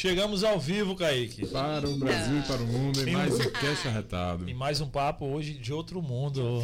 Chegamos 0.00 0.42
ao 0.44 0.58
vivo, 0.58 0.96
Kaique. 0.96 1.46
Para 1.48 1.86
o 1.86 1.94
Brasil 1.94 2.38
e 2.38 2.42
para 2.44 2.62
o 2.62 2.66
mundo, 2.66 3.06
e 3.06 3.12
mais 3.12 3.34
um 3.34 3.50
cast 3.50 3.86
arretado. 3.86 4.48
E 4.48 4.54
mais 4.54 4.80
um 4.80 4.88
papo 4.88 5.26
hoje 5.26 5.52
de 5.52 5.74
outro 5.74 6.00
mundo. 6.00 6.62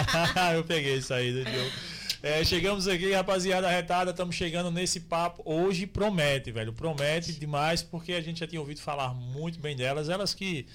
Eu 0.56 0.64
peguei 0.64 0.96
isso 0.96 1.12
aí, 1.12 1.44
Diogo. 1.44 1.70
É, 2.22 2.42
chegamos 2.42 2.88
aqui, 2.88 3.12
rapaziada 3.12 3.66
arretada, 3.68 4.12
estamos 4.12 4.34
chegando 4.34 4.70
nesse 4.70 5.00
papo. 5.00 5.42
Hoje 5.44 5.86
promete, 5.86 6.50
velho. 6.50 6.72
Promete 6.72 7.34
demais, 7.34 7.82
porque 7.82 8.14
a 8.14 8.22
gente 8.22 8.40
já 8.40 8.46
tinha 8.46 8.58
ouvido 8.58 8.80
falar 8.80 9.12
muito 9.12 9.60
bem 9.60 9.76
delas. 9.76 10.08
Elas 10.08 10.32
que 10.32 10.66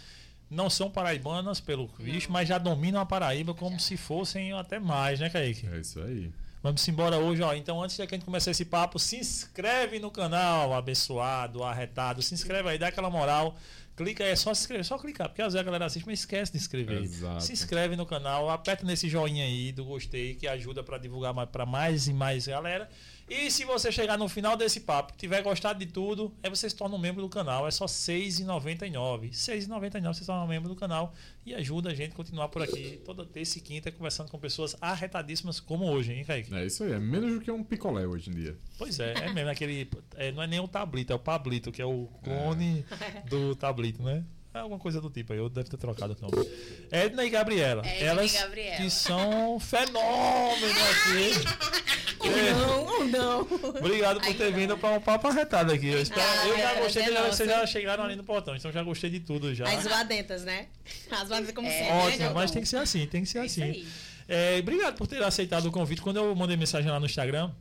não 0.52 0.70
são 0.70 0.92
paraibanas, 0.92 1.60
pelo 1.60 1.90
visto, 1.98 2.32
mas 2.32 2.48
já 2.48 2.60
dominam 2.60 3.02
a 3.02 3.08
Paraíba 3.08 3.56
como 3.56 3.80
se 3.80 3.98
fossem 3.98 4.54
até 4.54 4.78
mais, 4.78 5.20
né, 5.20 5.32
Kaique? 5.32 5.66
É 5.66 5.80
isso 5.80 6.00
aí. 6.00 6.32
Vamos 6.64 6.88
embora 6.88 7.18
hoje, 7.18 7.42
ó. 7.42 7.54
Então, 7.54 7.84
antes 7.84 7.98
de 7.98 8.02
a 8.02 8.06
gente 8.06 8.24
começar 8.24 8.50
esse 8.50 8.64
papo, 8.64 8.98
se 8.98 9.18
inscreve 9.18 10.00
no 10.00 10.10
canal, 10.10 10.74
abençoado, 10.74 11.62
arretado. 11.62 12.22
Se 12.22 12.34
inscreve 12.34 12.70
aí, 12.70 12.78
dá 12.78 12.88
aquela 12.88 13.10
moral. 13.10 13.58
Clica 13.98 14.24
aí, 14.24 14.32
é 14.32 14.36
só 14.36 14.54
se 14.54 14.62
inscrever, 14.62 14.86
só 14.86 14.98
clicar, 14.98 15.28
porque 15.28 15.42
às 15.42 15.54
vezes 15.54 15.60
a 15.60 15.64
galera 15.64 15.86
assiste, 15.86 16.06
mas 16.06 16.20
esquece 16.20 16.54
de 16.54 16.58
inscrever. 16.58 17.04
Exato. 17.04 17.44
Se 17.44 17.52
inscreve 17.52 17.98
no 17.98 18.06
canal, 18.06 18.50
aperta 18.50 18.86
nesse 18.86 19.10
joinha 19.10 19.44
aí 19.44 19.74
do 19.74 19.84
gostei, 19.84 20.36
que 20.36 20.48
ajuda 20.48 20.82
para 20.82 20.98
divulgar 20.98 21.34
para 21.48 21.66
mais 21.66 22.08
e 22.08 22.14
mais 22.14 22.48
galera. 22.48 22.90
E 23.30 23.50
se 23.50 23.64
você 23.64 23.92
chegar 23.92 24.18
no 24.18 24.28
final 24.28 24.58
desse 24.58 24.82
papo, 24.82 25.14
tiver 25.18 25.42
gostado 25.42 25.80
de 25.80 25.86
tudo, 25.86 26.34
aí 26.44 26.50
você 26.50 26.70
se 26.70 26.76
torna 26.76 26.96
um 26.96 27.00
membro 27.00 27.22
do 27.22 27.30
canal. 27.30 27.68
É 27.68 27.72
só 27.72 27.86
R$ 27.86 27.92
6,99. 27.92 29.22
R$ 29.22 29.30
6,99 29.30 30.14
você 30.14 30.20
se 30.20 30.26
torna 30.26 30.44
um 30.44 30.48
membro 30.48 30.70
do 30.70 30.76
canal 30.76 31.14
e 31.46 31.54
ajuda 31.56 31.90
a 31.90 31.94
gente 31.94 32.12
a 32.12 32.16
continuar 32.16 32.50
por 32.50 32.62
aqui 32.62 33.02
toda 33.06 33.26
terça 33.26 33.58
e 33.58 33.62
quinta 33.62 33.92
conversando 33.92 34.30
com 34.30 34.38
pessoas 34.38 34.76
arretadíssimas 34.82 35.60
como 35.60 35.86
hoje, 35.90 36.14
hein, 36.14 36.24
Kaique? 36.26 36.54
É 36.54 36.66
isso 36.66 36.84
aí, 36.84 36.94
é 36.94 37.00
menos 37.00 37.34
do 37.34 37.42
que 37.42 37.52
um 37.52 37.64
picolé 37.64 38.06
hoje 38.06 38.30
em 38.30 38.34
dia. 38.34 38.58
Pois 38.78 39.00
é, 39.00 39.14
é 39.14 39.34
mesmo 39.34 39.50
aquele. 39.50 39.90
É, 40.16 40.32
não 40.32 40.44
é 40.44 40.48
nem 40.48 40.60
o 40.60 40.68
tablito, 40.68 41.14
é 41.14 41.16
o 41.16 41.20
pablito, 41.20 41.72
que 41.72 41.82
é 41.82 41.86
o 41.86 42.08
clone 42.24 42.86
é. 42.92 43.22
do 43.30 43.56
tablito, 43.56 44.04
né? 44.04 44.24
É 44.54 44.60
alguma 44.60 44.78
coisa 44.80 45.02
do 45.02 45.10
tipo 45.10 45.34
aí, 45.34 45.40
eu 45.40 45.50
deve 45.50 45.68
ter 45.70 45.78
trocado 45.78 46.16
o 46.20 46.22
nome. 46.22 46.48
Edna 46.92 47.26
e 47.26 47.30
Gabriela. 47.30 47.82
Edna 47.86 48.06
elas 48.06 48.34
e 48.34 48.38
Gabriela. 48.38 48.78
que 48.78 48.90
são 48.90 49.60
fenômenos 49.60 50.78
aqui. 50.92 51.94
Ou 52.24 52.30
não, 52.32 52.86
ou 52.86 53.04
não. 53.06 53.42
Obrigado 53.80 54.22
por 54.22 54.28
Ai, 54.28 54.34
ter 54.34 54.50
não. 54.50 54.58
vindo 54.58 54.78
para 54.78 54.98
um 54.98 55.02
papo 55.02 55.28
arretado 55.28 55.74
aqui. 55.74 55.88
Eu, 55.90 56.02
espero, 56.02 56.22
Ah, 56.26 56.48
eu 56.48 56.58
já 56.58 56.72
é, 56.72 56.82
gostei, 56.82 57.02
é 57.02 57.06
de, 57.06 57.12
nossa. 57.12 57.32
vocês 57.34 57.50
já 57.50 57.68
chegaram 57.68 58.04
ali 58.06 58.16
no 58.16 58.24
portão, 58.24 58.56
então 58.56 58.72
já 58.72 58.82
gostei 58.82 59.10
de 59.10 59.20
tudo 59.20 59.54
já. 59.54 59.68
As 59.68 59.84
zoadentas, 59.84 60.46
né? 60.46 60.68
As 61.12 61.28
zoadentas 61.28 61.54
como 61.54 61.68
É, 61.68 61.72
sempre. 61.72 61.92
Ótimo, 61.94 62.24
né, 62.28 62.32
mas 62.34 62.50
tem 62.52 62.62
que 62.62 62.68
ser 62.70 62.78
assim, 62.78 63.06
tem 63.08 63.24
que 63.24 63.28
ser 63.30 63.40
É 63.40 63.42
assim. 63.42 63.86
É, 64.30 64.58
obrigado 64.58 64.96
por 64.96 65.06
ter 65.06 65.22
aceitado 65.22 65.66
o 65.66 65.72
convite. 65.72 66.02
Quando 66.02 66.16
eu 66.16 66.34
mandei 66.34 66.56
mensagem 66.56 66.90
lá 66.90 66.98
no 66.98 67.06
Instagram, 67.06 67.52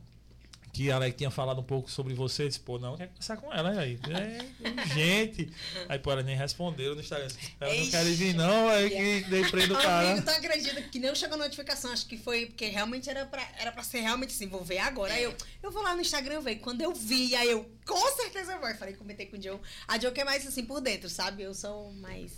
que 0.73 0.89
a 0.89 0.95
Alec 0.95 1.15
tinha 1.15 1.29
falado 1.29 1.61
um 1.61 1.63
pouco 1.63 1.89
sobre 1.89 2.15
você, 2.15 2.43
eu 2.43 2.47
disse, 2.47 2.59
pô, 2.59 2.79
não, 2.79 2.97
quer 2.97 3.07
conversar 3.07 3.37
com 3.37 3.53
ela, 3.53 3.79
aí. 3.79 3.99
É 4.09 4.67
urgente. 4.67 5.53
Aí, 5.87 5.99
pô, 5.99 6.11
ela 6.11 6.23
nem 6.23 6.35
respondeu 6.35 6.95
no 6.95 7.01
Instagram. 7.01 7.27
Ela 7.59 7.73
não 7.75 7.79
Ixi, 7.79 7.91
quer 7.91 8.03
vir, 8.05 8.33
não, 8.33 8.69
aí 8.69 8.89
que 8.89 9.29
dei 9.29 9.45
prendo 9.51 9.75
o 9.75 9.77
cara. 9.77 10.09
Amigo, 10.09 10.25
tu 10.25 10.31
acredita 10.31 10.81
que 10.81 10.99
não 10.99 11.13
chegou 11.13 11.37
notificação? 11.37 11.91
Acho 11.91 12.07
que 12.07 12.17
foi 12.17 12.47
porque 12.47 12.65
realmente 12.65 13.07
era 13.07 13.23
pra, 13.27 13.47
era 13.59 13.71
pra 13.71 13.83
ser 13.83 13.99
realmente 13.99 14.31
assim, 14.31 14.47
vou 14.47 14.63
ver 14.63 14.79
agora. 14.79 15.13
Aí 15.13 15.23
eu, 15.23 15.35
eu 15.61 15.71
vou 15.71 15.83
lá 15.83 15.93
no 15.93 16.01
Instagram 16.01 16.41
ver. 16.41 16.55
Quando 16.55 16.81
eu 16.81 16.91
vi, 16.91 17.35
aí 17.35 17.51
eu, 17.51 17.69
com 17.85 18.15
certeza 18.15 18.53
eu 18.53 18.59
vou. 18.59 18.67
Eu 18.67 18.75
falei, 18.75 18.95
comentei 18.95 19.27
com 19.27 19.37
o 19.37 19.41
Joe. 19.41 19.59
A 19.87 19.99
Joe 19.99 20.11
que 20.11 20.21
é 20.21 20.25
mais 20.25 20.47
assim 20.47 20.65
por 20.65 20.81
dentro, 20.81 21.07
sabe? 21.07 21.43
Eu 21.43 21.53
sou 21.53 21.93
mais 21.93 22.31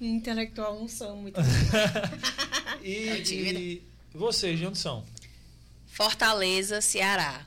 intelectual, 0.00 0.76
não 0.76 0.88
sou 0.88 1.14
muito. 1.14 1.40
E, 2.82 3.22
e 3.32 3.82
vocês, 4.12 4.58
de 4.58 4.66
onde 4.66 4.76
são? 4.76 5.04
Fortaleza, 5.94 6.80
Ceará. 6.80 7.46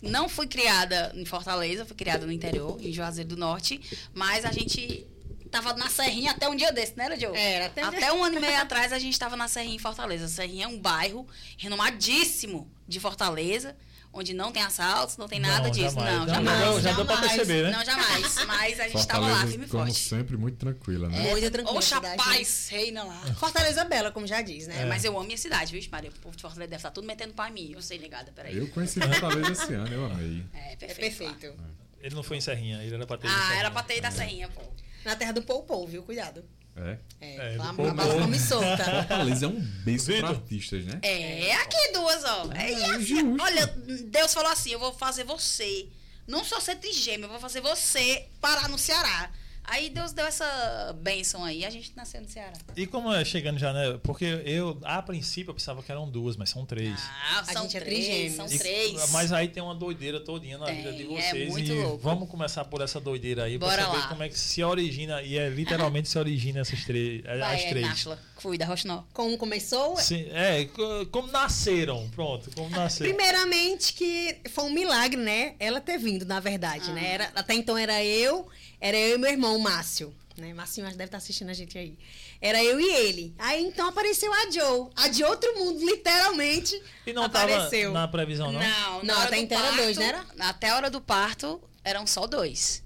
Não 0.00 0.28
fui 0.28 0.46
criada 0.46 1.10
em 1.16 1.24
Fortaleza, 1.24 1.84
fui 1.84 1.96
criada 1.96 2.24
no 2.24 2.30
interior, 2.32 2.78
em 2.80 2.92
Juazeiro 2.92 3.30
do 3.30 3.36
Norte, 3.36 3.80
mas 4.14 4.44
a 4.44 4.52
gente 4.52 5.04
tava 5.50 5.74
na 5.74 5.88
Serrinha 5.90 6.30
até 6.30 6.48
um 6.48 6.54
dia 6.54 6.72
desse, 6.72 6.96
né, 6.96 7.14
Diogo? 7.16 7.34
Era, 7.36 7.66
até- 7.66 7.82
até 7.82 8.12
um 8.12 8.22
ano 8.22 8.38
e 8.38 8.40
meio 8.40 8.56
atrás 8.62 8.92
a 8.92 8.98
gente 9.00 9.18
tava 9.18 9.36
na 9.36 9.48
Serrinha 9.48 9.74
em 9.74 9.78
Fortaleza. 9.80 10.28
Serrinha 10.28 10.64
é 10.66 10.68
um 10.68 10.78
bairro 10.78 11.26
renomadíssimo 11.58 12.70
de 12.86 13.00
Fortaleza, 13.00 13.76
onde 14.12 14.34
não 14.34 14.52
tem 14.52 14.62
assaltos, 14.62 15.16
não 15.16 15.26
tem 15.26 15.40
nada 15.40 15.64
Não, 15.64 15.70
disso. 15.70 15.94
jamais. 15.94 16.18
Não, 16.18 16.26
jamais. 16.28 16.58
já, 16.60 16.80
já 16.80 16.92
deu 16.92 17.04
pra 17.06 17.14
jamais. 17.16 17.32
perceber, 17.32 17.62
né? 17.64 17.70
Não, 17.70 17.84
jamais. 17.84 18.34
Mas 18.46 18.80
a 18.80 18.88
gente 18.88 19.06
tava 19.06 19.26
lá, 19.26 19.46
firme 19.46 19.64
e 19.64 19.68
como 19.68 19.84
forte. 19.86 19.98
sempre, 19.98 20.36
muito 20.36 20.56
tranquila, 20.58 21.08
né? 21.08 21.20
Muito 21.30 21.50
tranquila 21.50 21.78
Oxa, 21.78 22.00
paz, 22.00 22.68
reina 22.70 23.02
lá. 23.04 23.20
Fortaleza 23.38 23.84
Bela, 23.84 24.10
como 24.10 24.26
já 24.26 24.42
diz, 24.42 24.66
né? 24.66 24.82
É, 24.82 24.84
mas 24.84 25.04
eu 25.04 25.16
amo 25.16 25.24
minha 25.26 25.38
cidade, 25.38 25.72
viu, 25.78 25.90
Maria? 25.90 26.10
O 26.10 26.20
povo 26.20 26.36
de 26.36 26.42
Fortaleza 26.42 26.68
deve 26.70 26.78
estar 26.78 26.90
tudo 26.90 27.06
metendo 27.06 27.32
pau 27.34 27.46
em 27.48 27.52
mim. 27.52 27.72
Eu 27.74 27.80
sei, 27.82 27.98
negada, 27.98 28.30
peraí. 28.32 28.56
Eu 28.56 28.68
conheci 28.68 29.00
Fortaleza 29.00 29.52
esse 29.52 29.72
ano, 29.74 29.88
eu 29.94 30.04
amei. 30.06 30.44
É, 30.52 30.72
É 30.72 30.76
perfeito. 30.76 31.24
lá. 31.24 31.32
perfeito. 31.32 31.58
Ele 32.00 32.14
não 32.14 32.22
foi 32.22 32.36
em 32.36 32.40
Serrinha, 32.40 32.82
ele 32.82 32.94
era 32.94 33.06
pra 33.06 33.16
ter 33.16 33.28
Ah, 33.28 33.54
era 33.56 33.70
pra 33.70 33.82
ter 33.82 33.94
ido 33.94 34.02
da 34.02 34.10
Serrinha, 34.10 34.48
pô. 34.48 34.60
Na 35.04 35.16
terra 35.16 35.32
do 35.32 35.42
Pou 35.42 35.62
Pou, 35.62 35.86
viu? 35.86 36.02
Cuidado. 36.02 36.44
É. 36.76 36.96
É, 37.20 37.54
É, 37.54 37.56
a 37.60 37.72
bala 37.72 38.20
come 38.20 38.38
solta. 38.38 38.82
Fortaleza 38.84 39.44
é 39.44 39.48
um 39.48 39.60
beijo 39.84 40.06
pra 40.06 40.14
Vitor. 40.14 40.30
artistas, 40.30 40.84
né? 40.84 40.98
É, 41.02 41.54
aqui 41.56 41.92
duas, 41.92 42.24
ó. 42.24 42.50
É, 42.54 42.72
e 42.72 42.84
assim, 42.84 43.36
olha, 43.40 43.66
Deus 44.06 44.32
falou 44.32 44.50
assim: 44.50 44.70
eu 44.70 44.78
vou 44.78 44.92
fazer 44.92 45.24
você, 45.24 45.86
não 46.26 46.44
só 46.44 46.58
ser 46.60 46.76
trigêmeo, 46.76 47.26
eu 47.26 47.30
vou 47.30 47.40
fazer 47.40 47.60
você 47.60 48.26
parar 48.40 48.68
no 48.68 48.78
Ceará. 48.78 49.30
Aí 49.64 49.88
Deus 49.90 50.12
deu 50.12 50.26
essa 50.26 50.94
bênção 51.00 51.44
aí, 51.44 51.64
a 51.64 51.70
gente 51.70 51.92
nasceu 51.96 52.20
no 52.20 52.28
Ceará. 52.28 52.52
E 52.76 52.86
como 52.86 53.12
é 53.12 53.24
chegando 53.24 53.58
já, 53.58 53.72
né? 53.72 53.98
Porque 54.02 54.24
eu, 54.44 54.78
a 54.82 55.00
princípio, 55.00 55.50
eu 55.50 55.54
pensava 55.54 55.82
que 55.82 55.90
eram 55.90 56.10
duas, 56.10 56.36
mas 56.36 56.50
são 56.50 56.66
três. 56.66 56.98
Ah, 57.32 57.40
A 57.40 57.44
são 57.52 57.62
gente 57.62 57.76
é 57.76 57.80
três, 57.80 58.04
trigêmeos. 58.04 58.34
são 58.36 58.46
E- 58.46 58.58
três. 58.58 59.10
Mas 59.12 59.32
aí 59.32 59.48
tem 59.48 59.62
uma 59.62 59.74
doideira 59.74 60.18
todinha 60.20 60.58
na 60.58 60.66
Tem, 60.66 60.76
vida 60.78 60.92
de 60.92 61.02
é 61.14 61.30
vocês. 61.30 61.48
muito 61.48 61.70
e 61.72 61.80
louco. 61.82 61.98
vamos 61.98 62.28
começar 62.28 62.64
por 62.64 62.80
essa 62.82 63.00
doideira 63.00 63.44
aí 63.44 63.56
Bora 63.56 63.74
pra 63.74 63.84
saber 63.86 63.98
lá. 63.98 64.08
como 64.08 64.22
é 64.24 64.28
que 64.28 64.38
se 64.38 64.62
origina. 64.64 65.22
E 65.22 65.38
é 65.38 65.48
literalmente 65.48 66.08
se 66.08 66.18
origina 66.18 66.60
essas 66.60 66.84
três. 66.84 67.22
Vai, 67.22 67.40
as 67.54 67.64
três. 67.64 67.86
Náshila, 67.86 68.18
cuida, 68.42 68.64
Rochinó. 68.64 69.02
Como 69.12 69.38
começou? 69.38 69.96
Sim, 69.96 70.26
é, 70.32 70.64
co- 70.66 71.06
como 71.10 71.28
nasceram. 71.28 72.08
Pronto, 72.14 72.50
como 72.54 72.68
nasceram. 72.70 73.14
Primeiramente 73.14 73.92
que 73.92 74.36
foi 74.50 74.64
um 74.64 74.70
milagre, 74.70 75.16
né? 75.20 75.54
Ela 75.60 75.80
ter 75.80 75.98
vindo, 75.98 76.24
na 76.26 76.40
verdade, 76.40 76.90
Ah. 76.90 76.94
né? 76.94 77.12
Era, 77.14 77.32
até 77.34 77.54
então 77.54 77.76
era 77.78 78.02
eu, 78.04 78.48
era 78.80 78.96
eu 78.96 79.16
e 79.16 79.18
meu 79.18 79.30
irmão, 79.30 79.56
o 79.56 79.60
Márcio. 79.60 80.14
Né? 80.36 80.52
Márcio 80.54 80.82
acho 80.82 80.92
que 80.92 80.98
deve 80.98 81.08
estar 81.08 81.18
assistindo 81.18 81.50
a 81.50 81.54
gente 81.54 81.76
aí. 81.78 81.96
Era 82.40 82.62
eu 82.64 82.80
e 82.80 82.90
ele. 82.90 83.34
Aí 83.38 83.62
então 83.64 83.86
apareceu 83.88 84.32
a 84.32 84.50
Joe. 84.50 84.88
A 84.96 85.08
de 85.08 85.22
outro 85.22 85.54
mundo, 85.58 85.84
literalmente. 85.84 86.82
E 87.06 87.12
não 87.12 87.22
apareceu. 87.24 87.92
tava 87.92 88.00
na 88.06 88.08
previsão, 88.08 88.50
não? 88.50 88.60
Não, 88.60 89.02
Não, 89.04 89.20
até 89.20 89.38
então 89.38 89.58
era 89.58 89.76
dois, 89.76 89.96
parto- 89.98 90.26
não 90.36 90.46
Até 90.46 90.68
a 90.70 90.76
hora 90.76 90.90
do 90.90 91.00
parto 91.00 91.60
eram 91.84 92.06
só 92.06 92.26
dois. 92.26 92.82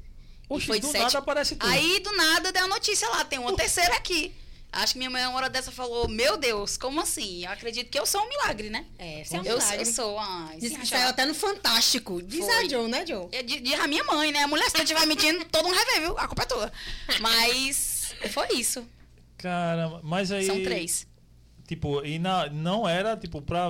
E 0.51 0.55
Oxe, 0.55 0.67
foi 0.67 0.79
de 0.81 0.87
do 0.87 0.93
sete- 0.93 1.05
nada 1.05 1.19
aparece 1.19 1.57
tudo. 1.57 1.69
Aí, 1.71 2.01
do 2.01 2.13
nada, 2.17 2.53
deu 2.53 2.65
a 2.65 2.69
notícia 2.69 3.09
lá, 3.09 3.25
tem 3.25 3.39
uma 3.39 3.55
terceira 3.57 3.95
aqui. 3.97 4.35
Acho 4.77 4.93
que 4.93 4.99
minha 4.99 5.11
mãe, 5.11 5.25
uma 5.27 5.37
hora 5.37 5.49
dessa, 5.51 5.71
falou: 5.73 6.09
Meu 6.09 6.37
Deus, 6.37 6.77
como 6.77 7.01
assim? 7.01 7.45
Eu 7.45 7.51
acredito 7.51 7.89
que 7.91 7.99
eu 7.99 8.07
sou 8.07 8.23
um 8.23 8.29
milagre, 8.29 8.71
né? 8.71 8.87
É, 8.99 9.23
você 9.25 9.37
é 9.37 9.41
um 9.41 9.45
eu, 9.45 9.57
milagre. 9.59 9.79
eu 9.81 9.87
sou. 9.87 10.19
Ai, 10.19 10.59
Diz 10.59 10.77
que 10.77 10.87
saiu 10.87 11.09
até 11.09 11.25
no 11.27 11.35
Fantástico. 11.35 12.23
Diz 12.23 12.45
Foi. 12.45 12.55
a 12.55 12.69
Joe, 12.69 12.89
né, 12.89 13.05
Joe? 13.07 13.29
É, 13.33 13.43
di- 13.43 13.61
Diz 13.61 13.79
a 13.81 13.87
minha 13.87 14.05
mãe, 14.05 14.31
né? 14.33 14.43
A 14.43 14.49
mulher, 14.49 14.71
se 14.71 14.77
eu 14.77 14.83
estiver 14.83 15.07
mentindo, 15.07 15.45
todo 15.51 15.65
mundo 15.65 15.75
vai 15.77 15.85
ver, 15.87 16.01
viu? 16.01 16.19
A 16.19 16.27
culpa 16.27 16.43
é 16.43 16.47
tua. 16.47 16.73
Mas 17.21 18.15
foi 18.31 18.49
isso. 18.55 18.87
Caramba, 19.39 20.01
mas 20.03 20.31
aí. 20.33 20.47
São 20.47 20.63
três. 20.63 21.07
Tipo, 21.67 22.05
e 22.05 22.19
na, 22.19 22.49
não 22.49 22.89
era, 22.89 23.17
tipo, 23.17 23.43
pra. 23.43 23.69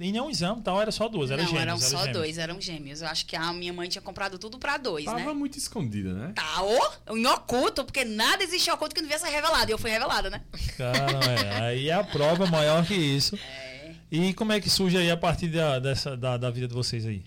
Em 0.00 0.10
nenhum 0.12 0.28
exame 0.30 0.60
tal, 0.62 0.80
era 0.80 0.90
só 0.90 1.08
duas. 1.08 1.30
Era 1.30 1.42
Não, 1.42 1.48
gêmeos, 1.48 1.62
eram 1.62 1.72
era 1.76 1.80
só 1.82 1.98
gêmeos. 1.98 2.16
dois, 2.16 2.38
eram 2.38 2.60
gêmeos. 2.60 3.02
Eu 3.02 3.08
acho 3.08 3.26
que 3.26 3.36
a 3.36 3.52
minha 3.52 3.72
mãe 3.72 3.88
tinha 3.88 4.02
comprado 4.02 4.38
tudo 4.38 4.58
pra 4.58 4.76
dois, 4.76 5.04
Tava 5.04 5.18
né? 5.18 5.32
muito 5.32 5.56
escondida, 5.56 6.12
né? 6.12 6.32
Tá, 6.34 6.62
ô, 6.62 7.16
em 7.16 7.26
oculto, 7.26 7.84
porque 7.84 8.04
nada 8.04 8.42
existe 8.42 8.68
em 8.68 8.72
oculto 8.72 8.94
que 8.94 9.00
não 9.00 9.08
devia 9.08 9.24
ser 9.24 9.30
revelado. 9.32 9.70
E 9.70 9.72
eu 9.72 9.78
fui 9.78 9.90
revelada, 9.90 10.28
né? 10.30 10.42
Caramba, 10.76 11.24
é. 11.26 11.60
Aí 11.62 11.88
é 11.88 11.94
a 11.94 12.02
prova 12.04 12.46
maior 12.46 12.84
que 12.86 12.94
isso. 12.94 13.36
É. 13.36 13.94
E 14.10 14.34
como 14.34 14.52
é 14.52 14.60
que 14.60 14.68
surge 14.70 14.96
aí 14.96 15.10
a 15.10 15.16
partir 15.16 15.48
da, 15.48 15.78
dessa, 15.78 16.16
da, 16.16 16.36
da 16.36 16.50
vida 16.50 16.68
de 16.68 16.74
vocês 16.74 17.06
aí? 17.06 17.22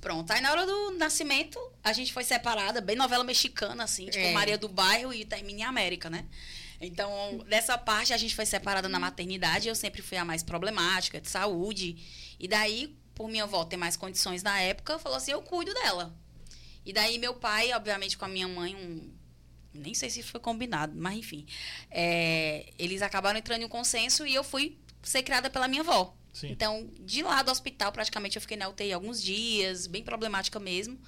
Pronto, 0.00 0.30
aí 0.30 0.40
na 0.40 0.50
hora 0.52 0.64
do 0.66 0.92
nascimento, 0.92 1.58
a 1.82 1.92
gente 1.92 2.12
foi 2.12 2.22
separada, 2.22 2.80
bem 2.80 2.94
novela 2.94 3.24
mexicana, 3.24 3.84
assim, 3.84 4.06
tipo 4.06 4.18
É. 4.24 4.32
Maria 4.32 4.56
do 4.56 4.68
Bairro 4.68 5.12
e 5.12 5.24
termina 5.24 5.60
em 5.60 5.64
América, 5.64 6.08
né? 6.08 6.24
Então, 6.80 7.44
dessa 7.48 7.78
parte, 7.78 8.12
a 8.12 8.16
gente 8.16 8.34
foi 8.34 8.46
separada 8.46 8.88
na 8.88 8.98
maternidade, 8.98 9.68
eu 9.68 9.74
sempre 9.74 10.02
fui 10.02 10.16
a 10.16 10.24
mais 10.24 10.42
problemática, 10.42 11.20
de 11.20 11.28
saúde. 11.28 11.96
E 12.38 12.46
daí, 12.46 12.96
por 13.14 13.28
minha 13.28 13.44
avó 13.44 13.64
ter 13.64 13.76
mais 13.76 13.96
condições 13.96 14.42
na 14.42 14.60
época, 14.60 14.98
falou 14.98 15.16
assim, 15.16 15.32
eu 15.32 15.42
cuido 15.42 15.72
dela. 15.74 16.14
E 16.84 16.92
daí, 16.92 17.18
meu 17.18 17.34
pai, 17.34 17.72
obviamente, 17.72 18.16
com 18.16 18.24
a 18.24 18.28
minha 18.28 18.46
mãe, 18.46 18.74
um... 18.76 19.12
Nem 19.74 19.92
sei 19.92 20.08
se 20.08 20.22
foi 20.22 20.40
combinado, 20.40 20.94
mas 20.96 21.18
enfim. 21.18 21.46
é, 21.90 22.72
eles 22.78 23.02
acabaram 23.02 23.38
entrando 23.38 23.60
em 23.60 23.64
um 23.66 23.68
consenso 23.68 24.26
e 24.26 24.34
eu 24.34 24.42
fui 24.42 24.78
ser 25.02 25.22
criada 25.22 25.50
pela 25.50 25.68
minha 25.68 25.82
avó. 25.82 26.16
Sim. 26.32 26.48
Então, 26.50 26.90
de 27.00 27.22
lá 27.22 27.42
do 27.42 27.50
hospital, 27.50 27.92
praticamente 27.92 28.36
eu 28.36 28.42
fiquei 28.42 28.56
na 28.56 28.68
UTI 28.68 28.92
alguns 28.92 29.22
dias, 29.22 29.86
bem 29.86 30.02
problemática 30.02 30.58
mesmo. 30.58 30.98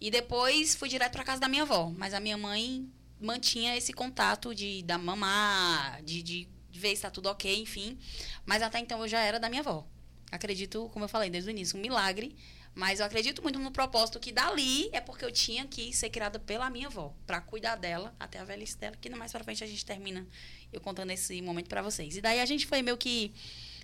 E 0.00 0.10
depois 0.10 0.74
fui 0.74 0.88
direto 0.88 1.12
para 1.12 1.24
casa 1.24 1.40
da 1.40 1.48
minha 1.48 1.62
avó. 1.62 1.92
Mas 1.96 2.14
a 2.14 2.20
minha 2.20 2.36
mãe 2.36 2.90
mantinha 3.20 3.76
esse 3.76 3.92
contato 3.92 4.54
de 4.54 4.82
dar 4.82 4.98
mamar, 4.98 6.02
de, 6.02 6.22
de, 6.22 6.48
ver 6.72 6.96
se 6.96 7.02
tá 7.02 7.10
tudo 7.10 7.28
ok, 7.28 7.60
enfim. 7.60 7.98
Mas 8.46 8.62
até 8.62 8.78
então 8.78 9.00
eu 9.02 9.08
já 9.08 9.20
era 9.20 9.38
da 9.38 9.48
minha 9.48 9.60
avó. 9.60 9.86
Acredito, 10.30 10.88
como 10.92 11.04
eu 11.04 11.08
falei 11.08 11.28
desde 11.28 11.50
o 11.50 11.52
início, 11.52 11.78
um 11.78 11.82
milagre. 11.82 12.34
Mas 12.74 13.00
eu 13.00 13.06
acredito 13.06 13.42
muito 13.42 13.58
no 13.58 13.72
propósito 13.72 14.20
que 14.20 14.30
dali 14.30 14.88
é 14.92 15.00
porque 15.00 15.24
eu 15.24 15.32
tinha 15.32 15.66
que 15.66 15.92
ser 15.92 16.08
criada 16.08 16.38
pela 16.38 16.70
minha 16.70 16.86
avó, 16.86 17.12
para 17.26 17.40
cuidar 17.40 17.74
dela 17.74 18.14
até 18.18 18.38
a 18.38 18.44
velhice 18.44 18.78
dela, 18.78 18.96
que 18.96 19.10
mais 19.10 19.32
pra 19.32 19.42
frente 19.42 19.64
a 19.64 19.66
gente 19.66 19.84
termina 19.84 20.24
eu 20.72 20.80
contando 20.80 21.10
esse 21.10 21.42
momento 21.42 21.68
para 21.68 21.82
vocês. 21.82 22.16
E 22.16 22.20
daí 22.20 22.40
a 22.40 22.46
gente 22.46 22.66
foi 22.66 22.80
meio 22.80 22.96
que 22.96 23.34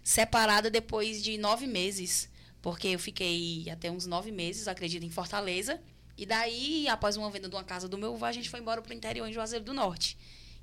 separada 0.04 0.70
depois 0.70 1.22
de 1.22 1.36
nove 1.36 1.66
meses, 1.66 2.30
porque 2.62 2.88
eu 2.88 2.98
fiquei 2.98 3.68
até 3.68 3.90
uns 3.90 4.06
nove 4.06 4.30
meses, 4.30 4.68
acredito, 4.68 5.04
em 5.04 5.10
Fortaleza. 5.10 5.82
E 6.16 6.24
daí, 6.24 6.88
após 6.88 7.16
uma 7.16 7.30
venda 7.30 7.48
de 7.48 7.54
uma 7.54 7.64
casa 7.64 7.88
do 7.88 7.98
meu 7.98 8.14
avô, 8.14 8.24
a 8.24 8.32
gente 8.32 8.48
foi 8.48 8.60
embora 8.60 8.80
pro 8.80 8.92
interior, 8.92 9.28
em 9.28 9.32
Juazeiro 9.32 9.64
do 9.64 9.74
Norte. 9.74 10.16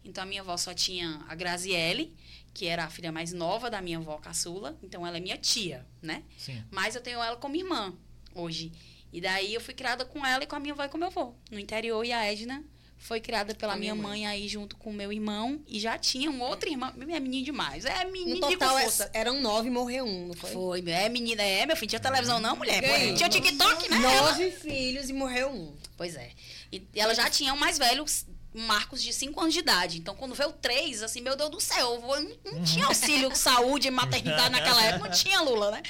Então, 0.04 0.24
a 0.24 0.28
minha 0.28 0.42
avó 0.42 0.58
só 0.58 0.74
tinha 0.74 1.24
a 1.28 1.36
Graziele, 1.36 2.14
que 2.54 2.66
era 2.66 2.84
a 2.86 2.90
filha 2.90 3.12
mais 3.12 3.32
nova 3.32 3.70
da 3.70 3.82
minha 3.82 3.98
avó 3.98 4.18
caçula. 4.18 4.78
Então, 4.84 5.06
ela 5.06 5.18
é 5.18 5.20
minha 5.20 5.38
tia, 5.38 5.86
né? 6.02 6.24
Sim. 6.38 6.64
Mas 6.72 6.96
eu 6.96 7.02
tenho 7.02 7.22
ela 7.22 7.38
como 7.38 7.56
irmã 7.56 7.94
hoje. 8.34 8.72
E 9.12 9.22
daí, 9.22 9.54
eu 9.54 9.62
fui 9.62 9.74
criada 9.74 10.04
com 10.04 10.26
ela 10.26 10.44
e 10.44 10.48
com 10.48 10.56
a 10.56 10.60
minha 10.60 10.74
avó 10.74 10.84
e 10.84 10.90
com 10.90 10.98
meu 10.98 11.08
avô. 11.08 11.34
No 11.52 11.60
interior, 11.60 12.04
e 12.04 12.12
a 12.12 12.26
Edna 12.26 12.64
foi 13.04 13.20
criada 13.20 13.54
pela 13.54 13.76
minha 13.76 13.94
minha 13.94 14.08
mãe 14.08 14.26
aí 14.26 14.48
junto 14.48 14.78
com 14.78 14.90
o 14.90 14.94
meu 14.94 15.12
irmão. 15.12 15.62
E 15.68 15.78
já 15.80 15.98
tinha 15.98 16.32
um 16.32 16.42
outro 16.42 16.70
irmão. 16.70 16.92
É 17.10 17.20
menino 17.20 17.44
demais. 17.44 17.84
É 17.84 18.06
No 18.06 18.12
menino 18.12 18.36
de 18.48 18.58
total, 18.58 18.80
é- 18.80 18.90
eram 19.14 19.42
nove 19.42 19.68
e 19.68 19.72
morreu 19.72 20.06
um, 20.06 20.28
não 20.28 20.34
foi? 20.34 20.52
Foi, 20.52 20.84
é 20.90 21.10
menina, 21.10 21.44
é, 21.44 21.66
meu 21.66 21.76
filho, 21.76 21.90
tinha 21.90 22.00
televisão 22.00 22.40
não, 22.40 22.56
mulher? 22.56 22.82
Pô, 22.82 22.88
Ganhei. 22.88 23.14
tinha 23.14 23.28
TikTok, 23.30 23.90
né? 23.90 23.98
Nove 23.98 24.52
filhos 24.52 25.10
e 25.10 25.14
morreu 25.14 25.50
um. 25.50 25.76
Pois 25.98 26.16
é. 26.16 26.32
E 26.72 26.82
ela 26.96 27.14
já 27.14 27.30
tinha 27.30 27.54
um 27.54 27.58
mais 27.58 27.78
velho, 27.78 28.06
Marcos, 28.54 29.02
de 29.04 29.12
5 29.12 29.40
anos 29.42 29.54
de 29.54 29.60
idade. 29.60 29.98
Então, 29.98 30.16
quando 30.16 30.34
veio 30.34 30.52
três, 30.54 31.04
assim, 31.04 31.20
meu 31.22 31.36
Deus 31.36 31.50
do 31.50 31.60
céu, 31.60 31.96
eu 31.96 32.00
vou- 32.02 32.20
não, 32.22 32.38
não 32.54 32.64
tinha 32.64 32.86
auxílio 32.86 33.36
saúde 33.36 33.88
e 33.88 33.92
maternidade 33.92 34.50
naquela 34.52 34.82
época, 34.86 35.10
não 35.10 35.16
tinha 35.16 35.42
Lula, 35.42 35.72
né? 35.72 35.82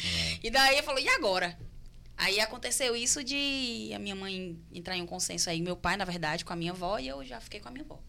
E 0.42 0.50
daí 0.50 0.78
eu 0.78 0.84
falei, 0.84 1.06
e 1.06 1.10
agora? 1.10 1.58
Aí 2.18 2.40
aconteceu 2.40 2.96
isso 2.96 3.24
de 3.24 3.92
a 3.96 4.00
minha 4.00 4.16
mãe 4.16 4.58
entrar 4.72 4.96
em 4.96 5.02
um 5.02 5.06
consenso 5.08 5.50
aí, 5.50 5.62
meu 5.62 5.76
pai, 5.76 5.98
na 5.98 6.06
verdade, 6.06 6.46
com 6.46 6.54
a 6.54 6.56
minha 6.56 6.72
avó, 6.72 7.00
e 7.00 7.08
eu 7.08 7.24
já 7.26 7.42
fiquei 7.42 7.60
com 7.60 7.70
a 7.70 7.72
minha 7.72 7.84
avó. 7.84 8.00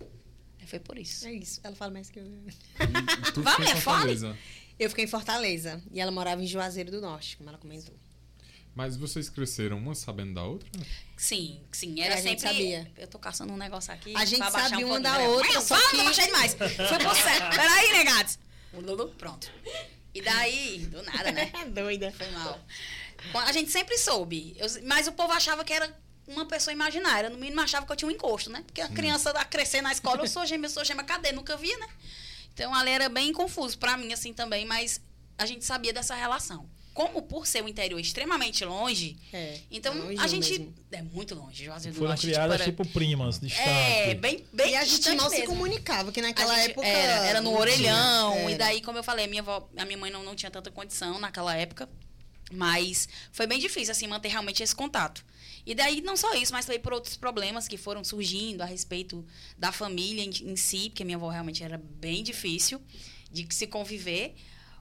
Aí 0.61 0.67
foi 0.67 0.79
por 0.79 0.99
isso. 0.99 1.27
É 1.27 1.33
isso. 1.33 1.61
Ela 1.65 1.75
fala 1.75 1.91
mais 1.91 2.11
que 2.11 2.19
eu. 2.21 2.25
Tu 3.33 3.43
Vai, 3.43 3.55
mulher, 3.59 3.71
fale. 3.77 3.81
Fortaleza. 4.17 4.39
Eu 4.79 4.89
fiquei 4.91 5.05
em 5.05 5.09
Fortaleza 5.09 5.83
e 5.93 6.01
ela 6.01 6.11
morava 6.11 6.43
em 6.43 6.47
Juazeiro 6.47 6.91
do 6.91 7.01
Norte, 7.01 7.37
como 7.37 7.49
ela 7.49 7.59
comentou. 7.59 7.95
Mas 8.75 8.97
vocês 8.97 9.31
cresceram 9.31 9.79
uma 9.79 9.95
sabendo 9.95 10.35
da 10.35 10.43
outra? 10.43 10.69
Sim, 11.17 11.61
sim, 11.71 12.01
era 12.01 12.15
É, 12.15 12.19
a 12.19 12.21
gente 12.21 12.41
sempre. 12.41 12.57
sabia. 12.57 12.93
Eu 12.99 13.07
tô 13.07 13.21
caçando 13.21 13.53
um 13.53 13.57
negócio 13.57 13.93
aqui. 13.93 14.13
A 14.17 14.25
gente 14.25 14.51
sabia 14.51 14.85
um 14.85 14.91
uma 14.91 15.01
da 15.01 15.17
outra, 15.21 15.49
Ué, 15.49 15.61
só 15.61 15.77
fala, 15.77 15.91
que- 15.91 15.97
não 15.97 16.05
baixei 16.07 16.27
demais. 16.27 16.55
Foi 16.55 16.69
por 16.99 17.15
certo. 17.15 17.51
Peraí, 17.57 17.93
negados. 17.93 18.39
Pronto. 19.17 19.49
E 20.13 20.21
daí, 20.21 20.79
do 20.91 21.03
nada, 21.05 21.31
né? 21.31 21.53
Doida. 21.73 22.11
Foi 22.11 22.29
mal. 22.33 22.61
A 23.33 23.53
gente 23.53 23.71
sempre 23.71 23.97
soube. 23.99 24.57
Eu- 24.59 24.69
mas 24.85 25.07
o 25.07 25.13
povo 25.13 25.33
achava 25.33 25.65
que 25.65 25.73
era 25.73 25.91
uma 26.27 26.47
pessoa 26.47 26.73
imaginária. 26.73 27.29
No 27.31 27.37
mínimo 27.39 27.61
achava 27.61 27.85
que 27.87 27.93
eu 27.93 27.97
tinha 27.97 28.09
um 28.09 28.13
encosto, 28.13 28.51
né? 28.51 28.63
Porque 28.67 28.81
a 28.81 28.89
criança 28.89 29.31
a 29.31 29.45
crescer 29.45 29.81
na 29.83 29.93
escola, 29.93 30.23
eu 30.23 30.29
sou 30.29 30.45
gêmea, 30.47 30.67
eu 30.67 30.71
sou 30.71 30.85
gêmea, 30.85 31.05
cadê? 31.05 31.33
Nunca 31.33 31.57
vi, 31.57 31.75
né? 31.77 31.89
Então 32.53 32.73
ali 32.75 32.91
era 32.91 33.09
bem 33.09 33.33
confuso 33.33 33.77
pra 33.79 33.97
mim, 33.97 34.13
assim, 34.13 34.33
também, 34.33 34.65
mas 34.65 35.01
a 35.37 35.45
gente 35.47 35.65
sabia 35.65 35.93
dessa 35.93 36.15
relação. 36.15 36.69
Como 36.95 37.21
por 37.23 37.45
ser 37.45 37.61
o 37.65 37.69
interior 37.69 37.99
extremamente 37.99 38.65
longe, 38.65 39.17
É. 39.33 39.59
então 39.69 39.93
longe 39.93 40.17
a 40.21 40.29
gente. 40.29 40.51
mesmo. 40.61 40.75
É 40.93 41.03
muito 41.03 41.35
longe, 41.35 41.65
Juazeiro 41.65 41.93
do 41.93 41.99
Foram 41.99 42.11
Norte. 42.11 42.25
criadas 42.29 42.55
era- 42.55 42.65
tipo 42.65 42.87
primas. 42.87 43.41
É, 43.59 44.15
bem, 44.15 44.47
bem 44.53 44.71
E 44.71 44.77
a 44.77 44.85
gente 44.85 44.95
distante 44.99 45.17
mal 45.17 45.29
se 45.29 45.39
mesmo. 45.41 45.49
comunicava, 45.55 46.13
que 46.13 46.23
naquela 46.23 46.55
gente 46.55 46.71
época. 46.71 46.87
Era, 46.87 47.27
era 47.27 47.41
no 47.41 47.51
não 47.51 47.59
orelhão. 47.59 48.33
tinha. 48.35 48.45
E 48.45 48.55
Era. 48.55 48.59
daí, 48.67 48.81
como 48.81 48.97
eu 48.97 49.03
falei, 49.03 49.25
a 49.25 49.29
minha, 49.29 49.43
avó, 49.43 49.69
a 49.77 49.85
minha 49.85 49.99
mãe 49.99 50.09
não, 50.13 50.23
não 50.23 50.37
tinha 50.37 50.53
tanta 50.53 50.71
condição 50.71 51.19
naquela 51.19 51.57
época. 51.57 51.89
Mas 52.53 53.09
foi 53.33 53.47
bem 53.47 53.59
difícil, 53.59 53.93
assim, 53.93 54.07
manter 54.07 54.29
realmente 54.29 54.63
esse 54.63 54.75
contato. 54.75 55.25
E 55.67 55.75
daí, 55.75 56.03
não 56.03 56.17
só 56.17 56.35
isso, 56.35 56.53
mas 56.53 56.67
também 56.67 56.81
por 56.81 56.93
outros 56.93 57.17
problemas 57.17 57.67
que 57.67 57.79
foram 57.79 58.05
surgindo 58.05 58.61
a 58.61 58.67
respeito 58.67 59.25
da 59.57 59.73
família 59.73 60.23
em, 60.23 60.51
em 60.51 60.57
si, 60.57 60.91
porque 60.91 61.05
minha 61.05 61.17
avó 61.17 61.29
realmente 61.29 61.63
era 61.65 61.79
bem 61.79 62.23
difícil 62.23 62.83
de 63.31 63.47
se 63.55 63.67
conviver. 63.67 64.35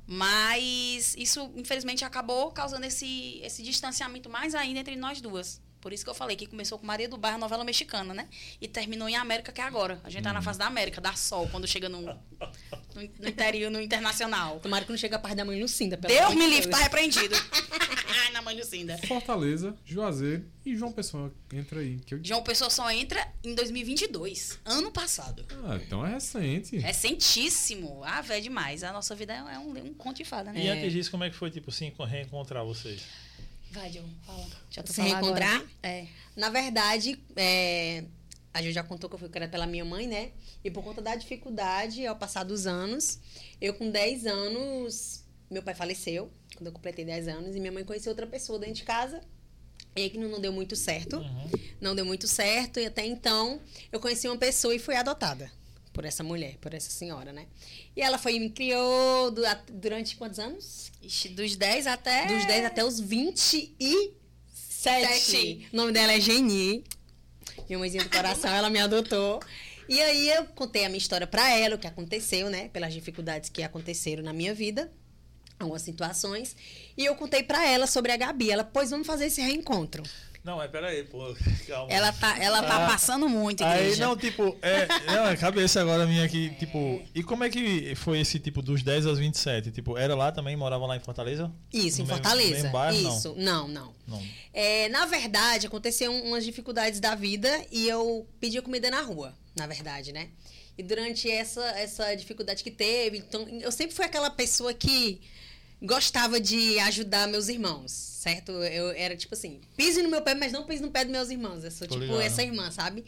Mas 0.06 1.16
isso, 1.18 1.52
infelizmente, 1.56 2.04
acabou 2.04 2.52
causando 2.52 2.86
esse, 2.86 3.40
esse 3.42 3.64
distanciamento 3.64 4.30
mais 4.30 4.54
ainda 4.54 4.82
entre 4.82 4.98
nós 4.98 5.22
duas. 5.22 5.62
Por 5.84 5.92
isso 5.92 6.02
que 6.06 6.10
eu 6.10 6.14
falei 6.14 6.38
que 6.38 6.48
começou 6.48 6.80
com 6.80 6.86
Maria 6.86 7.10
do 7.10 7.18
Bairro, 7.18 7.38
novela 7.38 7.66
mexicana, 7.66 8.14
né? 8.14 8.30
E 8.62 8.70
terminou 8.70 9.10
em 9.10 9.18
América, 9.18 9.52
que 9.52 9.60
é 9.60 9.66
agora. 9.66 10.00
A 10.02 10.10
gente 10.10 10.24
tá 10.24 10.32
na 10.32 10.42
fase 10.42 10.58
da 10.58 10.66
América, 10.66 11.02
dá 11.02 11.14
sol 11.14 11.50
quando 11.52 11.68
chega 11.68 11.90
no, 11.90 12.00
no, 12.04 12.14
no 12.96 13.28
interior, 13.28 13.70
no 13.70 13.82
internacional. 13.82 14.62
Tomara 14.62 14.86
que 14.86 14.92
não 14.92 14.98
chegue 14.98 15.14
a 15.14 15.20
parte 15.20 15.36
da 15.36 15.44
mãe 15.44 15.62
Lucinda. 15.62 15.98
pelo 15.98 16.08
Deus 16.14 16.22
amor 16.28 16.36
de 16.36 16.40
me 16.40 16.48
livre, 16.56 16.70
tá 16.70 16.78
repreendido. 16.78 17.36
na 18.32 18.42
mãe 18.42 18.58
Lucinda. 18.58 18.98
Fortaleza, 19.00 19.76
Juazeiro 19.84 20.50
e 20.66 20.74
João 20.74 20.94
Pessoa. 20.94 21.34
Entra 21.52 21.82
aí. 21.82 21.98
Que 22.00 22.16
eu... 22.16 22.20
João 22.24 22.42
Pessoa 22.44 22.70
só 22.70 22.90
entra 22.90 23.28
em 23.44 23.54
2022, 23.54 24.60
ano 24.64 24.90
passado. 24.90 25.46
Ah, 25.66 25.76
então 25.76 26.06
é 26.06 26.12
recente. 26.14 26.78
Recentíssimo. 26.78 28.02
Ah, 28.06 28.22
velho, 28.22 28.42
demais. 28.42 28.86
A 28.86 28.94
nossa 28.94 29.14
vida 29.16 29.34
é 29.34 29.60
um, 29.60 29.72
um 29.88 29.94
conto 29.94 30.16
de 30.18 30.24
fada, 30.24 30.54
né? 30.54 30.64
E 30.64 30.70
antes 30.70 30.94
disso, 30.94 31.12
como 31.12 31.26
é 31.26 31.30
que 31.30 31.36
foi, 31.36 31.52
tipo, 31.52 31.72
se 31.72 31.86
enco- 31.86 32.06
reencontrar 32.06 32.64
vocês? 32.64 33.04
Vai, 33.74 33.90
John, 33.90 34.08
fala. 34.24 34.48
Já 34.70 34.84
tô 34.84 34.94
Se 34.94 34.98
falando 34.98 35.16
agora. 35.16 35.46
reencontrar? 35.46 35.72
É. 35.82 36.06
Na 36.36 36.50
verdade, 36.52 37.20
é, 37.36 38.04
a 38.54 38.62
gente 38.62 38.74
já 38.74 38.84
contou 38.84 39.10
que 39.10 39.16
eu 39.16 39.20
fui 39.20 39.30
criada 39.30 39.52
pela 39.52 39.66
minha 39.66 39.84
mãe, 39.84 40.06
né? 40.06 40.32
E 40.64 40.70
por 40.70 40.84
conta 40.84 41.02
da 41.02 41.16
dificuldade, 41.16 42.06
ao 42.06 42.16
passar 42.16 42.44
dos 42.44 42.68
anos, 42.68 43.20
eu 43.60 43.74
com 43.74 43.90
10 43.90 44.28
anos, 44.28 45.24
meu 45.50 45.64
pai 45.64 45.74
faleceu, 45.74 46.32
quando 46.56 46.68
eu 46.68 46.72
completei 46.72 47.04
10 47.04 47.28
anos, 47.28 47.56
e 47.56 47.60
minha 47.60 47.72
mãe 47.72 47.84
conheceu 47.84 48.12
outra 48.12 48.28
pessoa 48.28 48.60
dentro 48.60 48.76
de 48.76 48.84
casa. 48.84 49.22
E 49.96 50.04
aí 50.04 50.10
que 50.12 50.20
não, 50.20 50.30
não 50.30 50.40
deu 50.40 50.54
muito 50.54 50.76
certo. 50.76 51.18
Uhum. 51.18 51.52
Não 51.82 51.96
deu 51.96 52.06
muito 52.06 52.28
certo, 52.28 52.80
e 52.80 52.86
até 52.86 53.04
então 53.04 53.60
eu 53.92 54.00
conheci 54.00 54.28
uma 54.28 54.38
pessoa 54.38 54.76
e 54.76 54.80
fui 54.80 54.96
adotada 54.96 55.52
por 55.94 56.04
essa 56.06 56.24
mulher, 56.24 56.58
por 56.60 56.74
essa 56.74 56.90
senhora, 56.90 57.32
né? 57.32 57.46
E 57.96 58.02
ela 58.02 58.18
foi 58.18 58.36
e 58.36 58.40
me 58.40 58.50
criou 58.50 59.34
a- 59.46 59.62
durante 59.72 60.16
quantos 60.16 60.40
anos? 60.40 60.92
Ixi, 61.02 61.30
dos 61.30 61.56
10 61.56 61.86
até. 61.88 62.26
Dos 62.26 62.46
10 62.46 62.66
até 62.66 62.84
os 62.84 63.00
27. 63.00 64.14
Sete. 64.54 65.68
O 65.72 65.76
nome 65.78 65.92
dela 65.94 66.12
é 66.14 66.20
Geni. 66.20 66.84
Minha 67.70 67.80
mãezinha 67.80 68.04
do 68.04 68.10
coração, 68.10 68.52
ela 68.52 68.70
me 68.70 68.80
adotou. 68.80 69.40
E 69.88 70.02
aí 70.02 70.30
eu 70.30 70.46
contei 70.48 70.84
a 70.86 70.90
minha 70.90 70.98
história 70.98 71.26
pra 71.28 71.50
ela, 71.52 71.76
o 71.76 71.80
que 71.80 71.88
aconteceu, 71.88 72.50
né? 72.50 72.68
Pelas 72.70 72.94
dificuldades 72.94 73.50
que 73.50 73.64
aconteceram 73.64 74.24
na 74.24 74.34
minha 74.34 74.54
vida, 74.54 74.92
algumas 75.60 75.82
situações. 75.84 76.56
E 76.98 77.06
eu 77.06 77.16
contei 77.16 77.44
pra 77.44 77.66
ela 77.68 77.88
sobre 77.88 78.12
a 78.12 78.18
Gabi. 78.18 78.52
Ela, 78.52 78.64
pois 78.64 78.90
vamos 78.90 79.08
fazer 79.08 79.28
esse 79.28 79.42
reencontro. 79.42 80.04
Não, 80.44 80.58
mas 80.58 80.70
peraí, 80.70 81.04
pô. 81.06 81.34
Calma. 81.68 81.92
Ela 81.92 82.12
tá, 82.12 82.38
ela 82.38 82.62
tá 82.62 82.86
Ah, 82.86 82.88
passando 82.90 83.30
muito, 83.30 83.64
Aí, 83.64 83.80
igreja. 83.84 84.06
não, 84.06 84.18
tipo, 84.18 84.58
é, 84.62 84.88
não, 85.14 85.28
é 85.28 85.38
cabeça 85.38 85.80
agora 85.80 86.06
minha 86.06 86.26
aqui, 86.26 86.50
tipo, 86.60 87.02
e 87.16 87.24
como 87.24 87.46
é 87.46 87.50
que 87.50 87.96
foi 87.96 88.20
esse, 88.20 88.40
tipo, 88.40 88.62
dos 88.62 88.84
10 88.84 89.06
aos 89.06 89.20
27? 89.20 89.72
Tipo, 89.72 89.98
era 89.98 90.14
lá 90.16 90.32
também, 90.34 90.56
morava 90.58 90.86
lá 90.86 90.98
em 90.98 91.00
Fortaleza? 91.00 91.50
Isso, 91.72 92.00
No 92.00 92.04
em 92.04 92.08
mesmo- 92.08 92.24
Fortaleza. 92.24 92.70
bairro, 92.70 93.02
não? 93.02 93.18
Isso. 93.18 93.36
Não, 93.38 93.68
não. 93.70 93.94
Não. 94.06 94.22
É, 94.54 94.90
na 94.90 95.06
verdade, 95.06 95.68
aconteceram 95.68 96.14
umas 96.24 96.44
dificuldades 96.44 97.00
da 97.00 97.16
vida 97.16 97.50
e 97.72 97.88
eu 97.88 98.28
pedia 98.42 98.62
comida 98.62 98.92
na 98.92 99.02
rua, 99.02 99.34
na 99.56 99.66
verdade, 99.66 100.12
né? 100.12 100.28
E 100.78 100.84
durante 100.84 101.30
essa, 101.32 101.64
essa 101.78 102.14
dificuldade 102.16 102.64
que 102.64 102.72
teve, 102.72 103.20
então, 103.20 103.48
eu 103.62 103.72
sempre 103.72 103.96
fui 103.96 104.04
aquela 104.04 104.30
pessoa 104.30 104.74
que 104.74 105.22
gostava 105.84 106.40
de 106.40 106.80
ajudar 106.80 107.28
meus 107.28 107.48
irmãos, 107.50 107.92
certo? 107.92 108.52
Eu 108.52 108.90
era 108.92 109.16
tipo 109.16 109.34
assim, 109.36 109.60
pise 109.76 110.02
no 110.02 110.10
meu 110.10 110.22
pé, 110.22 110.34
mas 110.34 110.52
não 110.52 110.64
pise 110.64 110.82
no 110.82 110.90
pé 110.92 111.04
dos 111.04 111.12
meus 111.12 111.30
irmãos. 111.30 111.64
Eu 111.64 111.72
sou 111.72 111.88
Tô 111.88 111.96
tipo 111.96 112.06
ligado. 112.06 112.22
essa 112.22 112.42
irmã, 112.42 112.72
sabe? 112.72 113.04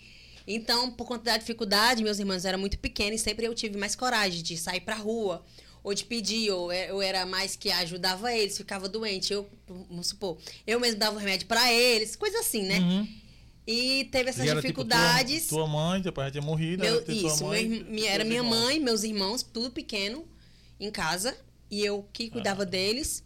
Então, 0.48 0.92
por 0.92 1.08
conta 1.08 1.24
da 1.24 1.38
dificuldade, 1.38 2.04
meus 2.04 2.20
irmãos 2.20 2.46
eram 2.46 2.60
muito 2.60 2.78
pequenos 2.78 3.20
e 3.22 3.24
sempre 3.24 3.46
eu 3.48 3.56
tive 3.56 3.78
mais 3.78 3.96
coragem 3.96 4.44
de 4.44 4.56
sair 4.58 4.82
pra 4.82 4.96
rua, 4.96 5.44
ou 5.84 5.94
de 5.94 6.04
pedir, 6.04 6.52
ou 6.52 6.72
é- 6.72 6.90
eu 6.92 7.02
era 7.02 7.26
mais 7.26 7.56
que 7.56 7.72
ajudava 7.72 8.32
eles, 8.34 8.58
ficava 8.58 8.88
doente. 8.90 9.32
Eu, 9.34 9.48
vamos 9.68 10.08
supor, 10.08 10.38
eu 10.68 10.80
mesmo 10.80 11.00
dava 11.00 11.20
remédio 11.20 11.48
pra 11.48 11.72
eles, 11.74 12.16
coisa 12.16 12.40
assim, 12.40 12.64
né? 12.64 12.80
Uhum. 12.80 13.08
E 13.68 14.08
teve 14.12 14.30
essas 14.30 14.46
E 14.46 14.50
era, 14.50 14.62
tipo, 14.62 14.68
dificuldades. 14.84 15.48
tua, 15.48 15.60
tua 15.60 15.68
mãe, 15.68 16.02
teu 16.04 16.12
pai 16.14 16.26
já 16.26 16.32
tinha 16.34 16.44
morrido, 16.44 16.84
Meu- 16.84 17.02
era 17.02 17.12
isso, 17.12 17.38
meu 17.40 17.48
mãe, 17.48 17.68
minha- 17.68 18.10
era 18.12 18.24
minha 18.24 18.38
irmãos. 18.42 18.60
mãe, 18.64 18.80
meus 18.80 19.04
irmãos, 19.04 19.42
tudo 19.42 19.72
pequeno, 19.72 20.24
em 20.80 20.92
casa. 20.92 21.36
E 21.70 21.84
eu 21.84 22.08
que 22.14 22.30
cuidava 22.30 22.64
Ah. 22.64 22.66
deles. 22.66 23.24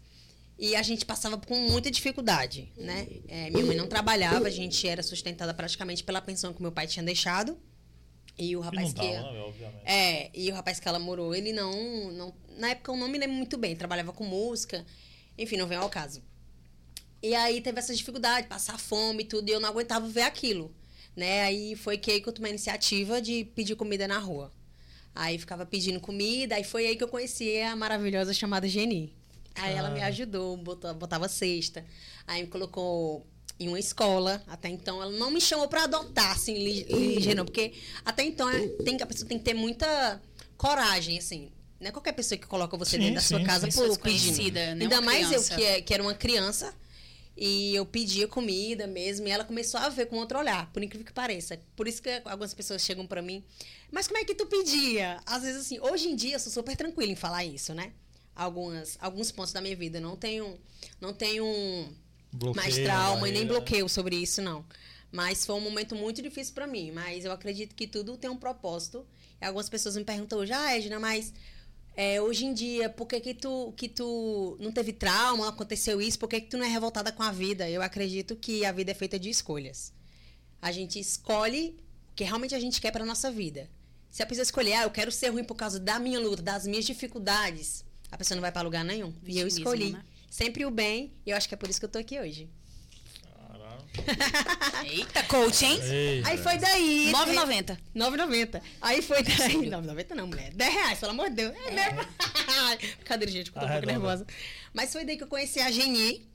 E 0.58 0.76
a 0.76 0.82
gente 0.84 1.06
passava 1.06 1.38
com 1.38 1.56
muita 1.70 1.90
dificuldade, 1.90 2.70
né? 2.76 3.08
É, 3.30 3.50
minha 3.50 3.66
mãe 3.66 3.78
não 3.78 3.88
trabalhava, 3.88 4.48
a 4.48 4.52
gente 4.52 4.86
era 4.86 5.02
sustentada 5.02 5.54
praticamente 5.54 6.04
pela 6.04 6.22
pensão 6.22 6.54
que 6.54 6.62
meu 6.62 6.72
pai 6.72 6.86
tinha 6.86 7.02
deixado. 7.04 7.58
E 8.38 8.56
o 8.58 8.60
rapaz 8.60 8.92
que. 8.92 9.02
né, 9.02 9.22
obviamente. 9.40 9.84
É, 9.86 10.30
e 10.34 10.52
o 10.52 10.54
rapaz 10.54 10.80
que 10.80 10.88
ela 10.88 11.00
morou, 11.00 11.34
ele 11.34 11.54
não, 11.54 12.12
não. 12.12 12.34
Na 12.58 12.70
época 12.72 12.92
eu 12.92 12.98
não 12.98 13.08
me 13.08 13.18
lembro 13.18 13.38
muito 13.38 13.58
bem, 13.58 13.74
trabalhava 13.76 14.12
com 14.12 14.26
música, 14.26 14.86
enfim, 15.38 15.56
não 15.56 15.66
veio 15.68 15.82
ao 15.82 15.90
caso. 15.90 16.22
E 17.24 17.34
aí 17.36 17.62
teve 17.62 17.80
essa 17.80 17.96
dificuldade, 17.96 18.48
passar 18.48 18.78
fome 18.78 19.24
e 19.24 19.26
tudo, 19.26 19.48
e 19.50 19.52
eu 19.54 19.60
não 19.62 19.70
aguentava 19.70 20.08
ver 20.08 20.22
aquilo. 20.24 20.74
Né? 21.16 21.42
Aí 21.44 21.76
foi 21.76 21.98
que 21.98 22.22
eu 22.26 22.32
tomei 22.34 22.52
a 22.52 22.54
iniciativa 22.56 23.22
de 23.22 23.44
pedir 23.44 23.76
comida 23.76 24.08
na 24.08 24.20
rua. 24.20 24.52
Aí 25.16 25.38
ficava 25.38 25.66
pedindo 25.66 26.00
comida, 26.00 26.56
aí 26.56 26.64
foi 26.64 26.88
aí 26.88 26.96
que 26.96 27.04
eu 27.04 27.08
conheci 27.08 27.60
a 27.62 27.76
maravilhosa 27.76 28.34
chamada 28.34 28.68
Geni. 28.68 29.14
Aí 29.56 29.74
ela 29.76 29.90
me 29.90 30.02
ajudou, 30.02 30.56
botou, 30.56 30.94
botava 30.94 31.28
cesta. 31.28 31.84
Aí 32.26 32.44
me 32.44 32.48
colocou 32.48 33.28
em 33.60 33.68
uma 33.68 33.80
escola. 33.80 34.42
Até 34.48 34.70
então 34.70 35.02
ela 35.02 35.12
não 35.12 35.30
me 35.32 35.42
chamou 35.42 35.68
pra 35.68 35.84
adotar, 35.84 36.32
assim, 36.32 36.54
li- 36.54 36.84
ligeiro, 36.84 37.44
porque 37.44 37.74
até 38.06 38.24
então 38.24 38.50
é- 38.50 38.68
tem, 38.84 38.96
a 39.02 39.06
pessoa 39.06 39.28
tem 39.28 39.38
que 39.38 39.44
ter 39.44 39.54
muita 39.54 40.22
coragem, 40.56 41.18
assim. 41.18 41.50
Não 41.80 41.88
é 41.88 41.92
qualquer 41.92 42.14
pessoa 42.14 42.38
que 42.38 42.46
coloca 42.48 42.78
você 42.78 42.92
Sim, 42.92 43.00
dentro 43.00 43.16
da 43.16 43.22
sua 43.22 43.40
sim, 43.40 43.46
casa 43.46 43.68
por 43.70 43.98
pedindo. 44.00 44.54
né? 44.54 44.72
Ainda 44.82 45.02
mais 45.02 45.28
criança. 45.28 45.54
eu, 45.54 45.58
que, 45.58 45.64
é- 45.66 45.82
que 45.82 45.94
era 45.94 46.04
uma 46.04 46.14
criança. 46.14 46.74
E 47.42 47.74
eu 47.74 47.86
pedia 47.86 48.28
comida 48.28 48.86
mesmo, 48.86 49.26
e 49.26 49.32
ela 49.32 49.46
começou 49.46 49.80
a 49.80 49.88
ver 49.88 50.08
com 50.08 50.18
outro 50.18 50.38
olhar, 50.38 50.70
por 50.74 50.84
incrível 50.84 51.06
que 51.06 51.14
pareça. 51.14 51.58
Por 51.74 51.88
isso 51.88 52.02
que 52.02 52.22
algumas 52.26 52.54
pessoas 52.54 52.82
chegam 52.82 53.08
pra 53.08 53.22
mim, 53.22 53.42
mas 53.90 54.08
como 54.08 54.20
é 54.20 54.26
que 54.26 54.36
tu 54.36 54.46
pedia? 54.46 55.22
Às 55.26 55.44
vezes, 55.44 55.62
assim, 55.62 55.80
hoje 55.80 56.10
em 56.10 56.18
dia 56.18 56.36
eu 56.36 56.40
sou 56.40 56.52
super 56.52 56.76
tranquila 56.76 57.10
em 57.10 57.16
falar 57.16 57.46
isso, 57.46 57.74
né? 57.74 57.94
Algumas, 58.36 58.98
alguns 59.00 59.32
pontos 59.32 59.54
da 59.54 59.62
minha 59.62 59.76
vida. 59.76 60.02
Não 60.02 60.18
tenho, 60.18 60.60
não 61.00 61.14
tenho 61.14 61.46
Bloqueio, 62.34 62.56
mais 62.56 62.76
trauma 62.76 63.30
e 63.30 63.32
nem 63.32 63.48
bloqueio 63.48 63.88
sobre 63.88 64.18
isso, 64.18 64.42
não. 64.42 64.66
Mas 65.10 65.46
foi 65.46 65.56
um 65.56 65.62
momento 65.62 65.96
muito 65.96 66.22
difícil 66.22 66.54
pra 66.54 66.68
mim. 66.68 66.92
Mas 66.92 67.24
eu 67.24 67.32
acredito 67.32 67.74
que 67.74 67.88
tudo 67.88 68.18
tem 68.18 68.30
um 68.30 68.38
propósito. 68.38 69.06
E 69.42 69.46
algumas 69.46 69.70
pessoas 69.70 69.96
me 69.96 70.04
perguntam 70.04 70.40
hoje, 70.40 70.52
ah, 70.52 70.76
Edna, 70.76 71.00
mas 71.00 71.34
é, 71.96 72.22
hoje 72.22 72.46
em 72.46 72.54
dia, 72.54 72.90
por 72.90 73.08
que, 73.08 73.20
que, 73.20 73.34
tu, 73.34 73.74
que 73.76 73.90
tu 73.90 74.58
não 74.60 74.72
teve 74.72 74.94
trauma, 74.94 75.50
aconteceu 75.50 76.02
isso? 76.02 76.18
Por 76.18 76.30
que, 76.30 76.42
que 76.42 76.50
tu 76.50 76.58
não 76.58 76.66
é 76.66 76.70
revoltada 76.70 77.12
com 77.12 77.24
a 77.24 77.32
vida? 77.32 77.70
Eu 77.70 77.82
acredito 77.82 78.36
que 78.36 78.64
a 78.66 78.72
vida 78.72 78.92
é 78.92 78.94
feita 78.94 79.20
de 79.20 79.30
escolhas. 79.30 79.94
A 80.62 80.72
gente 80.72 81.00
escolhe 81.00 81.78
o 82.12 82.16
que 82.16 82.24
realmente 82.24 82.56
a 82.56 82.60
gente 82.60 82.80
quer 82.80 82.92
pra 82.92 83.06
nossa 83.06 83.32
vida. 83.32 83.70
Se 84.10 84.24
a 84.24 84.26
pessoa 84.26 84.44
escolher, 84.44 84.74
ah, 84.74 84.84
eu 84.84 84.92
quero 84.92 85.12
ser 85.12 85.30
ruim 85.30 85.44
por 85.44 85.56
causa 85.56 85.80
da 85.80 86.00
minha 86.00 86.20
luta, 86.20 86.42
das 86.42 86.66
minhas 86.66 86.86
dificuldades, 86.86 87.86
a 88.12 88.18
pessoa 88.18 88.36
não 88.36 88.42
vai 88.42 88.52
pra 88.52 88.62
lugar 88.62 88.84
nenhum. 88.84 89.14
e 89.26 89.38
eu 89.38 89.48
escolhi 89.48 89.92
né? 89.92 90.04
sempre 90.30 90.66
o 90.66 90.72
bem, 90.72 91.14
e 91.26 91.30
eu 91.30 91.38
acho 91.38 91.48
que 91.48 91.54
é 91.54 91.58
por 91.58 91.70
isso 91.70 91.80
que 91.80 91.86
eu 91.86 91.90
tô 91.90 92.00
aqui 92.00 92.20
hoje. 92.20 92.50
Eita, 94.86 95.24
coach, 95.24 95.66
hein? 95.66 95.80
Ei, 95.84 96.24
Aí 96.26 96.38
foi 96.38 96.58
daí. 96.58 97.12
9,90. 97.14 97.78
9,90. 97.96 98.62
Aí 98.82 99.02
foi 99.02 99.24
daí. 99.24 99.56
9,90 99.70 100.16
não, 100.16 100.28
mulher. 100.28 100.52
10 100.54 100.74
reais, 100.74 101.00
pelo 101.00 101.12
amor 101.12 101.30
de 101.30 101.36
Deus. 101.36 101.56
É 101.66 101.72
mesmo. 101.72 102.00
Brincadeira, 102.98 103.32
gente, 103.32 103.52
que 103.52 103.58
eu 103.58 103.62
tô 103.62 103.68
um 103.68 103.72
pouco 103.72 103.86
nervosa. 103.86 104.26
Mas 104.74 104.92
foi 104.92 105.06
daí 105.06 105.18
que 105.18 105.24
eu 105.24 105.28
conheci 105.28 105.60
a 105.60 105.72
Geni, 105.72 106.28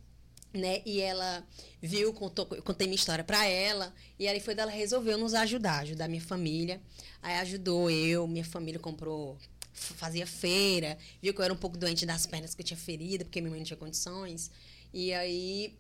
né? 0.53 0.83
E 0.85 1.01
ela 1.01 1.45
viu, 1.83 2.13
contou, 2.15 2.49
eu 2.53 2.63
contei 2.63 2.87
minha 2.87 2.97
história 2.97 3.25
pra 3.25 3.45
ela. 3.47 3.93
E 4.19 4.27
aí 4.29 4.41
foi 4.41 4.55
dela 4.55 4.71
resolveu 4.71 5.19
nos 5.19 5.35
ajudar, 5.35 5.81
ajudar 5.81 6.09
minha 6.09 6.23
família. 6.23 6.81
Aí 7.23 7.35
ajudou 7.37 7.91
eu, 7.91 8.27
minha 8.27 8.45
família 8.45 8.79
comprou, 8.79 9.39
fazia 9.73 10.27
feira, 10.27 10.97
viu 11.21 11.35
que 11.35 11.41
eu 11.41 11.45
era 11.45 11.53
um 11.53 11.57
pouco 11.57 11.77
doente 11.77 12.07
das 12.07 12.27
pernas 12.27 12.55
que 12.55 12.63
eu 12.63 12.67
tinha 12.67 12.77
ferida, 12.77 13.25
porque 13.25 13.41
minha 13.41 13.51
mãe 13.51 13.61
não 13.61 13.67
tinha 13.67 13.77
condições. 13.77 14.51
E 14.93 15.13
aí 15.13 15.75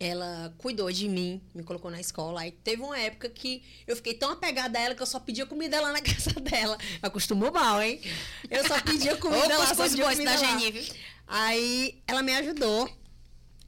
ela 0.00 0.54
cuidou 0.58 0.90
de 0.92 1.08
mim, 1.08 1.42
me 1.54 1.62
colocou 1.62 1.90
na 1.90 2.00
escola. 2.00 2.42
Aí 2.42 2.52
teve 2.52 2.82
uma 2.82 2.98
época 2.98 3.28
que 3.28 3.62
eu 3.86 3.96
fiquei 3.96 4.14
tão 4.14 4.30
apegada 4.30 4.78
a 4.78 4.82
ela 4.82 4.94
que 4.94 5.02
eu 5.02 5.06
só 5.06 5.18
pedia 5.18 5.44
comida 5.44 5.80
lá 5.80 5.92
na 5.92 6.00
casa 6.02 6.38
dela. 6.40 6.78
Acostumou 7.02 7.50
mal, 7.52 7.82
hein? 7.82 8.00
Eu 8.48 8.66
só 8.66 8.80
pedia 8.80 9.16
comida 9.18 9.56
Ô, 9.56 9.58
lá, 9.58 9.74
só 9.74 9.88
pedia 9.88 10.04
comida 10.04 10.36
da? 10.36 10.94
Aí 11.26 12.00
ela 12.06 12.22
me 12.22 12.32
ajudou. 12.34 12.88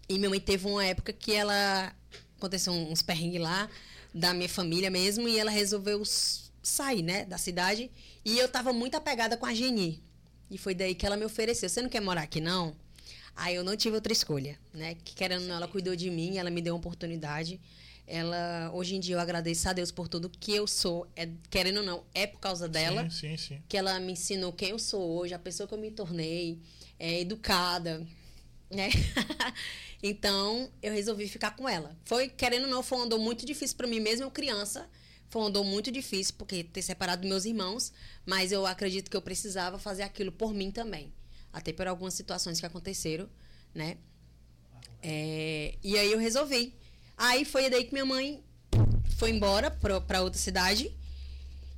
E 0.09 0.19
minha 0.19 0.31
mãe 0.31 0.41
teve 0.41 0.67
uma 0.67 0.85
época 0.85 1.13
que 1.13 1.33
ela 1.33 1.95
aconteceu 2.37 2.73
uns 2.73 3.03
perrengues 3.03 3.41
lá 3.41 3.69
da 4.13 4.33
minha 4.35 4.49
família 4.49 4.91
mesmo 4.91 5.29
e 5.29 5.39
ela 5.39 5.51
resolveu 5.51 6.03
sair, 6.63 7.03
né, 7.03 7.25
da 7.25 7.39
cidade. 7.39 7.91
E 8.25 8.39
eu 8.39 8.49
tava 8.49 8.73
muito 8.73 8.97
apegada 8.97 9.37
com 9.37 9.47
a 9.47 9.55
Geni. 9.55 10.03
E 10.51 10.59
foi 10.59 10.75
daí 10.75 10.95
que 10.95 11.07
ela 11.07 11.17
me 11.17 11.25
ofereceu. 11.25 11.69
Você 11.69 11.81
não 11.81 11.89
quer 11.89 12.01
morar 12.01 12.23
aqui 12.23 12.41
não? 12.41 12.75
Aí 13.37 13.55
eu 13.55 13.65
não 13.65 13.77
tive 13.77 13.95
outra 13.95 14.13
escolha, 14.13 14.59
né? 14.73 14.97
Que 15.05 15.15
querendo 15.15 15.43
ou 15.43 15.49
não, 15.49 15.57
ela 15.57 15.69
cuidou 15.69 15.97
de 15.97 16.11
mim, 16.11 16.39
ela 16.39 16.51
me 16.51 16.61
deu 16.61 16.75
uma 16.75 16.79
oportunidade. 16.79 17.61
Ela, 18.07 18.71
hoje 18.75 18.97
em 18.97 19.01
dia 19.01 19.15
eu 19.15 19.21
agradeço 19.21 19.69
a 19.69 19.73
Deus 19.73 19.93
por 19.93 20.09
tudo 20.09 20.29
que 20.29 20.53
eu 20.53 20.67
sou, 20.67 21.07
é, 21.15 21.29
querendo 21.49 21.77
ou 21.77 21.85
não, 21.85 22.05
é 22.13 22.27
por 22.27 22.41
causa 22.41 22.69
dela 22.69 23.09
Sim, 23.09 23.37
sim, 23.37 23.37
sim. 23.37 23.63
que 23.69 23.77
ela 23.77 24.01
me 24.01 24.13
ensinou 24.13 24.53
quem 24.53 24.71
eu 24.71 24.81
sou 24.81 25.01
hoje, 25.17 25.33
a 25.33 25.39
pessoa 25.39 25.69
que 25.69 25.75
eu 25.75 25.79
me 25.79 25.93
tornei, 25.93 26.59
é, 26.99 27.21
educada, 27.21 28.05
né? 28.69 28.89
então, 30.03 30.69
eu 30.83 30.93
resolvi 30.93 31.29
ficar 31.29 31.53
com 31.53 31.69
ela. 31.69 31.97
Foi, 32.05 32.29
querendo 32.29 32.65
ou 32.65 32.71
não, 32.71 32.83
foi 32.83 32.99
um 32.99 33.03
andor 33.03 33.21
muito 33.21 33.47
difícil 33.47 33.77
para 33.77 33.87
mim, 33.87 34.01
mesmo 34.01 34.25
eu 34.25 34.31
criança. 34.31 34.89
Foi 35.29 35.43
um 35.43 35.47
andor 35.47 35.65
muito 35.65 35.93
difícil, 35.93 36.35
porque 36.37 36.65
ter 36.65 36.83
separado 36.83 37.27
meus 37.27 37.45
irmãos, 37.45 37.93
mas 38.27 38.51
eu 38.51 38.67
acredito 38.67 39.09
que 39.09 39.17
eu 39.17 39.23
precisava 39.23 39.79
fazer 39.79 40.03
aquilo 40.03 40.33
por 40.33 40.53
mim 40.53 40.73
também. 40.73 41.13
Até 41.52 41.73
por 41.73 41.87
algumas 41.87 42.14
situações 42.14 42.61
que 42.61 42.66
aconteceram, 42.66 43.28
né? 43.75 43.97
É, 45.02 45.75
e 45.83 45.99
aí 45.99 46.12
eu 46.12 46.19
resolvi. 46.19 46.75
Aí 47.16 47.45
foi 47.45 47.69
daí 47.71 47.85
que 47.85 47.92
minha 47.92 48.04
mãe 48.04 48.42
foi 49.16 49.30
embora 49.30 49.71
para 49.71 50.23
outra 50.23 50.38
cidade. 50.40 50.95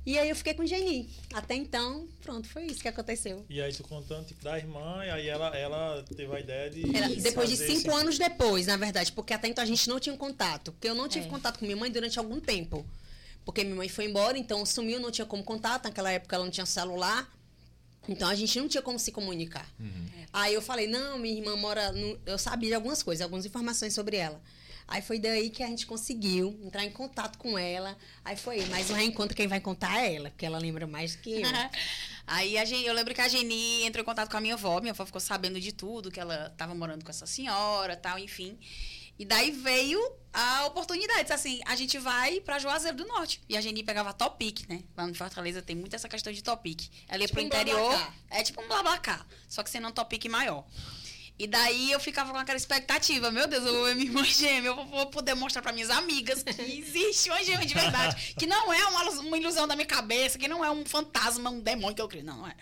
E 0.05 0.17
aí 0.19 0.27
eu 0.29 0.35
fiquei 0.35 0.53
com 0.53 0.65
Geni. 0.65 1.09
Até 1.33 1.55
então, 1.55 2.07
pronto, 2.21 2.47
foi 2.49 2.65
isso 2.65 2.81
que 2.81 2.89
aconteceu. 2.89 3.45
E 3.49 3.61
aí 3.61 3.73
tu 3.73 3.83
contando, 3.83 4.25
tipo, 4.25 4.43
da 4.43 4.57
irmã, 4.57 5.01
e 5.05 5.09
aí 5.09 5.27
ela, 5.29 5.47
ela 5.57 6.03
teve 6.03 6.35
a 6.35 6.39
ideia 6.41 6.69
de. 6.69 6.95
Era 6.95 7.07
depois 7.07 7.49
de 7.49 7.55
cinco 7.55 7.87
esse- 7.87 7.89
anos 7.89 8.17
depois, 8.17 8.67
na 8.67 8.75
verdade, 8.75 9.13
porque 9.13 9.33
até 9.33 9.47
então 9.47 9.63
a 9.63 9.67
gente 9.67 9.87
não 9.87 9.99
tinha 10.01 10.15
contato. 10.17 10.73
Porque 10.73 10.89
eu 10.89 10.95
não 10.95 11.07
tive 11.07 11.27
É. 11.27 11.29
contato 11.29 11.57
com 11.59 11.65
minha 11.65 11.77
mãe 11.77 11.89
durante 11.89 12.19
algum 12.19 12.39
tempo. 12.39 12.85
Porque 13.45 13.63
minha 13.63 13.75
mãe 13.77 13.87
foi 13.87 14.05
embora, 14.05 14.37
então 14.37 14.65
sumiu, 14.65 14.99
não 14.99 15.09
tinha 15.09 15.25
como 15.25 15.43
contato. 15.43 15.85
Naquela 15.85 16.11
época 16.11 16.35
ela 16.35 16.43
não 16.43 16.51
tinha 16.51 16.65
celular. 16.65 17.29
Então 18.07 18.27
a 18.27 18.35
gente 18.35 18.59
não 18.59 18.67
tinha 18.67 18.81
como 18.81 18.99
se 18.99 19.11
comunicar. 19.11 19.67
Aí 20.31 20.53
eu 20.53 20.61
falei, 20.61 20.87
não, 20.87 21.17
minha 21.17 21.35
irmã 21.35 21.55
mora. 21.55 21.91
No... 21.91 22.19
Eu 22.25 22.37
sabia 22.37 22.69
de 22.69 22.75
algumas 22.75 23.01
coisas, 23.01 23.21
algumas 23.21 23.45
informações 23.45 23.93
sobre 23.93 24.17
ela. 24.17 24.41
Aí 24.87 25.01
foi 25.01 25.17
daí 25.17 25.49
que 25.49 25.63
a 25.63 25.67
gente 25.67 25.85
conseguiu 25.85 26.59
entrar 26.61 26.83
em 26.83 26.91
contato 26.91 27.37
com 27.37 27.57
ela. 27.57 27.97
Aí 28.23 28.35
foi, 28.35 28.65
mas 28.65 28.89
o 28.89 28.93
reencontro 28.93 29.35
quem 29.35 29.47
vai 29.47 29.59
contar 29.59 30.03
é 30.03 30.15
ela, 30.15 30.29
porque 30.29 30.45
ela 30.45 30.57
lembra 30.57 30.85
mais 30.85 31.15
que 31.15 31.41
eu. 31.41 31.41
Aí 32.27 32.57
a 32.57 32.63
Geni, 32.63 32.85
eu 32.85 32.93
lembro 32.93 33.13
que 33.13 33.19
a 33.19 33.27
Geni 33.27 33.83
entrou 33.83 34.01
em 34.01 34.05
contato 34.05 34.29
com 34.29 34.37
a 34.37 34.41
minha 34.41 34.53
avó. 34.53 34.79
Minha 34.79 34.91
avó 34.91 35.05
ficou 35.05 35.19
sabendo 35.19 35.59
de 35.59 35.71
tudo, 35.71 36.11
que 36.11 36.19
ela 36.19 36.47
estava 36.47 36.73
morando 36.73 37.03
com 37.03 37.11
essa 37.11 37.25
senhora 37.25 37.95
tal, 37.95 38.17
enfim. 38.17 38.57
E 39.17 39.25
daí 39.25 39.51
veio 39.51 39.99
a 40.33 40.65
oportunidade. 40.65 41.31
Assim, 41.31 41.61
a 41.65 41.75
gente 41.75 41.97
vai 41.99 42.39
pra 42.41 42.57
Juazeiro 42.59 42.97
do 42.97 43.05
Norte. 43.05 43.39
E 43.47 43.55
a 43.55 43.61
Geni 43.61 43.83
pegava 43.83 44.11
Topic, 44.13 44.67
né? 44.67 44.83
Lá 44.97 45.05
no 45.05 45.13
Fortaleza 45.13 45.61
tem 45.61 45.75
muito 45.75 45.95
essa 45.95 46.09
questão 46.09 46.33
de 46.33 46.41
Topic. 46.43 46.89
Ela 47.07 47.21
ia 47.21 47.27
Tipo 47.27 47.33
pro 47.35 47.43
um 47.43 47.45
interior. 47.47 48.13
É 48.29 48.41
tipo 48.43 48.61
um 48.61 48.67
Blablacar. 48.67 49.25
Só 49.47 49.61
que 49.63 49.69
sendo 49.69 49.87
um 49.87 49.91
Topic 49.91 50.25
maior. 50.25 50.65
E 51.37 51.47
daí 51.47 51.91
eu 51.91 51.99
ficava 51.99 52.31
com 52.31 52.37
aquela 52.37 52.57
expectativa, 52.57 53.31
meu 53.31 53.47
Deus, 53.47 53.65
eu 53.65 53.73
vou 53.73 53.85
ver 53.85 53.95
minha 53.95 54.05
irmã 54.07 54.23
gêmea, 54.23 54.67
eu 54.69 54.75
vou- 54.75 54.85
vou 54.85 55.05
poder 55.07 55.33
mostrar 55.33 55.63
para 55.63 55.71
minhas 55.73 55.89
amigas 55.89 56.43
que 56.43 56.61
existe 56.61 57.27
uma 57.29 57.43
gêmea 57.43 57.65
de 57.65 57.73
verdade, 57.73 58.35
que 58.37 58.45
não 58.45 58.71
é 58.71 58.85
uma, 58.85 59.09
uma 59.19 59.37
ilusão 59.37 59.67
da 59.67 59.75
minha 59.75 59.87
cabeça, 59.87 60.37
que 60.37 60.47
não 60.47 60.63
é 60.63 60.69
um 60.69 60.85
fantasma, 60.85 61.49
um 61.49 61.59
demônio 61.59 61.95
que 61.95 62.01
eu 62.03 62.07
crio, 62.07 62.23
não, 62.23 62.37
não 62.37 62.47
é. 62.47 62.55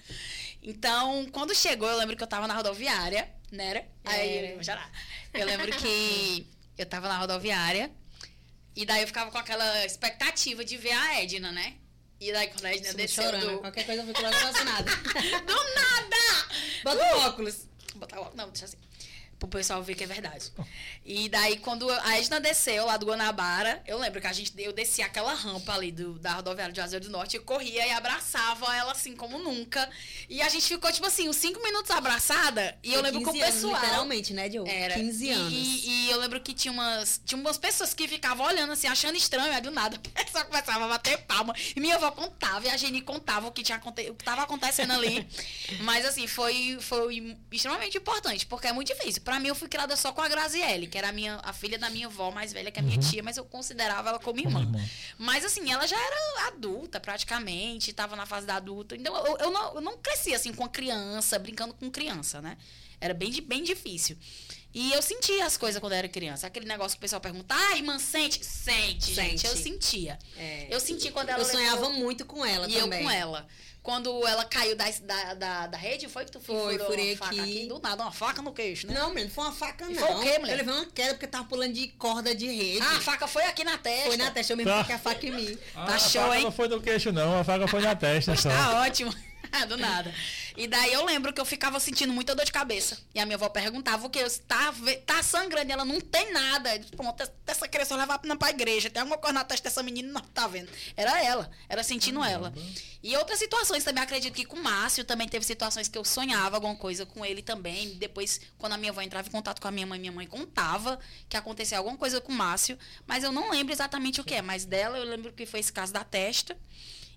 Então, 0.61 1.25
quando 1.31 1.55
chegou, 1.55 1.89
eu 1.89 1.97
lembro 1.97 2.15
que 2.15 2.23
eu 2.23 2.27
tava 2.27 2.47
na 2.47 2.53
rodoviária, 2.53 3.27
né? 3.51 3.65
era? 3.67 3.87
Aí, 4.05 4.53
vou 4.53 4.63
chorar. 4.63 4.91
Eu 5.33 5.45
lembro 5.45 5.71
que 5.77 6.47
eu 6.77 6.85
tava 6.85 7.07
na 7.07 7.17
rodoviária 7.17 7.91
e 8.75 8.85
daí 8.85 9.01
eu 9.01 9.07
ficava 9.07 9.31
com 9.31 9.37
aquela 9.37 9.85
expectativa 9.85 10.63
de 10.63 10.77
ver 10.77 10.91
a 10.93 11.21
Edna, 11.21 11.51
né? 11.51 11.75
E 12.19 12.31
daí 12.31 12.47
quando 12.49 12.65
a 12.65 12.73
Edna 12.75 12.93
desceu 12.93 13.23
chorando. 13.23 13.51
do... 13.51 13.59
Qualquer 13.59 13.85
coisa 13.85 14.03
eu 14.03 14.07
fico 14.07 14.21
logo 14.21 14.35
emocionada. 14.35 14.91
Do 15.45 15.73
nada! 15.75 16.47
Bota 16.83 17.15
o 17.15 17.19
óculos. 17.21 17.67
Botar 17.95 18.21
o- 18.21 18.35
Não, 18.35 18.49
deixa 18.49 18.65
assim. 18.65 18.77
Pro 19.41 19.49
pessoal 19.49 19.81
ver 19.81 19.95
que 19.95 20.03
é 20.03 20.07
verdade. 20.07 20.51
E 21.03 21.27
daí, 21.27 21.57
quando 21.57 21.89
a 21.89 22.19
Edna 22.19 22.39
desceu 22.39 22.85
lá 22.85 22.95
do 22.95 23.07
Guanabara, 23.07 23.81
eu 23.87 23.97
lembro 23.97 24.21
que 24.21 24.27
a 24.27 24.31
gente, 24.31 24.53
eu 24.61 24.71
descia 24.71 25.07
aquela 25.07 25.33
rampa 25.33 25.73
ali 25.73 25.91
do, 25.91 26.19
da 26.19 26.33
rodoviária 26.33 26.71
de 26.71 26.79
Juazeiro 26.79 27.05
do 27.05 27.11
Norte, 27.11 27.37
eu 27.37 27.41
corria 27.43 27.87
e 27.87 27.91
abraçava 27.91 28.75
ela 28.77 28.91
assim 28.91 29.15
como 29.15 29.39
nunca. 29.39 29.89
E 30.29 30.43
a 30.43 30.47
gente 30.49 30.67
ficou, 30.67 30.91
tipo 30.91 31.07
assim, 31.07 31.27
uns 31.27 31.37
cinco 31.37 31.59
minutos 31.63 31.89
abraçada. 31.89 32.77
E 32.83 32.93
eu 32.93 33.01
lembro 33.01 33.19
que 33.23 33.29
o 33.29 33.31
15 33.31 33.41
anos, 33.43 33.55
pessoal. 33.55 33.81
Literalmente, 33.81 34.31
né, 34.35 34.47
Diogo? 34.47 34.69
Era. 34.69 34.93
15 34.93 35.25
E- 35.25 35.31
anos. 35.31 35.51
E, 35.53 35.89
e 35.89 36.11
eu 36.11 36.19
lembro 36.19 36.39
que 36.39 36.53
tinha 36.53 36.71
umas, 36.71 37.19
tinha 37.25 37.41
umas 37.41 37.57
pessoas 37.57 37.95
que 37.95 38.07
ficavam 38.07 38.45
olhando 38.45 38.73
assim, 38.73 38.85
achando 38.85 39.15
estranho, 39.17 39.51
aí 39.51 39.61
do 39.61 39.71
nada 39.71 39.97
a 40.13 40.23
pessoa 40.23 40.45
começava 40.45 40.85
a 40.85 40.87
bater 40.87 41.17
palma. 41.23 41.55
E 41.75 41.79
minha 41.79 41.95
avó 41.95 42.11
contava, 42.11 42.67
e 42.67 42.69
a 42.69 42.77
Geni 42.77 43.01
contava 43.01 43.47
o 43.47 43.51
que, 43.51 43.63
tinha, 43.63 43.81
o 43.83 43.91
que 44.13 44.23
tava 44.23 44.43
acontecendo 44.43 44.93
ali. 44.93 45.27
Mas 45.81 46.05
assim, 46.05 46.27
foi, 46.27 46.77
foi 46.79 47.35
extremamente 47.51 47.97
importante, 47.97 48.45
porque 48.45 48.67
é 48.67 48.71
muito 48.71 48.93
difícil. 48.93 49.23
Pra 49.31 49.39
mim, 49.39 49.47
eu 49.47 49.55
fui 49.55 49.69
criada 49.69 49.95
só 49.95 50.11
com 50.11 50.19
a 50.19 50.27
Graziele, 50.27 50.87
que 50.87 50.97
era 50.97 51.07
a, 51.07 51.11
minha, 51.13 51.39
a 51.41 51.53
filha 51.53 51.79
da 51.79 51.89
minha 51.89 52.07
avó 52.07 52.31
mais 52.31 52.51
velha 52.51 52.69
que 52.69 52.81
a 52.81 52.83
minha 52.83 52.97
tia, 52.99 53.23
mas 53.23 53.37
eu 53.37 53.45
considerava 53.45 54.09
ela 54.09 54.19
como 54.19 54.41
irmã. 54.41 54.59
Irmã. 54.59 54.85
Mas 55.17 55.45
assim, 55.45 55.71
ela 55.71 55.87
já 55.87 55.95
era 55.95 56.47
adulta 56.47 56.99
praticamente, 56.99 57.93
tava 57.93 58.17
na 58.17 58.25
fase 58.25 58.45
da 58.45 58.57
adulta. 58.57 58.93
Então 58.93 59.15
eu, 59.25 59.37
eu, 59.37 59.49
não, 59.49 59.75
eu 59.75 59.79
não 59.79 59.97
cresci 59.99 60.33
assim 60.33 60.51
com 60.51 60.65
a 60.65 60.67
criança, 60.67 61.39
brincando 61.39 61.73
com 61.73 61.89
criança, 61.89 62.41
né? 62.41 62.57
Era 62.99 63.13
bem, 63.13 63.31
bem 63.41 63.63
difícil. 63.63 64.17
E 64.73 64.93
eu 64.93 65.01
sentia 65.01 65.45
as 65.45 65.57
coisas 65.57 65.79
quando 65.81 65.93
eu 65.93 65.97
era 65.99 66.07
criança. 66.07 66.47
Aquele 66.47 66.65
negócio 66.65 66.91
que 66.97 66.99
o 66.99 67.01
pessoal 67.01 67.19
pergunta, 67.21 67.53
ah, 67.53 67.75
irmã, 67.75 67.99
sente? 67.99 68.45
Sente, 68.45 69.13
gente. 69.13 69.41
Sente. 69.41 69.47
Eu 69.47 69.55
sentia. 69.57 70.17
É. 70.37 70.67
Eu 70.69 70.79
senti 70.79 71.11
quando 71.11 71.29
ela 71.29 71.39
Eu 71.41 71.45
sonhava 71.45 71.87
levou- 71.87 71.93
muito 71.93 72.25
com 72.25 72.45
ela 72.45 72.69
e 72.69 72.73
também. 72.73 72.99
eu 72.99 73.05
com 73.05 73.11
ela. 73.11 73.47
Quando 73.83 74.27
ela 74.27 74.45
caiu 74.45 74.75
da, 74.75 74.85
da, 75.01 75.33
da, 75.33 75.67
da 75.67 75.77
rede, 75.77 76.07
foi 76.07 76.23
que 76.23 76.31
tu 76.31 76.39
Foi, 76.39 76.73
furou 76.73 76.85
furei 76.87 77.13
uma 77.13 77.17
faca 77.17 77.31
aqui. 77.41 77.41
aqui? 77.41 77.65
Do 77.67 77.79
nada, 77.79 78.03
uma 78.03 78.11
faca 78.11 78.41
no 78.43 78.53
queixo, 78.53 78.85
né? 78.85 78.93
Não, 78.93 79.09
menino, 79.09 79.25
não 79.27 79.31
foi 79.33 79.43
uma 79.45 79.51
faca, 79.53 79.85
E 79.89 79.93
não. 79.95 80.07
foi 80.07 80.15
o 80.15 80.19
quê, 80.21 80.37
mulher? 80.37 80.53
Eu 80.53 80.57
levei 80.65 80.73
uma 80.73 80.85
queda 80.85 81.13
porque 81.15 81.25
tava 81.27 81.45
pulando 81.45 81.73
de 81.73 81.87
corda 81.87 82.35
de 82.35 82.45
rede. 82.45 82.79
Ah, 82.81 82.97
a 82.97 83.01
faca 83.01 83.27
foi 83.27 83.43
aqui 83.45 83.63
na 83.63 83.79
testa. 83.79 84.07
Foi 84.07 84.17
na 84.17 84.29
testa, 84.29 84.53
eu 84.53 84.57
mesmo 84.57 84.71
Tá. 84.71 84.83
que 84.83 84.93
a 84.93 84.99
faca 84.99 85.25
em 85.25 85.31
mim. 85.31 85.57
Tá 85.73 85.83
a 85.95 85.97
show, 85.97 86.21
faca 86.21 86.37
hein? 86.37 86.43
não 86.43 86.51
foi 86.51 86.67
no 86.67 86.79
queixo, 86.79 87.11
não. 87.11 87.39
A 87.39 87.43
faca 87.43 87.67
foi 87.67 87.81
na 87.81 87.95
testa 87.95 88.35
só. 88.37 88.49
Tá 88.49 88.81
ótimo. 88.83 89.11
Do 89.67 89.77
nada. 89.77 90.13
E 90.55 90.67
daí 90.67 90.93
eu 90.93 91.05
lembro 91.05 91.33
que 91.33 91.39
eu 91.39 91.45
ficava 91.45 91.79
sentindo 91.79 92.13
muita 92.13 92.35
dor 92.35 92.45
de 92.45 92.51
cabeça. 92.51 92.97
E 93.13 93.19
a 93.19 93.25
minha 93.25 93.35
avó 93.35 93.49
perguntava 93.49 94.05
o 94.05 94.09
que? 94.09 94.19
Eu 94.19 94.29
tá, 94.41 94.73
tá 95.05 95.23
sangrando, 95.23 95.69
e 95.69 95.73
ela 95.73 95.85
não 95.85 95.99
tem 95.99 96.31
nada. 96.31 96.69
Pronto, 96.95 97.23
essa 97.45 97.67
criança 97.67 97.95
levar 97.95 98.19
pra 98.19 98.35
pra 98.35 98.49
igreja. 98.49 98.89
Tem 98.89 99.01
alguma 99.01 99.17
coisa 99.17 99.33
na 99.33 99.43
testa 99.43 99.69
dessa 99.69 99.83
menina, 99.83 100.11
não 100.11 100.21
tá 100.21 100.47
vendo. 100.47 100.69
Era 100.95 101.23
ela, 101.23 101.49
era 101.69 101.83
sentindo 101.83 102.23
ela. 102.23 102.53
E 103.03 103.15
outras 103.17 103.39
situações 103.39 103.83
também, 103.83 104.03
acredito 104.03 104.33
que 104.33 104.45
com 104.45 104.57
o 104.57 104.63
Márcio 104.63 105.03
também 105.03 105.27
teve 105.27 105.45
situações 105.45 105.87
que 105.87 105.97
eu 105.97 106.05
sonhava 106.05 106.57
alguma 106.57 106.75
coisa 106.75 107.05
com 107.05 107.25
ele 107.25 107.41
também. 107.41 107.95
Depois, 107.95 108.41
quando 108.57 108.73
a 108.73 108.77
minha 108.77 108.91
avó 108.91 109.01
entrava 109.01 109.27
em 109.27 109.31
contato 109.31 109.61
com 109.61 109.67
a 109.67 109.71
minha 109.71 109.85
mãe, 109.85 109.99
minha 109.99 110.11
mãe 110.11 110.27
contava 110.27 110.99
que 111.27 111.35
acontecia 111.35 111.77
alguma 111.77 111.97
coisa 111.97 112.21
com 112.21 112.31
o 112.31 112.35
Márcio. 112.35 112.77
Mas 113.05 113.23
eu 113.23 113.31
não 113.31 113.51
lembro 113.51 113.73
exatamente 113.73 114.21
o 114.21 114.23
que 114.23 114.35
é. 114.35 114.41
Mas 114.41 114.65
dela 114.65 114.97
eu 114.97 115.05
lembro 115.05 115.33
que 115.33 115.45
foi 115.45 115.59
esse 115.59 115.73
caso 115.73 115.91
da 115.91 116.03
testa. 116.03 116.57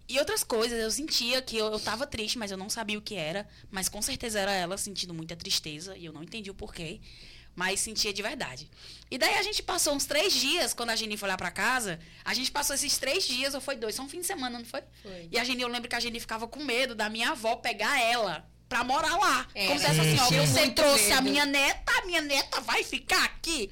E 0.06 0.18
outras 0.18 0.44
coisas, 0.44 0.78
eu 0.78 0.90
sentia 0.90 1.40
que 1.40 1.56
eu, 1.56 1.66
eu 1.66 1.80
tava 1.80 2.06
triste, 2.06 2.38
mas 2.38 2.50
eu 2.50 2.56
não 2.58 2.68
sabia 2.68 2.98
o 2.98 3.02
que 3.02 3.14
era. 3.14 3.46
Mas 3.70 3.88
com 3.88 4.02
certeza 4.02 4.38
era 4.38 4.52
ela 4.52 4.76
sentindo 4.76 5.14
muita 5.14 5.34
tristeza, 5.34 5.96
e 5.96 6.04
eu 6.04 6.12
não 6.12 6.22
entendi 6.22 6.50
o 6.50 6.54
porquê. 6.54 7.00
Mas 7.56 7.80
sentia 7.80 8.12
de 8.12 8.20
verdade. 8.20 8.68
E 9.10 9.16
daí 9.16 9.34
a 9.34 9.42
gente 9.42 9.62
passou 9.62 9.94
uns 9.94 10.04
três 10.04 10.32
dias, 10.32 10.74
quando 10.74 10.90
a 10.90 10.96
Geni 10.96 11.16
foi 11.16 11.28
lá 11.28 11.36
pra 11.36 11.50
casa, 11.52 12.00
a 12.24 12.34
gente 12.34 12.50
passou 12.50 12.74
esses 12.74 12.98
três 12.98 13.24
dias, 13.26 13.54
ou 13.54 13.60
foi 13.60 13.76
dois, 13.76 13.94
só 13.94 14.02
um 14.02 14.08
fim 14.08 14.20
de 14.20 14.26
semana, 14.26 14.58
não 14.58 14.64
foi? 14.66 14.82
Foi. 15.02 15.28
E 15.30 15.38
a 15.38 15.44
Geni, 15.44 15.62
eu 15.62 15.68
lembro 15.68 15.88
que 15.88 15.94
a 15.94 16.00
Geni 16.00 16.18
ficava 16.18 16.48
com 16.48 16.62
medo 16.64 16.94
da 16.96 17.08
minha 17.08 17.30
avó 17.30 17.54
pegar 17.56 18.00
ela 18.00 18.44
pra 18.68 18.82
morar 18.82 19.16
lá. 19.16 19.46
É, 19.54 19.68
Como 19.68 19.78
se 19.78 19.86
fosse 19.86 20.00
assim, 20.00 20.18
ó, 20.18 20.46
você 20.46 20.70
trouxe 20.70 21.12
a 21.12 21.20
medo. 21.20 21.30
minha 21.30 21.46
neta, 21.46 21.92
a 22.02 22.06
minha 22.06 22.20
neta 22.20 22.60
vai 22.60 22.82
ficar 22.82 23.22
aqui. 23.24 23.70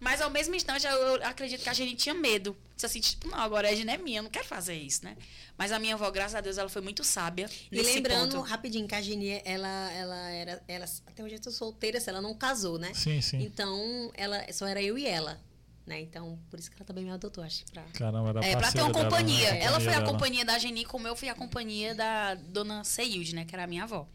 Mas 0.00 0.20
ao 0.20 0.28
mesmo 0.28 0.54
instante, 0.54 0.86
eu, 0.86 0.92
eu 0.92 1.24
acredito 1.26 1.62
que 1.62 1.68
a 1.70 1.72
gente 1.72 1.96
tinha 1.96 2.14
medo. 2.14 2.54
Disse 2.76 2.84
assim, 2.84 3.00
tipo, 3.00 3.26
não, 3.28 3.38
agora 3.38 3.68
a 3.68 3.72
Edna 3.72 3.92
é 3.92 3.96
minha, 3.96 4.18
eu 4.18 4.22
não 4.24 4.30
quero 4.30 4.44
fazer 4.44 4.74
isso, 4.74 5.02
né? 5.02 5.16
Mas 5.56 5.70
a 5.70 5.78
minha 5.78 5.94
avó, 5.94 6.10
graças 6.10 6.34
a 6.34 6.40
Deus, 6.40 6.58
ela 6.58 6.68
foi 6.68 6.82
muito 6.82 7.04
sábia. 7.04 7.48
E 7.70 7.76
nesse 7.76 7.94
lembrando, 7.94 8.36
ponto. 8.36 8.48
rapidinho, 8.48 8.88
que 8.88 8.94
a 8.94 9.00
Geni, 9.00 9.40
ela, 9.44 9.92
ela 9.92 10.28
era. 10.30 10.62
Ela, 10.66 10.84
até 11.06 11.22
hoje 11.22 11.36
eu 11.36 11.40
tô 11.40 11.50
solteira, 11.50 12.00
se 12.00 12.10
ela 12.10 12.20
não 12.20 12.34
casou, 12.34 12.78
né? 12.78 12.92
Sim, 12.92 13.20
sim. 13.20 13.40
Então, 13.42 14.10
ela 14.14 14.44
só 14.52 14.66
era 14.66 14.82
eu 14.82 14.98
e 14.98 15.06
ela. 15.06 15.40
Né? 15.86 16.00
Então, 16.00 16.38
por 16.50 16.58
isso 16.58 16.70
que 16.70 16.76
ela 16.76 16.84
também 16.86 17.04
me 17.04 17.10
adotou, 17.10 17.44
acho. 17.44 17.64
Pra... 17.66 17.82
Caramba, 17.92 18.30
era 18.30 18.44
É, 18.46 18.56
pra 18.56 18.72
ter 18.72 18.80
uma 18.80 18.90
dela, 18.90 19.04
companhia. 19.04 19.52
né? 19.52 19.60
Ela 19.62 19.78
foi 19.78 19.92
a 19.92 19.98
dela. 20.00 20.10
companhia 20.12 20.44
da 20.44 20.58
Geni, 20.58 20.84
como 20.84 21.06
eu 21.06 21.14
fui 21.14 21.28
a 21.28 21.34
companhia 21.34 21.94
da 21.94 22.34
dona 22.34 22.82
Seilde, 22.84 23.34
né? 23.34 23.44
Que 23.44 23.54
era 23.54 23.64
a 23.64 23.66
minha 23.66 23.84
avó. 23.84 24.08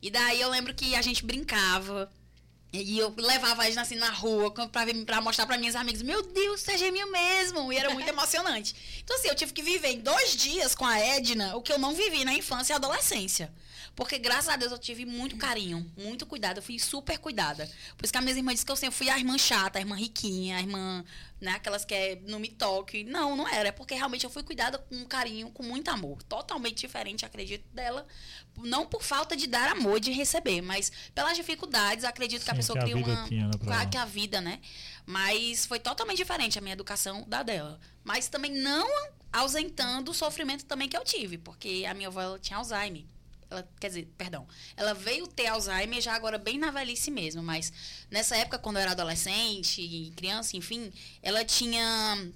E 0.00 0.10
daí 0.10 0.40
eu 0.40 0.48
lembro 0.48 0.72
que 0.74 0.94
a 0.94 1.02
gente 1.02 1.24
brincava. 1.24 2.08
E 2.72 2.98
eu 2.98 3.14
levava 3.16 3.66
Edna 3.66 3.82
assim 3.82 3.94
na 3.96 4.10
rua 4.10 4.52
pra 5.06 5.20
mostrar 5.20 5.46
pra 5.46 5.56
minhas 5.56 5.74
amigas. 5.74 6.02
Meu 6.02 6.22
Deus, 6.22 6.60
você 6.60 6.72
é 6.72 6.78
gêmeo 6.78 7.10
mesmo. 7.10 7.72
E 7.72 7.76
era 7.76 7.90
muito 7.94 8.08
emocionante. 8.08 8.74
Então, 9.02 9.16
assim, 9.16 9.28
eu 9.28 9.34
tive 9.34 9.52
que 9.52 9.62
viver 9.62 9.92
em 9.92 10.00
dois 10.00 10.36
dias 10.36 10.74
com 10.74 10.84
a 10.84 10.98
Edna 10.98 11.56
o 11.56 11.62
que 11.62 11.72
eu 11.72 11.78
não 11.78 11.94
vivi 11.94 12.24
na 12.24 12.34
infância 12.34 12.74
e 12.74 12.76
adolescência. 12.76 13.50
Porque, 13.96 14.18
graças 14.18 14.50
a 14.50 14.56
Deus, 14.56 14.70
eu 14.70 14.78
tive 14.78 15.06
muito 15.06 15.38
carinho, 15.38 15.90
muito 15.96 16.26
cuidado. 16.26 16.58
Eu 16.58 16.62
fui 16.62 16.78
super 16.78 17.18
cuidada. 17.18 17.66
Por 17.96 18.04
isso 18.04 18.12
que 18.12 18.18
a 18.18 18.20
minha 18.20 18.36
irmã 18.36 18.52
disse 18.52 18.64
que 18.64 18.70
eu 18.70 18.76
sempre 18.76 18.94
fui 18.94 19.08
a 19.08 19.18
irmã 19.18 19.38
chata, 19.38 19.78
a 19.78 19.80
irmã 19.80 19.96
riquinha, 19.96 20.58
a 20.58 20.60
irmã, 20.60 21.02
né, 21.40 21.52
aquelas 21.52 21.82
que 21.82 21.94
é, 21.94 22.20
não 22.28 22.38
me 22.38 22.48
toque. 22.48 23.04
Não, 23.04 23.34
não 23.34 23.48
era. 23.48 23.70
É 23.70 23.72
porque 23.72 23.94
realmente 23.94 24.24
eu 24.24 24.30
fui 24.30 24.42
cuidada 24.42 24.76
com 24.76 25.02
carinho, 25.06 25.50
com 25.50 25.62
muito 25.62 25.88
amor. 25.88 26.22
Totalmente 26.24 26.76
diferente, 26.76 27.24
acredito, 27.24 27.64
dela. 27.72 28.06
Não 28.58 28.84
por 28.84 29.02
falta 29.02 29.34
de 29.34 29.46
dar 29.46 29.70
amor, 29.70 29.98
de 29.98 30.12
receber, 30.12 30.60
mas 30.60 30.92
pelas 31.14 31.34
dificuldades, 31.34 32.04
acredito 32.04 32.44
que 32.44 32.50
a 32.50 32.54
Sim, 32.54 32.58
pessoa 32.58 32.78
que 32.78 32.84
a 32.84 32.88
cria 32.90 32.96
uma. 33.02 33.24
tinha, 33.26 33.46
né, 33.46 33.86
que 33.90 33.96
a 33.96 34.04
vida, 34.04 34.42
né? 34.42 34.60
Mas 35.06 35.64
foi 35.64 35.80
totalmente 35.80 36.18
diferente 36.18 36.58
a 36.58 36.60
minha 36.60 36.74
educação 36.74 37.24
da 37.26 37.42
dela. 37.42 37.80
Mas 38.04 38.28
também 38.28 38.52
não 38.52 38.86
ausentando 39.32 40.10
o 40.10 40.14
sofrimento 40.14 40.66
também 40.66 40.86
que 40.86 40.96
eu 40.96 41.02
tive, 41.02 41.38
porque 41.38 41.86
a 41.88 41.94
minha 41.94 42.08
avó 42.08 42.36
tinha 42.38 42.58
Alzheimer. 42.58 43.04
Ela, 43.48 43.68
quer 43.78 43.88
dizer, 43.88 44.08
perdão, 44.18 44.46
ela 44.76 44.92
veio 44.92 45.26
ter 45.26 45.46
Alzheimer 45.46 46.00
já 46.00 46.14
agora 46.14 46.36
bem 46.36 46.58
na 46.58 46.70
velhice 46.70 47.10
mesmo, 47.10 47.42
mas 47.42 47.72
nessa 48.10 48.36
época, 48.36 48.58
quando 48.58 48.76
eu 48.76 48.82
era 48.82 48.90
adolescente, 48.90 50.12
criança, 50.16 50.56
enfim, 50.56 50.92
ela 51.22 51.44
tinha. 51.44 52.32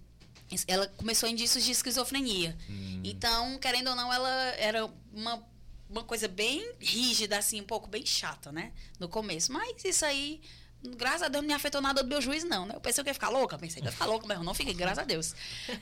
Ela 0.66 0.88
começou 0.96 1.28
indícios 1.28 1.64
de 1.64 1.70
esquizofrenia. 1.70 2.56
Então, 3.04 3.58
querendo 3.58 3.88
ou 3.88 3.96
não, 3.96 4.12
ela 4.12 4.30
era 4.58 4.88
uma, 5.12 5.42
uma 5.88 6.02
coisa 6.02 6.26
bem 6.26 6.72
rígida, 6.80 7.38
assim, 7.38 7.60
um 7.60 7.64
pouco 7.64 7.88
bem 7.88 8.04
chata, 8.04 8.50
né? 8.50 8.72
No 8.98 9.08
começo. 9.08 9.52
Mas 9.52 9.84
isso 9.84 10.04
aí, 10.04 10.40
graças 10.82 11.22
a 11.22 11.28
Deus, 11.28 11.42
não 11.42 11.48
me 11.48 11.54
afetou 11.54 11.80
nada 11.80 12.02
do 12.02 12.08
meu 12.08 12.20
juiz, 12.20 12.42
não, 12.44 12.66
né? 12.66 12.74
Eu 12.74 12.80
pensei 12.80 13.02
que 13.04 13.08
eu 13.08 13.10
ia 13.10 13.14
ficar 13.14 13.28
louca, 13.28 13.58
pensei 13.58 13.80
que 13.82 13.88
ia 13.88 13.92
ficar 13.92 14.06
louca, 14.06 14.26
mas 14.26 14.38
eu 14.38 14.44
não 14.44 14.54
fiquei, 14.54 14.72
graças 14.74 14.98
a 14.98 15.04
Deus. 15.04 15.34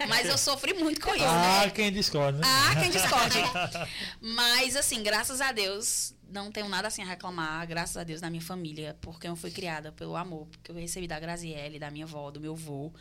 Mas 0.09 0.27
eu 0.29 0.37
sofri 0.39 0.75
muito 0.75 1.01
com 1.01 1.15
isso, 1.15 1.25
Ah, 1.25 1.65
né? 1.67 1.71
quem 1.71 1.93
discorda, 1.93 2.39
né? 2.39 2.45
Ah, 2.47 2.75
quem 2.81 2.91
discorde. 2.91 3.39
Mas, 4.21 4.77
assim, 4.77 5.03
graças 5.03 5.41
a 5.41 5.53
Deus, 5.53 6.15
não 6.31 6.51
tenho 6.51 6.69
nada 6.69 6.89
assim 6.89 7.03
a 7.03 7.07
reclamar. 7.07 7.67
Graças 7.67 7.97
a 7.97 8.05
Deus, 8.05 8.21
da 8.21 8.29
minha 8.31 8.43
família, 8.43 8.97
porque 9.01 9.27
eu 9.29 9.37
fui 9.37 9.51
criada 9.51 9.93
pelo 9.93 10.17
amor 10.17 10.49
que 10.63 10.71
eu 10.71 10.75
recebi 10.75 11.07
da 11.07 11.19
Graziele, 11.19 11.79
da 11.79 11.91
minha 11.91 12.05
avó, 12.05 12.31
do 12.31 12.41
meu 12.41 12.53
avô. 12.53 12.93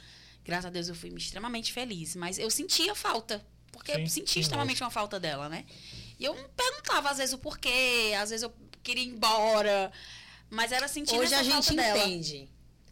Graças 0.44 0.66
a 0.66 0.70
Deus, 0.70 0.88
eu 0.88 0.96
fui 0.96 1.10
extremamente 1.16 1.74
feliz. 1.74 2.16
Mas 2.16 2.38
eu 2.40 2.50
sentia 2.50 2.96
falta, 2.96 3.46
porque 3.72 3.94
Sim, 3.94 4.02
eu 4.02 4.08
senti 4.08 4.34
sim, 4.34 4.40
extremamente 4.40 4.82
uma 4.82 4.90
falta 4.92 5.20
dela, 5.20 5.50
né? 5.50 5.66
E 6.20 6.26
eu 6.26 6.34
me 6.34 6.48
perguntava, 6.56 7.10
às 7.10 7.18
vezes, 7.18 7.34
o 7.34 7.38
porquê, 7.38 8.14
às 8.20 8.30
vezes 8.30 8.44
eu 8.44 8.54
queria 8.82 9.04
ir 9.04 9.08
embora. 9.08 9.92
Mas 10.50 10.72
era 10.72 10.88
sentindo 10.88 11.20
Hoje 11.20 11.34
essa 11.34 11.42
a 11.42 11.44
gente 11.44 11.54
falta 11.68 11.74
dela. 11.82 12.08
entende. 12.08 12.50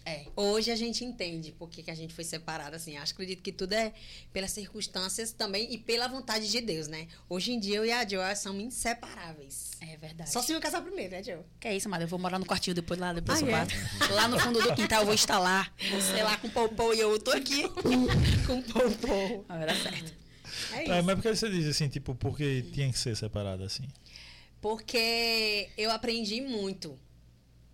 É. 0.08 0.28
Hoje 0.36 0.70
a 0.70 0.76
gente 0.76 1.04
entende 1.04 1.52
por 1.52 1.68
que, 1.68 1.82
que 1.82 1.90
a 1.90 1.96
gente 1.96 2.14
foi 2.14 2.24
separada, 2.24 2.76
assim. 2.76 2.96
Acho 2.96 3.14
acredito 3.14 3.42
que 3.42 3.52
tudo 3.52 3.74
é 3.74 3.92
pelas 4.32 4.52
circunstâncias 4.52 5.32
também 5.32 5.74
e 5.74 5.80
pela 5.80 6.08
vontade 6.08 6.48
de 6.52 6.62
Deus, 6.62 6.88
né? 6.88 7.08
Hoje 7.28 7.54
em 7.54 7.60
dia 7.60 7.78
eu 7.78 7.86
e 7.86 7.92
a 7.92 8.08
Joa 8.08 8.36
somos 8.36 8.64
inseparáveis. 8.64 9.72
É 9.82 9.98
verdade. 9.98 10.30
Só 10.32 10.44
se 10.44 10.52
eu 10.52 10.60
casar 10.62 10.84
primeiro, 10.84 11.10
né, 11.12 11.24
Joe? 11.24 11.40
Que 11.60 11.70
é 11.70 11.76
isso, 11.76 11.88
Amada? 11.88 12.04
Eu 12.04 12.08
vou 12.08 12.20
morar 12.20 12.38
no 12.38 12.46
quartinho 12.46 12.76
depois 12.76 13.00
lá, 13.00 13.14
depois 13.14 13.40
Ah, 13.40 13.42
do 13.42 13.48
é? 13.50 13.52
quarto. 13.52 13.74
Lá 14.14 14.28
no 14.28 14.40
fundo 14.40 14.62
do 14.62 14.76
quintal 14.76 15.00
eu 15.00 15.06
vou 15.08 15.16
instalar. 15.16 15.74
Você 15.92 16.22
lá 16.22 16.38
com 16.38 16.48
o 16.50 16.52
popô 16.52 16.94
e 16.94 17.00
eu 17.00 17.20
tô 17.20 17.32
aqui. 17.32 17.64
Com 18.46 18.62
poupou. 18.62 19.44
Ah, 19.50 19.60
era 19.60 19.74
certo. 19.76 20.14
É 20.74 20.84
isso. 20.84 20.92
É, 20.92 21.02
mas 21.02 21.16
por 21.16 21.24
que 21.24 21.36
você 21.36 21.50
diz 21.50 21.66
assim, 21.66 21.90
tipo, 21.90 22.14
porque 22.14 22.62
tinha 22.72 22.92
que 22.92 23.00
ser 23.00 23.18
separado 23.18 23.64
assim? 23.64 23.88
Porque 24.62 25.70
eu 25.78 25.90
aprendi 25.92 26.42
muito. 26.42 26.96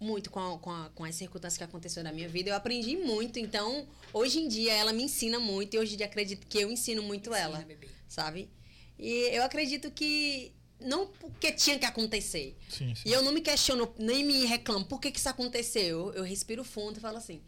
Muito 0.02 0.32
com, 0.32 0.40
a- 0.40 0.58
com, 0.58 0.72
a- 0.72 0.90
com 0.96 1.04
as 1.06 1.14
circunstâncias 1.16 1.58
que 1.60 1.64
aconteceu 1.64 2.04
na 2.04 2.12
minha 2.12 2.28
vida. 2.28 2.50
Eu 2.50 2.56
aprendi 2.56 2.98
muito. 2.98 3.38
Então, 3.38 3.88
hoje 4.12 4.40
em 4.40 4.48
dia, 4.48 4.74
ela 4.74 4.92
me 4.92 5.04
ensina 5.04 5.40
muito. 5.40 5.76
E 5.76 5.80
hoje 5.80 5.94
em 5.94 5.98
dia, 5.98 6.08
acredito 6.08 6.46
que 6.48 6.58
eu 6.58 6.72
ensino 6.72 7.04
muito 7.04 7.34
ela. 7.34 7.60
bebê. 7.60 7.88
Sabe? 8.08 8.50
E 8.98 9.30
eu 9.32 9.44
acredito 9.44 9.92
que. 9.92 10.52
Não 10.80 11.06
porque 11.06 11.52
tinha 11.52 11.78
que 11.78 11.86
acontecer. 11.86 12.58
Sim, 12.68 12.96
sim. 12.96 13.04
E 13.08 13.12
eu 13.14 13.22
não 13.22 13.32
me 13.32 13.40
questiono, 13.42 13.94
nem 14.00 14.26
me 14.26 14.44
reclamo. 14.46 14.84
Por 14.86 15.00
que, 15.00 15.12
que 15.12 15.20
isso 15.20 15.30
aconteceu? 15.30 16.12
Eu, 16.14 16.24
respiro 16.24 16.64
fundo 16.64 16.98
e 16.98 17.00
falo 17.00 17.18
assim. 17.18 17.40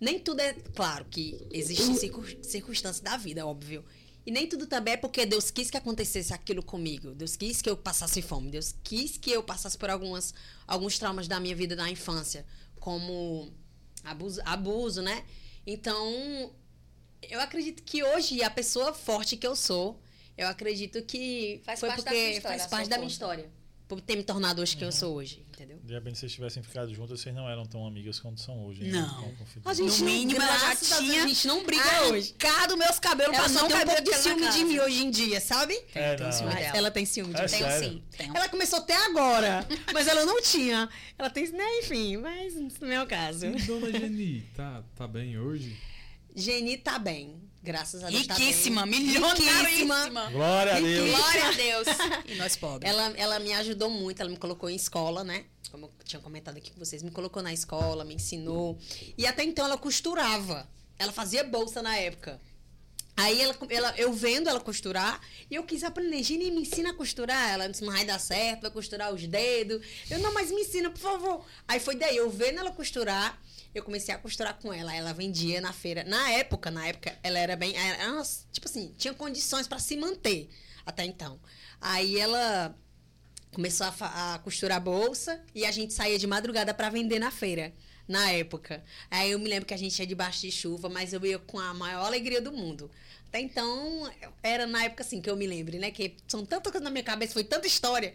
Nem 0.00 0.18
tudo 0.18 0.40
é. 0.40 0.54
Claro 0.74 1.04
que 1.04 1.46
existem 1.52 1.94
circun- 1.94 2.42
circunstâncias 2.42 3.00
da 3.00 3.18
vida, 3.18 3.46
óbvio. 3.46 3.84
E 4.26 4.30
nem 4.30 4.48
tudo 4.48 4.66
também 4.66 4.94
é 4.94 4.96
porque 4.96 5.26
Deus 5.26 5.50
quis 5.50 5.70
que 5.70 5.76
acontecesse 5.76 6.32
aquilo 6.32 6.62
comigo. 6.62 7.14
Deus 7.14 7.36
quis 7.36 7.60
que 7.60 7.68
eu 7.68 7.76
passasse 7.76 8.22
fome. 8.22 8.50
Deus 8.50 8.74
quis 8.82 9.18
que 9.18 9.30
eu 9.30 9.42
passasse 9.42 9.76
por 9.76 9.90
algumas, 9.90 10.32
alguns 10.66 10.98
traumas 10.98 11.28
da 11.28 11.38
minha 11.38 11.54
vida 11.54 11.76
na 11.76 11.90
infância, 11.90 12.46
como 12.80 13.52
abuso, 14.02 14.40
abuso, 14.44 15.02
né? 15.02 15.24
Então, 15.66 16.52
eu 17.22 17.40
acredito 17.40 17.82
que 17.82 18.02
hoje 18.02 18.42
a 18.42 18.50
pessoa 18.50 18.94
forte 18.94 19.36
que 19.36 19.46
eu 19.46 19.54
sou, 19.54 20.00
eu 20.36 20.48
acredito 20.48 21.02
que 21.02 21.60
Faz 21.64 21.80
foi 21.80 21.92
porque 21.92 22.40
faz 22.42 22.66
parte 22.66 22.88
da 22.88 22.96
minha 22.96 23.08
história. 23.08 23.50
Por 23.94 24.00
ter 24.02 24.16
me 24.16 24.22
tornado 24.24 24.60
hoje 24.60 24.76
que 24.76 24.84
eu 24.84 24.90
sou 24.92 25.14
hoje, 25.14 25.44
entendeu? 25.52 25.78
De 25.84 25.92
repente, 25.94 26.14
se 26.16 26.20
vocês 26.20 26.32
tivessem 26.32 26.62
ficado 26.62 26.92
juntos, 26.94 27.20
vocês 27.20 27.34
não 27.34 27.48
eram 27.48 27.64
tão 27.64 27.86
amigas 27.86 28.18
quanto 28.18 28.40
são 28.40 28.64
hoje. 28.66 28.82
né? 28.84 28.90
Não. 29.00 29.14
Confidentes. 29.34 29.62
A 29.66 29.74
gente 29.74 29.90
No 29.92 29.98
não- 29.98 30.04
mínimo, 30.12 30.42
ela 30.42 30.58
já 30.58 30.76
tinha 30.76 31.22
a 31.24 31.26
gente 31.28 31.46
não 31.46 31.64
briga 31.64 32.02
hoje. 32.06 32.34
arrancado 32.42 32.76
meus 32.76 32.98
cabelos 32.98 33.34
Ela 33.36 33.44
pra 33.44 33.52
não 33.54 33.66
um 33.66 33.70
pouco 33.86 34.02
de 34.02 34.14
ciúme 34.14 34.48
de 34.50 34.64
mim 34.64 34.78
hoje 34.80 35.04
em 35.04 35.10
dia, 35.10 35.40
sabe? 35.40 35.74
É, 35.94 36.14
Tem 36.16 36.26
não. 36.26 36.32
ciúme 36.32 36.54
dela. 36.54 36.76
Ela 36.76 36.90
tem 36.90 37.04
ciúme 37.06 37.34
de 37.34 37.40
É 37.40 37.44
mim. 37.44 37.50
Tenho 37.50 37.78
sim. 37.78 38.02
Tenho. 38.16 38.36
Ela 38.36 38.48
começou 38.48 38.78
até 38.80 38.96
agora, 39.06 39.66
mas 39.92 40.06
ela 40.08 40.24
não 40.24 40.40
tinha. 40.42 40.88
Ela 41.18 41.30
tem, 41.30 41.48
né, 41.50 41.78
enfim, 41.80 42.16
mas 42.16 42.54
não 42.80 42.90
é 42.90 43.02
o 43.02 43.06
caso. 43.06 43.46
E 43.46 43.62
Dona 43.62 43.90
Geni, 43.92 44.40
tá, 44.56 44.82
tá 44.96 45.06
bem 45.06 45.38
hoje? 45.38 45.76
Geni 46.34 46.76
tá 46.78 46.98
bem. 46.98 47.43
Graças 47.64 48.04
a 48.04 48.10
Deus. 48.10 48.26
tá. 48.26 48.34
Riquíssima, 48.34 48.84
Riquíssima. 48.84 49.34
milionaríssima. 49.34 50.30
Glória 50.30 50.74
a 50.76 50.80
Deus. 50.80 51.10
Glória 51.10 51.48
a 51.48 51.52
Deus. 51.52 51.88
E 52.28 52.34
nós 52.36 52.56
pobres. 52.56 52.88
Ela, 52.90 53.12
ela 53.16 53.38
me 53.38 53.52
ajudou 53.54 53.88
muito, 53.88 54.20
ela 54.20 54.30
me 54.30 54.36
colocou 54.36 54.68
em 54.68 54.76
escola, 54.76 55.24
né? 55.24 55.46
Como 55.70 55.86
eu 55.86 55.92
tinha 56.04 56.20
comentado 56.20 56.58
aqui 56.58 56.70
com 56.70 56.78
vocês, 56.78 57.02
me 57.02 57.10
colocou 57.10 57.42
na 57.42 57.52
escola, 57.52 58.04
me 58.04 58.14
ensinou. 58.14 58.78
E 59.16 59.26
até 59.26 59.42
então 59.42 59.64
ela 59.64 59.78
costurava. 59.78 60.68
Ela 60.98 61.10
fazia 61.10 61.42
bolsa 61.42 61.82
na 61.82 61.96
época. 61.96 62.40
Aí 63.16 63.40
ela, 63.40 63.56
ela, 63.70 63.94
eu 63.96 64.12
vendo 64.12 64.48
ela 64.48 64.60
costurar, 64.60 65.20
e 65.50 65.54
eu 65.54 65.62
quis 65.62 65.84
aprender. 65.84 66.22
Gini, 66.22 66.50
me 66.50 66.62
ensina 66.62 66.90
a 66.90 66.94
costurar. 66.94 67.50
Ela 67.50 67.68
disse, 67.68 67.82
não 67.84 67.92
vai 67.92 68.04
dar 68.04 68.18
certo, 68.18 68.62
vai 68.62 68.70
costurar 68.70 69.12
os 69.14 69.26
dedos. 69.26 69.80
Eu, 70.10 70.18
não, 70.18 70.34
mas 70.34 70.50
me 70.50 70.60
ensina, 70.60 70.90
por 70.90 70.98
favor. 71.00 71.44
Aí 71.66 71.78
foi 71.80 71.94
daí, 71.96 72.16
eu 72.16 72.28
vendo 72.28 72.58
ela 72.58 72.72
costurar, 72.72 73.40
eu 73.74 73.82
comecei 73.82 74.14
a 74.14 74.18
costurar 74.18 74.54
com 74.58 74.72
ela. 74.72 74.94
Ela 74.94 75.12
vendia 75.12 75.60
na 75.60 75.72
feira. 75.72 76.04
Na 76.04 76.30
época, 76.30 76.70
na 76.70 76.86
época, 76.86 77.16
ela 77.22 77.38
era 77.38 77.56
bem. 77.56 77.74
Uma- 78.08 78.22
tipo 78.52 78.66
assim, 78.68 78.94
tinha 78.96 79.12
condições 79.14 79.66
para 79.66 79.78
se 79.78 79.96
manter 79.96 80.48
até 80.86 81.04
então. 81.04 81.40
Aí 81.80 82.18
ela 82.18 82.74
começou 83.52 83.86
a, 83.86 84.34
a 84.34 84.38
costurar 84.40 84.78
a 84.78 84.80
bolsa 84.80 85.40
e 85.54 85.64
a 85.64 85.70
gente 85.70 85.92
saía 85.92 86.18
de 86.18 86.26
madrugada 86.26 86.74
para 86.74 86.88
vender 86.90 87.18
na 87.18 87.30
feira. 87.30 87.72
Na 88.06 88.30
época. 88.30 88.84
Aí 89.10 89.30
eu 89.30 89.38
me 89.38 89.48
lembro 89.48 89.64
que 89.66 89.72
a 89.74 89.78
gente 89.78 89.98
ia 89.98 90.06
debaixo 90.06 90.42
de 90.42 90.52
chuva, 90.52 90.88
mas 90.90 91.12
eu 91.12 91.24
ia 91.24 91.38
com 91.38 91.58
a 91.58 91.72
maior 91.72 92.04
alegria 92.04 92.40
do 92.40 92.52
mundo. 92.52 92.90
Até 93.28 93.40
então, 93.40 94.10
era 94.42 94.66
na 94.66 94.84
época 94.84 95.02
assim 95.02 95.20
que 95.22 95.28
eu 95.30 95.36
me 95.36 95.46
lembro, 95.46 95.78
né? 95.78 95.90
Que 95.90 96.16
são 96.28 96.44
tantas 96.44 96.70
coisas 96.70 96.84
na 96.84 96.90
minha 96.90 97.02
cabeça, 97.02 97.32
foi 97.32 97.44
tanta 97.44 97.66
história. 97.66 98.14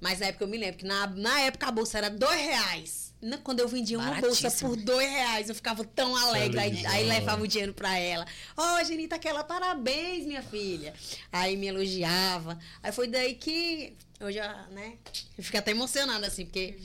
Mas 0.00 0.20
na 0.20 0.26
época 0.26 0.44
eu 0.44 0.48
me 0.48 0.58
lembro 0.58 0.76
que 0.78 0.84
na, 0.84 1.06
na 1.06 1.40
época 1.40 1.66
a 1.66 1.70
bolsa 1.70 1.96
era 1.98 2.10
dois 2.10 2.40
reais. 2.40 3.11
Quando 3.44 3.60
eu 3.60 3.68
vendia 3.68 3.98
uma 3.98 4.20
bolsa 4.20 4.50
por 4.50 4.76
dois 4.76 5.08
reais, 5.08 5.48
eu 5.48 5.54
ficava 5.54 5.84
tão 5.84 6.16
alegre. 6.16 6.58
Aí, 6.58 6.86
aí 6.86 7.06
levava 7.06 7.42
o 7.42 7.46
dinheiro 7.46 7.72
pra 7.72 7.96
ela. 7.96 8.26
Ó, 8.56 8.80
oh, 8.80 8.84
Genita, 8.84 9.14
aquela, 9.14 9.44
parabéns, 9.44 10.26
minha 10.26 10.42
filha. 10.42 10.92
Aí 11.30 11.56
me 11.56 11.68
elogiava. 11.68 12.58
Aí 12.82 12.90
foi 12.90 13.06
daí 13.06 13.36
que 13.36 13.96
eu 14.18 14.32
já, 14.32 14.66
né? 14.72 14.98
Eu 15.38 15.44
fico 15.44 15.56
até 15.56 15.70
emocionada, 15.70 16.26
assim, 16.26 16.44
porque 16.44 16.76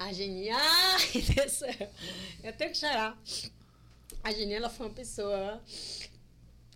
a 0.00 0.12
Geni. 0.12 0.48
Ai, 0.48 1.12
Deus 1.36 1.52
do 1.52 1.58
céu. 1.58 1.90
Eu 2.42 2.52
tenho 2.54 2.70
que 2.70 2.78
chorar. 2.78 3.16
A 4.24 4.32
Geni, 4.32 4.54
ela 4.54 4.70
foi 4.70 4.86
uma 4.86 4.94
pessoa 4.94 5.62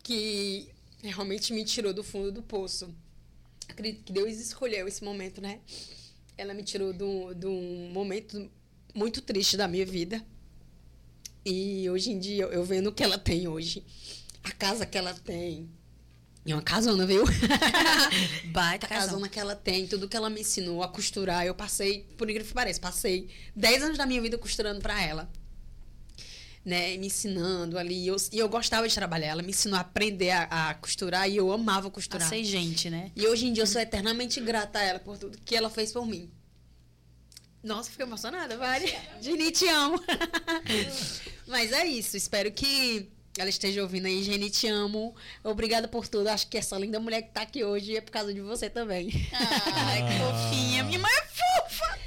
que 0.02 0.68
realmente 1.02 1.52
me 1.52 1.64
tirou 1.64 1.92
do 1.92 2.04
fundo 2.04 2.30
do 2.30 2.42
poço. 2.42 2.94
Acredito 3.68 4.04
que 4.04 4.12
Deus 4.12 4.34
escolheu 4.34 4.86
esse 4.86 5.02
momento, 5.02 5.40
né? 5.40 5.60
Ela 6.36 6.52
me 6.52 6.62
tirou 6.62 6.92
de 6.92 7.46
um 7.46 7.90
momento 7.92 8.50
muito 8.94 9.20
triste 9.20 9.56
da 9.56 9.66
minha 9.66 9.84
vida. 9.84 10.24
E 11.44 11.90
hoje 11.90 12.10
em 12.10 12.18
dia, 12.18 12.44
eu 12.44 12.64
vendo 12.64 12.86
o 12.86 12.92
que 12.92 13.02
ela 13.02 13.18
tem 13.18 13.46
hoje, 13.46 13.84
a 14.42 14.50
casa 14.50 14.86
que 14.86 14.96
ela 14.96 15.12
tem. 15.12 15.68
É 16.46 16.54
uma 16.54 16.62
casona, 16.62 17.06
viu? 17.06 17.24
Baita 18.52 18.86
a 18.86 18.88
casona 18.88 19.28
que 19.28 19.40
ela 19.40 19.56
tem, 19.56 19.86
tudo 19.86 20.08
que 20.08 20.16
ela 20.16 20.28
me 20.28 20.40
ensinou 20.40 20.82
a 20.82 20.88
costurar. 20.88 21.44
Eu 21.44 21.54
passei, 21.54 22.06
por 22.16 22.28
incrível 22.28 22.48
que 22.48 22.54
pareça, 22.54 22.80
passei 22.80 23.28
10 23.56 23.82
anos 23.82 23.98
da 23.98 24.06
minha 24.06 24.20
vida 24.20 24.36
costurando 24.36 24.80
pra 24.80 25.02
ela. 25.02 25.28
Né, 26.62 26.96
me 26.96 27.08
ensinando 27.08 27.78
ali. 27.78 28.04
E 28.04 28.08
eu, 28.08 28.16
e 28.32 28.38
eu 28.38 28.48
gostava 28.48 28.88
de 28.88 28.94
trabalhar. 28.94 29.28
Ela 29.28 29.42
me 29.42 29.50
ensinou 29.50 29.76
a 29.76 29.80
aprender 29.80 30.30
a, 30.30 30.70
a 30.70 30.74
costurar 30.74 31.28
e 31.28 31.36
eu 31.36 31.52
amava 31.52 31.90
costurar. 31.90 32.22
Passei 32.22 32.42
gente, 32.42 32.88
né? 32.88 33.10
E 33.14 33.26
hoje 33.26 33.46
em 33.46 33.52
dia 33.52 33.62
eu 33.62 33.66
sou 33.66 33.80
eternamente 33.80 34.40
grata 34.40 34.78
a 34.78 34.82
ela 34.82 34.98
por 34.98 35.18
tudo 35.18 35.36
que 35.44 35.54
ela 35.54 35.68
fez 35.68 35.92
por 35.92 36.06
mim. 36.06 36.30
Nossa, 37.64 37.90
fiquei 37.90 38.04
emocionada, 38.06 38.56
Vale. 38.58 38.92
Geni, 39.22 39.50
te 39.50 39.66
amo. 39.68 39.98
Mas 41.48 41.72
é 41.72 41.86
isso. 41.86 42.16
Espero 42.16 42.50
que 42.52 43.08
ela 43.38 43.48
esteja 43.48 43.82
ouvindo 43.82 44.06
aí. 44.06 44.22
Geni, 44.22 44.50
te 44.50 44.66
amo. 44.68 45.14
Obrigada 45.42 45.88
por 45.88 46.06
tudo. 46.06 46.28
Acho 46.28 46.46
que 46.48 46.56
essa 46.58 46.76
linda 46.78 47.00
mulher 47.00 47.22
que 47.22 47.30
tá 47.32 47.42
aqui 47.42 47.64
hoje 47.64 47.96
é 47.96 48.00
por 48.00 48.10
causa 48.10 48.32
de 48.32 48.40
você 48.40 48.68
também. 48.70 49.08
Ai, 49.32 49.98
que 50.02 50.22
Ah. 50.22 50.50
fofinha. 50.50 50.84
Minha 50.84 50.98
mãe 50.98 51.10
é 51.10 51.24
fofa. 51.26 51.98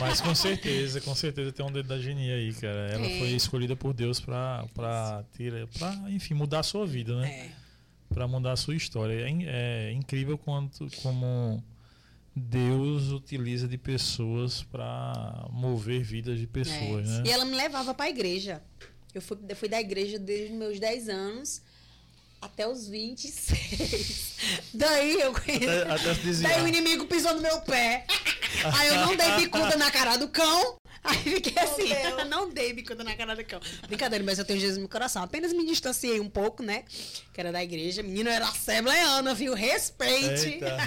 Mas 0.00 0.20
com 0.20 0.34
certeza, 0.34 1.00
com 1.00 1.14
certeza 1.14 1.52
tem 1.52 1.64
um 1.64 1.70
dedo 1.70 1.88
da 1.88 1.98
genia 1.98 2.34
aí, 2.34 2.52
cara. 2.54 2.88
Ela 2.92 3.06
É. 3.06 3.18
foi 3.18 3.28
escolhida 3.28 3.76
por 3.76 3.92
Deus 3.92 4.18
pra, 4.18 4.66
pra, 4.74 5.24
ter, 5.36 5.66
pra, 5.78 5.94
enfim, 6.08 6.34
mudar 6.34 6.60
a 6.60 6.64
sua 6.64 6.86
vida, 6.86 7.14
né? 7.20 7.30
É. 7.30 7.62
Pra 8.12 8.26
mudar 8.26 8.52
a 8.52 8.56
sua 8.56 8.74
história. 8.74 9.14
É, 9.14 9.90
é 9.90 9.92
incrível 9.92 10.36
quanto, 10.36 10.88
como 11.02 11.62
Deus 12.34 13.08
utiliza 13.10 13.68
de 13.68 13.76
pessoas 13.76 14.62
pra 14.62 15.46
mover 15.50 16.02
vidas 16.02 16.38
de 16.38 16.46
pessoas, 16.46 17.08
É. 17.08 17.18
né? 17.18 17.22
E 17.26 17.30
ela 17.30 17.44
me 17.44 17.54
levava 17.54 17.92
pra 17.94 18.08
igreja. 18.08 18.62
Eu 19.14 19.20
fui, 19.20 19.36
eu 19.48 19.54
fui 19.56 19.68
da 19.68 19.78
igreja 19.80 20.18
desde 20.18 20.52
os 20.52 20.58
meus 20.58 20.80
10 20.80 21.08
anos 21.10 21.62
até 22.40 22.66
os 22.66 22.88
26. 22.88 24.32
Daí 24.74 25.20
eu 25.20 25.32
conheci. 25.32 25.68
Até, 25.68 26.10
até. 26.10 26.32
Daí 26.42 26.62
o 26.62 26.68
inimigo 26.68 27.06
pisou 27.06 27.34
no 27.34 27.42
meu 27.42 27.60
pé. 27.60 28.06
Aí 28.78 28.88
eu 28.88 28.96
não 28.96 29.16
dei 29.16 29.32
bicuda 29.36 29.76
na 29.76 29.90
cara 29.90 30.16
do 30.16 30.28
cão. 30.28 30.76
Aí 31.04 31.16
fiquei 31.18 31.60
assim, 31.62 31.88
não 32.30 32.48
dei 32.48 32.72
bicuda 32.72 33.02
na 33.02 33.14
cara 33.16 33.34
do 33.34 33.44
cão. 33.44 33.58
Brincadeira, 33.88 34.24
mas 34.24 34.38
eu 34.38 34.44
tenho 34.44 34.60
Jesus 34.60 34.76
no 34.76 34.82
meu 34.82 34.88
coração. 34.88 35.22
Apenas 35.22 35.52
me 35.52 35.66
distanciei 35.66 36.20
um 36.20 36.28
pouco, 36.30 36.62
né? 36.62 36.84
Que 37.32 37.40
era 37.40 37.50
da 37.50 37.62
igreja. 37.62 38.02
Menino 38.02 38.28
era 38.30 38.44
assembleana, 38.46 39.34
viu? 39.34 39.52
Respeite. 39.54 40.46
Eita. 40.46 40.66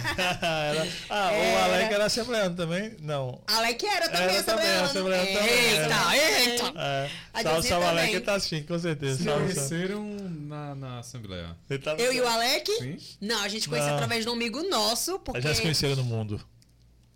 Era- 0.46 0.88
Ah, 1.10 1.32
o. 1.34 1.64
Alec 1.66 1.94
era 1.94 2.06
assembleano 2.06 2.56
também? 2.56 2.96
Não. 3.02 3.42
Alec 3.48 3.86
era 3.86 4.08
também 4.10 4.36
Era 4.36 4.44
também, 4.44 4.66
assembleana. 4.66 4.84
assembleano 4.88 5.26
também, 5.28 5.54
Eita, 5.54 5.82
era. 5.82 6.18
eita. 6.18 6.74
É. 6.78 7.10
A 7.34 7.42
Salve, 7.44 7.68
salve, 7.68 7.86
Alec, 7.88 8.08
também. 8.08 8.22
tá 8.26 8.36
assistindo, 8.36 8.68
com 8.68 8.80
certeza. 8.80 9.18
Se 9.24 9.30
conheceram 9.30 10.04
na, 10.30 10.76
na 10.76 11.00
Assembleia. 11.00 11.56
Tá- 11.84 11.96
Eu 11.98 12.14
e 12.14 12.22
o 12.22 12.28
Alec? 12.28 12.72
Sim. 12.78 12.98
Não, 13.20 13.42
a 13.44 13.48
gente 13.50 13.68
conheceu 13.68 13.94
através 13.94 14.24
de 14.24 14.30
um 14.30 14.34
amigo 14.34 14.64
nosso. 14.70 15.20
Porque... 15.20 15.42
Já 15.42 15.54
se 15.54 15.62
conheceram 15.62 15.96
no 15.98 16.04
mundo. 16.04 16.42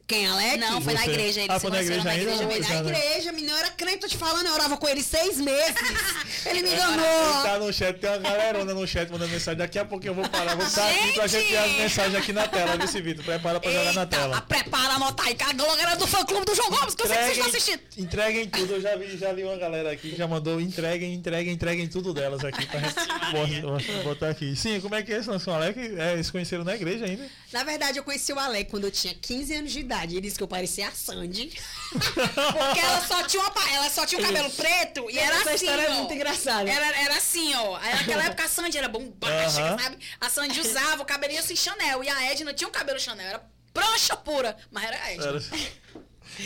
Quem, 0.09 0.25
Alec? 0.27 0.57
Não, 0.57 0.81
foi 0.81 0.93
na 0.95 1.01
Você- 1.03 1.09
igreja. 1.11 1.39
Eles 1.41 1.49
Ah, 1.55 1.59
foi 1.59 1.69
na 1.69 1.75
conheceram 1.77 1.99
igreja 1.99 2.09
ainda? 2.31 2.35
Foi 2.37 2.45
Pois 2.47 2.67
na 2.67 2.73
é, 2.75 2.79
igreja, 2.79 3.31
menino, 3.31 3.51
eu 3.53 3.57
era 3.59 3.69
crente, 3.69 3.97
tô 3.99 4.07
te 4.07 4.17
falando, 4.17 4.47
eu 4.47 4.53
orava 4.53 4.75
com 4.75 4.89
ele 4.89 5.03
seis 5.03 5.37
meses. 5.37 5.75
Ele 6.47 6.63
me 6.63 6.69
Ele 6.69 6.75
enganou. 6.77 7.43
tá 7.43 7.59
no 7.59 7.71
chat, 7.71 7.99
tem 7.99 8.09
uma 8.09 8.17
galerona 8.17 8.73
no 8.73 8.87
chat 8.87 9.07
mandando 9.11 9.29
mensagem. 9.31 9.57
Daqui 9.57 9.77
a 9.77 9.85
pouco 9.85 10.07
eu 10.07 10.13
vou 10.15 10.27
parar. 10.29 10.55
Vou 10.55 10.65
estar 10.65 10.89
aqui 10.89 11.11
pra 11.13 11.27
gente 11.27 11.47
ver 11.51 11.57
as 11.57 11.71
mensagens 11.73 12.15
aqui 12.15 12.33
na 12.33 12.47
tela, 12.47 12.75
viu, 12.77 12.85
esse 12.85 13.01
Vitor? 13.01 13.23
Prepara 13.25 13.59
pra 13.59 13.69
jogar 13.71 13.93
na 13.93 14.01
Eita, 14.01 14.07
tela. 14.07 14.41
prepara, 14.41 14.93
anota 14.93 15.23
aí, 15.23 15.37
a 15.39 15.53
galera 15.53 15.95
do 15.95 16.07
fã 16.07 16.25
clube 16.25 16.45
do 16.45 16.55
João 16.55 16.69
Gomes, 16.71 16.95
que 16.95 17.03
eu 17.03 17.07
sei 17.07 17.17
que 17.17 17.23
vocês 17.25 17.37
estão 17.37 17.49
assistindo. 17.49 17.81
entreguem 17.97 18.47
tudo. 18.49 18.73
Eu 18.73 18.81
já 18.81 18.95
vi, 18.95 19.17
já 19.17 19.33
vi 19.33 19.43
uma 19.43 19.57
galera 19.57 19.91
aqui 19.91 20.09
que 20.11 20.15
já 20.15 20.27
mandou 20.27 20.59
entreguem, 20.59 21.13
entreguem, 21.13 21.53
entreguem 21.53 21.87
tudo 21.87 22.13
delas 22.13 22.43
aqui 22.43 22.65
pra 22.65 22.79
gente 22.79 23.61
botar- 24.03 24.29
aqui. 24.29 24.55
Sim, 24.55 24.79
como 24.81 24.95
é 24.95 25.03
que 25.03 25.11
é 25.13 25.17
esse 25.17 25.27
nosso 25.27 25.51
Alec? 25.51 25.77
É, 25.99 26.13
eles 26.13 26.31
conheceram 26.31 26.63
na 26.63 26.73
igreja 26.73 27.05
ainda? 27.05 27.27
Na 27.51 27.63
verdade, 27.63 27.97
eu 27.99 28.03
conheci 28.03 28.31
o 28.33 28.39
Alec 28.39 28.71
quando 28.71 28.85
eu 28.85 28.91
tinha 28.91 29.13
15 29.13 29.53
anos 29.55 29.71
de 29.71 29.79
idade. 29.81 29.98
Ele 30.03 30.21
disse 30.21 30.37
que 30.37 30.43
eu 30.43 30.47
parecia 30.47 30.87
a 30.87 30.91
Sandy. 30.91 31.51
Porque 31.91 32.79
ela 32.79 33.05
só 33.07 33.23
tinha, 33.23 33.41
uma, 33.43 33.71
ela 33.73 33.89
só 33.89 34.05
tinha 34.05 34.19
um 34.21 34.23
cabelo 34.23 34.49
preto 34.51 35.09
e 35.09 35.17
era 35.17 35.35
Essa 35.37 35.51
assim, 35.51 35.65
história 35.65 35.81
é 35.83 35.89
muito 35.93 36.13
engraçada. 36.13 36.69
Era, 36.69 37.01
era 37.01 37.15
assim, 37.17 37.53
ó. 37.55 37.79
Naquela 37.79 38.25
época 38.25 38.43
a 38.43 38.47
Sandy 38.49 38.77
era 38.77 38.87
bombástica, 38.87 39.77
sabe? 39.79 39.97
A 40.19 40.29
Sandy 40.29 40.59
usava 40.61 41.01
o 41.01 41.05
cabelinho 41.05 41.39
assim 41.39 41.55
Chanel. 41.55 42.03
E 42.03 42.09
a 42.09 42.31
Edna 42.31 42.53
tinha 42.53 42.67
um 42.67 42.71
cabelo 42.71 42.99
Chanel. 42.99 43.27
Era 43.27 43.43
prancha 43.73 44.15
pura, 44.17 44.57
mas 44.71 44.83
era 44.83 45.03
a 45.03 45.11
Edna. 45.13 45.25
Era... 45.27 45.39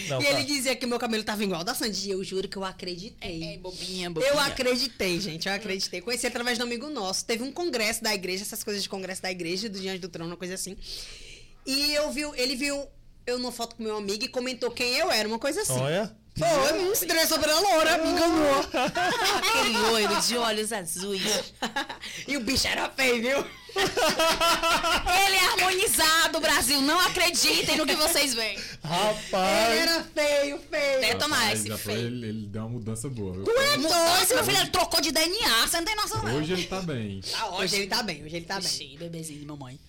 Não, 0.10 0.20
E 0.20 0.26
tá. 0.26 0.32
ele 0.32 0.44
dizia 0.46 0.76
que 0.76 0.86
meu 0.88 0.98
cabelo 0.98 1.24
tava 1.24 1.44
igual 1.44 1.60
ao 1.60 1.64
da 1.64 1.76
Sandy. 1.76 2.08
E 2.08 2.12
eu 2.12 2.24
juro 2.24 2.48
que 2.48 2.58
eu 2.58 2.66
É, 2.66 2.70
acreditei. 2.70 3.58
bobinha, 3.60 4.10
bobinha. 4.10 4.32
Eu 4.32 4.40
acreditei, 4.40 5.20
gente, 5.20 5.48
eu 5.48 5.54
acreditei. 5.54 6.02
Conheci 6.02 6.26
através 6.26 6.58
de 6.58 6.64
um 6.64 6.68
amigo 6.68 6.90
nosso. 6.90 7.26
Teve 7.26 7.44
um 7.44 7.52
congresso 7.52 8.02
da 8.04 8.14
igreja, 8.14 8.44
essas 8.44 8.64
coisas 8.64 8.82
de 8.82 8.90
congresso 8.90 9.22
da 9.22 9.30
igreja, 9.30 9.70
do 9.70 9.80
Diante 9.80 10.00
do 10.00 10.10
Trono, 10.10 10.32
uma 10.32 10.38
coisa 10.38 10.56
assim. 10.56 10.76
E 11.66 11.94
eu 11.94 12.12
vi, 12.12 12.22
ele 12.36 12.56
viu 12.56 12.88
eu 13.26 13.38
numa 13.40 13.52
foto 13.52 13.76
com 13.76 13.84
meu 13.84 13.98
amigo 13.98 14.24
e 14.24 14.28
comentou 14.28 14.72
quem 14.72 14.96
eu 14.96 15.12
era, 15.12 15.28
uma 15.28 15.40
coisa 15.40 15.62
assim. 15.62 15.80
Olha. 15.80 16.16
Foi, 16.36 16.74
me 16.80 16.92
estressou 16.92 17.38
sobre 17.38 17.52
a 17.52 17.60
loura, 17.60 17.98
me 18.00 18.10
enganou. 18.10 18.66
Aquele 19.38 19.78
loiro 19.78 20.20
de 20.22 20.36
olhos 20.36 20.74
azuis. 20.74 21.54
e 22.28 22.36
o 22.36 22.40
bicho 22.40 22.68
era 22.68 22.90
feio, 22.90 23.22
viu? 23.22 23.46
Ele 23.76 25.36
é 25.36 25.46
harmonizado, 25.46 26.40
Brasil. 26.40 26.82
Não 26.82 27.00
acreditem 27.02 27.78
no 27.78 27.86
que 27.86 27.96
vocês 27.96 28.34
veem. 28.34 28.58
Rapaz. 28.84 29.70
Ele 29.72 29.80
era 29.80 30.04
feio, 30.04 30.60
feio. 30.70 31.00
Tenta 31.02 31.28
mais, 31.28 31.60
esse 31.60 31.70
já 31.70 31.78
foi- 31.78 31.94
feio. 31.94 32.08
ele, 32.08 32.28
ele 32.28 32.48
deu 32.48 32.62
uma 32.64 32.70
mudança 32.70 33.10
boa. 33.10 33.34
viu? 33.34 33.46
Nossa, 33.80 34.34
meu 34.34 34.44
filho, 34.44 34.58
ele 34.58 34.70
trocou 34.70 35.02
de 35.02 35.12
DNA. 35.12 35.68
Você 35.68 35.78
não 35.78 35.86
tem 35.86 35.96
noção, 35.96 36.24
não. 36.24 36.38
Hoje 36.38 36.54
ele 36.54 36.64
tá 36.66 36.82
bem. 36.82 37.22
Tá 37.22 37.50
Hoje 37.50 37.76
ele 37.76 37.88
tá 37.88 38.02
bem, 38.04 38.24
hoje 38.24 38.36
ele 38.36 38.46
tá 38.46 38.60
bem. 38.60 38.66
Ixi, 38.66 38.98
bebezinho 38.98 39.40
de 39.40 39.46
mamãe. 39.46 39.80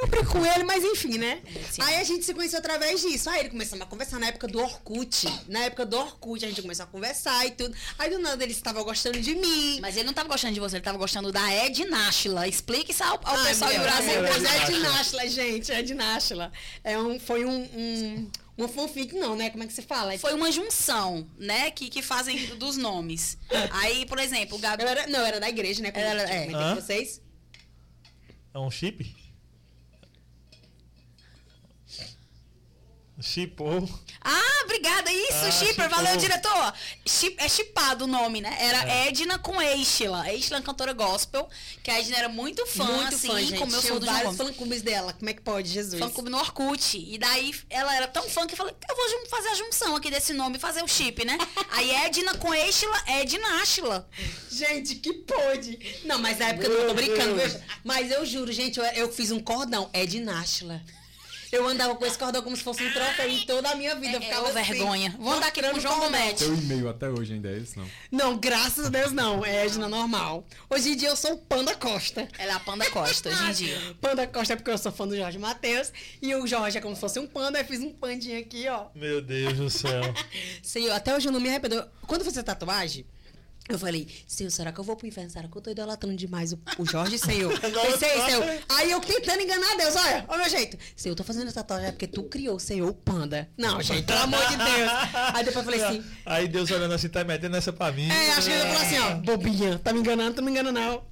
Eu 0.00 0.06
brinco 0.08 0.32
com 0.32 0.46
ele, 0.46 0.64
mas 0.64 0.82
enfim, 0.82 1.18
né? 1.18 1.42
Sim. 1.70 1.82
Aí 1.82 1.96
a 1.96 2.04
gente 2.04 2.24
se 2.24 2.32
conheceu 2.32 2.58
através 2.58 3.02
disso. 3.02 3.28
Aí 3.28 3.40
ele 3.40 3.50
começou 3.50 3.80
a 3.80 3.84
conversar 3.84 4.18
na 4.18 4.28
época 4.28 4.48
do 4.48 4.58
Orkut. 4.58 5.26
Na 5.46 5.60
época 5.64 5.84
do 5.84 5.98
Orkut, 5.98 6.42
a 6.44 6.48
gente 6.48 6.62
começou 6.62 6.84
a 6.84 6.86
conversar 6.88 7.44
e 7.46 7.50
tudo. 7.50 7.76
Aí 7.98 8.08
do 8.08 8.18
nada 8.18 8.42
ele 8.42 8.52
estava 8.52 8.82
gostando 8.82 9.20
de 9.20 9.34
mim. 9.34 9.78
Mas 9.80 9.96
ele 9.96 10.06
não 10.06 10.14
tava 10.14 10.28
gostando 10.28 10.54
de 10.54 10.60
você, 10.60 10.76
ele 10.76 10.84
tava 10.84 10.96
gostando 10.96 11.30
da 11.30 11.66
Ed 11.66 11.84
Náshila. 11.84 12.48
Explique 12.48 12.92
isso 12.92 13.04
ao, 13.04 13.20
ao 13.22 13.36
Ai, 13.36 13.48
pessoal 13.48 13.72
do 13.72 13.80
Brasil. 13.80 14.22
Mas 14.22 14.44
é. 14.44 14.78
Náshila, 14.78 15.28
gente, 15.28 15.70
é 15.72 15.82
de 15.82 15.94
Náshila. 15.94 16.50
É 16.82 16.98
um, 16.98 17.20
foi 17.20 17.44
um, 17.44 17.60
um, 17.62 18.30
uma 18.56 18.68
fanfic, 18.68 19.14
não, 19.14 19.36
né? 19.36 19.50
Como 19.50 19.62
é 19.64 19.66
que 19.66 19.72
se 19.74 19.82
fala? 19.82 20.16
Foi 20.18 20.32
uma 20.32 20.50
junção, 20.50 21.28
né? 21.38 21.70
Que, 21.70 21.90
que 21.90 22.00
fazem 22.00 22.56
dos 22.56 22.78
nomes. 22.78 23.36
Aí, 23.72 24.06
por 24.06 24.18
exemplo, 24.18 24.56
o 24.56 24.60
Gabi. 24.60 24.82
Era, 24.82 25.06
não, 25.08 25.20
era 25.26 25.38
da 25.38 25.48
igreja, 25.48 25.82
né? 25.82 25.90
Quando 25.90 26.04
Era- 26.04 26.22
é. 26.22 26.26
comentei 26.46 26.52
com 26.54 26.56
Hã? 26.58 26.74
vocês. 26.74 27.20
É 28.54 28.58
um 28.58 28.70
chip? 28.70 29.19
Chipou. 33.20 33.88
Ah, 34.22 34.62
obrigada. 34.64 35.12
Isso, 35.12 35.46
Ah, 35.46 35.50
shipper. 35.50 35.88
Valeu, 35.88 36.16
diretor. 36.16 36.72
Chip, 37.06 37.36
é 37.38 37.48
chipado 37.48 38.04
o 38.04 38.08
nome, 38.08 38.40
né? 38.40 38.56
Era 38.60 38.88
É. 38.88 39.08
Edna 39.08 39.38
com 39.38 39.60
é 39.60 39.74
uma 40.50 40.62
cantora 40.62 40.92
gospel, 40.92 41.48
que 41.82 41.90
a 41.90 41.98
Edna 41.98 42.16
era 42.16 42.28
muito 42.28 42.64
fã, 42.66 42.84
Muito 42.84 43.14
assim, 43.14 43.28
fã, 43.28 43.40
gente. 43.40 43.58
como 43.58 43.74
eu 43.74 43.80
Tinha 43.80 43.92
sou 43.92 44.00
do 44.00 44.06
vários 44.06 44.36
fã-clubes 44.36 44.82
dela. 44.82 45.12
Como 45.12 45.28
é 45.30 45.34
que 45.34 45.40
pode, 45.42 45.68
Jesus? 45.68 46.00
Fã 46.00 46.10
clube 46.10 46.30
no 46.30 46.38
Orkut. 46.38 46.98
E 46.98 47.18
daí 47.18 47.54
ela 47.68 47.94
era 47.94 48.08
tão 48.08 48.22
fã 48.28 48.46
que 48.46 48.54
eu 48.54 48.56
falei, 48.58 48.74
eu 48.88 48.96
vou 48.96 49.26
fazer 49.28 49.48
a 49.48 49.54
junção 49.54 49.96
aqui 49.96 50.10
desse 50.10 50.32
nome, 50.32 50.58
fazer 50.58 50.82
o 50.82 50.88
chip, 50.88 51.24
né? 51.24 51.36
Aí 51.70 51.90
Edna 51.90 52.34
com 52.36 52.52
Eistila, 52.54 53.00
Edna 53.06 53.60
Ashila. 53.62 54.08
Gente, 54.50 54.96
que 54.96 55.12
pode. 55.12 55.78
Não, 56.04 56.18
mas 56.18 56.38
na 56.38 56.48
época 56.48 56.66
eu 56.66 56.80
não 56.80 56.88
tô 56.88 56.94
brincando. 56.94 57.40
Mas 57.84 58.10
eu 58.10 58.24
juro, 58.26 58.52
gente, 58.52 58.78
eu, 58.78 58.84
eu 58.86 59.12
fiz 59.12 59.30
um 59.30 59.40
cordão. 59.40 59.88
É 59.92 60.06
de 60.06 60.20
Náshila. 60.20 60.82
Eu 61.52 61.66
andava 61.66 61.94
com 61.96 62.06
esse 62.06 62.16
cordão 62.16 62.42
como 62.42 62.56
se 62.56 62.62
fosse 62.62 62.82
um 62.82 62.92
troféu 62.92 63.28
em 63.28 63.44
toda 63.44 63.70
a 63.70 63.74
minha 63.74 63.94
vida. 63.96 64.16
Eu 64.16 64.20
É, 64.20 64.24
ficava 64.24 64.42
ô, 64.42 64.46
assim, 64.46 64.72
vergonha. 64.72 65.16
Vou 65.18 65.32
andar 65.32 65.48
aqui 65.48 65.62
com 65.62 65.76
o 65.76 65.80
João. 65.80 66.00
Gomete. 66.00 66.44
Teu 66.44 66.54
e-mail 66.54 66.88
até 66.88 67.08
hoje 67.08 67.34
ainda 67.34 67.50
é 67.50 67.58
esse, 67.58 67.78
não? 67.78 67.86
Não, 68.10 68.38
graças 68.38 68.86
a 68.86 68.88
Deus 68.88 69.12
não. 69.12 69.44
É 69.44 69.66
Edna 69.66 69.88
normal. 69.88 70.46
Hoje 70.68 70.90
em 70.90 70.96
dia 70.96 71.08
eu 71.08 71.16
sou 71.16 71.32
o 71.32 71.38
Panda 71.38 71.74
Costa. 71.74 72.28
Ela 72.38 72.52
é 72.52 72.54
a 72.54 72.60
Panda 72.60 72.88
Costa, 72.90 73.28
hoje 73.28 73.44
em 73.44 73.52
dia. 73.52 73.78
Panda 74.00 74.26
Costa 74.26 74.52
é 74.52 74.56
porque 74.56 74.70
eu 74.70 74.78
sou 74.78 74.92
fã 74.92 75.06
do 75.08 75.16
Jorge 75.16 75.38
Matheus. 75.38 75.92
E 76.22 76.34
o 76.34 76.46
Jorge 76.46 76.78
é 76.78 76.80
como 76.80 76.94
se 76.94 77.00
fosse 77.00 77.18
um 77.18 77.26
panda. 77.26 77.58
Eu 77.58 77.64
fiz 77.64 77.80
um 77.80 77.92
pandinha 77.92 78.38
aqui, 78.38 78.68
ó. 78.68 78.86
Meu 78.94 79.20
Deus 79.20 79.54
do 79.54 79.70
céu. 79.70 80.02
Senhor, 80.62 80.92
até 80.92 81.14
hoje 81.14 81.28
eu 81.28 81.32
não 81.32 81.40
me 81.40 81.48
arrependo. 81.48 81.84
Quando 82.06 82.26
a 82.38 82.42
tatuagem, 82.42 83.04
eu 83.74 83.78
falei, 83.78 84.06
Senhor, 84.26 84.50
será 84.50 84.72
que 84.72 84.78
eu 84.80 84.84
vou 84.84 84.96
pro 84.96 85.06
inferno? 85.06 85.30
Será 85.30 85.48
que 85.48 85.56
eu 85.56 85.62
tô 85.62 85.70
idolatrando 85.70 86.16
demais 86.16 86.52
o, 86.52 86.58
o 86.78 86.86
Jorge, 86.86 87.18
Senhor? 87.18 87.52
Pensei, 87.60 88.20
Senhor. 88.22 88.44
Aí 88.68 88.90
eu 88.90 89.00
tentando 89.00 89.42
enganar 89.42 89.76
Deus, 89.76 89.96
olha, 89.96 90.24
olha 90.28 90.38
o 90.38 90.40
meu 90.42 90.50
jeito. 90.50 90.76
Senhor, 90.96 91.12
eu 91.12 91.16
tô 91.16 91.24
fazendo 91.24 91.48
essa 91.48 91.62
tatuagem 91.62 91.88
é 91.88 91.92
porque 91.92 92.06
tu 92.06 92.24
criou, 92.24 92.58
Senhor, 92.58 92.88
o 92.88 92.94
panda. 92.94 93.48
Não, 93.56 93.80
gente, 93.82 94.04
pelo 94.04 94.20
amor 94.20 94.46
de 94.48 94.56
Deus. 94.56 94.90
Aí 95.34 95.44
depois 95.44 95.56
eu 95.56 95.72
falei 95.72 95.82
assim, 95.82 96.04
Aí 96.26 96.48
Deus 96.48 96.70
olhando 96.70 96.94
assim, 96.94 97.08
tá 97.08 97.24
metendo 97.24 97.56
essa 97.56 97.72
pra 97.72 97.92
mim. 97.92 98.08
é, 98.10 98.32
acho 98.32 98.48
que 98.48 98.52
ele 98.52 98.62
falou 98.64 98.82
assim, 98.82 98.98
ó, 98.98 99.14
bobinha, 99.16 99.78
tá 99.78 99.92
me 99.92 100.00
enganando, 100.00 100.36
não 100.36 100.44
me 100.44 100.50
engana 100.50 100.72
não. 100.72 101.02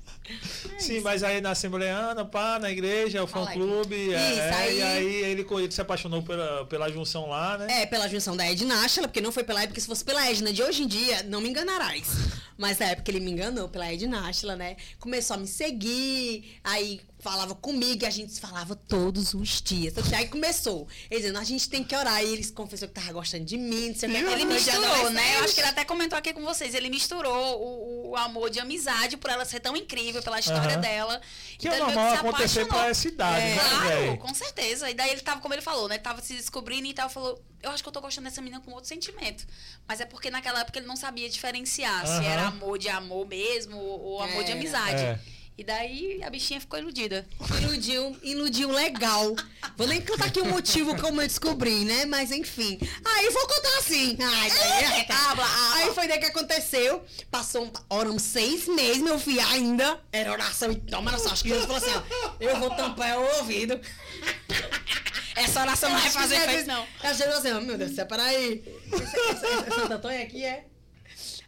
Sim, 0.78 1.00
mas 1.00 1.22
aí 1.22 1.40
na 1.40 1.50
Assembleiana, 1.50 2.24
pá, 2.24 2.58
na 2.58 2.70
igreja, 2.70 3.22
o 3.22 3.26
fã 3.26 3.38
Fala 3.40 3.50
aí. 3.50 3.56
clube. 3.56 4.14
é, 4.14 4.30
Isso, 4.32 4.40
é, 4.40 4.54
aí- 4.54 4.78
E 4.78 4.82
aí 4.82 5.06
ele, 5.24 5.46
ele 5.50 5.70
se 5.72 5.80
apaixonou 5.80 6.22
pela, 6.22 6.64
pela 6.66 6.88
junção 6.90 7.28
lá, 7.28 7.58
né? 7.58 7.82
É, 7.82 7.86
pela 7.86 8.08
junção 8.08 8.36
da 8.36 8.50
Edna 8.50 8.84
Ashla, 8.84 9.08
porque 9.08 9.20
não 9.20 9.32
foi 9.32 9.44
pela 9.44 9.62
época, 9.62 9.80
se 9.80 9.86
fosse 9.86 10.04
pela 10.04 10.28
Edna 10.30 10.52
de 10.52 10.62
hoje 10.62 10.82
em 10.82 10.86
dia, 10.86 11.22
não 11.24 11.40
me 11.40 11.48
enganarás. 11.48 12.06
Mas 12.56 12.78
na 12.78 12.86
época 12.86 13.10
ele 13.10 13.20
me 13.20 13.30
enganou 13.30 13.68
pela 13.68 13.92
Edna 13.92 14.28
Ashla, 14.28 14.56
né? 14.56 14.76
Começou 14.98 15.34
a 15.34 15.38
me 15.38 15.46
seguir, 15.46 16.58
aí 16.64 17.00
falava 17.20 17.54
comigo 17.54 18.04
e 18.04 18.06
a 18.06 18.10
gente 18.10 18.32
se 18.32 18.40
falava 18.40 18.76
todos 18.76 19.34
os 19.34 19.60
dias. 19.60 19.94
Aí 20.12 20.28
começou, 20.28 20.86
ele 21.10 21.20
dizendo, 21.20 21.38
a 21.38 21.44
gente 21.44 21.68
tem 21.68 21.82
que 21.82 21.94
orar. 21.96 22.22
E 22.22 22.32
ele 22.32 22.46
confessou 22.52 22.86
que 22.88 22.94
tava 22.94 23.12
gostando 23.12 23.44
de 23.44 23.56
mim, 23.56 23.88
não 23.88 23.94
sei 23.96 24.08
o 24.08 24.12
que. 24.12 24.18
Ele 24.18 24.36
de 24.36 24.44
misturou, 24.44 25.10
né? 25.10 25.36
Eu 25.38 25.44
acho 25.44 25.54
que 25.54 25.60
ele 25.60 25.68
até 25.68 25.84
comentou 25.84 26.18
aqui 26.18 26.32
com 26.32 26.42
vocês. 26.44 26.74
Ele 26.74 26.88
misturou 26.88 27.58
o, 27.60 28.10
o 28.10 28.16
amor 28.16 28.50
de 28.50 28.60
amizade 28.60 29.16
por 29.16 29.30
ela 29.30 29.44
ser 29.44 29.60
tão 29.60 29.76
incrível, 29.76 30.22
pela 30.22 30.38
história 30.38 30.72
Aham. 30.74 30.80
dela. 30.80 31.20
Que 31.58 31.66
Então 31.68 31.74
é 31.74 31.80
normal 31.80 32.10
se 32.12 32.16
acontecer 32.18 32.66
pra 32.66 32.88
essa 32.88 33.08
idade, 33.08 33.44
É, 33.46 33.54
né, 33.54 33.58
Claro, 33.58 33.88
velho? 33.88 34.18
com 34.18 34.34
certeza. 34.34 34.88
E 34.90 34.94
daí 34.94 35.10
ele 35.10 35.20
tava, 35.20 35.40
como 35.40 35.52
ele 35.54 35.62
falou, 35.62 35.88
né? 35.88 35.98
Tava 35.98 36.22
se 36.22 36.34
descobrindo 36.34 36.86
e 36.86 36.94
tal. 36.94 37.10
Falou, 37.10 37.42
eu 37.62 37.70
acho 37.72 37.82
que 37.82 37.88
eu 37.88 37.92
tô 37.92 38.00
gostando 38.00 38.28
dessa 38.28 38.40
menina 38.40 38.60
com 38.60 38.70
outro 38.72 38.88
sentimento. 38.88 39.44
Mas 39.86 40.00
é 40.00 40.04
porque 40.06 40.30
naquela 40.30 40.60
época 40.60 40.78
ele 40.78 40.86
não 40.86 40.96
sabia 40.96 41.28
diferenciar 41.28 42.06
se 42.06 42.12
Aham. 42.12 42.24
era 42.24 42.46
amor 42.46 42.78
de 42.78 42.88
amor 42.88 43.26
mesmo 43.26 43.76
ou, 43.76 44.22
amor 44.22 44.44
de 44.44 44.52
Era. 44.52 44.60
amizade. 44.60 45.02
É. 45.02 45.18
E 45.58 45.64
daí 45.64 46.22
a 46.22 46.30
bichinha 46.30 46.60
ficou 46.60 46.78
iludida. 46.78 47.26
Iludiu, 47.60 48.16
iludiu 48.22 48.70
legal. 48.70 49.34
Vou 49.76 49.88
nem 49.88 50.00
contar 50.00 50.26
aqui 50.26 50.40
o 50.40 50.44
motivo 50.44 50.96
como 50.96 51.20
eu 51.20 51.26
descobri, 51.26 51.84
né? 51.84 52.04
Mas 52.04 52.30
enfim. 52.30 52.78
Aí 53.04 53.28
vou 53.30 53.44
contar 53.48 53.78
assim. 53.78 54.16
Ai, 54.22 55.06
habla. 55.10 55.44
Aí 55.74 55.92
foi 55.92 56.06
daí 56.06 56.20
que 56.20 56.26
aconteceu. 56.26 57.04
Passou 57.28 57.64
um, 57.64 57.72
oramos 57.90 58.22
seis 58.22 58.68
meses, 58.68 59.02
meu 59.02 59.18
filho, 59.18 59.44
ainda. 59.48 60.00
Era 60.12 60.30
oração 60.30 60.70
e 60.70 60.76
toma. 60.76 61.10
Acho 61.10 61.42
que 61.42 61.48
Deus 61.48 61.64
falou 61.64 61.78
assim, 61.78 61.90
ó. 61.92 62.30
Eu 62.38 62.56
vou 62.60 62.70
tampar 62.76 63.18
o 63.18 63.38
ouvido. 63.38 63.80
Essa 65.34 65.62
oração 65.62 65.90
não 65.90 65.98
vai 65.98 66.10
fazer 66.10 66.36
efeito, 66.36 66.68
não. 66.68 66.86
Eu 67.02 67.10
achei 67.10 67.26
assim, 67.26 67.60
meu 67.66 67.76
Deus, 67.76 67.96
separa 67.96 68.22
aí. 68.22 68.62
Essa, 68.92 69.46
essa, 69.46 69.66
essa 69.66 69.88
tatuagem 69.88 70.22
aqui 70.22 70.44
é. 70.44 70.67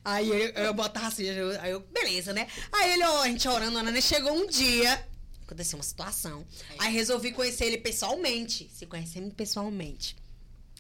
Aí 0.05 0.29
eu, 0.29 0.49
eu 0.65 0.75
botava 0.75 1.09
assim, 1.09 1.25
eu- 1.25 1.61
aí 1.61 1.71
eu, 1.73 1.81
beleza, 1.81 2.33
né? 2.33 2.47
Aí 2.73 2.93
ele, 2.93 3.05
ó, 3.05 3.23
a 3.23 3.29
gente 3.29 3.47
orando, 3.47 3.77
orando, 3.77 3.97
e 3.97 4.03
chegou 4.03 4.33
um 4.33 4.47
dia, 4.47 5.07
aconteceu 5.47 5.79
uma 5.79 5.85
situação. 5.85 6.47
Aí 6.79 6.93
resolvi 6.93 7.33
conhecer 7.33 7.67
ele 7.67 7.79
pessoalmente. 7.79 8.71
Se 8.75 8.87
conhecemos 8.87 9.33
pessoalmente. 9.35 10.17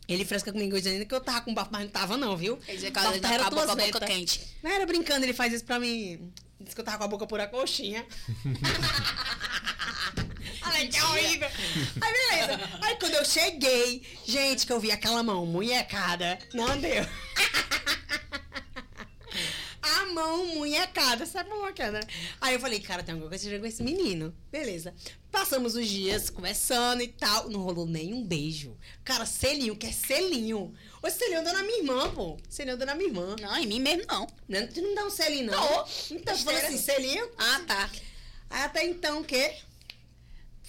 Ele 0.09 0.24
fresca 0.24 0.52
comigo 0.52 0.74
dizendo 0.76 1.06
que 1.06 1.14
eu 1.14 1.20
tava 1.20 1.42
com 1.42 1.54
bafo, 1.54 1.70
mas 1.70 1.85
não 1.85 1.90
tava, 1.90 2.16
não, 2.16 2.37
viu? 2.37 2.56
Quer 2.56 2.74
dizer 2.74 2.87
que 2.88 2.92
com 3.66 3.72
a 3.72 3.76
boca 3.76 4.00
quente. 4.06 4.40
Não 4.62 4.70
era 4.70 4.87
brincando, 4.87 5.24
ele 5.24 5.33
faz 5.35 5.52
isso 5.52 5.64
pra 5.64 5.78
mim. 5.78 6.33
Disse 6.59 6.74
que 6.74 6.80
eu 6.80 6.85
tava 6.85 6.98
com 6.98 7.04
a 7.04 7.09
boca 7.09 7.26
pura 7.26 7.46
coxinha. 7.46 8.04
Ai, 10.62 10.88
que 10.88 11.00
horrível. 11.00 11.48
Aí, 12.00 12.12
beleza. 12.12 12.61
Aí, 12.83 12.96
quando 12.96 13.14
eu 13.14 13.24
cheguei, 13.24 14.02
gente, 14.26 14.66
que 14.66 14.72
eu 14.72 14.80
vi 14.80 14.90
aquela 14.90 15.22
mão 15.22 15.46
munhecada, 15.46 16.38
não 16.52 16.76
deu. 16.78 17.06
A 19.82 20.06
mão 20.06 20.46
munhecada, 20.46 21.24
sabe 21.24 21.50
a 21.50 21.54
munhecada? 21.54 22.00
Aí 22.40 22.54
eu 22.54 22.60
falei, 22.60 22.80
cara, 22.80 23.02
tem 23.02 23.14
alguma 23.14 23.30
coisa 23.30 23.58
com 23.58 23.66
esse 23.66 23.82
menino. 23.82 24.34
Beleza. 24.50 24.94
Passamos 25.30 25.74
os 25.74 25.88
dias 25.88 26.28
conversando 26.28 27.02
e 27.02 27.08
tal. 27.08 27.48
Não 27.48 27.60
rolou 27.60 27.86
nenhum 27.86 28.22
beijo. 28.22 28.76
Cara, 29.04 29.24
selinho, 29.24 29.76
que 29.76 29.86
é 29.86 29.92
selinho. 29.92 30.74
Ô, 31.02 31.08
selinho 31.08 31.42
deu 31.42 31.52
na 31.52 31.62
minha 31.62 31.78
irmã, 31.78 32.10
pô. 32.10 32.36
Selinho 32.48 32.76
deu 32.76 32.86
na 32.86 32.94
minha 32.94 33.08
irmã. 33.08 33.36
Não, 33.40 33.56
em 33.56 33.66
mim 33.66 33.80
mesmo 33.80 34.04
não. 34.06 34.26
Não, 34.48 34.66
tu 34.66 34.82
não 34.82 34.94
dá 34.94 35.06
um 35.06 35.10
selinho, 35.10 35.50
não? 35.50 35.60
Não. 35.60 35.84
Então, 36.10 36.36
tu 36.36 36.44
falou 36.44 36.60
assim, 36.60 36.76
selinho? 36.76 37.30
Ah, 37.38 37.60
tá. 37.66 37.90
Aí 38.50 38.62
até 38.62 38.84
então, 38.84 39.20
o 39.20 39.24
quê? 39.24 39.54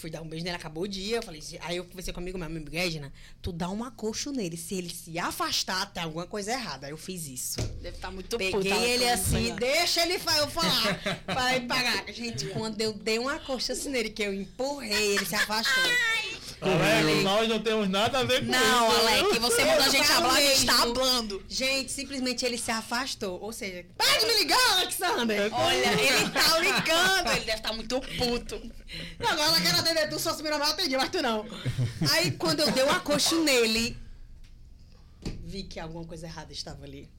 Fui 0.02 0.10
dar 0.10 0.24
um 0.24 0.28
beijo 0.28 0.44
nele, 0.44 0.56
acabou 0.56 0.86
o 0.86 0.88
dia. 0.88 1.18
Eu 1.18 1.22
falei, 1.22 1.44
aí 1.60 1.78
eu 1.78 1.86
conversei 1.86 2.12
comigo, 2.12 2.36
meu 2.36 2.48
amigo 2.48 2.76
Edna, 2.76 3.14
tu 3.40 3.52
dá 3.52 3.70
um 3.70 3.84
acocho 3.84 4.32
nele. 4.32 4.58
Se 4.58 4.74
ele 4.74 4.90
se 4.90 5.20
afastar, 5.20 5.94
tem 5.94 6.02
alguma 6.02 6.26
coisa 6.26 6.52
errada. 6.54 6.88
Aí 6.88 6.92
eu 6.92 6.98
fiz 6.98 7.28
isso. 7.28 7.62
Deve 7.84 7.98
estar 7.98 8.10
muito 8.10 8.36
Peguei 8.36 8.52
puta, 8.52 8.68
ele 8.68 9.06
tá 9.06 9.14
assim, 9.14 9.42
muito 9.42 9.60
deixa 9.60 10.02
ele 10.02 10.16
eu 10.16 10.20
falar. 10.50 11.00
ele 11.56 11.68
pagar. 11.68 12.12
Gente, 12.12 12.48
quando 12.48 12.82
eu 12.82 12.94
dei 12.94 13.20
uma 13.20 13.38
coxa 13.38 13.74
assim 13.74 13.90
nele, 13.90 14.10
que 14.10 14.24
eu 14.24 14.34
empurrei, 14.34 15.18
ele 15.18 15.26
se 15.26 15.36
afastou. 15.36 15.84
Alex, 16.60 17.24
nós 17.24 17.48
não 17.50 17.60
temos 17.60 17.88
nada 17.90 18.20
a 18.20 18.24
ver 18.24 18.46
com 18.46 18.52
Não, 18.52 18.88
isso. 18.90 19.00
Alec, 19.00 19.40
você 19.40 19.66
manda 19.66 19.84
a 19.86 19.90
gente 19.90 20.08
falar, 20.08 20.34
a 20.34 20.42
gente 20.42 20.66
tá 20.66 20.74
mesmo. 20.74 20.90
hablando. 20.92 21.46
Gente, 21.48 21.92
simplesmente 21.92 22.46
ele 22.46 22.58
se 22.58 22.72
afastou. 22.72 23.40
Ou 23.42 23.54
seja, 23.54 23.86
para 23.98 24.20
de 24.20 24.26
me 24.26 24.34
ligar, 24.40 24.72
Alexander! 24.74 25.54
Olha, 25.54 26.02
ele 26.02 26.30
tá 26.30 26.60
ligando, 26.60 27.32
ele 27.32 27.46
deve 27.46 27.58
estar 27.58 27.74
muito 27.74 28.00
puto. 28.18 28.62
Não, 29.20 29.30
agora 29.30 29.52
na 29.52 29.62
cara 29.62 29.82
dele 29.82 30.00
é 30.00 30.08
tu, 30.08 30.20
só 30.20 30.34
se 30.34 30.44
me 30.44 30.50
mal, 30.50 30.64
atendi, 30.64 30.98
mas 30.98 31.10
tu 31.10 31.22
não. 31.22 31.46
Aí, 32.12 32.32
quando 32.32 32.60
eu 32.62 32.72
dei 32.72 32.84
um 32.84 32.90
acocho 32.92 33.42
nele, 33.44 33.98
vi 35.44 35.64
que 35.64 35.80
alguma 35.80 36.06
coisa 36.06 36.28
errada 36.28 36.52
estava 36.52 36.84
ali. 36.84 37.10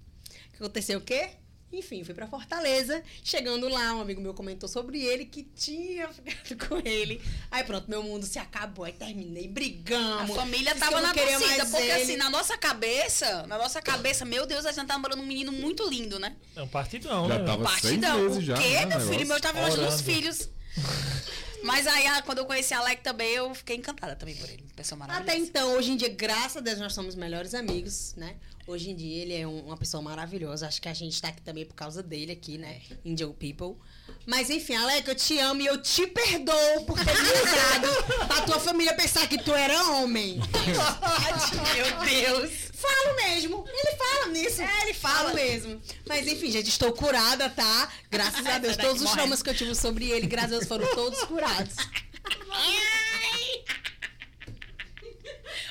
O 0.48 0.50
que 0.52 0.56
aconteceu 0.56 0.98
o 0.98 1.02
quê? 1.02 1.30
Enfim, 1.72 2.04
fui 2.04 2.12
pra 2.14 2.26
Fortaleza. 2.26 3.02
Chegando 3.24 3.66
lá, 3.68 3.94
um 3.94 4.00
amigo 4.02 4.20
meu 4.20 4.34
comentou 4.34 4.68
sobre 4.68 5.02
ele 5.02 5.24
que 5.24 5.42
tinha 5.56 6.06
ficado 6.44 6.68
com 6.68 6.76
ele. 6.86 7.20
Aí 7.50 7.64
pronto, 7.64 7.88
meu 7.88 8.02
mundo 8.02 8.26
se 8.26 8.38
acabou. 8.38 8.84
Aí 8.84 8.92
terminei, 8.92 9.46
A 9.46 9.48
brigamos. 9.48 10.36
família 10.36 10.74
Disse 10.74 10.84
que 10.84 10.90
tava 10.90 10.96
eu 10.98 11.02
na 11.02 11.14
torcida, 11.14 11.66
porque 11.66 11.82
ele. 11.82 11.92
assim, 12.02 12.16
na 12.16 12.28
nossa 12.28 12.58
cabeça, 12.58 13.46
na 13.46 13.56
nossa 13.56 13.80
cabeça, 13.80 14.24
meu 14.24 14.46
Deus, 14.46 14.66
a 14.66 14.72
gente 14.72 14.86
tá 14.86 14.94
namorando 14.94 15.20
um 15.20 15.26
menino 15.26 15.50
muito 15.50 15.88
lindo, 15.88 16.18
né? 16.18 16.36
É 16.54 16.62
um 16.62 16.68
partidão, 16.68 17.26
Já 17.28 17.38
né? 17.38 17.44
tava 17.46 17.64
Partidão. 17.64 18.16
seis 18.18 18.22
meses 18.22 18.38
o 18.38 18.42
já. 18.42 18.54
quê, 18.54 18.70
né, 18.84 18.86
meu 18.86 19.00
filho? 19.08 19.26
Meu 19.26 19.40
tava 19.40 19.58
imaginando 19.58 19.88
os 19.94 20.00
filhos. 20.02 20.48
Mas 21.62 21.86
aí, 21.86 22.06
ah, 22.06 22.22
quando 22.22 22.38
eu 22.38 22.46
conheci 22.46 22.74
a 22.74 22.78
Alec 22.78 23.02
também, 23.02 23.30
eu 23.34 23.54
fiquei 23.54 23.76
encantada 23.76 24.16
também 24.16 24.34
por 24.36 24.48
ele. 24.48 24.64
Pessoa 24.74 24.98
maravilhosa. 24.98 25.30
Até 25.32 25.38
então, 25.40 25.74
hoje 25.76 25.92
em 25.92 25.96
dia, 25.96 26.08
graças 26.08 26.56
a 26.56 26.60
Deus, 26.60 26.78
nós 26.78 26.92
somos 26.92 27.14
melhores 27.14 27.54
amigos, 27.54 28.14
né? 28.16 28.36
Hoje 28.66 28.90
em 28.90 28.94
dia, 28.96 29.22
ele 29.22 29.34
é 29.34 29.46
um- 29.46 29.66
uma 29.66 29.76
pessoa 29.76 30.00
maravilhosa. 30.02 30.68
Acho 30.68 30.80
que 30.80 30.88
a 30.88 30.94
gente 30.94 31.20
tá 31.20 31.28
aqui 31.28 31.42
também 31.42 31.66
por 31.66 31.74
causa 31.74 32.00
dele 32.02 32.30
aqui, 32.32 32.58
né? 32.58 32.80
Indian 33.04 33.32
People. 33.32 33.76
Mas 34.24 34.50
enfim, 34.50 34.76
Alec, 34.76 35.08
eu 35.08 35.16
te 35.16 35.36
amo 35.40 35.60
e 35.62 35.66
eu 35.66 35.82
te 35.82 36.06
perdoo 36.06 36.84
por 36.86 36.96
ter 37.04 37.12
me 37.12 37.28
usado 37.28 38.04
pra 38.28 38.42
tua 38.42 38.60
família 38.60 38.94
pensar 38.94 39.26
que 39.26 39.36
tu 39.38 39.52
era 39.52 39.82
homem. 39.90 40.38
Meu 41.74 42.06
Deus. 42.06 42.72
Falo 42.82 43.16
mesmo. 43.16 43.64
Ele 43.68 43.96
fala 43.96 44.26
nisso. 44.32 44.60
É, 44.62 44.82
ele 44.82 44.94
fala 44.94 45.32
mesmo. 45.34 45.80
Mas 46.06 46.26
enfim, 46.26 46.50
gente, 46.50 46.68
estou 46.68 46.92
curada, 46.92 47.48
tá? 47.48 47.88
Graças 48.10 48.44
a 48.46 48.58
Deus. 48.58 48.76
Todos 48.76 49.02
os 49.02 49.10
traumas 49.12 49.42
que 49.42 49.50
eu 49.50 49.54
tive 49.54 49.74
sobre 49.74 50.10
ele, 50.10 50.26
graças 50.26 50.52
a 50.52 50.56
Deus, 50.56 50.68
foram 50.68 50.86
todos 50.94 51.22
curados. 51.24 51.51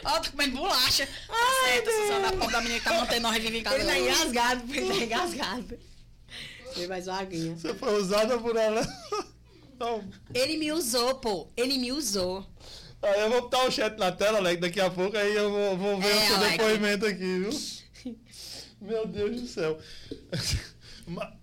Ó, 0.04 0.20
tô 0.20 0.32
comendo 0.32 0.58
bolacha. 0.58 1.08
Tá 1.28 1.36
certo, 1.66 1.92
Suzana, 1.92 2.30
a 2.30 2.32
pobre 2.34 2.52
da 2.52 2.62
menina 2.62 2.80
que 2.80 2.86
tá 2.86 2.94
mantendo 2.94 3.22
nós 3.22 3.34
vivendo 3.36 3.56
em 3.56 3.64
casa. 3.64 3.76
Ele 3.78 3.86
tá 3.86 4.00
engasgado, 4.00 4.74
ele 4.76 4.88
tá 4.88 4.96
engasgado. 5.06 5.80
Ele 6.76 6.88
mais 6.88 7.08
uma 7.08 7.20
aguinha. 7.20 7.56
Você 7.56 7.74
foi 7.76 8.00
usada 8.02 8.38
por 8.40 8.56
ela. 8.56 8.82
Não. 9.80 10.04
Ele 10.34 10.58
me 10.58 10.72
usou, 10.72 11.16
pô. 11.16 11.52
Ele 11.56 11.78
me 11.78 11.92
usou. 11.92 12.46
Aí 13.02 13.20
eu 13.22 13.30
vou 13.32 13.42
botar 13.42 13.66
o 13.66 13.72
chat 13.72 13.98
na 13.98 14.12
tela, 14.12 14.38
Alex, 14.38 14.62
daqui 14.62 14.80
a 14.80 14.90
pouco, 14.90 15.18
aí 15.18 15.34
eu 15.36 15.50
vou, 15.52 15.78
vou 15.78 16.00
ver 16.00 16.08
É, 16.08 16.16
o 16.24 16.28
seu 16.28 16.36
Alex. 16.36 16.52
depoimento 16.58 17.06
aqui, 17.06 17.18
viu? 17.40 18.16
Meu 18.80 19.08
Deus 19.08 19.42
do 19.42 19.48
céu. 19.48 19.80
Ma- 21.08 21.34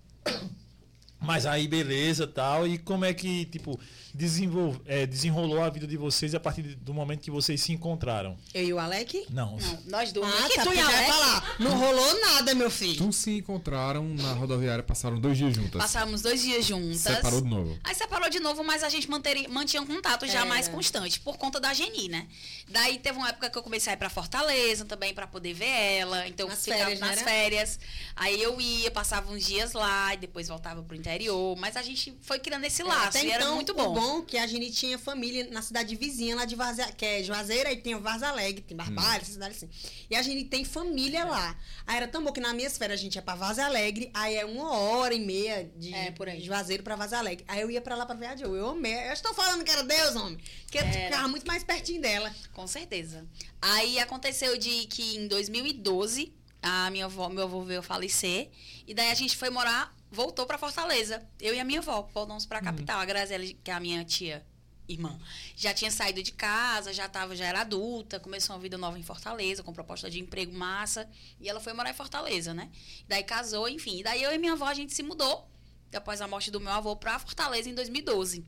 Mas 1.19 1.45
aí, 1.45 1.67
beleza 1.67 2.25
tal. 2.27 2.65
E 2.65 2.77
como 2.77 3.03
é 3.05 3.13
que, 3.13 3.45
tipo, 3.45 3.77
desenvol... 4.19 4.75
é, 4.85 5.05
desenrolou 5.07 5.63
a 5.63 5.69
vida 5.69 5.87
de 5.87 5.95
vocês 5.95 6.35
a 6.35 6.39
partir 6.39 6.61
do 6.61 6.93
momento 6.93 7.21
que 7.21 7.31
vocês 7.31 7.61
se 7.61 7.71
encontraram? 7.71 8.37
Eu 8.53 8.63
e 8.65 8.73
o 8.73 8.77
Alec? 8.79 9.25
Não. 9.29 9.55
Não, 9.57 9.79
nós 9.85 10.11
duas. 10.11 10.29
Ah, 10.29 10.49
que 10.49 10.55
tá, 10.55 10.63
tu 10.63 10.73
e 10.73 10.79
Alex 10.79 11.07
falar. 11.07 11.55
Não 11.57 11.77
rolou 11.79 12.21
nada, 12.21 12.53
meu 12.53 12.69
filho. 12.69 12.97
Tu 12.97 13.13
se 13.13 13.37
encontraram 13.37 14.03
na 14.03 14.33
rodoviária, 14.33 14.83
passaram 14.83 15.17
dois 15.19 15.37
dias 15.37 15.55
juntas. 15.55 15.81
passávamos 15.81 16.21
dois 16.21 16.41
dias 16.41 16.65
juntas. 16.65 16.99
Separou 16.99 17.41
de 17.41 17.47
novo. 17.47 17.79
Aí 17.83 17.95
separou 17.95 18.29
de 18.29 18.39
novo, 18.41 18.61
mas 18.63 18.83
a 18.83 18.89
gente 18.89 19.09
manteria, 19.09 19.47
mantinha 19.47 19.81
um 19.81 19.87
contato 19.87 20.27
já 20.27 20.41
É. 20.41 20.45
mais 20.45 20.67
constante, 20.67 21.19
por 21.21 21.37
conta 21.37 21.59
da 21.59 21.73
Geni, 21.73 22.09
né? 22.09 22.27
Daí 22.67 22.99
teve 22.99 23.17
uma 23.17 23.29
época 23.29 23.49
que 23.49 23.57
eu 23.57 23.63
comecei 23.63 23.91
a 23.91 23.95
ir 23.95 23.97
pra 23.97 24.09
Fortaleza 24.09 24.83
também, 24.83 25.13
pra 25.13 25.25
poder 25.27 25.53
ver 25.53 25.65
ela. 25.99 26.27
Então 26.27 26.45
eu 26.47 26.49
Nas 26.51 26.63
ficava 26.63 26.83
férias, 26.83 26.99
nas 26.99 27.15
né? 27.15 27.23
férias. 27.23 27.79
Aí 28.15 28.41
eu 28.41 28.59
ia, 28.59 28.91
passava 28.91 29.31
uns 29.31 29.45
dias 29.45 29.71
lá 29.73 30.13
e 30.13 30.17
depois 30.17 30.47
voltava 30.49 30.83
pro 30.83 30.95
interior. 30.95 31.55
Mas 31.57 31.77
a 31.77 31.81
gente 31.81 32.13
foi 32.21 32.37
criando 32.39 32.65
esse 32.65 32.83
laço 32.83 33.17
Até 33.17 33.23
e 33.25 33.31
era 33.31 33.43
então, 33.43 33.55
muito 33.55 33.71
O 33.71 33.75
bom. 33.75 33.93
Bom 34.09 34.21
que 34.21 34.37
a 34.37 34.47
gente 34.47 34.71
tinha 34.71 34.97
família 34.97 35.47
na 35.51 35.61
cidade 35.61 35.95
vizinha 35.95 36.35
lá 36.35 36.45
de 36.45 36.55
Vaza, 36.55 36.85
que 36.93 37.05
é 37.05 37.23
Juazeira, 37.23 37.71
e 37.71 37.77
tem 37.77 37.95
o 37.95 37.99
Varza 38.01 38.27
Alegre, 38.27 38.61
tem 38.61 38.75
Barbalha, 38.75 39.21
essa 39.21 39.31
cidade 39.33 39.55
assim. 39.55 39.69
E 40.09 40.15
a 40.15 40.21
gente 40.21 40.45
tem 40.45 40.63
família 40.65 41.23
lá. 41.25 41.57
Aí 41.85 41.97
era 41.97 42.07
tão 42.07 42.23
bom 42.23 42.31
que 42.31 42.39
nas 42.39 42.53
minhas 42.53 42.77
férias 42.77 42.99
a 42.99 43.03
gente 43.03 43.15
ia 43.15 43.21
pra 43.21 43.35
Vaza 43.35 43.65
Alegre, 43.65 44.09
aí 44.13 44.35
é 44.35 44.45
uma 44.45 44.71
hora 44.77 45.13
e 45.13 45.19
meia 45.19 45.69
de, 45.77 45.93
É, 45.93 46.11
por 46.11 46.27
aí. 46.27 46.39
de 46.39 46.45
Juazeiro 46.45 46.83
pra 46.83 46.95
Vaza 46.95 47.17
Alegre. 47.17 47.45
Aí 47.47 47.61
eu 47.61 47.69
ia 47.71 47.81
pra 47.81 47.95
lá 47.95 48.05
pra 48.05 48.15
ver 48.15 48.25
a 48.27 48.35
Joe. 48.35 48.57
Eu 48.57 48.69
amei. 48.69 48.93
Eu 49.09 49.13
estou 49.13 49.33
falando 49.33 49.63
que 49.63 49.71
era 49.71 49.83
Deus, 49.83 50.15
homem. 50.15 50.37
Que 50.71 50.77
eu 50.77 50.81
Era. 50.81 50.91
ficava 51.05 51.27
muito 51.27 51.45
mais 51.47 51.63
pertinho 51.63 52.01
dela. 52.01 52.33
Com 52.53 52.65
certeza. 52.67 53.25
Aí 53.61 53.99
aconteceu 53.99 54.57
de 54.57 54.85
que 54.87 55.15
em 55.17 55.27
2012 55.27 56.33
a 56.61 56.89
minha 56.91 57.05
avó, 57.05 57.29
meu 57.29 57.43
avô 57.43 57.61
veio 57.61 57.81
falecer 57.81 58.49
e 58.85 58.93
daí 58.93 59.11
a 59.11 59.15
gente 59.15 59.37
foi 59.37 59.49
morar, 59.49 59.95
voltou 60.11 60.45
pra 60.45 60.57
Fortaleza. 60.57 61.25
Eu 61.39 61.53
e 61.53 61.59
a 61.59 61.63
minha 61.63 61.79
avó, 61.79 62.09
voltamos 62.13 62.45
pra 62.45 62.61
capital. 62.61 62.99
A 62.99 63.05
Graziela, 63.05 63.45
que 63.63 63.71
é 63.71 63.73
a 63.73 63.79
minha 63.79 64.03
tia, 64.03 64.45
irmã, 64.87 65.19
já 65.55 65.73
tinha 65.73 65.91
saído 65.91 66.21
de 66.23 66.31
casa, 66.31 66.91
já 66.91 67.07
tava, 67.07 67.35
já 67.35 67.45
era 67.45 67.61
adulta, 67.61 68.19
começou 68.19 68.55
uma 68.55 68.61
vida 68.61 68.77
nova 68.77 68.97
em 68.97 69.03
Fortaleza, 69.03 69.61
com 69.61 69.71
proposta 69.71 70.09
de 70.09 70.19
emprego 70.19 70.51
massa, 70.51 71.07
e 71.39 71.47
ela 71.47 71.59
foi 71.59 71.73
morar 71.73 71.91
em 71.91 71.93
Fortaleza, 71.93 72.53
né? 72.53 72.69
Daí 73.07 73.23
casou, 73.23 73.69
enfim. 73.69 73.99
E 73.99 74.03
daí 74.03 74.23
eu 74.23 74.33
e 74.33 74.37
minha 74.37 74.53
avó 74.53 74.65
a 74.65 74.73
gente 74.73 74.93
se 74.93 75.03
mudou 75.03 75.49
após 75.93 76.21
a 76.21 76.27
morte 76.27 76.51
do 76.51 76.59
meu 76.59 76.71
avô 76.71 76.95
pra 76.95 77.19
Fortaleza 77.19 77.69
em 77.69 77.75
2012. 77.75 78.45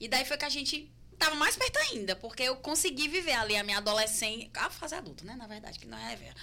E 0.00 0.08
daí 0.08 0.24
foi 0.24 0.36
que 0.36 0.44
a 0.44 0.48
gente 0.48 0.92
tava 1.18 1.34
mais 1.34 1.56
perto 1.56 1.76
ainda, 1.78 2.14
porque 2.16 2.42
eu 2.42 2.56
consegui 2.56 3.08
viver 3.08 3.32
ali 3.32 3.56
a 3.56 3.64
minha 3.64 3.78
adolescência. 3.78 4.50
A 4.54 4.70
fase 4.70 4.94
adulta, 4.94 5.24
né? 5.24 5.34
Na 5.34 5.46
verdade, 5.46 5.78
que 5.78 5.86
não 5.86 5.98
é 5.98 6.16
velha. 6.16 6.34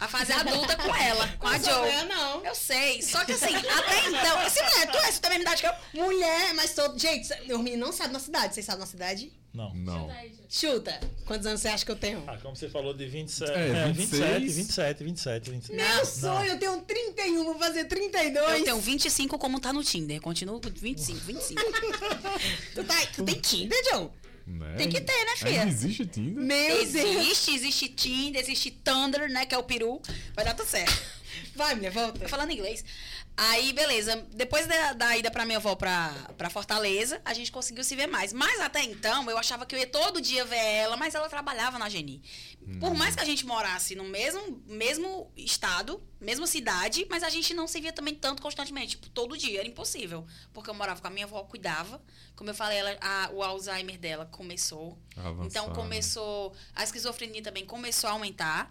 A 0.00 0.08
fase 0.08 0.32
adulta 0.32 0.76
com 0.76 0.94
ela, 0.96 1.28
com 1.38 1.46
a 1.46 1.58
Joe. 1.58 1.82
velha, 1.82 2.04
não. 2.06 2.42
Eu 2.44 2.54
sei. 2.54 3.02
Só 3.02 3.22
que 3.24 3.32
assim, 3.32 3.54
até 3.54 4.08
então. 4.08 4.46
Esse 4.46 4.62
mulher, 4.62 4.90
tu 4.90 4.96
é 4.96 5.08
essa 5.08 5.20
da 5.20 5.28
mesma 5.28 5.42
idade 5.42 5.60
que 5.60 5.68
eu. 5.68 6.04
Mulher, 6.04 6.54
mas 6.54 6.74
todo. 6.74 6.98
Gente, 6.98 7.28
o 7.52 7.58
menino 7.58 7.84
não 7.86 7.92
sabe 7.92 8.12
na 8.14 8.18
cidade. 8.18 8.54
Vocês 8.54 8.64
sabem 8.64 8.80
na 8.80 8.86
cidade? 8.86 9.30
Não. 9.52 9.74
Não. 9.74 10.08
Chuta. 10.48 10.98
Quantos 11.26 11.44
anos 11.46 11.60
você 11.60 11.68
acha 11.68 11.84
que 11.84 11.90
eu 11.90 11.96
tenho? 11.96 12.22
Ah, 12.26 12.38
como 12.38 12.54
você 12.56 12.68
falou 12.70 12.94
de 12.94 13.04
27. 13.06 13.50
É, 13.50 13.68
É, 13.88 13.92
26. 13.92 14.54
27, 14.54 14.54
27, 14.54 15.04
27, 15.04 15.50
27. 15.50 15.76
Meu 15.76 15.96
Não. 15.96 16.04
sonho, 16.06 16.52
eu 16.52 16.58
tenho 16.58 16.80
31, 16.82 17.44
vou 17.44 17.58
fazer 17.58 17.84
32. 17.84 18.58
Eu 18.60 18.64
tenho 18.64 18.78
25 18.80 19.36
como 19.38 19.60
tá 19.60 19.72
no 19.72 19.82
Tinder. 19.84 20.20
Continuo 20.20 20.60
com 20.60 20.70
25, 20.70 21.18
25. 21.18 21.60
Tu, 22.74 22.84
tá, 22.84 22.94
tu 23.14 23.24
tem 23.24 23.34
Tinder, 23.40 23.78
John? 23.90 24.10
Né? 24.50 24.74
Tem 24.76 24.88
que 24.88 25.00
ter, 25.00 25.24
né, 25.24 25.36
filha? 25.36 25.60
Ainda 25.60 25.70
existe 25.70 26.06
Tinder? 26.06 26.42
Meu 26.42 26.86
Deus. 26.86 26.94
Existe, 26.94 27.54
existe 27.54 27.88
Tinder, 27.88 28.42
existe 28.42 28.70
Thunder, 28.70 29.30
né? 29.30 29.46
Que 29.46 29.54
é 29.54 29.58
o 29.58 29.62
peru. 29.62 30.00
Vai 30.34 30.44
dar 30.44 30.54
tudo 30.54 30.68
certo. 30.68 30.92
Vai, 31.54 31.74
mulher, 31.74 31.90
volta. 31.90 32.18
Tô 32.18 32.28
falando 32.28 32.50
inglês. 32.50 32.84
Aí, 33.42 33.72
beleza. 33.72 34.16
Depois 34.34 34.66
da, 34.66 34.92
da 34.92 35.16
ida 35.16 35.30
pra 35.30 35.46
minha 35.46 35.56
avó 35.56 35.74
pra, 35.74 36.12
pra 36.36 36.50
Fortaleza, 36.50 37.22
a 37.24 37.32
gente 37.32 37.50
conseguiu 37.50 37.82
se 37.82 37.96
ver 37.96 38.06
mais. 38.06 38.32
Mas 38.34 38.60
até 38.60 38.82
então, 38.82 39.28
eu 39.30 39.38
achava 39.38 39.64
que 39.64 39.74
eu 39.74 39.78
ia 39.78 39.86
todo 39.86 40.20
dia 40.20 40.44
ver 40.44 40.56
ela, 40.56 40.96
mas 40.96 41.14
ela 41.14 41.26
trabalhava 41.28 41.78
na 41.78 41.88
Geni. 41.88 42.22
Por 42.78 42.94
mais 42.94 43.16
que 43.16 43.22
a 43.22 43.24
gente 43.24 43.46
morasse 43.46 43.94
no 43.94 44.04
mesmo, 44.04 44.62
mesmo 44.66 45.32
estado, 45.36 46.02
mesma 46.20 46.46
cidade, 46.46 47.06
mas 47.08 47.22
a 47.22 47.30
gente 47.30 47.54
não 47.54 47.66
se 47.66 47.80
via 47.80 47.92
também 47.92 48.14
tanto 48.14 48.42
constantemente. 48.42 48.90
Tipo, 48.90 49.08
todo 49.08 49.36
dia. 49.38 49.60
Era 49.60 49.68
impossível. 49.68 50.26
Porque 50.52 50.68
eu 50.68 50.74
morava 50.74 51.00
com 51.00 51.06
a 51.06 51.10
minha 51.10 51.24
avó, 51.24 51.42
cuidava. 51.44 52.00
Como 52.36 52.50
eu 52.50 52.54
falei, 52.54 52.78
ela, 52.78 52.96
a- 53.00 53.30
o 53.32 53.42
Alzheimer 53.42 53.98
dela 53.98 54.26
começou. 54.26 54.98
Avançado. 55.16 55.46
Então 55.46 55.70
começou. 55.72 56.52
A 56.74 56.84
esquizofrenia 56.84 57.42
também 57.42 57.64
começou 57.64 58.08
a 58.08 58.12
aumentar. 58.12 58.70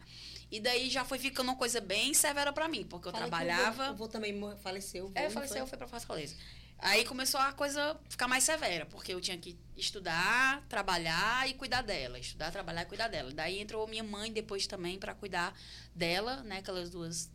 E 0.51 0.59
daí 0.59 0.89
já 0.89 1.05
foi 1.05 1.19
ficando 1.19 1.49
uma 1.49 1.55
coisa 1.55 1.79
bem 1.79 2.13
severa 2.13 2.51
pra 2.51 2.67
mim, 2.67 2.83
porque 2.83 3.07
eu 3.07 3.12
que 3.12 3.17
trabalhava. 3.19 3.91
O 3.91 3.95
vô, 3.95 4.07
também 4.07 4.33
faleceu. 4.62 5.07
vô, 5.07 5.13
É, 5.15 5.29
faleceu, 5.29 5.57
foi? 5.59 5.67
foi 5.67 5.77
pra 5.77 5.88
Fortaleza. 5.88 6.35
Aí 6.81 7.03
começou 7.05 7.39
a 7.39 7.51
coisa 7.51 7.99
ficar 8.09 8.27
mais 8.27 8.43
severa, 8.45 8.85
porque 8.85 9.13
eu 9.13 9.19
tinha 9.19 9.38
que 9.38 9.59
estudar, 9.75 10.65
trabalhar 10.69 11.47
e 11.49 11.53
cuidar 11.53 11.81
dela. 11.81 12.17
Estudar, 12.17 12.51
trabalhar 12.51 12.83
e 12.83 12.85
cuidar 12.85 13.09
dela. 13.09 13.31
Daí 13.33 13.59
entrou 13.59 13.85
minha 13.85 14.03
mãe 14.03 14.31
depois 14.31 14.65
também 14.65 14.97
pra 14.97 15.13
cuidar 15.13 15.53
dela, 15.93 16.38
né? 16.43 16.59
Aquelas 16.59 16.89
duas 16.89 17.29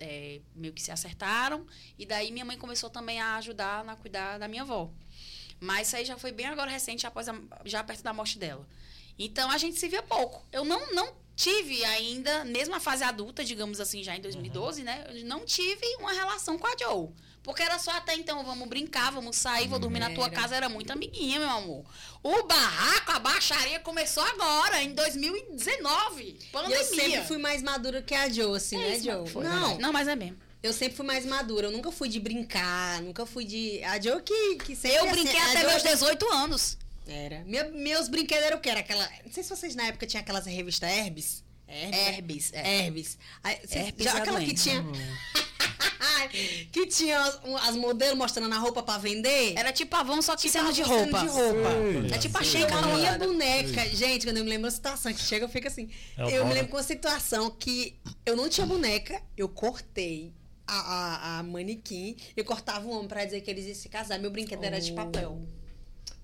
é, 0.00 0.40
meio 0.54 0.72
que 0.72 0.80
se 0.82 0.92
acertaram. 0.92 1.66
E 1.98 2.06
daí 2.06 2.30
minha 2.30 2.44
mãe 2.44 2.56
começou 2.56 2.88
também 2.88 3.20
a 3.20 3.36
ajudar 3.36 3.84
na 3.84 3.96
cuidar 3.96 4.38
da 4.38 4.46
minha 4.46 4.62
avó. 4.62 4.90
Mas 5.60 5.88
isso 5.88 5.96
aí 5.96 6.04
já 6.04 6.16
foi 6.16 6.30
bem 6.30 6.46
agora 6.46 6.70
recente, 6.70 7.04
após 7.06 7.28
a- 7.28 7.34
já 7.64 7.82
perto 7.82 8.02
da 8.02 8.12
morte 8.12 8.38
dela. 8.38 8.66
Então 9.18 9.50
a 9.50 9.58
gente 9.58 9.78
se 9.78 9.88
via 9.88 10.02
pouco. 10.04 10.44
Eu 10.52 10.64
não, 10.64 10.92
não 10.94 11.23
tive 11.36 11.84
ainda, 11.84 12.44
mesmo 12.44 12.74
a 12.74 12.80
fase 12.80 13.02
adulta, 13.04 13.44
digamos 13.44 13.80
assim, 13.80 14.02
já 14.02 14.16
em 14.16 14.20
2012, 14.20 14.82
né? 14.82 15.04
Eu 15.08 15.24
não 15.24 15.44
tive 15.44 15.84
uma 15.98 16.12
relação 16.12 16.58
com 16.58 16.66
a 16.66 16.74
Joe. 16.78 17.08
Porque 17.42 17.62
era 17.62 17.78
só 17.78 17.90
até 17.90 18.14
então, 18.14 18.42
vamos 18.42 18.66
brincar, 18.68 19.12
vamos 19.12 19.36
sair, 19.36 19.68
vou 19.68 19.78
dormir 19.78 19.98
na 19.98 20.08
tua 20.14 20.24
Era. 20.26 20.34
casa, 20.34 20.56
era 20.56 20.66
muito 20.68 20.90
amiguinha, 20.90 21.38
meu 21.38 21.50
amor. 21.50 21.84
O 22.22 22.42
barraco, 22.44 23.10
a 23.12 23.18
baixaria 23.18 23.78
começou 23.80 24.22
agora, 24.22 24.82
em 24.82 24.94
2019. 24.94 26.22
E 26.22 26.44
Pandemia. 26.50 26.78
eu 26.78 26.84
sempre 26.84 27.22
fui 27.24 27.36
mais 27.38 27.62
madura 27.62 28.00
que 28.00 28.14
a 28.14 28.30
Joe, 28.30 28.56
assim, 28.56 28.76
É 28.76 28.88
né, 28.88 28.96
isso, 28.96 29.04
Joe? 29.04 29.28
foi 29.28 29.44
não, 29.44 29.76
não, 29.78 29.92
mas 29.92 30.08
é 30.08 30.16
mesmo. 30.16 30.38
eu 30.62 30.72
sempre 30.72 30.96
fui 30.96 31.04
mais 31.04 31.26
madura. 31.26 31.66
Eu 31.66 31.70
nunca 31.70 31.92
fui 31.92 32.08
de 32.08 32.18
brincar, 32.18 33.02
nunca 33.02 33.26
fui 33.26 33.44
de. 33.44 33.82
A 33.84 34.00
Joe 34.00 34.22
que, 34.22 34.56
que 34.56 34.74
sempre. 34.74 34.96
Eu 34.96 35.04
assim, 35.04 35.12
brinquei 35.12 35.38
a 35.40 35.50
até 35.50 35.66
meus 35.66 35.82
18 35.82 36.30
anos. 36.32 36.78
Era. 37.06 37.44
Meus 37.72 38.08
brinquedos 38.08 38.44
eram 38.44 38.56
o 38.58 38.60
quê? 38.60 38.70
Era 38.70 38.80
aquela. 38.80 39.08
Não 39.24 39.32
sei 39.32 39.42
se 39.42 39.50
vocês 39.50 39.74
na 39.74 39.84
época 39.86 40.06
tinham 40.06 40.22
aquelas 40.22 40.46
revistas 40.46 40.90
Herbes. 40.90 41.44
Herbes. 41.68 41.98
Herbes, 41.98 42.52
é. 42.52 42.84
Herbes. 42.86 43.18
Aí, 43.42 43.56
vocês- 43.64 43.86
Herpes 43.86 44.04
já- 44.04 44.18
é 44.18 44.20
aquela 44.20 44.40
que 44.40 44.54
tinha. 44.54 44.84
que 46.72 46.86
tinha 46.86 47.18
as, 47.20 47.40
um- 47.44 47.56
as 47.56 47.76
modelos 47.76 48.16
mostrando 48.16 48.54
a 48.54 48.58
roupa 48.58 48.82
pra 48.82 48.98
vender. 48.98 49.54
Era 49.56 49.72
tipo 49.72 49.94
Avon, 49.96 50.20
só 50.22 50.36
que 50.36 50.42
Tipo 50.42 50.52
sendo 50.52 50.72
de 50.72 50.82
roupa. 50.82 51.20
de 51.20 51.26
roupa. 51.26 51.70
Sei. 52.02 52.10
É 52.14 52.18
tipo 52.18 52.38
a 52.38 52.42
Sei. 52.42 52.50
Sheik 52.60 52.72
a 52.72 52.82
minha 52.82 52.82
colorada. 52.96 53.26
boneca, 53.26 53.88
gente, 53.90 54.26
quando 54.26 54.38
eu 54.38 54.44
me 54.44 54.50
lembro 54.50 54.64
da 54.64 54.70
situação 54.70 55.12
que 55.12 55.20
chega, 55.20 55.44
eu 55.44 55.48
fico 55.48 55.68
assim. 55.68 55.88
É 56.16 56.24
o 56.24 56.30
eu 56.30 56.46
me 56.46 56.54
lembro 56.54 56.68
com 56.70 56.76
uma 56.76 56.82
situação 56.82 57.50
que 57.50 57.98
eu 58.26 58.36
não 58.36 58.48
tinha 58.48 58.66
boneca, 58.66 59.20
eu 59.36 59.48
cortei 59.48 60.32
a, 60.66 60.74
a, 60.74 61.38
a 61.38 61.42
manequim, 61.42 62.16
eu 62.36 62.44
cortava 62.44 62.86
um 62.86 62.90
homem 62.92 63.08
pra 63.08 63.24
dizer 63.24 63.40
que 63.42 63.50
eles 63.50 63.66
iam 63.66 63.74
se 63.74 63.88
casar. 63.88 64.18
Meu 64.18 64.30
brinquedo 64.30 64.62
era 64.64 64.80
de 64.80 64.92
Oh. 64.92 64.96
papel. 64.96 65.42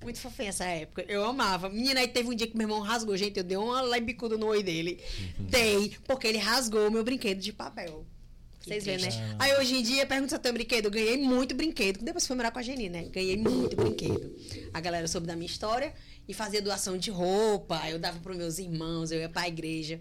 Muito 0.03 0.19
fofinha 0.19 0.49
essa 0.49 0.65
época. 0.65 1.05
Eu 1.09 1.25
amava. 1.25 1.69
Menina, 1.69 2.01
aí 2.01 2.09
teve 2.09 2.29
um 2.29 2.35
dia 2.35 2.47
que 2.47 2.57
meu 2.57 2.67
irmão 2.67 2.81
rasgou. 2.81 3.17
Gente, 3.17 3.37
eu 3.37 3.45
dei 3.45 3.57
uma 3.57 3.83
lembicuda 3.83 4.37
no 4.39 4.47
oi 4.47 4.63
dele. 4.63 5.03
Dei, 5.39 5.97
porque 6.07 6.27
ele 6.27 6.39
rasgou 6.39 6.89
o 6.89 6.91
meu 6.91 7.05
brinquedo 7.05 7.39
de 7.39 7.53
papel. 7.53 8.07
Vocês 8.61 8.85
veem, 8.85 8.99
né? 8.99 9.09
Aí 9.39 9.55
hoje 9.59 9.75
em 9.77 9.83
dia, 9.83 10.07
pergunta 10.07 10.31
se 10.31 10.35
eu 10.35 10.39
tenho 10.39 10.55
brinquedo. 10.55 10.87
Eu 10.87 10.91
ganhei 10.91 11.17
muito 11.17 11.55
brinquedo. 11.55 12.03
Depois 12.03 12.27
fui 12.27 12.37
morar 12.37 12.51
com 12.51 12.59
a 12.59 12.63
Geni, 12.63 12.89
né? 12.89 13.05
Ganhei 13.05 13.37
muito 13.37 13.77
brinquedo. 13.77 14.35
A 14.73 14.81
galera 14.81 15.09
soube 15.09 15.27
da 15.27 15.35
minha 15.35 15.47
história 15.47 15.95
e 16.29 16.35
fazia 16.35 16.61
doação 16.61 16.97
de 16.97 17.11
roupa. 17.11 17.81
Eu 17.89 17.99
dava 17.99 18.19
pros 18.21 18.37
meus 18.37 18.59
irmãos, 18.59 19.11
eu 19.11 19.21
ia 19.21 19.29
pra 19.29 19.49
igreja. 19.49 20.01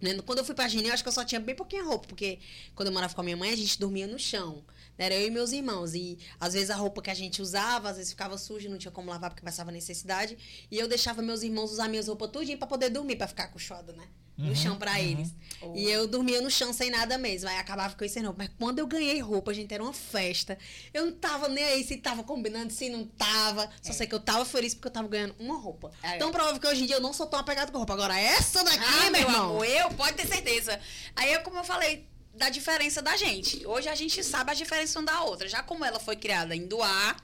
Né? 0.00 0.18
Quando 0.26 0.38
eu 0.38 0.44
fui 0.44 0.54
pra 0.54 0.68
Geni, 0.68 0.88
eu 0.88 0.94
acho 0.94 1.02
que 1.02 1.08
eu 1.08 1.12
só 1.12 1.24
tinha 1.24 1.40
bem 1.40 1.54
pouquinha 1.54 1.82
roupa, 1.82 2.06
porque 2.06 2.38
quando 2.74 2.88
eu 2.88 2.92
morava 2.92 3.14
com 3.14 3.20
a 3.22 3.24
minha 3.24 3.36
mãe, 3.36 3.50
a 3.50 3.56
gente 3.56 3.78
dormia 3.78 4.06
no 4.06 4.18
chão. 4.18 4.62
Era 4.96 5.14
eu 5.14 5.26
e 5.26 5.30
meus 5.30 5.52
irmãos. 5.52 5.94
E 5.94 6.18
às 6.38 6.54
vezes 6.54 6.70
a 6.70 6.76
roupa 6.76 7.02
que 7.02 7.10
a 7.10 7.14
gente 7.14 7.42
usava, 7.42 7.90
às 7.90 7.96
vezes 7.96 8.12
ficava 8.12 8.36
suja, 8.38 8.68
não 8.68 8.78
tinha 8.78 8.90
como 8.92 9.10
lavar 9.10 9.30
porque 9.30 9.44
passava 9.44 9.70
necessidade. 9.72 10.36
E 10.70 10.78
eu 10.78 10.86
deixava 10.88 11.20
meus 11.22 11.42
irmãos 11.42 11.72
usar 11.72 11.88
minhas 11.88 12.08
roupas 12.08 12.30
tudinho 12.30 12.58
pra 12.58 12.66
poder 12.66 12.90
dormir, 12.90 13.16
pra 13.16 13.26
ficar 13.28 13.44
acolchoada, 13.44 13.92
né? 13.92 14.04
No 14.36 14.48
Uhum, 14.48 14.54
chão 14.56 14.76
pra 14.76 15.00
eles. 15.00 15.32
Oh. 15.62 15.72
E 15.76 15.88
eu 15.88 16.08
dormia 16.08 16.40
no 16.40 16.50
chão 16.50 16.72
sem 16.72 16.90
nada 16.90 17.16
mesmo. 17.16 17.48
Aí 17.48 17.56
acabava 17.56 17.94
com 17.94 18.04
isso 18.04 18.14
sem 18.14 18.22
roupa. 18.24 18.42
Mas 18.42 18.50
quando 18.58 18.80
eu 18.80 18.86
ganhei 18.88 19.20
roupa, 19.20 19.54
gente, 19.54 19.72
era 19.72 19.80
uma 19.80 19.92
festa. 19.92 20.58
Eu 20.92 21.06
não 21.06 21.12
tava 21.12 21.46
nem 21.48 21.62
aí 21.62 21.84
se 21.84 21.96
tava 21.98 22.24
combinando, 22.24 22.72
se 22.72 22.88
não 22.88 23.04
tava. 23.06 23.70
Só 23.80 23.92
sei 23.92 24.08
que 24.08 24.14
eu 24.14 24.18
tava 24.18 24.44
feliz 24.44 24.74
porque 24.74 24.88
eu 24.88 24.92
tava 24.92 25.06
ganhando 25.06 25.36
uma 25.38 25.56
roupa. 25.56 25.92
É. 26.02 26.16
Tão 26.16 26.32
provável 26.32 26.60
que 26.60 26.66
hoje 26.66 26.82
em 26.82 26.86
dia 26.86 26.96
eu 26.96 27.00
não 27.00 27.12
sou 27.12 27.26
tão 27.28 27.38
apegada 27.38 27.70
com 27.70 27.78
roupa. 27.78 27.92
Agora, 27.92 28.18
essa 28.18 28.64
daqui, 28.64 28.78
Ah, 28.84 29.02
meu 29.02 29.12
meu 29.12 29.20
irmão. 29.20 29.50
amor, 29.50 29.66
eu 29.66 29.88
pode 29.90 30.16
ter 30.16 30.26
certeza. 30.26 30.80
Aí, 31.14 31.30
é 31.32 31.38
como 31.38 31.58
eu 31.58 31.64
falei, 31.64 32.04
da 32.34 32.48
diferença 32.50 33.00
da 33.00 33.16
gente. 33.16 33.64
Hoje 33.66 33.88
a 33.88 33.94
gente 33.94 34.22
sabe 34.24 34.50
a 34.50 34.54
diferença 34.54 34.98
uma 34.98 35.06
da 35.06 35.22
outra. 35.22 35.48
Já 35.48 35.62
como 35.62 35.84
ela 35.84 36.00
foi 36.00 36.16
criada 36.16 36.54
em 36.54 36.66
doar, 36.66 37.16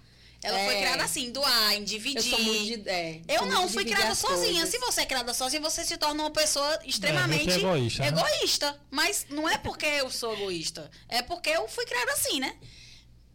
ela 0.43 0.59
É. 0.59 0.65
foi 0.67 0.77
criada 0.77 1.05
assim, 1.05 1.31
doar, 1.31 1.75
em 1.75 1.85
dividir. 1.85 2.33
Eu 2.33 2.39
sou 2.39 2.45
muito. 2.45 2.89
É, 2.89 3.21
Eu 3.29 3.47
não, 3.47 3.69
fui 3.69 3.85
criada 3.85 4.15
sozinha. 4.15 4.53
coisas. 4.63 4.69
Se 4.71 4.79
você 4.79 5.01
é 5.03 5.07
criada 5.07 5.35
sozinha, 5.35 5.61
você 5.61 5.85
se 5.85 5.97
torna 5.99 6.23
uma 6.23 6.31
pessoa 6.31 6.79
extremamente 6.85 7.45
muito 7.45 7.59
egoísta, 7.67 8.03
né? 8.03 8.09
egoísta. 8.09 8.81
Mas 8.91 9.27
não 9.29 9.49
é 9.49 9.59
porque 9.59 9.85
eu 9.87 10.11
sou 10.11 10.33
egoísta. 10.35 10.91
É 11.09 11.21
porque 11.23 11.51
eu 11.51 11.69
fui 11.69 11.85
criada 11.85 12.13
assim, 12.13 12.41
né? 12.41 12.57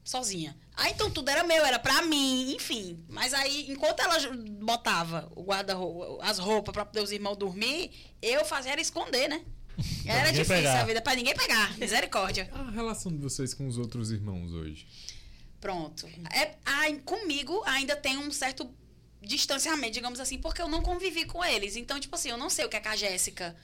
Sozinha. 0.04 0.56
Aí 0.78 0.92
então 0.92 1.10
tudo 1.10 1.30
era 1.30 1.44
meu, 1.44 1.66
era 1.66 1.80
pra 1.80 2.02
mim, 2.04 2.54
enfim. 2.56 3.04
Mas 3.10 3.34
aí, 3.34 3.66
enquanto 3.72 4.00
ela 4.02 4.18
botava 4.62 5.32
o 5.36 5.42
guarda-roupa, 5.44 6.24
as 6.24 6.38
roupas 6.38 6.74
pra 6.74 6.86
poder 6.86 7.02
os 7.02 7.12
irmãos 7.12 7.36
dormir, 7.38 7.92
eu 8.22 8.46
fazia 8.46 8.72
era 8.74 8.82
esconder, 8.82 9.28
né? 9.28 9.42
Era 10.08 10.32
difícil 10.32 10.56
pegar. 10.56 10.82
a 10.82 10.86
vida 10.86 11.02
pra 11.02 11.16
ninguém 11.16 11.36
pegar. 11.36 11.78
Misericórdia. 11.78 12.50
A 12.54 12.70
relação 12.72 13.12
de 13.12 13.18
vocês 13.18 13.54
com 13.54 13.68
os 13.68 13.78
outros 13.78 14.12
irmãos 14.12 14.52
hoje? 14.54 14.88
Pronto. 15.62 16.08
É, 16.34 16.56
ai, 16.66 17.02
comigo 17.06 17.62
ainda 17.66 17.96
tem 17.96 18.18
um 18.18 18.32
certo 18.32 18.70
distanciamento, 19.22 19.94
digamos 19.94 20.20
assim, 20.20 20.38
porque 20.38 20.62
eu 20.62 20.68
não 20.68 20.82
convivi 20.82 21.26
com 21.26 21.44
eles. 21.44 21.76
Então, 21.76 22.00
tipo 22.00 22.16
assim, 22.16 22.30
eu 22.30 22.38
não 22.38 22.50
sei 22.50 22.66
o 22.66 22.70
que, 22.70 22.78
é 22.78 22.80
que 22.80 22.88
a 22.88 22.96
Jéssica 22.96 23.56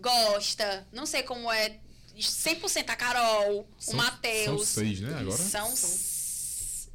gosta, 0.00 0.86
não 0.92 1.06
sei 1.06 1.22
como 1.22 1.50
é 1.52 1.78
100% 2.18 2.90
a 2.90 2.96
Carol, 2.96 3.60
o 3.60 3.66
São- 3.82 3.94
Matheus. 3.94 4.44
São 4.68 4.82
seis, 4.84 5.00
né, 5.00 5.14
agora? 5.18 5.36
São. 5.38 5.72
s- 5.72 6.88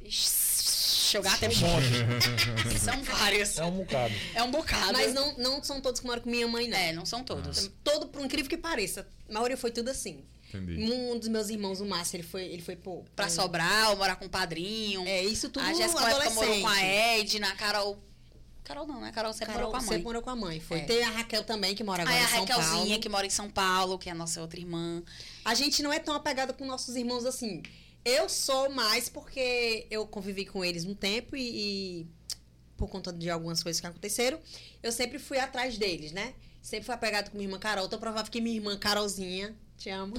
Eu 1.16 1.28
até 1.28 1.48
Um 1.48 1.52
monte. 1.56 2.78
São 2.78 3.02
vários. 3.02 3.58
É 3.58 3.64
um 3.64 3.70
bocado. 3.72 4.14
É 4.34 4.42
um 4.42 4.50
bocado. 4.50 4.92
Mas 4.92 5.12
não, 5.14 5.36
não 5.38 5.62
são 5.62 5.80
todos 5.80 6.00
que 6.00 6.06
moram 6.06 6.22
com 6.22 6.30
minha 6.30 6.46
mãe, 6.48 6.68
não. 6.68 6.76
É, 6.78 6.92
não 6.92 7.04
são 7.06 7.22
todos. 7.24 7.70
Todo, 7.84 8.08
por 8.08 8.24
incrível 8.24 8.48
que 8.48 8.56
pareça. 8.56 9.06
A 9.28 9.32
maioria 9.32 9.56
foi 9.56 9.70
tudo 9.70 9.88
assim. 9.90 10.24
Entendi. 10.52 10.82
Um 10.82 11.18
dos 11.18 11.28
meus 11.28 11.48
irmãos, 11.48 11.80
o 11.80 11.86
Márcio, 11.86 12.16
ele 12.16 12.24
foi, 12.24 12.42
ele 12.44 12.62
foi 12.62 12.74
pô, 12.74 13.04
Pra 13.14 13.26
um- 13.26 13.30
Sobral, 13.30 13.96
morar 13.96 14.16
com 14.16 14.26
o 14.26 14.28
padrinho. 14.28 15.06
É, 15.06 15.22
isso 15.24 15.48
tudo 15.48 15.64
a 15.64 15.72
Jéssica 15.72 16.00
morou 16.34 16.60
com 16.60 16.68
a. 16.68 16.80
Edna, 16.82 17.48
a 17.50 17.54
Carol. 17.54 18.02
Carol 18.64 18.86
não, 18.86 19.00
né? 19.00 19.10
Carol 19.12 19.32
sempre 19.32 19.46
Carol 19.46 19.62
morou 19.62 19.70
com 19.72 19.76
a 19.76 19.80
sempre 19.80 19.96
mãe. 19.96 20.02
morou 20.04 20.22
com 20.22 20.30
a 20.30 20.36
mãe. 20.36 20.60
Foi. 20.60 20.78
É. 20.78 20.82
Tem 20.82 21.02
a 21.02 21.10
Raquel 21.10 21.42
também, 21.44 21.74
que 21.74 21.82
mora 21.82 22.02
agora 22.02 22.16
Aí 22.16 22.22
a 22.22 22.26
em 22.26 22.30
São 22.30 22.40
Raquelzinha, 22.40 22.84
Paulo. 22.86 23.00
que 23.00 23.08
mora 23.08 23.26
em 23.26 23.30
São 23.30 23.50
Paulo, 23.50 23.98
que 23.98 24.08
é 24.08 24.12
a 24.12 24.14
nossa 24.14 24.40
outra 24.40 24.60
irmã. 24.60 25.02
A 25.44 25.54
gente 25.54 25.82
não 25.82 25.92
é 25.92 25.98
tão 25.98 26.14
apegada 26.14 26.52
com 26.52 26.64
nossos 26.66 26.94
irmãos 26.96 27.24
assim. 27.24 27.62
Eu 28.04 28.28
sou 28.28 28.70
mais 28.70 29.08
porque 29.08 29.86
eu 29.90 30.06
convivi 30.06 30.46
com 30.46 30.64
eles 30.64 30.84
um 30.84 30.94
tempo 30.94 31.36
e, 31.36 32.02
e 32.02 32.06
por 32.76 32.88
conta 32.88 33.12
de 33.12 33.28
algumas 33.28 33.62
coisas 33.62 33.80
que 33.80 33.86
aconteceram, 33.86 34.40
eu 34.82 34.90
sempre 34.90 35.18
fui 35.18 35.38
atrás 35.38 35.76
deles, 35.76 36.12
né? 36.12 36.34
Sempre 36.62 36.86
fui 36.86 36.94
apegada 36.94 37.30
com 37.30 37.36
minha 37.36 37.46
irmã 37.46 37.58
Carol. 37.58 37.86
Então, 37.86 37.98
provável 37.98 38.30
que 38.30 38.40
minha 38.40 38.56
irmã 38.56 38.76
Carolzinha, 38.78 39.54
te 39.80 39.88
amo, 39.88 40.14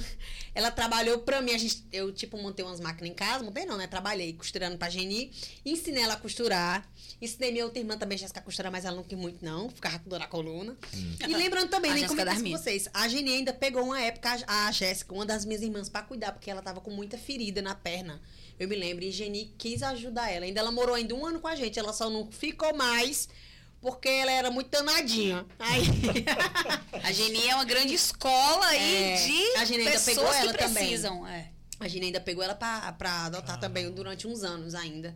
ela 0.55 0.71
trabalhou 0.71 1.19
pra 1.19 1.41
mim. 1.41 1.53
A 1.53 1.57
gente, 1.57 1.85
eu, 1.91 2.11
tipo, 2.11 2.35
montei 2.37 2.65
umas 2.65 2.79
máquinas 2.79 3.11
em 3.11 3.13
casa. 3.13 3.43
Montei 3.43 3.65
não, 3.65 3.77
né? 3.77 3.85
Trabalhei 3.85 4.33
costurando 4.33 4.77
pra 4.77 4.89
Geni. 4.89 5.31
Ensinei 5.63 6.03
ela 6.03 6.15
a 6.15 6.17
costurar. 6.17 6.89
Ensinei 7.21 7.51
minha 7.51 7.65
outra 7.65 7.79
irmã 7.79 7.97
também, 7.97 8.17
Jéssica, 8.17 8.39
a 8.39 8.43
costurar, 8.43 8.71
mas 8.71 8.83
ela 8.83 8.95
não 8.95 9.03
quis 9.03 9.17
muito, 9.17 9.45
não. 9.45 9.69
Ficava 9.69 9.99
com 9.99 10.09
dor 10.09 10.19
na 10.19 10.27
coluna. 10.27 10.75
E 11.27 11.35
lembrando 11.35 11.69
também, 11.69 11.91
A 11.91 11.93
nem 11.93 12.07
comentei 12.07 12.33
com 12.41 12.57
vocês. 12.57 12.89
A 12.93 13.07
Geni 13.07 13.35
ainda 13.35 13.53
pegou 13.53 13.83
uma 13.83 14.01
época, 14.01 14.43
a 14.47 14.61
a 14.61 14.71
Jéssica, 14.71 15.13
uma 15.13 15.25
das 15.25 15.45
minhas 15.45 15.61
irmãs, 15.61 15.89
pra 15.89 16.01
cuidar, 16.01 16.31
porque 16.31 16.49
ela 16.49 16.61
tava 16.61 16.81
com 16.81 16.91
muita 16.91 17.17
ferida 17.17 17.61
na 17.61 17.75
perna. 17.75 18.21
Eu 18.59 18.67
me 18.67 18.75
lembro. 18.75 19.03
E 19.03 19.11
Geni 19.11 19.53
quis 19.57 19.83
ajudar 19.83 20.31
ela. 20.31 20.45
Ainda 20.45 20.59
ela 20.59 20.71
morou 20.71 20.95
ainda 20.95 21.13
um 21.13 21.25
ano 21.25 21.39
com 21.39 21.47
a 21.47 21.55
gente. 21.55 21.77
Ela 21.77 21.93
só 21.93 22.09
não 22.09 22.31
ficou 22.31 22.75
mais 22.75 23.27
porque 23.81 24.07
ela 24.07 24.31
era 24.31 24.51
muito 24.51 24.69
danadinha. 24.69 25.45
Aí. 25.59 25.83
A 27.03 27.11
Geni 27.11 27.47
é 27.47 27.55
uma 27.55 27.65
grande 27.65 27.93
escola 27.93 28.65
aí 28.67 29.03
É, 29.03 29.15
de 29.15 29.57
a 29.57 29.65
Geni 29.65 29.79
ainda 29.79 29.91
pessoas 29.91 30.15
pegou 30.15 30.31
que 30.31 30.37
ela 30.37 30.53
também. 30.53 30.73
precisam. 30.85 31.27
É. 31.27 31.49
A 31.79 31.87
Gina 31.87 32.05
ainda 32.05 32.21
pegou 32.21 32.43
ela 32.43 32.53
pra, 32.55 32.91
pra 32.93 33.25
adotar 33.25 33.55
Ah. 33.55 33.59
também 33.59 33.89
durante 33.91 34.27
uns 34.27 34.43
anos 34.43 34.75
ainda. 34.75 35.15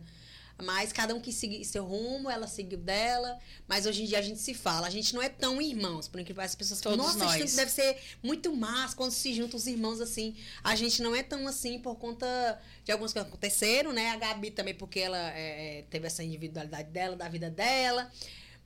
Mas 0.64 0.90
cada 0.90 1.14
um 1.14 1.20
quis 1.20 1.34
seguir 1.34 1.62
seu 1.66 1.84
rumo, 1.84 2.30
ela 2.30 2.48
seguiu 2.48 2.78
dela. 2.78 3.38
Mas 3.68 3.84
hoje 3.84 4.02
em 4.02 4.06
dia 4.06 4.18
a 4.18 4.22
gente 4.22 4.40
se 4.40 4.54
fala. 4.54 4.86
A 4.86 4.90
gente 4.90 5.14
não 5.14 5.22
é 5.22 5.28
tão 5.28 5.60
irmãos, 5.60 6.08
por 6.08 6.18
incrível 6.18 6.40
que 6.40 6.46
as 6.46 6.54
pessoas 6.54 6.80
falam, 6.80 6.98
Todos 6.98 7.14
nossa, 7.16 7.38
nós. 7.38 7.54
deve 7.54 7.70
ser 7.70 7.98
muito 8.22 8.56
massa 8.56 8.96
quando 8.96 9.10
se 9.12 9.34
juntam 9.34 9.58
os 9.58 9.66
irmãos 9.66 10.00
assim. 10.00 10.34
A 10.64 10.74
gente 10.74 11.02
não 11.02 11.14
é 11.14 11.22
tão 11.22 11.46
assim 11.46 11.78
por 11.78 11.96
conta 11.96 12.58
de 12.84 12.90
algumas 12.90 13.12
coisas 13.12 13.28
que 13.28 13.34
aconteceram, 13.34 13.92
né? 13.92 14.10
A 14.10 14.16
Gabi 14.16 14.50
também, 14.50 14.74
porque 14.74 14.98
ela 14.98 15.18
é, 15.18 15.84
teve 15.90 16.06
essa 16.06 16.24
individualidade 16.24 16.88
dela, 16.90 17.14
da 17.14 17.28
vida 17.28 17.50
dela. 17.50 18.10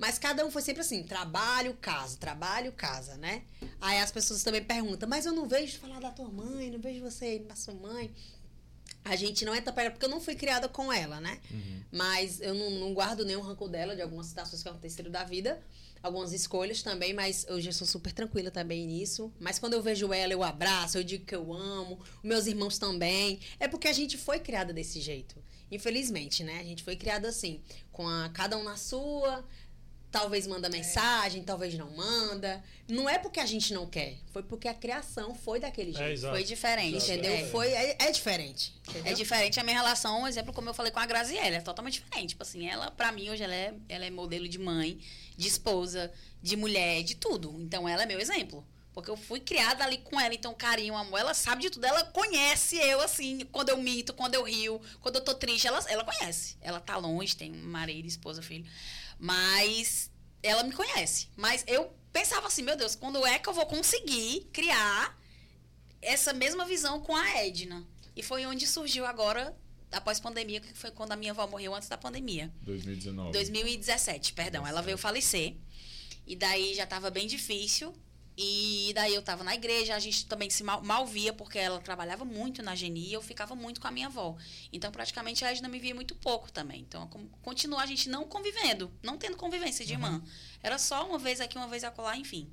Mas 0.01 0.19
cada 0.19 0.47
um 0.47 0.51
foi 0.51 0.63
sempre 0.63 0.81
assim, 0.81 1.03
trabalho, 1.03 1.75
casa, 1.75 2.17
trabalho, 2.17 2.73
casa, 2.73 3.19
né? 3.19 3.43
Aí 3.79 3.99
as 3.99 4.11
pessoas 4.11 4.43
também 4.43 4.65
perguntam, 4.65 5.07
mas 5.07 5.27
eu 5.27 5.33
não 5.33 5.47
vejo 5.47 5.79
falar 5.79 6.01
da 6.01 6.11
tua 6.11 6.29
mãe, 6.29 6.71
não 6.71 6.81
vejo 6.81 7.03
você 7.03 7.37
ir 7.37 7.41
pra 7.41 7.55
sua 7.55 7.75
mãe. 7.75 8.11
A 9.05 9.15
gente 9.15 9.45
não 9.45 9.55
é 9.55 9.61
pegada, 9.61 9.91
porque 9.91 10.07
eu 10.07 10.11
não 10.11 10.21
fui 10.21 10.35
criada 10.35 10.71
com 10.71 10.91
ela, 10.91 11.21
né? 11.21 11.39
Mas 11.93 12.41
eu 12.41 12.55
não, 12.55 12.71
não 12.71 12.95
guardo 12.95 13.27
nenhum 13.27 13.43
rancor 13.43 13.69
dela 13.69 13.95
de 13.95 14.01
algumas 14.01 14.27
situações 14.29 14.63
que 14.63 14.69
aconteceram 14.71 15.11
da 15.11 15.23
vida. 15.23 15.61
Algumas 16.03 16.33
escolhas 16.33 16.83
também, 16.83 17.13
mas 17.13 17.47
hoje 17.51 17.69
eu 17.69 17.73
sou 17.75 17.87
super 17.87 18.11
tranquila 18.11 18.51
também 18.51 18.87
nisso. 18.87 19.31
Mas 19.39 19.59
quando 19.59 19.75
eu 19.75 19.83
vejo 19.83 20.15
ela, 20.15 20.33
eu 20.33 20.43
abraço, 20.43 20.97
eu 20.97 21.05
digo 21.05 21.27
que 21.27 21.35
eu 21.35 21.53
amo. 21.53 22.01
Meus 22.23 22.47
irmãos 22.47 22.79
também. 22.79 23.39
É 23.59 23.69
porque 23.69 23.87
a 23.87 23.93
gente 23.93 24.17
foi 24.17 24.39
criada 24.41 24.73
desse 24.73 24.99
jeito. 24.99 25.37
Infelizmente, 25.71 26.43
né? 26.43 26.59
A 26.59 26.65
gente 26.65 26.83
foi 26.83 26.97
criada 26.97 27.29
assim, 27.29 27.61
com 27.93 28.09
a, 28.09 28.29
cada 28.31 28.57
um 28.57 28.65
na 28.65 28.77
sua. 28.77 29.45
Talvez 30.11 30.47
manda 30.47 30.69
mensagem, 30.69 31.45
talvez 31.45 31.75
não 31.75 31.89
manda. 31.91 32.63
Não 32.89 33.09
é 33.09 33.17
porque 33.17 33.39
a 33.39 33.47
gente 33.47 33.73
não 33.73 33.87
quer. 33.87 34.17
Foi 34.33 34.43
porque 34.43 34.67
a 34.67 34.75
criação 34.75 35.35
foi 35.35 35.61
daquele 35.61 35.93
jeito. 35.93 36.03
É, 36.03 36.13
exato. 36.13 36.35
Foi 36.35 36.43
diferente. 36.43 37.05
Entendeu? 37.05 37.33
É. 37.33 37.47
Foi, 37.47 37.69
é, 37.69 37.97
é 37.99 38.11
diferente. 38.11 38.75
É 38.89 38.91
entendeu? 38.91 39.15
diferente 39.15 39.61
a 39.61 39.63
minha 39.63 39.77
relação, 39.77 40.23
um 40.23 40.27
exemplo, 40.27 40.53
como 40.53 40.69
eu 40.69 40.75
falei 40.75 40.91
com 40.91 40.99
a 40.99 41.07
Graziella, 41.07 41.57
é 41.57 41.61
totalmente 41.61 42.01
diferente. 42.03 42.31
Tipo 42.31 42.43
assim, 42.43 42.69
ela, 42.69 42.91
pra 42.91 43.13
mim, 43.13 43.31
hoje 43.31 43.45
ela 43.45 43.55
é, 43.55 43.73
ela 43.89 44.05
é 44.05 44.11
modelo 44.11 44.49
de 44.49 44.59
mãe, 44.59 44.99
de 45.37 45.47
esposa, 45.47 46.13
de 46.43 46.57
mulher, 46.57 47.05
de 47.05 47.15
tudo. 47.15 47.55
Então 47.61 47.89
ela 47.89 48.03
é 48.03 48.07
meu 48.07 48.19
exemplo. 48.19 48.67
Porque 48.93 49.11
eu 49.11 49.17
fui 49.17 49.39
criada 49.39 49.85
ali 49.85 49.99
com 49.99 50.21
ela, 50.21 50.35
então 50.35 50.53
carinho, 50.53 50.97
amor, 50.97 51.21
ela 51.21 51.35
sabe 51.35 51.63
de 51.63 51.71
tudo. 51.71 51.85
Ela 51.85 52.03
conhece 52.05 52.77
eu, 52.77 53.01
assim, 53.01 53.47
quando 53.53 53.69
eu 53.69 53.77
minto, 53.77 54.13
quando 54.13 54.35
eu 54.35 54.43
rio, 54.43 54.81
quando 55.01 55.17
eu 55.17 55.21
tô 55.21 55.35
triste, 55.35 55.69
ela, 55.69 55.79
ela 55.89 56.05
conhece. 56.05 56.57
Ela 56.61 56.81
tá 56.81 56.97
longe, 56.97 57.37
tem 57.37 57.53
marido, 57.53 58.07
esposa, 58.07 58.43
filho. 58.43 58.67
Mas 59.21 60.11
ela 60.43 60.63
me 60.65 60.73
conhece. 60.73 61.29
Mas 61.37 61.63
eu 61.67 61.93
pensava 62.11 62.47
assim, 62.47 62.63
meu 62.63 62.77
Deus, 62.77 62.95
quando 62.95 63.25
é 63.27 63.39
que 63.39 63.49
eu 63.49 63.53
vou 63.53 63.67
conseguir 63.67 64.49
criar 64.53 65.17
essa 66.01 66.33
mesma 66.33 66.65
visão 66.65 67.01
com 67.01 67.15
a 67.15 67.29
Edna? 67.37 67.87
E 68.17 68.23
foi 68.23 68.47
onde 68.47 68.67
surgiu 68.67 69.05
agora, 69.05 69.55
após 69.93 70.19
pandemia, 70.19 70.61
que 70.61 70.73
foi 70.73 70.91
quando 70.91 71.13
a 71.13 71.17
minha 71.17 71.33
avó 71.33 71.47
morreu 71.47 71.75
antes 71.75 71.89
da 71.89 71.99
pandemia. 71.99 72.51
2019. 72.63 73.33
2017, 73.33 74.33
perdão. 74.33 74.67
Ela 74.67 74.81
veio 74.81 74.97
falecer. 74.97 75.55
E 76.27 76.35
daí 76.35 76.75
já 76.75 76.87
tava 76.87 77.11
bem 77.11 77.27
difícil. 77.27 77.95
E 78.43 78.93
daí 78.95 79.15
eu 79.15 79.21
tava 79.21 79.45
na 79.45 79.55
igreja, 79.55 79.95
a 79.95 79.99
gente 79.99 80.25
também 80.25 80.49
se 80.49 80.65
mal, 80.65 80.83
mal 80.83 81.07
via, 81.07 81.31
porque 81.31 81.59
ela 81.59 81.79
trabalhava 81.79 82.25
muito 82.25 82.63
na 82.63 82.75
Geni 82.75 83.09
e 83.09 83.13
eu 83.13 83.21
ficava 83.21 83.55
muito 83.55 83.83
com 83.83 83.87
a 83.87 83.91
minha 83.91 84.07
avó. 84.07 84.35
Então, 84.73 84.91
praticamente, 84.91 85.45
a 85.45 85.51
Edna 85.53 85.69
me 85.69 85.79
via 85.79 85.95
muito 85.95 86.15
pouco 86.15 86.51
também. 86.51 86.81
Então, 86.81 87.07
continua 87.43 87.83
a 87.83 87.87
gente 87.87 88.09
não 88.09 88.25
convivendo, 88.25 88.91
não 89.03 89.19
tendo 89.19 89.37
convivência 89.37 89.85
de 89.85 89.93
irmã. 89.93 90.23
Era 90.63 90.79
só 90.79 91.07
uma 91.07 91.19
vez 91.19 91.39
aqui, 91.39 91.59
uma 91.59 91.69
vez 91.69 91.85
acolá, 91.85 92.17
enfim. 92.17 92.51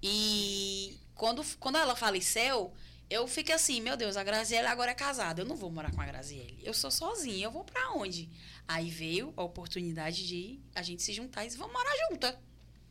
E 0.00 0.96
quando, 1.16 1.44
quando 1.58 1.76
ela 1.78 1.96
faleceu, 1.96 2.72
eu 3.10 3.26
fiquei 3.26 3.52
assim, 3.56 3.80
meu 3.80 3.96
Deus, 3.96 4.16
a 4.16 4.22
Graziele 4.22 4.68
agora 4.68 4.92
é 4.92 4.94
casada. 4.94 5.42
Eu 5.42 5.46
não 5.46 5.56
vou 5.56 5.72
morar 5.72 5.90
com 5.90 6.00
a 6.00 6.06
Graziele. 6.06 6.60
Eu 6.62 6.72
sou 6.72 6.90
sozinha, 6.92 7.46
eu 7.46 7.50
vou 7.50 7.64
pra 7.64 7.90
onde? 7.94 8.28
Aí 8.68 8.90
veio 8.90 9.34
a 9.36 9.42
oportunidade 9.42 10.24
de 10.24 10.60
a 10.72 10.82
gente 10.82 11.02
se 11.02 11.12
juntar 11.12 11.42
e 11.42 11.46
dizer, 11.48 11.58
vamos 11.58 11.72
morar 11.72 11.92
junta. 12.10 12.38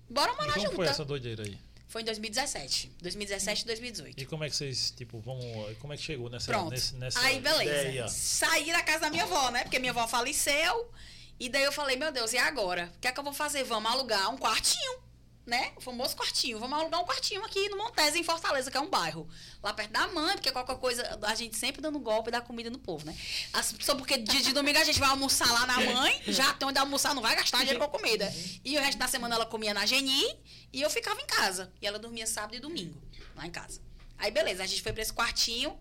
Bora 0.10 0.34
E 0.34 0.36
morar 0.36 0.54
como 0.54 0.66
junta. 0.66 0.76
foi 0.76 0.88
essa 0.88 1.06
doideira 1.06 1.44
aí? 1.44 1.58
Foi 1.88 2.02
em 2.02 2.06
2017. 2.06 2.92
2017 3.02 3.62
e 3.62 3.66
2018. 3.68 4.22
E 4.22 4.26
como 4.26 4.44
é 4.44 4.50
que 4.50 4.56
vocês, 4.56 4.92
tipo, 4.92 5.20
vamos. 5.20 5.46
Como 5.80 5.94
é 5.94 5.98
que 5.98 6.04
chegou 6.04 6.30
nessa, 6.30 6.48
Pronto. 6.52 6.72
nesse- 6.72 6.96
nessa 6.96 7.20
Aí, 7.20 7.40
beleza. 7.40 7.64
ideia? 7.64 8.08
Saí 8.08 8.72
da 8.72 8.82
casa 8.84 9.02
da 9.02 9.10
minha 9.10 9.24
avó, 9.24 9.50
né? 9.52 9.64
Porque 9.64 9.80
minha 9.80 9.92
avó 9.92 10.08
faleceu. 10.08 10.92
E 11.40 11.50
daí 11.50 11.64
eu 11.64 11.72
falei, 11.72 11.96
meu 11.98 12.12
Deus, 12.12 12.34
e 12.34 12.38
agora? 12.38 12.92
O 12.96 13.00
que 13.00 13.08
é 13.08 13.12
que 13.12 13.20
eu 13.20 13.24
vou 13.24 13.34
fazer? 13.34 13.64
Vamos 13.64 13.92
alugar 13.92 14.30
um 14.34 14.38
quartinho. 14.38 15.00
Né? 15.46 15.72
O 15.76 15.82
famoso 15.82 16.16
quartinho. 16.16 16.58
Vamos 16.60 16.80
alugar 16.80 17.00
um 17.02 17.06
quartinho 17.06 17.44
aqui 17.46 17.70
no 17.70 17.78
Montese, 17.78 18.18
em 18.20 18.24
Fortaleza, 18.24 18.72
que 18.72 18.78
é 18.78 18.80
um 18.80 18.90
bairro. 18.90 19.28
Lá 19.62 19.74
perto 19.74 19.92
da 19.92 20.08
mãe, 20.08 20.34
porque 20.36 20.52
qualquer 20.52 20.76
coisa, 20.78 21.20
a 21.24 21.36
gente 21.36 21.56
sempre 21.56 21.82
dando 21.82 22.00
golpe 22.00 22.32
dá 22.32 22.42
comida 22.42 22.70
no 22.70 22.80
povo, 22.80 23.06
né? 23.06 23.16
As- 23.54 23.76
Só 23.80 23.94
porque 23.96 24.18
dia 24.18 24.42
de 24.42 24.54
domingo 24.54 24.80
a 24.80 24.84
gente 24.84 25.00
vai 25.00 25.10
almoçar 25.10 25.52
lá 25.52 25.66
na 25.68 25.80
mãe, 25.94 26.22
já 26.28 26.54
tem 26.54 26.68
onde 26.68 26.80
almoçar, 26.80 27.14
não 27.14 27.22
vai 27.22 27.36
gastar 27.36 27.60
dinheiro 27.60 27.80
com 27.80 27.88
comida. 27.90 28.34
E 28.64 28.78
o 28.78 28.82
resto 28.82 28.98
da 28.98 29.08
semana 29.08 29.36
ela 29.36 29.46
comia 29.46 29.74
na 29.74 29.86
Geni 29.86 30.24
e 30.74 30.82
eu 30.82 30.90
ficava 30.90 31.22
em 31.22 31.26
casa. 31.28 31.72
E 31.82 31.86
ela 31.88 32.00
dormia 32.00 32.26
sábado 32.26 32.56
e 32.56 32.60
domingo, 32.60 33.00
lá 33.36 33.46
em 33.46 33.52
casa. 33.52 33.80
Aí 34.18 34.32
beleza, 34.32 34.64
a 34.64 34.66
gente 34.66 34.82
foi 34.82 34.94
pra 34.94 35.02
esse 35.02 35.14
quartinho. 35.14 35.78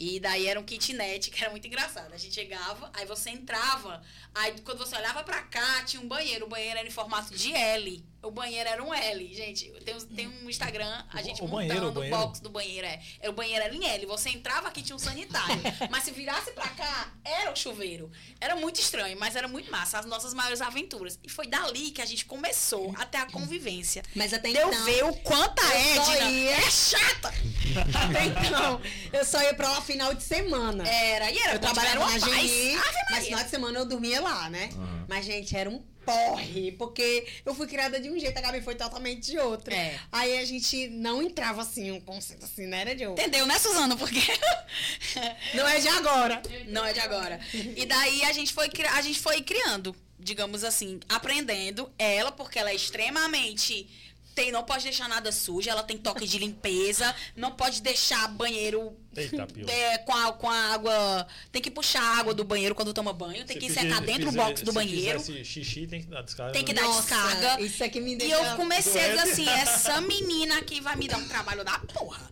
E 0.00 0.20
daí 0.20 0.46
era 0.46 0.60
um 0.60 0.62
kitnet, 0.62 1.30
que 1.30 1.40
era 1.42 1.50
muito 1.50 1.66
engraçado. 1.66 2.12
A 2.12 2.16
gente 2.16 2.34
chegava, 2.34 2.88
aí 2.94 3.04
você 3.04 3.30
entrava, 3.30 4.00
aí 4.34 4.54
quando 4.64 4.78
você 4.78 4.94
olhava 4.96 5.24
pra 5.24 5.42
cá, 5.42 5.82
tinha 5.84 6.00
um 6.00 6.06
banheiro. 6.06 6.46
O 6.46 6.48
banheiro 6.48 6.78
era 6.78 6.86
em 6.86 6.90
formato 6.90 7.34
de 7.34 7.52
L. 7.52 8.04
O 8.22 8.30
banheiro 8.32 8.68
era 8.68 8.82
um 8.82 8.92
L, 8.92 9.34
gente. 9.34 9.70
Tem, 9.84 9.94
um- 9.96 10.00
tem 10.00 10.26
um 10.28 10.50
Instagram, 10.50 11.04
a 11.12 11.20
O- 11.20 11.22
gente 11.22 11.40
o 11.40 11.46
montando 11.46 11.68
banheiro, 11.68 11.86
o 11.86 11.88
o 11.88 11.92
banheiro? 11.92 12.16
box 12.16 12.40
do 12.40 12.50
banheiro. 12.50 12.86
É. 12.86 13.00
É, 13.20 13.28
O 13.28 13.32
banheiro 13.32 13.64
era 13.64 13.74
em 13.74 13.84
L. 13.88 14.06
Você 14.06 14.30
entrava 14.30 14.68
aqui, 14.68 14.82
tinha 14.82 14.94
um 14.96 14.98
sanitário. 15.00 15.54
mas 15.90 16.04
se 16.04 16.10
virasse 16.12 16.50
pra 16.52 16.68
cá, 16.68 17.12
era 17.24 17.52
o 17.52 17.56
chuveiro. 17.56 18.10
Era 18.40 18.54
muito 18.56 18.80
estranho, 18.80 19.16
mas 19.18 19.34
era 19.36 19.46
muito 19.48 19.70
massa. 19.70 19.98
As 19.98 20.06
nossas 20.06 20.32
maiores 20.34 20.60
aventuras. 20.60 21.18
E 21.24 21.28
foi 21.28 21.46
dali 21.46 21.90
que 21.92 22.02
a 22.02 22.06
gente 22.06 22.24
começou 22.24 22.92
até 22.98 23.18
a 23.18 23.26
convivência. 23.26 24.02
Mas 24.16 24.32
até 24.34 24.52
Deu 24.52 24.68
então. 24.68 24.84
ver 24.84 25.04
o 25.04 25.14
quanto 25.18 25.60
a 25.60 25.74
eu 25.74 26.02
Edna 26.02 26.30
ia- 26.30 26.50
é 26.56 26.70
chata. 26.70 27.32
Até 28.08 28.24
então, 28.26 28.80
eu 29.12 29.24
só 29.24 29.40
ia 29.42 29.54
pra 29.54 29.68
lá 29.70 29.80
final 29.88 30.14
de 30.14 30.22
semana. 30.22 30.86
Era, 30.86 31.30
e 31.30 31.38
era 31.38 31.54
eu 31.54 31.58
trabalhava 31.58 31.98
na. 32.10 32.18
Geni, 32.18 32.76
mas 33.10 33.24
final 33.24 33.42
de 33.42 33.50
semana 33.50 33.78
eu 33.78 33.84
dormia 33.86 34.20
lá, 34.20 34.48
né? 34.50 34.68
Aham. 34.74 35.04
Mas, 35.08 35.24
gente, 35.24 35.56
era 35.56 35.68
um 35.70 35.82
porre, 36.04 36.72
porque 36.72 37.26
eu 37.44 37.54
fui 37.54 37.66
criada 37.66 38.00
de 38.00 38.08
um 38.10 38.18
jeito, 38.18 38.36
a 38.38 38.40
Gabi 38.40 38.62
foi 38.62 38.74
totalmente 38.74 39.30
de 39.30 39.38
outro. 39.38 39.74
É. 39.74 39.98
Aí 40.12 40.38
a 40.38 40.44
gente 40.44 40.88
não 40.88 41.22
entrava 41.22 41.60
assim, 41.62 41.90
um 41.90 42.00
conceito 42.00 42.44
assim, 42.44 42.66
né? 42.66 42.80
Era 42.82 42.94
de 42.94 43.06
outro. 43.06 43.22
Entendeu, 43.22 43.46
né, 43.46 43.58
Suzano? 43.58 43.96
Porque. 43.96 44.20
Não 45.54 45.66
é 45.66 45.80
de 45.80 45.88
agora. 45.88 46.42
Não 46.68 46.84
é 46.84 46.92
de 46.92 47.00
agora. 47.00 47.40
E 47.52 47.84
daí 47.86 48.22
a 48.24 48.32
gente 48.32 48.52
foi, 48.52 48.68
cri- 48.68 48.86
a 48.86 49.00
gente 49.02 49.18
foi 49.20 49.42
criando, 49.42 49.94
digamos 50.18 50.64
assim, 50.64 51.00
aprendendo 51.08 51.90
ela, 51.98 52.30
porque 52.32 52.58
ela 52.58 52.70
é 52.70 52.74
extremamente. 52.74 53.88
Tem, 54.34 54.52
não 54.52 54.62
pode 54.62 54.84
deixar 54.84 55.08
nada 55.08 55.32
sujo, 55.32 55.68
ela 55.68 55.82
tem 55.82 55.98
toque 55.98 56.24
de 56.24 56.38
limpeza, 56.38 57.12
não 57.34 57.50
pode 57.52 57.82
deixar 57.82 58.28
banheiro 58.28 58.96
Eita, 59.22 59.46
pior. 59.52 59.68
é, 59.70 59.98
com, 59.98 60.12
a, 60.12 60.32
com 60.32 60.48
a 60.48 60.72
água. 60.74 61.26
Tem 61.52 61.60
que 61.62 61.70
puxar 61.70 62.02
a 62.02 62.18
água 62.18 62.34
do 62.34 62.44
banheiro 62.44 62.74
quando 62.74 62.92
toma 62.94 63.12
banho, 63.12 63.44
tem 63.44 63.54
Se 63.56 63.60
que 63.60 63.68
fizer- 63.68 63.82
secar 63.82 64.00
dentro 64.00 64.26
do 64.30 64.32
box 64.32 64.62
do 64.62 64.70
se 64.70 64.74
banheiro. 64.74 65.20
fizesse 65.20 65.44
xixi, 65.44 65.86
tem 65.86 66.00
que 66.02 66.06
dar 66.08 66.22
descarga. 66.22 66.52
Tem 66.52 66.64
que 66.64 66.72
né? 66.72 66.80
dar 66.82 66.86
Nossa, 66.88 67.00
descarga. 67.02 67.60
Isso 67.62 67.82
aqui 67.84 68.00
me 68.00 68.16
E 68.16 68.30
eu 68.30 68.56
comecei 68.56 69.00
a 69.00 69.08
dizer 69.08 69.16
doente. 69.24 69.30
assim, 69.32 69.48
essa 69.48 70.00
menina 70.00 70.58
aqui 70.58 70.80
vai 70.80 70.96
me 70.96 71.06
dar 71.08 71.18
um 71.18 71.28
trabalho 71.28 71.64
da 71.64 71.78
porra. 71.78 72.30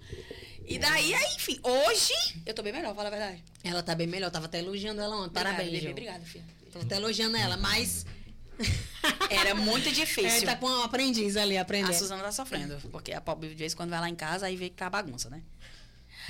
E 0.68 0.78
daí, 0.78 1.14
aí, 1.14 1.34
enfim, 1.37 1.61
hoje 1.62 2.12
eu 2.45 2.53
tô 2.53 2.61
bem 2.62 2.72
melhor, 2.72 2.93
fala 2.95 3.07
a 3.07 3.11
verdade. 3.11 3.45
Ela 3.62 3.82
tá 3.84 3.95
bem 3.95 4.07
melhor, 4.09 4.26
eu 4.26 4.30
tava 4.32 4.47
até 4.47 4.59
elogiando 4.59 5.01
ela 5.01 5.14
ontem. 5.16 5.26
Obrigada, 5.28 5.51
Parabéns, 5.57 5.70
bebê. 5.80 5.91
Obrigada, 5.93 6.24
filha. 6.24 6.45
Tava 6.72 6.84
até 6.84 6.97
elogiando 6.97 7.37
ela, 7.37 7.57
mas... 7.57 8.05
Era 9.30 9.55
muito 9.55 9.89
É, 9.89 9.93
difícil. 9.93 10.43
tá 10.45 10.57
com 10.57 10.66
um 10.66 10.82
aprendiz 10.82 11.37
ali, 11.37 11.57
A 11.57 11.62
aprendendo. 11.62 11.95
Suzana 11.95 12.22
tá 12.22 12.32
sofrendo, 12.32 12.76
porque 12.91 13.12
a 13.12 13.20
pobre 13.20 13.49
de 13.51 13.55
vez 13.55 13.74
quando 13.74 13.91
vai 13.91 14.01
lá 14.01 14.09
em 14.09 14.14
casa, 14.14 14.47
aí 14.47 14.57
vê 14.57 14.68
que 14.70 14.76
tá 14.76 14.89
bagunça, 14.91 15.28
né? 15.30 15.43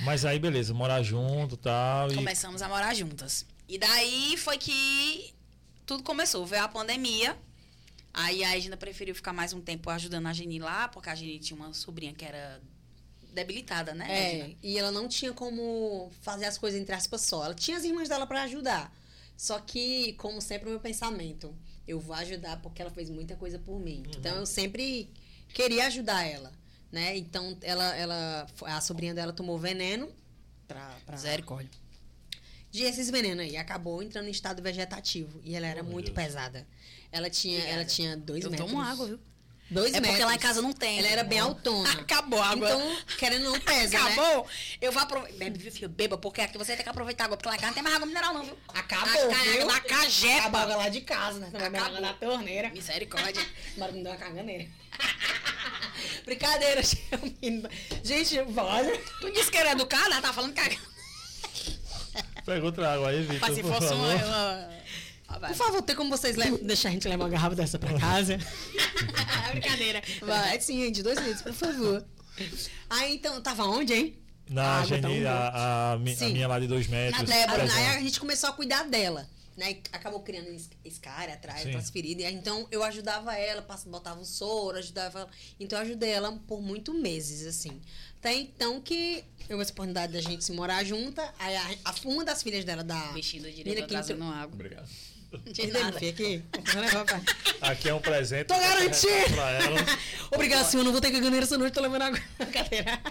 Mas 0.01 0.25
aí, 0.25 0.39
beleza, 0.39 0.73
morar 0.73 1.01
junto 1.03 1.55
e 1.55 1.57
tal. 1.57 2.11
E 2.11 2.15
Começamos 2.15 2.61
a 2.61 2.67
morar 2.67 2.93
juntas. 2.93 3.45
E 3.67 3.77
daí 3.77 4.37
foi 4.37 4.57
que 4.57 5.33
tudo 5.85 6.03
começou. 6.03 6.45
Veio 6.45 6.63
a 6.63 6.67
pandemia. 6.67 7.37
Aí 8.13 8.43
a 8.43 8.57
Egina 8.57 8.75
preferiu 8.75 9.13
ficar 9.13 9.33
mais 9.33 9.53
um 9.53 9.61
tempo 9.61 9.89
ajudando 9.89 10.27
a 10.27 10.33
Geni 10.33 10.59
lá, 10.59 10.87
porque 10.87 11.09
a 11.09 11.15
Geni 11.15 11.39
tinha 11.39 11.55
uma 11.55 11.73
sobrinha 11.73 12.13
que 12.13 12.25
era 12.25 12.59
debilitada, 13.31 13.93
né? 13.93 14.07
É, 14.09 14.55
e 14.63 14.77
ela 14.77 14.91
não 14.91 15.07
tinha 15.07 15.31
como 15.31 16.11
fazer 16.21 16.45
as 16.45 16.57
coisas 16.57 16.79
entre 16.81 16.95
aspas 16.95 17.21
só. 17.21 17.45
Ela 17.45 17.53
tinha 17.53 17.77
as 17.77 17.83
irmãs 17.83 18.09
dela 18.09 18.25
pra 18.25 18.43
ajudar. 18.43 18.91
Só 19.37 19.59
que, 19.59 20.13
como 20.13 20.41
sempre, 20.41 20.67
o 20.67 20.71
meu 20.71 20.79
pensamento, 20.79 21.55
eu 21.87 21.99
vou 21.99 22.15
ajudar 22.15 22.59
porque 22.59 22.81
ela 22.81 22.89
fez 22.89 23.09
muita 23.09 23.35
coisa 23.35 23.59
por 23.59 23.79
mim. 23.79 24.03
Então 24.17 24.37
eu 24.37 24.45
sempre 24.47 25.11
queria 25.53 25.85
ajudar 25.85 26.25
ela, 26.25 26.51
né? 26.91 27.17
Então 27.17 27.57
ela, 27.61 27.95
ela 27.95 28.47
a 28.65 28.81
sobrinha 28.81 29.13
dela 29.13 29.33
tomou 29.33 29.57
veneno 29.57 30.09
pra, 30.67 30.95
pra 31.05 31.15
Misericórdia. 31.15 31.69
de 32.71 32.83
esses 32.83 33.09
venenos 33.09 33.43
aí, 33.45 33.57
acabou 33.57 34.01
entrando 34.03 34.27
em 34.27 34.31
estado 34.31 34.61
vegetativo 34.61 35.39
e 35.43 35.55
ela 35.55 35.65
era 35.67 35.81
Oh, 35.81 35.85
muito 35.85 36.11
Deus. 36.11 36.15
pesada. 36.15 36.67
Ela 37.11 37.29
tinha, 37.29 37.57
Obrigada. 37.57 37.79
ela 37.81 37.85
tinha 37.89 38.17
dois 38.17 38.43
Eu 38.43 38.51
metros. 38.51 38.69
tomo 38.69 38.81
água, 38.81 39.07
viu? 39.07 39.19
Dois 39.69 39.87
É 39.93 39.99
metros. 39.99 40.09
porque 40.11 40.23
lá 40.25 40.33
em 40.35 40.39
casa 40.39 40.61
não 40.61 40.71
tem. 40.71 40.99
Ela 40.99 41.07
era 41.09 41.23
bem 41.25 41.39
autona. 41.39 41.89
Acabou 41.99 42.41
a 42.41 42.47
água. 42.51 42.69
Então, 42.69 42.97
querendo 43.17 43.47
ou 43.47 43.51
não 43.53 43.59
pesa, 43.59 43.97
né? 43.99 44.05
Acabou. 44.13 44.47
Eu 44.79 44.91
vou 44.93 45.01
aproveitar. 45.03 45.37
Bebe, 45.37 45.59
viu, 45.59 45.71
filho? 45.71 45.89
Beba, 45.89 46.17
porque 46.17 46.39
aqui 46.39 46.57
você 46.57 46.73
tem 46.75 46.83
que 46.83 46.89
aproveitar 46.89 47.23
a 47.23 47.25
água, 47.25 47.35
porque 47.37 47.49
lá 47.49 47.55
em 47.55 47.59
casa 47.59 47.67
não 47.67 47.73
tem 47.73 47.83
mais 47.83 47.95
água 47.95 48.07
mineral, 48.07 48.33
não, 48.33 48.43
viu? 48.45 48.57
Acabou, 48.69 49.29
A 49.29 49.33
ca- 49.35 49.43
viu? 49.43 49.67
Da 49.67 49.79
cajepa. 49.81 50.37
Acabou 50.39 50.61
água 50.61 50.75
lá 50.77 50.89
de 50.89 51.01
casa, 51.01 51.39
né? 51.39 51.49
Acabou. 51.53 51.81
água 51.83 51.99
na 51.99 52.13
torneira. 52.13 52.69
Misericórdia. 52.69 53.45
Bora 53.75 53.91
me 53.91 54.03
dar 54.03 54.11
uma 54.11 54.17
caganeira. 54.17 54.67
Brincadeira, 56.25 56.81
menino. 57.41 57.69
Gente, 58.03 58.39
olha. 58.39 59.01
tu 59.19 59.31
disse 59.31 59.51
que 59.51 59.57
era 59.57 59.71
educada, 59.71 60.05
ela 60.11 60.21
tá 60.21 60.31
falando 60.33 60.53
cagando. 60.53 60.81
Pega 62.45 62.65
outra 62.65 62.93
água 62.93 63.09
aí, 63.09 63.21
Vitor. 63.23 63.39
Mas 63.41 63.55
se 63.55 63.63
fosse 63.63 63.93
uma. 63.93 64.69
Ah, 65.27 65.39
vai. 65.39 65.49
Por 65.51 65.57
favor, 65.57 65.81
tem 65.81 65.95
como 65.95 66.09
vocês 66.09 66.35
deixar 66.63 66.89
a 66.89 66.91
gente 66.91 67.07
levar 67.07 67.25
uma 67.25 67.29
garrafa 67.29 67.55
dessa 67.55 67.77
pra 67.77 67.99
casa? 67.99 68.37
Brincadeira. 69.51 70.01
Vai, 70.21 70.59
sim, 70.61 70.79
gente, 70.85 71.03
dois 71.03 71.19
litros, 71.19 71.41
por 71.41 71.53
favor. 71.53 72.05
Aí, 72.89 73.15
então, 73.15 73.41
tava 73.41 73.65
onde, 73.65 73.93
hein? 73.93 74.17
Na 74.49 74.77
A 74.77 74.81
tá 74.81 74.85
Geni, 74.85 75.25
um 75.25 75.27
a, 75.27 75.91
a, 75.93 75.97
minha 76.33 76.47
lá 76.47 76.59
de 76.59 76.67
dois 76.67 76.87
Na 76.87 76.97
metros. 76.97 77.29
Débora. 77.29 77.63
pesando. 77.63 77.77
Aí 77.79 77.97
a 77.97 77.99
gente 78.01 78.19
começou 78.19 78.49
a 78.49 78.53
cuidar 78.53 78.83
dela. 78.83 79.27
Né? 79.57 79.77
Acabou 79.91 80.19
criando 80.19 80.49
es- 80.51 80.69
escária 80.85 81.33
atrás, 81.33 81.65
aí, 81.65 82.31
Então 82.31 82.67
eu 82.69 82.83
ajudava 82.83 83.35
ela, 83.35 83.65
botava 83.87 84.21
o 84.21 84.25
soro, 84.25 84.77
ajudava 84.77 85.21
ela. 85.21 85.29
Então 85.59 85.79
eu 85.79 85.83
ajudei 85.83 86.11
ela 86.11 86.31
por 86.47 86.61
muitos 86.61 86.93
meses, 86.95 87.45
assim. 87.47 87.81
Até 88.19 88.35
então 88.35 88.79
que 88.79 89.23
eu 89.49 89.57
a 89.71 89.73
oportunidade 89.73 90.13
da 90.13 90.21
gente 90.21 90.45
se 90.45 90.51
morar 90.51 90.83
junta. 90.83 91.33
Aí 91.39 91.55
a, 91.55 91.61
a- 91.85 91.93
uma 92.05 92.23
das 92.23 92.43
filhas 92.43 92.63
dela 92.63 92.83
da. 92.83 92.99
Vestido 93.13 93.47
direito 93.51 93.79
entrou- 93.79 93.87
água. 94.31 94.53
Obrigado. 94.53 94.87
De 95.31 95.49
Entendeu, 95.49 95.83
nada. 95.83 95.99
filha, 95.99 96.11
aqui? 96.11 97.89
É 97.89 97.93
um 97.93 97.99
presente. 97.99 98.47
Tô 98.47 98.57
garantindo! 98.57 99.33
Pra 99.33 99.51
ela. 99.51 99.79
Obrigada, 100.31 100.63
senhor. 100.63 100.83
Não 100.83 100.91
vou 100.91 101.01
ter 101.01 101.11
caganeira 101.11 101.45
essa 101.45 101.57
noite, 101.57 101.73
tô 101.73 101.81
levando 101.81 102.01
água 102.03 102.19
na 102.39 102.45
cadeira. 102.45 103.01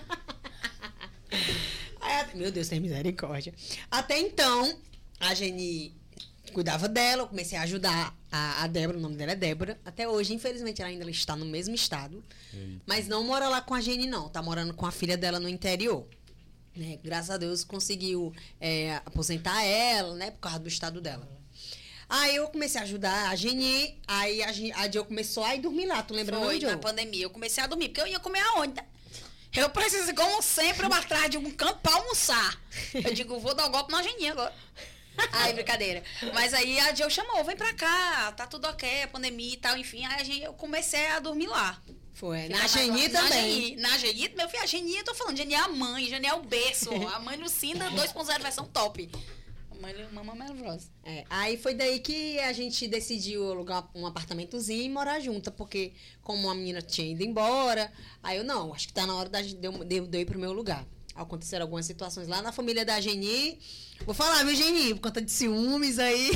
Meu 2.37 2.53
Deus, 2.53 2.69
tem 2.69 2.79
misericórdia. 2.81 3.55
Até 3.91 4.19
então, 4.21 4.79
a 5.19 5.35
Geni 5.35 5.95
cuidava 6.53 6.87
dela, 6.87 7.23
eu 7.23 7.27
comecei 7.29 7.57
a 7.57 7.62
ajudar 7.62 8.14
a, 8.31 8.64
a 8.64 8.67
Débora, 8.67 8.99
o 8.99 9.01
nome 9.01 9.17
dela 9.17 9.33
é 9.33 9.37
Débora. 9.37 9.81
Até 9.85 10.07
hoje, 10.07 10.35
infelizmente, 10.35 10.83
ela 10.83 10.91
ainda 10.91 11.09
está 11.11 11.35
no 11.35 11.47
mesmo 11.47 11.75
estado. 11.75 12.23
Mas 12.85 13.09
não 13.09 13.25
mora 13.25 13.49
lá 13.49 13.62
com 13.62 13.75
a 13.75 13.81
Geni, 13.81 14.07
não. 14.07 14.29
Tá 14.29 14.43
morando 14.43 14.75
com 14.75 14.85
a 14.85 14.93
filha 14.93 15.17
dela 15.17 15.41
no 15.41 15.49
interior. 15.49 16.07
Né? 16.77 16.99
Graças 17.03 17.31
a 17.31 17.39
Deus 17.39 17.64
conseguiu 17.64 18.35
é, 18.61 18.97
aposentar 19.07 19.62
ela, 19.64 20.14
né? 20.14 20.31
Por 20.31 20.41
causa 20.41 20.59
do 20.59 20.69
estado 20.69 21.01
dela. 21.01 21.27
Aí 22.09 22.36
eu 22.36 22.46
comecei 22.48 22.80
a 22.80 22.84
ajudar 22.84 23.30
a 23.30 23.34
Geni, 23.34 24.00
aí 24.07 24.42
a, 24.42 24.82
a 24.82 24.86
Dio 24.86 25.04
começou 25.04 25.42
a 25.42 25.54
ir 25.57 25.61
dormir 25.61 25.86
lá, 25.86 26.02
tu 26.02 26.14
lembra 26.14 26.38
Foi 26.38 26.59
não, 26.61 26.70
na 26.70 26.78
pandemia. 26.78 27.24
Eu 27.24 27.30
comecei 27.30 27.62
a 27.62 27.66
dormir, 27.66 27.88
porque 27.88 28.00
eu 28.00 28.07
ia 28.07 28.20
comer 28.20 28.40
aonde? 28.40 28.80
Eu 29.54 29.70
preciso, 29.70 30.14
como 30.14 30.40
sempre, 30.42 30.86
eu 30.86 30.92
atrás 30.92 31.30
de 31.30 31.38
um 31.38 31.50
canto 31.50 31.80
pra 31.80 31.94
almoçar. 31.94 32.61
Eu 32.94 33.12
digo, 33.12 33.38
vou 33.40 33.54
dar 33.54 33.66
um 33.66 33.72
golpe 33.72 33.90
na 33.90 33.98
agendinha 33.98 34.32
agora. 34.32 34.54
Ai, 35.32 35.52
brincadeira. 35.54 36.02
Mas 36.34 36.52
aí 36.52 36.78
a 36.78 36.94
Joe 36.94 37.11
chamou, 37.11 37.42
vem 37.42 37.57
pra 37.57 37.72
cá, 37.72 38.32
tá 38.32 38.46
tudo 38.46 38.68
ok, 38.68 39.02
a 39.02 39.09
pandemia 39.09 39.54
e 39.54 39.57
tal, 39.57 39.76
enfim. 39.76 40.04
Aí 40.04 40.20
a 40.20 40.24
gente, 40.24 40.42
eu 40.42 40.52
comecei 40.52 41.07
a 41.09 41.20
dormir 41.20 41.46
lá. 41.46 41.80
Foi. 42.12 42.48
Na 42.48 42.66
Geni 42.66 43.09
lá. 43.09 43.20
Na 43.20 43.28
também. 43.28 43.52
Geni, 43.52 43.76
na 43.76 43.98
Geni, 43.98 44.32
meu 44.36 44.48
filho, 44.48 44.62
a 44.62 44.66
Geni, 44.66 44.96
eu 44.96 45.04
tô 45.04 45.14
falando, 45.14 45.36
Geni 45.36 45.54
é 45.54 45.59
a 45.59 45.68
mãe, 45.68 46.07
Geni 46.07 46.26
é 46.26 46.34
o 46.34 46.42
berço. 46.42 46.90
A 47.14 47.18
mãe 47.18 47.36
Lucinda 47.36 47.90
2.0 47.90 48.42
versão 48.42 48.66
top. 48.66 49.11
A 49.77 49.83
mãe, 49.83 49.95
mamãe 50.11 50.37
maravilhosa. 50.37 50.89
É, 51.05 51.24
aí 51.29 51.57
foi 51.59 51.74
daí 51.74 52.01
que 52.01 52.39
a 52.41 52.53
gente 52.53 52.89
decidiu 52.89 53.51
alugar 53.51 53.89
um 53.95 54.07
apartamentozinho 54.07 54.83
e 54.83 54.89
morar 54.89 55.20
junta, 55.20 55.51
porque 55.51 55.93
como 56.22 56.49
a 56.49 56.55
menina 56.55 56.81
tinha 56.81 57.12
ido 57.12 57.22
embora, 57.22 57.93
aí 58.22 58.39
eu, 58.39 58.45
não, 58.45 58.72
acho 58.72 58.89
que 58.89 58.95
tá 58.95 59.07
na 59.07 59.14
hora 59.14 59.29
da, 59.29 59.43
de, 59.43 59.55
de 59.55 59.68
de 59.85 59.97
eu 59.97 60.20
ir 60.20 60.24
pro 60.24 60.39
meu 60.39 60.53
lugar. 60.53 60.87
Aconteceram 61.14 61.64
algumas 61.64 61.87
situações 61.87 62.29
lá 62.29 62.43
na 62.43 62.53
família 62.53 62.85
da 62.85 63.01
Geni. 63.01 63.59
Vou 64.05 64.14
falar, 64.14 64.45
viu, 64.45 64.55
Geni? 64.55 64.95
Por 64.95 65.01
conta 65.01 65.22
de 65.22 65.31
ciúmes 65.31 65.99
aí. 65.99 66.31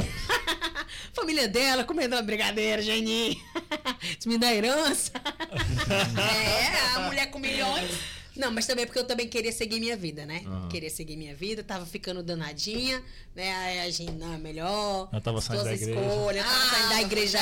família 1.13 1.47
dela 1.47 1.85
comendo 1.85 2.17
uma 2.17 2.23
brigadeira, 2.23 2.81
Geni. 2.81 3.43
Isso 4.19 4.29
me 4.29 4.39
dá 4.39 4.53
herança. 4.53 5.13
É, 5.91 6.97
a 6.97 7.01
mulher 7.01 7.31
com 7.31 7.39
milhões. 7.41 7.91
Não, 8.41 8.51
mas 8.51 8.67
também 8.67 8.87
porque 8.87 8.99
eu 8.99 9.05
também 9.07 9.29
queria 9.29 9.53
seguir 9.53 9.79
minha 9.79 9.97
vida, 9.97 10.25
né? 10.25 10.43
Aham. 10.47 10.69
Queria 10.69 10.89
seguir 10.89 11.15
minha 11.17 11.35
vida, 11.35 11.63
tava 11.63 11.85
ficando 11.85 12.23
danadinha, 12.23 13.05
né? 13.35 13.53
Aí 13.55 13.81
a 13.81 13.91
gente, 13.91 14.13
não, 14.13 14.33
é 14.33 14.39
melhor. 14.39 15.11
Eu 15.13 15.21
tava 15.21 15.43
saindo 15.43 15.65
da 15.65 15.75
igreja. 15.75 16.01
escolhas, 16.01 16.45
tava 16.47 16.57
Ah, 16.57 16.71
saindo 16.71 16.89
da 16.89 17.03
igreja. 17.03 17.39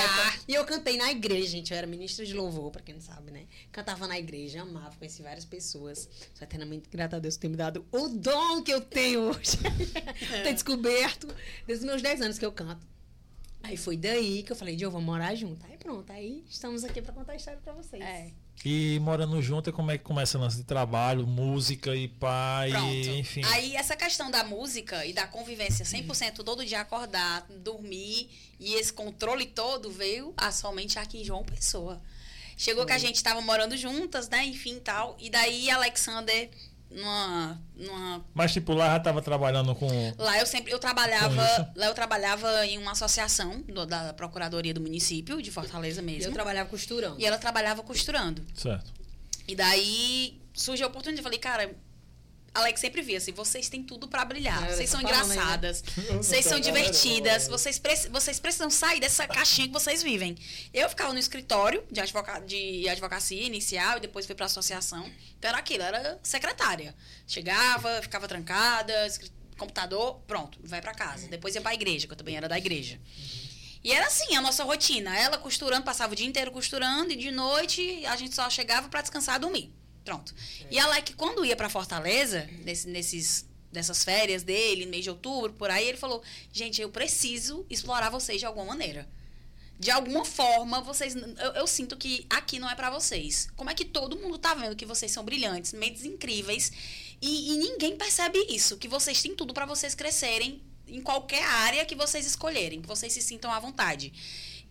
E 0.49 0.55
eu 0.55 0.64
cantei 0.64 0.96
na 0.96 1.12
igreja, 1.12 1.46
gente. 1.46 1.70
Eu 1.70 1.78
era 1.78 1.86
ministra 1.86 2.26
de 2.26 2.34
louvor, 2.34 2.72
pra 2.72 2.82
quem 2.82 2.96
não 2.96 3.01
sabe, 3.01 3.30
né? 3.30 3.46
Cantava 3.70 4.09
na 4.09 4.18
igreja, 4.18 4.62
amava, 4.62 4.96
conheci 4.96 5.22
várias 5.22 5.44
pessoas. 5.44 6.09
Sou 6.34 6.44
eternamente 6.44 6.88
grata 6.90 7.14
a 7.16 7.18
Deus 7.20 7.36
por 7.36 7.42
ter 7.42 7.49
me 7.49 7.57
dado 7.57 7.86
o 7.92 8.09
dom 8.09 8.61
que 8.62 8.72
eu 8.72 8.80
tenho 8.80 9.20
hoje. 9.30 9.57
ter 10.42 10.53
descoberto 10.53 11.28
desde 11.64 11.84
os 11.84 11.90
meus 11.90 12.03
10 12.03 12.22
anos 12.22 12.38
que 12.40 12.44
eu 12.44 12.51
canto. 12.51 12.84
Aí 13.62 13.76
foi 13.76 13.96
daí 13.96 14.42
que 14.42 14.51
eu 14.51 14.57
falei, 14.57 14.74
Diogo, 14.74 14.94
vamos 14.94 15.07
morar 15.07 15.34
junto. 15.36 15.64
Aí 15.66 15.76
pronto, 15.76 16.11
aí 16.12 16.44
estamos 16.49 16.82
aqui 16.84 17.01
pra 17.03 17.12
contar 17.12 17.32
a 17.34 17.36
história 17.36 17.61
pra 17.62 17.72
vocês. 17.72 18.03
É. 18.03 18.30
E 18.64 18.98
morando 19.00 19.40
junto, 19.40 19.72
como 19.72 19.90
é 19.90 19.98
que 19.98 20.04
começa 20.04 20.36
o 20.36 20.40
lance 20.40 20.56
de 20.56 20.64
trabalho, 20.64 21.26
música 21.26 21.94
e 21.94 22.09
pai, 22.09 22.70
Pronto. 22.70 23.09
enfim. 23.11 23.42
Aí 23.46 23.76
essa 23.76 23.96
questão 23.96 24.30
da 24.30 24.42
música 24.44 25.06
e 25.06 25.12
da 25.12 25.26
convivência 25.26 25.84
100% 25.84 26.42
todo 26.44 26.64
dia 26.64 26.80
acordar, 26.80 27.46
dormir 27.48 28.28
e 28.59 28.74
esse 28.74 28.92
controle 28.92 29.46
todo 29.46 29.90
veio 29.90 30.34
a 30.36 30.50
somente 30.50 30.98
aqui 30.98 31.20
em 31.20 31.24
João 31.24 31.44
Pessoa. 31.44 32.00
Chegou 32.56 32.84
que 32.84 32.92
a 32.92 32.98
gente 32.98 33.22
tava 33.22 33.40
morando 33.40 33.76
juntas, 33.76 34.28
né, 34.28 34.44
enfim, 34.44 34.80
tal. 34.80 35.16
E 35.20 35.30
daí 35.30 35.70
Alexander 35.70 36.50
numa 36.91 37.61
numa 37.76 38.24
Mas 38.34 38.53
tipo, 38.53 38.72
lá 38.74 38.86
já 38.93 39.01
tava 39.01 39.20
trabalhando 39.22 39.74
com. 39.74 39.89
Lá 40.18 40.39
eu 40.39 40.47
sempre 40.47 40.72
eu 40.72 40.78
trabalhava, 40.78 41.70
lá 41.76 41.86
eu 41.86 41.95
trabalhava 41.95 42.66
em 42.66 42.78
uma 42.78 42.93
associação 42.93 43.61
do- 43.62 43.86
da 43.86 44.12
Procuradoria 44.14 44.72
do 44.74 44.80
município 44.80 45.41
de 45.43 45.51
Fortaleza 45.51 46.01
E 46.01 46.05
mesmo. 46.05 46.30
eu 46.30 46.32
trabalhava 46.32 46.68
costurando. 46.68 47.16
E 47.20 47.26
ela 47.26 47.39
trabalhava 47.39 47.82
costurando. 47.82 48.45
Certo. 48.55 48.93
E 49.47 49.55
daí 49.55 50.41
surgiu 50.55 50.86
a 50.86 50.89
oportunidade. 50.89 51.20
Eu 51.20 51.24
falei, 51.24 51.39
cara, 51.39 51.70
Alex 52.59 52.80
sempre 52.80 53.02
via 53.02 53.18
assim: 53.18 53.32
vocês 53.32 53.68
têm 53.68 53.82
tudo 53.82 54.06
pra 54.09 54.24
brilhar. 54.24 54.62
É, 54.64 54.74
vocês 54.74 54.90
tá 54.90 54.98
são 54.98 55.09
falando 55.09 55.22
aí, 55.22 55.28
né? 55.28 55.34
engraçadas. 55.34 55.84
Vocês 56.18 56.44
são 56.44 56.59
divertidas. 56.61 57.48
Vocês, 57.48 57.78
preci- 57.78 58.09
vocês 58.09 58.38
precisam 58.40 58.70
sair 58.70 59.00
dessa 59.00 59.26
caixinha 59.26 59.66
que 59.68 59.72
vocês 59.72 60.02
vivem. 60.02 60.36
Eu 60.72 60.88
ficava 60.88 61.12
no 61.12 61.18
escritório 61.18 61.82
de, 61.90 62.00
advoca 62.00 62.40
de 62.40 62.88
advocacia 62.88 63.42
inicial 63.42 63.98
e 63.98 64.00
depois 64.00 64.26
fui 64.26 64.34
pra 64.34 64.46
associação. 64.46 65.11
Então 65.38 65.48
era 65.50 65.59
aquilo, 65.59 65.82
era 65.82 66.18
secretária. 66.22 66.94
Chegava, 67.26 68.00
ficava 68.02 68.26
trancada, 68.26 68.92
computador, 69.56 70.20
pronto, 70.26 70.59
vai 70.62 70.80
pra 70.80 70.94
casa. 70.94 71.28
Depois 71.28 71.54
ia 71.54 71.61
pra 71.61 71.74
igreja, 71.74 72.06
que 72.06 72.12
eu 72.12 72.16
também 72.16 72.36
era 72.36 72.48
da 72.48 72.56
igreja. 72.59 72.98
E 73.82 73.92
era 73.92 74.06
assim 74.06 74.34
a 74.36 74.40
nossa 74.40 74.64
rotina. 74.64 75.16
Ela 75.16 75.38
costurando, 75.38 75.84
passava 75.84 76.12
o 76.12 76.16
dia 76.16 76.26
inteiro 76.26 76.50
costurando 76.50 77.12
e 77.12 77.16
de 77.16 77.30
noite 77.30 78.04
a 78.06 78.16
gente 78.16 78.34
só 78.34 78.48
chegava 78.50 78.88
pra 78.88 79.00
descansar 79.02 79.36
e 79.36 79.38
dormir. 79.40 79.72
Pronto. 80.05 80.34
E 80.70 80.78
a 80.78 80.84
Alec, 80.84 81.14
quando 81.14 81.44
ia 81.44 81.57
pra 81.57 81.68
Fortaleza, 81.68 82.49
nesse- 82.64 82.88
nesses, 82.88 83.46
dessas 83.70 84.03
férias 84.05 84.42
dele, 84.42 84.84
no 84.84 84.90
mês 84.90 85.05
de 85.05 85.11
outubro, 85.11 85.53
por 85.53 85.70
aí, 85.70 85.86
ele 85.88 85.99
falou: 85.99 86.22
gente, 86.53 86.80
eu 86.80 86.88
preciso 86.90 87.66
explorar 87.68 88.09
vocês 88.11 88.38
de 88.40 88.46
alguma 88.46 88.66
maneira. 88.66 89.09
De 89.78 89.90
alguma 89.92 90.24
forma, 90.24 90.80
vocês. 90.80 91.14
Eu, 91.14 91.53
eu 91.55 91.66
sinto 91.66 91.96
que 91.96 92.26
aqui 92.28 92.59
não 92.59 92.68
é 92.68 92.74
pra 92.74 92.90
vocês. 92.90 93.49
Como 93.55 93.70
é 93.70 93.74
que 93.74 93.84
todo 93.84 94.16
mundo 94.18 94.36
tá 94.36 94.53
vendo 94.55 94.74
que 94.74 94.84
vocês 94.86 95.12
são 95.12 95.22
brilhantes, 95.24 95.72
mentes 95.72 96.05
incríveis, 96.05 96.72
e, 97.22 97.53
e 97.53 97.57
ninguém 97.59 97.96
percebe 97.96 98.38
isso, 98.49 98.76
que 98.76 98.88
vocês 98.88 99.22
têm 99.22 99.36
tudo 99.36 99.55
pra 99.55 99.66
vocês 99.66 99.94
crescerem 99.94 100.61
em 100.88 101.01
qualquer 101.01 101.44
área 101.44 101.84
que 101.84 101.94
vocês 101.94 102.26
escolherem, 102.26 102.80
que 102.80 102.88
vocês 102.88 103.12
se 103.12 103.20
sintam 103.22 103.53
à 103.53 103.61
vontade. 103.61 104.12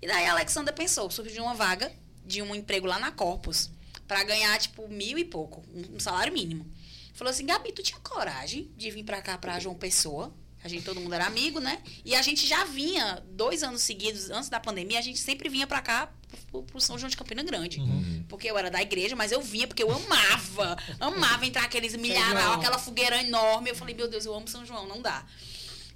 E 0.01 0.07
daí 0.07 0.25
a 0.25 0.31
Alexandra 0.31 0.73
pensou, 0.73 1.09
surgiu 1.09 1.43
uma 1.43 1.53
vaga 1.53 1.89
de 2.25 2.41
um 2.41 2.53
emprego 2.53 2.85
lá 2.87 2.99
na 2.99 3.11
Corpus 3.11 3.69
pra 4.07 4.23
ganhar, 4.23 4.57
tipo, 4.59 4.87
mil 4.87 5.17
e 5.17 5.25
pouco, 5.25 5.63
um, 5.73 5.99
salário 5.99 6.31
mínimo. 6.31 6.65
Falou 7.13 7.31
assim, 7.31 7.45
Gabi, 7.45 7.71
tu 7.71 7.81
tinha 7.81 7.99
coragem 7.99 8.71
de 8.77 8.91
vir 8.91 9.03
pra 9.03 9.21
cá, 9.21 9.37
pra 9.37 9.59
João 9.59 9.75
Pessoa? 9.75 10.33
A 10.63 10.67
gente, 10.67 10.83
todo 10.83 10.99
mundo 10.99 11.13
era 11.13 11.25
amigo, 11.25 11.59
né? 11.59 11.81
E 12.03 12.15
a 12.15 12.21
gente 12.21 12.45
já 12.45 12.65
vinha, 12.65 13.23
dois 13.31 13.63
anos 13.63 13.81
seguidos, 13.81 14.29
antes 14.29 14.49
da 14.49 14.59
pandemia, 14.59 14.99
a 14.99 15.01
gente 15.01 15.19
sempre 15.19 15.49
vinha 15.49 15.65
pra 15.65 15.81
cá, 15.81 16.11
pro, 16.51 16.63
pro 16.63 16.81
São 16.81 16.97
João 16.97 17.09
de 17.09 17.15
Campina 17.15 17.43
Grande. 17.43 17.79
Porque 18.27 18.49
eu 18.49 18.57
era 18.57 18.69
da 18.69 18.81
igreja, 18.81 19.15
mas 19.15 19.31
eu 19.31 19.41
vinha 19.41 19.67
porque 19.67 19.83
eu 19.83 19.91
amava. 19.91 20.77
amava 20.99 21.45
entrar 21.45 21.63
aqueles 21.63 21.95
milharal, 21.95 22.53
aquela 22.53 22.77
fogueira 22.77 23.21
enorme. 23.23 23.69
Eu 23.69 23.75
falei, 23.75 23.95
meu 23.95 24.09
Deus, 24.09 24.25
eu 24.25 24.33
amo 24.33 24.47
São 24.47 24.65
João, 24.65 24.87
não 24.87 25.01
dá. 25.01 25.25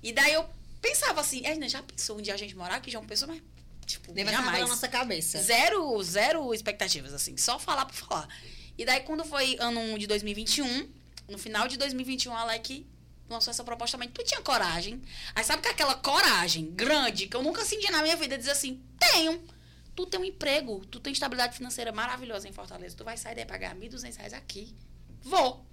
E 0.01 0.13
daí 0.13 0.33
eu 0.33 0.45
pensava 0.81 1.21
assim, 1.21 1.45
Edna, 1.45 1.67
já 1.67 1.83
pensou 1.83 2.17
um 2.17 2.21
dia 2.21 2.33
a 2.33 2.37
gente 2.37 2.55
morar 2.55 2.75
aqui 2.75 2.89
em 2.89 2.93
João 2.93 3.05
Pessoa? 3.05 3.31
Mas, 3.33 3.41
tipo, 3.85 4.13
sair 4.13 4.31
jamais. 4.31 4.57
pela 4.57 4.69
nossa 4.69 4.87
cabeça. 4.87 5.41
Zero, 5.41 6.01
zero 6.03 6.53
expectativas, 6.53 7.13
assim. 7.13 7.37
Só 7.37 7.59
falar 7.59 7.85
por 7.85 7.95
falar. 7.95 8.27
E 8.77 8.85
daí, 8.85 9.01
quando 9.01 9.23
foi 9.23 9.57
ano 9.59 9.79
1 9.79 9.97
de 9.97 10.07
2021, 10.07 10.89
no 11.27 11.37
final 11.37 11.67
de 11.67 11.77
2021, 11.77 12.33
a 12.33 12.41
Alec 12.41 12.85
lançou 13.29 13.51
essa 13.51 13.63
proposta 13.63 13.97
também. 13.97 14.09
Tu 14.09 14.23
tinha 14.23 14.41
coragem? 14.41 15.01
Aí 15.33 15.43
sabe 15.43 15.61
que 15.61 15.69
aquela 15.69 15.95
coragem 15.95 16.71
grande 16.71 17.27
que 17.27 17.35
eu 17.35 17.43
nunca 17.43 17.63
senti 17.63 17.91
na 17.91 18.01
minha 18.01 18.15
vida, 18.15 18.37
diz 18.37 18.47
assim, 18.47 18.81
tenho. 18.99 19.41
Tu 19.95 20.05
tem 20.05 20.19
um 20.19 20.25
emprego, 20.25 20.85
tu 20.85 20.99
tem 20.99 21.11
estabilidade 21.11 21.55
financeira 21.55 21.91
maravilhosa 21.91 22.47
em 22.47 22.53
Fortaleza. 22.53 22.95
Tu 22.95 23.03
vai 23.03 23.17
sair 23.17 23.35
daí 23.35 23.45
pagar 23.45 23.75
1.200 23.75 24.17
reais 24.17 24.33
aqui. 24.33 24.73
Vou. 25.21 25.65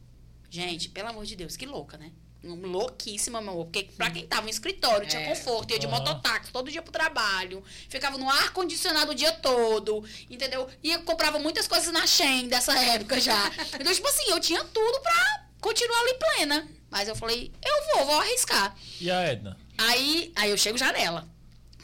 Gente, 0.50 0.88
pelo 0.88 1.08
amor 1.08 1.24
de 1.24 1.36
Deus, 1.36 1.56
que 1.56 1.66
louca, 1.66 1.96
né? 1.96 2.12
Louquíssima, 2.44 3.40
meu 3.40 3.52
amor. 3.52 3.64
Porque 3.66 3.84
pra 3.96 4.10
quem 4.10 4.26
tava 4.26 4.42
no 4.42 4.48
escritório, 4.50 5.06
tinha 5.08 5.22
É. 5.22 5.28
conforto, 5.28 5.72
ia 5.72 5.78
de 5.78 5.86
mototáxi 5.86 6.50
todo 6.52 6.70
dia 6.70 6.80
pro 6.82 6.92
trabalho, 6.92 7.62
ficava 7.88 8.16
no 8.16 8.28
ar-condicionado 8.28 9.12
o 9.12 9.14
dia 9.14 9.32
todo, 9.32 10.04
entendeu? 10.30 10.68
E 10.82 10.92
eu 10.92 11.02
comprava 11.02 11.38
muitas 11.38 11.66
coisas 11.66 11.92
na 11.92 12.06
Shein 12.06 12.48
dessa 12.48 12.78
época 12.78 13.20
já. 13.20 13.38
Então, 13.80 13.92
tipo 13.92 14.08
assim, 14.08 14.30
eu 14.30 14.40
tinha 14.40 14.62
tudo 14.64 15.00
pra 15.00 15.46
continuar 15.60 16.00
ali 16.00 16.14
plena. 16.14 16.68
Mas 16.90 17.06
eu 17.08 17.14
falei, 17.16 17.52
eu 17.62 17.96
vou, 17.96 18.06
vou 18.06 18.20
arriscar. 18.20 18.74
E 19.00 19.10
a 19.10 19.20
Edna? 19.22 19.58
Aí, 19.76 20.32
aí 20.34 20.50
eu 20.50 20.56
chego 20.56 20.78
já 20.78 20.90
nela. 20.92 21.28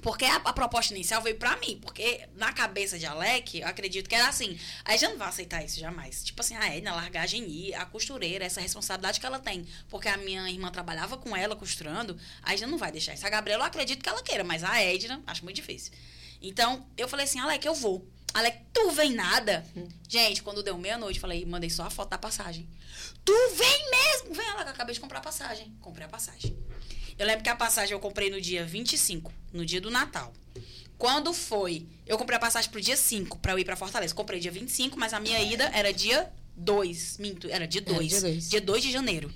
Porque 0.04 0.26
a, 0.26 0.36
a 0.36 0.52
proposta 0.52 0.92
inicial 0.92 1.22
veio 1.22 1.36
pra 1.36 1.56
mim. 1.56 1.78
Porque 1.80 2.28
na 2.36 2.52
cabeça 2.52 2.98
de 2.98 3.06
Alec, 3.06 3.58
eu 3.58 3.66
acredito 3.66 4.06
que 4.06 4.14
era 4.14 4.28
assim. 4.28 4.58
A 4.84 4.94
já 4.98 5.08
não 5.08 5.16
vai 5.16 5.28
aceitar 5.28 5.64
isso 5.64 5.80
jamais. 5.80 6.22
Tipo 6.22 6.42
assim, 6.42 6.54
a 6.54 6.76
Edna, 6.76 6.94
largar 6.94 7.22
a 7.22 7.26
Geni, 7.26 7.72
a 7.72 7.86
costureira, 7.86 8.44
essa 8.44 8.60
responsabilidade 8.60 9.18
que 9.18 9.24
ela 9.24 9.38
tem. 9.38 9.66
Porque 9.88 10.06
a 10.06 10.18
minha 10.18 10.50
irmã 10.50 10.70
trabalhava 10.70 11.16
com 11.16 11.34
ela 11.34 11.56
costurando, 11.56 12.18
a 12.42 12.54
já 12.54 12.66
não 12.66 12.76
vai 12.76 12.92
deixar 12.92 13.14
isso. 13.14 13.26
A 13.26 13.30
Gabriela, 13.30 13.62
eu 13.62 13.66
acredito 13.66 14.02
que 14.02 14.08
ela 14.08 14.22
queira, 14.22 14.44
mas 14.44 14.62
a 14.62 14.78
Edna, 14.78 15.22
acho 15.26 15.42
muito 15.42 15.56
difícil. 15.56 15.90
Então, 16.42 16.86
eu 16.98 17.08
falei 17.08 17.24
assim, 17.24 17.40
Alec, 17.40 17.66
eu 17.66 17.74
vou. 17.74 18.06
Alec, 18.34 18.58
tu 18.74 18.90
vem 18.90 19.14
nada? 19.14 19.64
Gente, 20.06 20.42
quando 20.42 20.62
deu 20.62 20.76
meia-noite, 20.76 21.18
falei, 21.18 21.46
mandei 21.46 21.70
só 21.70 21.84
a 21.84 21.90
foto 21.90 22.10
da 22.10 22.18
passagem. 22.18 22.68
Tu 23.24 23.32
vem 23.56 23.90
mesmo? 23.90 24.34
Vem, 24.34 24.46
ela, 24.48 24.62
acabei 24.62 24.94
de 24.94 25.00
comprar 25.00 25.20
a 25.20 25.22
passagem. 25.22 25.74
Comprei 25.80 26.04
a 26.04 26.10
passagem. 26.10 26.54
Eu 27.18 27.26
lembro 27.26 27.42
que 27.44 27.50
a 27.50 27.56
passagem 27.56 27.92
eu 27.92 28.00
comprei 28.00 28.30
no 28.30 28.40
dia 28.40 28.64
25, 28.64 29.32
no 29.52 29.64
dia 29.64 29.80
do 29.80 29.90
Natal. 29.90 30.32
Quando 30.98 31.32
foi? 31.32 31.86
Eu 32.06 32.16
comprei 32.16 32.36
a 32.36 32.40
passagem 32.40 32.70
pro 32.70 32.80
dia 32.80 32.96
5 32.96 33.38
pra 33.38 33.52
eu 33.52 33.58
ir 33.58 33.64
pra 33.64 33.76
Fortaleza. 33.76 34.14
Comprei 34.14 34.40
dia 34.40 34.50
25, 34.50 34.98
mas 34.98 35.12
a 35.12 35.20
minha 35.20 35.40
ida 35.40 35.70
era 35.72 35.92
dia 35.92 36.32
2. 36.56 37.18
Minto, 37.18 37.48
era 37.50 37.66
dia 37.66 37.80
2. 37.80 38.08
dia 38.08 38.20
dois. 38.20 38.50
dia 38.50 38.60
2 38.60 38.82
de 38.82 38.92
janeiro. 38.92 39.32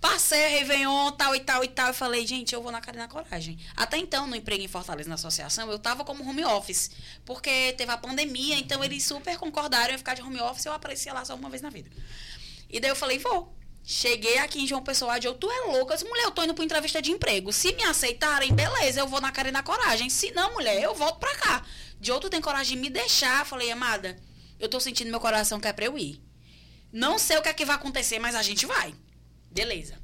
Passei 0.00 0.44
a 0.44 0.48
Réveillon, 0.48 1.12
tal 1.12 1.34
e 1.36 1.40
tal 1.40 1.62
e 1.62 1.68
tal. 1.68 1.88
Eu 1.88 1.94
falei, 1.94 2.26
gente, 2.26 2.52
eu 2.52 2.60
vou 2.60 2.72
na 2.72 2.80
cara 2.80 2.96
e 2.96 3.00
na 3.00 3.06
coragem. 3.06 3.56
Até 3.76 3.98
então, 3.98 4.26
no 4.26 4.34
emprego 4.34 4.62
em 4.62 4.66
Fortaleza, 4.66 5.08
na 5.08 5.14
associação, 5.14 5.70
eu 5.70 5.78
tava 5.78 6.04
como 6.04 6.28
home 6.28 6.44
office. 6.44 6.90
Porque 7.24 7.72
teve 7.74 7.92
a 7.92 7.96
pandemia, 7.96 8.58
então 8.58 8.82
eles 8.82 9.04
super 9.04 9.38
concordaram 9.38 9.94
em 9.94 9.98
ficar 9.98 10.14
de 10.14 10.22
home 10.22 10.40
office. 10.40 10.66
Eu 10.66 10.72
aparecia 10.72 11.12
lá 11.12 11.24
só 11.24 11.36
uma 11.36 11.48
vez 11.48 11.62
na 11.62 11.70
vida. 11.70 11.88
E 12.68 12.80
daí 12.80 12.90
eu 12.90 12.96
falei, 12.96 13.20
vou. 13.20 13.54
Cheguei 13.84 14.38
aqui 14.38 14.60
em 14.60 14.66
João 14.66 14.82
Pessoa, 14.82 15.18
de 15.18 15.32
tu 15.34 15.50
é 15.50 15.60
louca. 15.72 15.94
Eu 15.94 15.98
disse, 15.98 16.08
mulher, 16.08 16.24
eu 16.24 16.30
tô 16.30 16.44
indo 16.44 16.54
pra 16.54 16.64
entrevista 16.64 17.02
de 17.02 17.10
emprego. 17.10 17.52
Se 17.52 17.72
me 17.74 17.82
aceitarem, 17.82 18.54
beleza, 18.54 19.00
eu 19.00 19.08
vou 19.08 19.20
na 19.20 19.32
cara 19.32 19.48
e 19.48 19.52
na 19.52 19.62
coragem. 19.62 20.08
Se 20.08 20.30
não, 20.30 20.52
mulher, 20.52 20.80
eu 20.80 20.94
volto 20.94 21.18
pra 21.18 21.34
cá. 21.36 21.66
De 22.00 22.12
outro 22.12 22.30
tem 22.30 22.40
coragem 22.40 22.76
de 22.76 22.82
me 22.82 22.90
deixar. 22.90 23.40
Eu 23.40 23.46
Falei, 23.46 23.70
amada, 23.70 24.16
eu 24.60 24.68
tô 24.68 24.78
sentindo 24.78 25.10
meu 25.10 25.20
coração 25.20 25.60
que 25.60 25.66
é 25.66 25.72
pra 25.72 25.84
eu 25.84 25.98
ir. 25.98 26.22
Não 26.92 27.18
sei 27.18 27.38
o 27.38 27.42
que 27.42 27.48
é 27.48 27.54
que 27.54 27.64
vai 27.64 27.74
acontecer, 27.74 28.18
mas 28.18 28.34
a 28.34 28.42
gente 28.42 28.66
vai. 28.66 28.94
Beleza. 29.50 29.98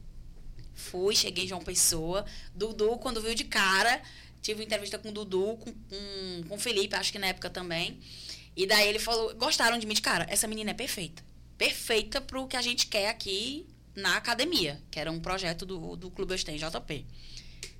Fui, 0.75 1.15
cheguei 1.15 1.45
em 1.45 1.49
João 1.49 1.61
Pessoa. 1.61 2.25
Dudu, 2.55 2.99
quando 2.99 3.21
viu 3.21 3.35
de 3.35 3.45
cara, 3.45 4.01
tive 4.43 4.65
entrevista 4.65 4.99
com 4.99 5.11
o 5.11 5.13
Dudu, 5.13 5.57
com, 5.57 5.73
com, 5.73 6.45
com 6.49 6.55
o 6.57 6.59
Felipe, 6.59 6.97
acho 6.97 7.13
que 7.13 7.19
na 7.19 7.29
época 7.29 7.51
também. 7.51 8.01
E 8.57 8.67
daí 8.67 8.89
ele 8.89 8.99
falou, 8.99 9.35
gostaram 9.37 9.79
de 9.79 9.87
mim 9.87 9.95
de 9.95 10.03
cara. 10.03 10.27
Essa 10.29 10.49
menina 10.49 10.73
é 10.73 10.75
perfeita. 10.75 11.28
Perfeita 11.59 12.21
pro 12.21 12.47
que 12.47 12.57
a 12.57 12.63
gente 12.63 12.87
quer 12.87 13.09
aqui 13.11 13.67
na 13.95 14.17
academia, 14.17 14.81
que 14.91 14.99
era 15.01 15.11
um 15.11 15.19
projeto 15.21 15.67
do, 15.67 15.97
do 15.97 16.11
Clube 16.11 16.33
Osten, 16.33 16.57
JP. 16.57 17.05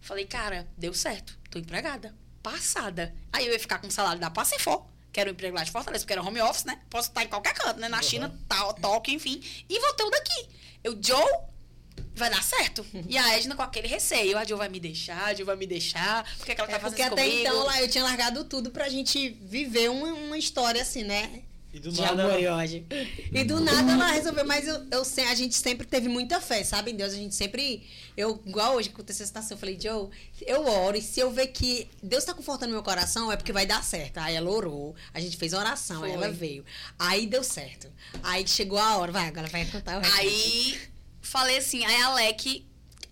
Falei, 0.01 0.27
cara, 0.27 0.69
deu 0.77 0.93
certo. 0.93 1.39
Tô 1.51 1.59
empregada. 1.59 2.15
Passada. 2.43 3.15
Aí 3.33 3.47
eu 3.47 3.53
ia 3.53 3.59
ficar 3.61 3.79
com 3.79 3.87
o 3.87 3.91
salário 3.91 4.21
da 4.21 4.31
Passefó, 4.31 4.91
que 5.13 5.21
era 5.21 5.31
o 5.31 5.33
emprego 5.33 5.57
lá 5.57 5.63
de 5.63 5.71
Fortaleza, 5.71 6.03
porque 6.05 6.13
era 6.13 6.23
home 6.23 6.41
office, 6.41 6.65
né? 6.65 6.81
Posso 6.91 7.09
estar 7.09 7.23
em 7.25 7.29
qualquer 7.29 7.55
canto, 7.55 7.79
né? 7.79 7.89
Na 7.89 8.03
China, 8.03 8.37
tal, 8.49 8.75
Tóquio, 8.75 9.15
enfim. 9.15 9.41
E 9.69 9.79
vou 9.79 9.93
ter 9.95 10.03
o 10.05 10.11
daqui. 10.11 10.49
Eu, 10.83 10.99
Joe, 11.01 11.25
vai 12.15 12.31
dar 12.31 12.43
certo? 12.43 12.85
E 13.09 13.17
a 13.17 13.37
Edna 13.37 13.55
com 13.55 13.63
aquele 13.63 13.87
receio. 13.87 14.37
A 14.39 14.45
Joe 14.45 14.59
vai 14.59 14.69
me 14.69 14.81
deixar, 14.81 15.25
a 15.27 15.35
Joe 15.35 15.45
vai 15.45 15.57
me 15.57 15.67
deixar. 15.67 16.25
Por 16.39 16.47
que, 16.47 16.55
que 16.55 16.61
ela 16.61 16.71
tá 16.71 16.77
É 16.77 16.81
fazendo 16.81 16.97
porque 16.97 17.03
até 17.03 17.23
comigo? 17.25 17.41
então 17.41 17.65
lá 17.65 17.81
eu 17.81 17.89
tinha 17.89 18.03
largado 18.05 18.45
tudo 18.45 18.71
pra 18.71 18.89
gente 18.89 19.29
viver 19.29 19.89
uma, 19.91 20.13
uma 20.15 20.39
história 20.39 20.83
assim, 20.83 21.05
né? 21.05 21.43
E 21.79 21.81
do 21.81 21.93
de 21.93 22.01
nada 22.01 22.23
amor 22.25 22.33
ela- 22.33 22.41
e 22.41 22.47
ódio. 22.49 22.87
E 23.33 23.45
do 23.45 23.61
nada 23.61 23.93
ela 23.93 24.07
resolveu, 24.11 24.45
mas 24.45 24.67
eu, 24.67 24.75
eu, 24.91 25.03
a 25.31 25.35
gente 25.35 25.55
sempre 25.55 25.87
teve 25.87 26.09
muita 26.09 26.41
fé, 26.41 26.63
sabe? 26.65 26.91
Em 26.91 26.97
Deus, 26.97 27.13
a 27.13 27.17
gente 27.17 27.35
sempre. 27.35 27.87
Eu, 28.17 28.43
igual 28.45 28.75
hoje 28.75 28.89
que 28.89 28.95
aconteceu 28.97 29.23
essa 29.23 29.29
situação, 29.29 29.55
eu 29.57 29.61
falei, 29.61 29.79
Joe, 29.81 30.09
eu 30.47 30.67
oro 30.67 30.97
e 30.97 31.03
se 31.03 31.21
eu 31.21 31.31
ver 31.31 31.47
que 31.49 31.89
Deus 32.03 32.25
tá 32.25 32.35
confortando 32.35 32.73
meu 32.73 32.83
coração, 32.83 33.31
é 33.31 33.37
porque 33.37 33.53
vai 33.53 33.65
dar 33.65 33.83
certo. 33.85 34.19
Aí 34.19 34.35
ela 34.35 34.51
orou, 34.51 34.95
a 35.15 35.21
gente 35.21 35.37
fez 35.37 35.53
oração, 35.53 36.03
aí 36.03 36.13
ela 36.13 36.29
veio. 36.31 36.65
Aí 36.99 37.27
deu 37.27 37.45
certo. 37.45 37.89
Aí 38.23 38.47
chegou 38.47 38.79
a 38.79 38.97
hora, 38.97 39.13
vai, 39.13 39.29
agora 39.29 39.47
vai 39.49 39.65
contar 39.67 39.99
o 39.99 40.01
resto. 40.01 40.17
Aí 40.19 40.79
falei 41.23 41.59
assim, 41.59 41.85
aí 41.85 41.95
a 42.03 42.07
Alec. 42.09 42.67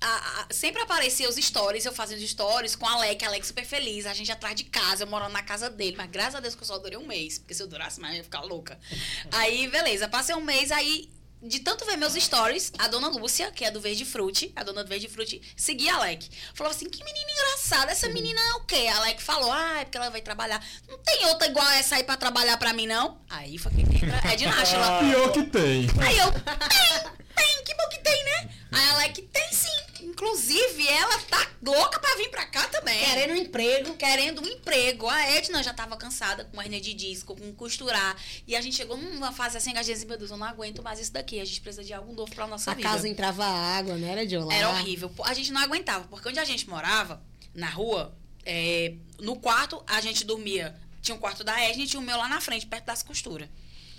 A- 0.07 0.41
a- 0.43 0.47
sempre 0.53 0.83
aparecia 0.83 1.29
os 1.29 1.37
stories, 1.37 1.85
eu 1.85 1.93
fazendo 1.93 2.19
os 2.23 2.31
stories 2.31 2.77
com 2.77 2.87
a 2.87 2.93
Alec, 2.93 3.25
a 3.25 3.29
Alec 3.29 3.47
super 3.47 3.65
feliz, 3.65 4.07
a 4.07 4.15
gente 4.15 4.31
atrás 4.31 4.55
de 4.55 4.65
casa, 4.65 5.05
eu 5.05 5.07
morando 5.09 5.33
na 5.33 5.43
casa 5.43 5.69
dele, 5.71 5.97
mas 5.97 6.11
graças 6.11 6.35
a 6.37 6.41
Deus 6.41 6.55
que 6.55 6.63
eu 6.63 6.67
só 6.67 6.79
durei 6.79 6.99
um 6.99 7.07
mês, 7.07 7.39
porque 7.39 7.55
se 7.55 7.63
eu 7.63 7.67
durasse 7.67 8.01
mais 8.01 8.15
eu 8.15 8.19
ia 8.19 8.25
ficar 8.25 8.41
louca. 8.43 8.79
Aí, 9.33 9.69
beleza, 9.69 10.09
passei 10.09 10.35
um 10.35 10.41
mês, 10.41 10.71
aí, 10.71 11.09
de 11.43 11.61
tanto 11.61 11.85
ver 11.85 11.97
meus 11.97 12.15
stories, 12.15 12.73
a 12.79 12.89
dona 12.89 13.09
Lúcia, 13.09 13.51
que 13.53 13.65
é 13.65 13.71
do 13.71 13.81
Verde 13.81 14.05
Frute, 14.05 14.53
a 14.57 14.63
dona 14.65 14.83
do 14.83 14.89
Verde 14.89 15.07
Frute, 15.09 15.41
seguia 15.57 15.95
a 15.95 15.97
Alec. 15.99 16.29
Falava 16.55 16.75
assim, 16.75 16.89
que 16.89 17.05
menina 17.05 17.31
engraçada, 17.31 17.93
essa 17.93 18.09
menina 18.09 18.41
é 18.41 18.53
o 18.55 18.61
quê? 18.61 18.87
A 18.89 18.97
Alec 18.97 19.23
falou, 19.23 19.53
ah, 19.53 19.81
é 19.81 19.85
porque 19.85 19.99
ela 19.99 20.09
vai 20.11 20.21
trabalhar. 20.23 20.65
Não 20.89 20.99
tem 20.99 21.27
outra 21.27 21.47
igual 21.47 21.69
essa 21.73 21.97
aí 21.97 22.05
pra 22.05 22.17
trabalhar 22.17 22.57
pra 22.57 22.73
mim, 22.73 22.87
não? 22.87 23.21
Aí 23.29 23.59
foi 23.59 23.71
quem 23.73 23.85
é 24.33 24.37
de 24.37 24.47
Náshila. 24.47 24.99
Pior 25.05 25.33
que 25.33 25.43
tem. 25.45 25.87
Aí 26.01 26.19
eu, 26.19 26.33
tem, 26.33 27.13
tem, 27.37 27.65
que 27.65 27.75
bom 27.75 27.89
que 27.89 27.99
tem, 27.99 28.25
né? 28.25 28.51
Aí 28.73 28.89
ela 28.89 29.05
é 29.05 29.09
que 29.11 29.23
tem 29.23 29.53
sim. 29.53 29.69
Inclusive, 30.03 30.89
ela 30.89 31.19
tá 31.21 31.51
louca 31.63 31.99
pra 31.99 32.17
vir 32.17 32.31
pra 32.31 32.47
cá 32.47 32.67
também. 32.69 32.99
Querendo 33.05 33.33
um 33.33 33.37
emprego. 33.37 33.95
Querendo 33.97 34.43
um 34.43 34.47
emprego. 34.47 35.09
A 35.09 35.23
Edna 35.31 35.63
já 35.63 35.75
tava 35.75 35.97
cansada 35.97 36.45
com 36.45 36.61
hernia 36.63 36.81
de 36.81 36.95
disco, 36.95 37.37
com 37.37 37.53
costurar. 37.55 38.17
E 38.47 38.57
a 38.57 38.61
gente 38.61 38.77
chegou 38.77 38.97
numa 38.97 39.33
fase 39.33 39.57
assim 39.57 39.73
a 39.77 39.83
gente 39.83 39.95
disse, 39.95 40.07
meu 40.07 40.17
Deus, 40.19 40.31
eu 40.31 40.37
não 40.37 40.47
aguento 40.47 40.83
mais 40.83 40.99
isso 40.99 41.13
daqui. 41.13 41.41
A 41.41 41.45
gente 41.45 41.61
precisa 41.61 41.85
de 41.85 41.93
algo 41.93 42.13
novo 42.13 42.35
pra 42.35 42.47
nossa 42.47 42.71
A 42.71 42.75
vida. 42.75 42.89
casa 42.89 43.09
entrava 43.09 43.45
água, 43.45 43.97
não 43.97 44.09
era, 44.09 44.29
Joe? 44.29 44.45
Lá. 44.45 44.55
Era 44.55 44.71
horrível. 44.71 45.13
A 45.25 45.35
gente 45.35 45.53
não 45.53 45.61
aguentava, 45.61 46.07
porque 46.09 46.29
onde 46.29 46.39
a 46.39 46.45
gente 46.45 46.69
morava, 46.69 47.23
na 47.55 47.69
rua, 47.69 48.17
é, 48.45 48.95
no 49.21 49.37
quarto, 49.37 49.83
a 49.87 50.01
gente 50.01 50.25
dormia. 50.25 50.75
Tinha 51.03 51.15
um 51.15 51.19
quarto 51.19 51.45
da 51.45 51.61
Edna 51.61 51.85
e 51.85 51.87
tinha 51.87 52.01
o 52.01 52.03
meu 52.03 52.17
lá 52.17 52.29
na 52.29 52.41
frente, 52.41 52.67
perto 52.67 52.85
das 52.87 53.03
costuras. 53.03 53.49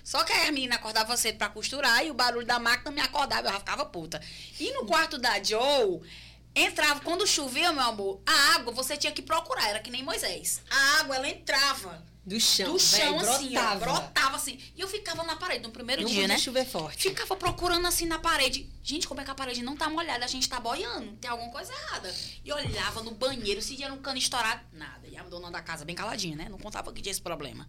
Só 0.08 0.24
que 0.24 0.32
aí 0.32 0.48
a 0.48 0.52
menina 0.54 0.76
acordava 0.76 1.18
cedo 1.18 1.38
pra 1.38 1.50
costurar 1.50 2.02
e 2.06 2.10
o 2.10 2.14
barulho 2.14 2.46
da 2.46 2.58
máquina 2.58 2.92
me 2.92 3.02
acordava, 3.02 3.50
eu 3.50 3.52
já 3.52 3.60
ficava 3.60 3.84
puta. 3.86 4.22
E 4.58 4.72
no 4.72 4.86
quarto 4.86 5.18
da 5.18 5.44
Joe, 5.44 6.00
entrava, 6.56 7.02
quando 7.02 7.28
chovia, 7.28 7.74
meu 7.74 7.84
amor, 7.84 8.22
a 8.26 8.56
água 8.56 8.72
você 8.72 8.96
tinha 8.96 9.12
que 9.12 9.22
procurar, 9.22 9.68
era 9.68 9.80
que 9.82 9.92
nem 9.92 10.04
Moisés. 10.04 10.62
A 10.70 11.02
água, 11.02 11.18
ela 11.18 11.28
entrava 11.28 12.02
Do 12.26 12.40
chão. 12.40 12.72
do 12.72 12.80
chão, 12.80 13.20
véi, 13.20 13.30
assim, 13.30 13.58
ó, 13.58 13.76
brotava. 13.76 13.80
brotava 13.80 14.36
assim. 14.38 14.58
E 14.78 14.80
eu 14.80 14.88
ficava 14.88 15.26
na 15.26 15.36
parede 15.36 15.64
no 15.64 15.72
primeiro 15.72 16.04
Não 16.04 16.08
dia, 16.10 16.22
podia 16.22 16.36
né? 16.36 16.40
chover 16.40 16.66
forte. 16.66 17.10
Ficava 17.10 17.36
procurando 17.36 17.86
assim 17.86 18.06
na 18.06 18.18
parede. 18.18 18.66
Gente, 18.82 19.10
como 19.10 19.20
é 19.20 19.26
que 19.26 19.32
a 19.32 19.36
parede 19.36 19.62
não 19.62 19.76
tá 19.76 19.90
molhada? 19.90 20.24
A 20.24 20.28
gente 20.30 20.48
tá 20.48 20.58
boiando. 20.58 21.18
Tem 21.18 21.30
alguma 21.30 21.52
coisa 21.52 21.74
errada. 21.74 22.16
E 22.46 22.54
olhava 22.54 23.04
no 23.04 23.12
banheiro, 23.12 23.62
se 23.62 23.76
tinha 23.76 23.92
um 23.92 23.98
cano 23.98 24.18
estourado. 24.18 24.62
Nada. 24.72 25.06
E 25.06 25.18
a 25.18 25.24
dona 25.24 25.52
da 25.52 25.62
casa 25.62 25.84
bem 25.84 25.98
caladinha, 25.98 26.38
né? 26.38 26.48
Não 26.48 26.58
contava 26.58 26.94
que 26.94 27.02
tinha 27.02 27.12
esse 27.12 27.22
problema. 27.22 27.68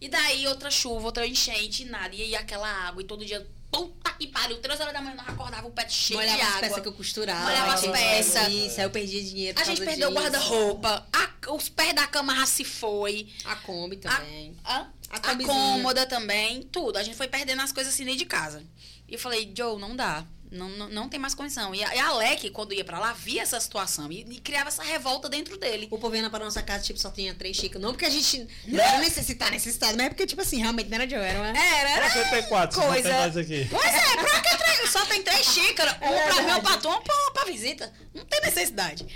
E 0.00 0.08
daí 0.08 0.46
outra 0.46 0.70
chuva, 0.70 1.06
outra 1.06 1.26
enchente, 1.26 1.84
nada. 1.84 2.14
E 2.14 2.22
aí 2.22 2.36
aquela 2.36 2.68
água. 2.68 3.02
E 3.02 3.04
todo 3.04 3.24
dia, 3.24 3.44
puta 3.70 4.10
que 4.12 4.28
pariu. 4.28 4.58
Três 4.58 4.78
horas 4.80 4.92
da 4.92 5.00
manhã 5.00 5.16
nós 5.16 5.28
acordava 5.28 5.66
o 5.66 5.70
pé 5.72 5.88
cheio 5.88 6.18
Molhava 6.20 6.36
de 6.36 6.42
as 6.42 6.48
água. 6.50 6.60
peças 6.60 6.82
que 6.82 6.88
eu 6.88 6.92
costurava. 6.92 7.44
Molhava 7.44 7.74
as 7.74 7.80
peças. 7.86 8.48
Isso, 8.48 8.78
aí 8.80 8.86
eu 8.86 8.90
perdia 8.90 9.22
dinheiro. 9.22 9.60
A 9.60 9.64
gente 9.64 9.80
perdeu 9.84 10.10
o 10.10 10.12
guarda-roupa. 10.14 11.06
a- 11.12 11.28
Os 11.52 11.68
pés 11.68 11.94
da 11.94 12.06
cama 12.06 12.34
já 12.36 12.46
se 12.46 12.62
foi. 12.64 13.28
A 13.44 13.56
Kombi 13.56 13.98
A, 14.04 14.10
também. 14.10 14.54
a, 14.64 14.76
A 14.80 14.86
a 15.16 15.18
camisinha. 15.20 15.54
cômoda 15.54 16.04
também, 16.06 16.62
tudo. 16.64 16.96
A 16.98 17.02
gente 17.02 17.16
foi 17.16 17.26
perdendo 17.26 17.62
as 17.62 17.72
coisas 17.72 17.92
assim 17.94 18.04
dentro 18.04 18.18
de 18.18 18.26
casa. 18.26 18.62
E 19.08 19.14
eu 19.14 19.18
falei, 19.18 19.50
Joe, 19.56 19.80
não 19.80 19.96
dá. 19.96 20.24
Não, 20.50 20.68
não, 20.68 20.88
não 20.88 21.08
tem 21.08 21.20
mais 21.20 21.34
condição. 21.34 21.74
E 21.74 21.82
a, 21.84 21.94
e 21.94 21.98
a 21.98 22.08
Alec, 22.08 22.50
quando 22.50 22.72
ia 22.72 22.84
pra 22.84 22.98
lá, 22.98 23.12
via 23.12 23.42
essa 23.42 23.58
situação 23.60 24.10
e, 24.10 24.20
e 24.28 24.40
criava 24.40 24.68
essa 24.68 24.82
revolta 24.82 25.28
dentro 25.28 25.56
dele. 25.58 25.88
O 25.90 25.98
povo 25.98 26.14
ia 26.16 26.28
pra 26.30 26.38
nossa 26.38 26.62
casa, 26.62 26.84
tipo, 26.84 26.98
só 26.98 27.10
tinha 27.10 27.34
três 27.34 27.56
xícaras. 27.56 27.82
Não 27.82 27.90
porque 27.92 28.06
a 28.06 28.10
gente 28.10 28.46
não 28.66 28.82
era 28.82 28.98
necessitar, 28.98 29.50
necessitado, 29.50 29.96
mas 29.96 30.06
é 30.06 30.08
porque, 30.08 30.26
tipo 30.26 30.40
assim, 30.40 30.58
realmente 30.58 30.88
não 30.88 30.96
era 30.96 31.08
Joe, 31.08 31.18
era 31.18 31.38
uma... 31.38 31.48
Era, 31.58 31.98
Pra 31.98 32.10
que 32.10 32.30
ter 32.30 32.48
quatro? 32.48 32.80
tem 32.80 32.88
coisa. 32.88 33.12
mais 33.12 33.36
aqui. 33.36 33.66
Pois 33.70 33.94
é, 33.94 34.16
pra 34.16 34.40
que 34.40 34.56
três? 34.56 34.90
Só 34.90 35.04
tem 35.06 35.22
três 35.22 35.46
xícaras. 35.46 35.94
Um 35.94 35.98
pra 35.98 36.08
verdade. 36.08 36.42
meu 36.44 36.62
patrão, 36.62 36.98
um 36.98 37.02
pra, 37.02 37.14
pra 37.34 37.44
visita. 37.44 37.92
Não 38.14 38.24
tem 38.24 38.40
necessidade. 38.40 39.06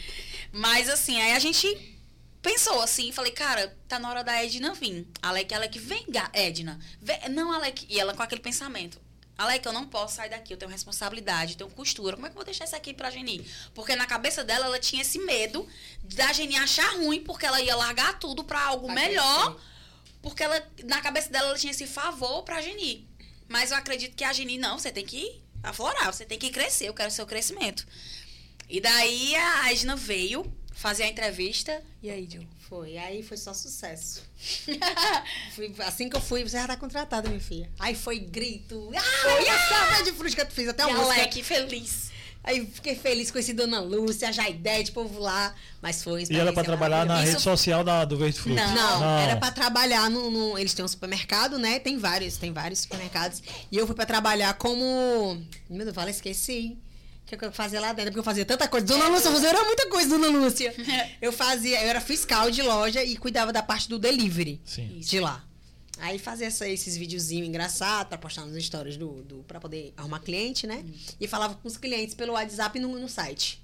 Mas 0.52 0.88
assim, 0.88 1.20
aí 1.20 1.32
a 1.32 1.38
gente 1.38 1.98
pensou 2.42 2.82
assim, 2.82 3.10
falei, 3.12 3.32
cara, 3.32 3.74
tá 3.88 3.98
na 3.98 4.10
hora 4.10 4.22
da 4.22 4.42
Edna 4.44 4.74
vir. 4.74 5.06
Alec, 5.22 5.54
Alec, 5.54 5.78
vem, 5.78 6.04
Edna. 6.34 6.78
Vem. 7.00 7.18
Não, 7.30 7.52
Alec. 7.52 7.86
E 7.88 7.98
ela 7.98 8.12
com 8.14 8.22
aquele 8.22 8.40
pensamento. 8.40 9.00
Alec, 9.36 9.64
eu 9.64 9.72
não 9.72 9.86
posso 9.86 10.16
sair 10.16 10.30
daqui, 10.30 10.52
eu 10.52 10.56
tenho 10.56 10.70
responsabilidade, 10.70 11.52
eu 11.52 11.58
tenho 11.58 11.70
costura. 11.70 12.16
Como 12.16 12.26
é 12.26 12.30
que 12.30 12.34
eu 12.34 12.36
vou 12.36 12.44
deixar 12.44 12.64
isso 12.64 12.76
aqui 12.76 12.94
pra 12.94 13.10
Geni? 13.10 13.44
Porque 13.74 13.96
na 13.96 14.06
cabeça 14.06 14.44
dela, 14.44 14.66
ela 14.66 14.78
tinha 14.78 15.02
esse 15.02 15.18
medo 15.18 15.66
da 16.02 16.32
Geni 16.32 16.56
achar 16.56 16.96
ruim, 16.96 17.22
porque 17.22 17.46
ela 17.46 17.60
ia 17.60 17.74
largar 17.74 18.18
tudo 18.18 18.44
pra 18.44 18.62
algo 18.62 18.86
Pra 18.86 18.94
melhor. 18.94 19.60
Porque 20.20 20.42
ela, 20.42 20.64
na 20.84 21.00
cabeça 21.00 21.30
dela, 21.30 21.48
ela 21.48 21.58
tinha 21.58 21.72
esse 21.72 21.86
favor 21.86 22.42
pra 22.42 22.60
Geni. 22.60 23.08
Mas 23.48 23.70
eu 23.70 23.76
acredito 23.76 24.14
que 24.14 24.24
a 24.24 24.32
Geni, 24.32 24.58
não, 24.58 24.78
você 24.78 24.92
tem 24.92 25.04
que 25.04 25.42
aflorar, 25.62 26.12
você 26.12 26.24
tem 26.24 26.38
que 26.38 26.50
crescer, 26.50 26.88
eu 26.88 26.94
quero 26.94 27.10
seu 27.10 27.26
crescimento. 27.26 27.86
E 28.68 28.80
daí 28.80 29.34
a 29.34 29.72
Edna 29.72 29.96
veio 29.96 30.50
fazer 30.72 31.02
a 31.04 31.08
entrevista. 31.08 31.82
E 32.02 32.10
aí, 32.10 32.28
Joe? 32.30 32.46
Foi, 32.72 32.96
aí 32.96 33.22
foi 33.22 33.36
só 33.36 33.52
sucesso. 33.52 34.22
Fui- 35.54 35.74
assim 35.80 36.08
que 36.08 36.16
eu 36.16 36.22
fui, 36.22 36.42
você 36.42 36.56
já 36.56 36.66
tá 36.66 36.74
contratada, 36.74 37.28
minha 37.28 37.38
filha. 37.38 37.68
Aí 37.78 37.94
foi 37.94 38.18
grito. 38.18 38.90
Ah, 38.96 39.00
foi 39.22 39.46
a 39.46 39.68
salva 39.68 40.02
de 40.04 40.12
fruta 40.12 40.34
que 40.36 40.40
eu 40.40 40.46
fiz 40.50 40.68
até 40.68 40.82
E 40.84 40.86
música. 40.86 41.12
Alec 41.12 41.42
feliz. 41.42 42.10
Aí 42.42 42.66
fiquei 42.66 42.96
feliz 42.96 43.30
com 43.30 43.38
esse 43.38 43.52
Dona 43.52 43.78
Lúcia, 43.78 44.30
a 44.30 44.32
Jaidé, 44.32 44.82
de 44.82 44.90
povo 44.90 45.20
lá. 45.20 45.54
Mas 45.82 46.02
foi 46.02 46.22
E 46.22 46.24
ela 46.34 46.50
pra 46.50 46.62
experiência 46.62 46.64
trabalhar 46.64 46.96
na 47.00 47.04
maravilhosa. 47.08 47.32
rede 47.32 47.42
social 47.42 47.84
da, 47.84 48.06
do 48.06 48.16
Verde 48.16 48.40
Fruto. 48.40 48.56
Não. 48.56 49.00
Não, 49.00 49.18
era 49.18 49.36
pra 49.36 49.50
trabalhar 49.52 50.08
no, 50.08 50.30
no- 50.30 50.58
Eles 50.58 50.72
têm 50.72 50.82
um 50.82 50.88
supermercado, 50.88 51.58
né? 51.58 51.78
Tem 51.78 51.98
vários, 51.98 52.38
tem 52.38 52.54
vários 52.54 52.80
supermercados. 52.80 53.42
E 53.70 53.76
eu 53.76 53.86
fui 53.86 53.94
pra 53.94 54.06
trabalhar 54.06 54.54
como. 54.54 55.40
Meu 55.68 55.84
Deus, 55.84 55.94
fala, 55.94 56.08
esqueci. 56.08 56.78
O 57.32 57.38
que 57.38 57.44
eu 57.46 57.52
fazia 57.52 57.80
lá 57.80 57.92
dentro? 57.92 58.10
Porque 58.12 58.20
eu 58.20 58.24
fazia 58.24 58.44
tanta 58.44 58.68
coisa. 58.68 58.86
Dona 58.86 59.08
Lúcia, 59.08 59.30
fazia 59.30 59.48
era 59.48 59.64
muita 59.64 59.88
coisa, 59.88 60.08
Dona 60.08 60.28
Lúcia. 60.28 60.74
Eu 61.20 61.32
fazia, 61.32 61.80
eu 61.82 61.88
era 61.88 62.00
fiscal 62.00 62.50
de 62.50 62.62
loja 62.62 63.02
e 63.04 63.16
cuidava 63.16 63.52
da 63.52 63.62
parte 63.62 63.88
do 63.88 63.98
delivery 63.98 64.60
Sim. 64.64 64.98
de 64.98 65.20
lá. 65.20 65.42
Aí 65.98 66.18
fazia 66.18 66.46
essa- 66.48 66.68
esses 66.68 66.96
videozinhos 66.96 67.46
engraçados 67.48 68.08
pra 68.08 68.18
postar 68.18 68.44
nas 68.44 68.56
histórias 68.56 68.96
do, 68.96 69.22
do 69.22 69.36
pra 69.44 69.60
poder 69.60 69.92
arrumar 69.96 70.18
cliente, 70.20 70.66
né? 70.66 70.84
E 71.20 71.26
falava 71.28 71.54
com 71.54 71.68
os 71.68 71.76
clientes 71.76 72.14
pelo 72.14 72.32
WhatsApp 72.32 72.76
e 72.78 72.82
no, 72.82 72.98
no 72.98 73.08
site. 73.08 73.62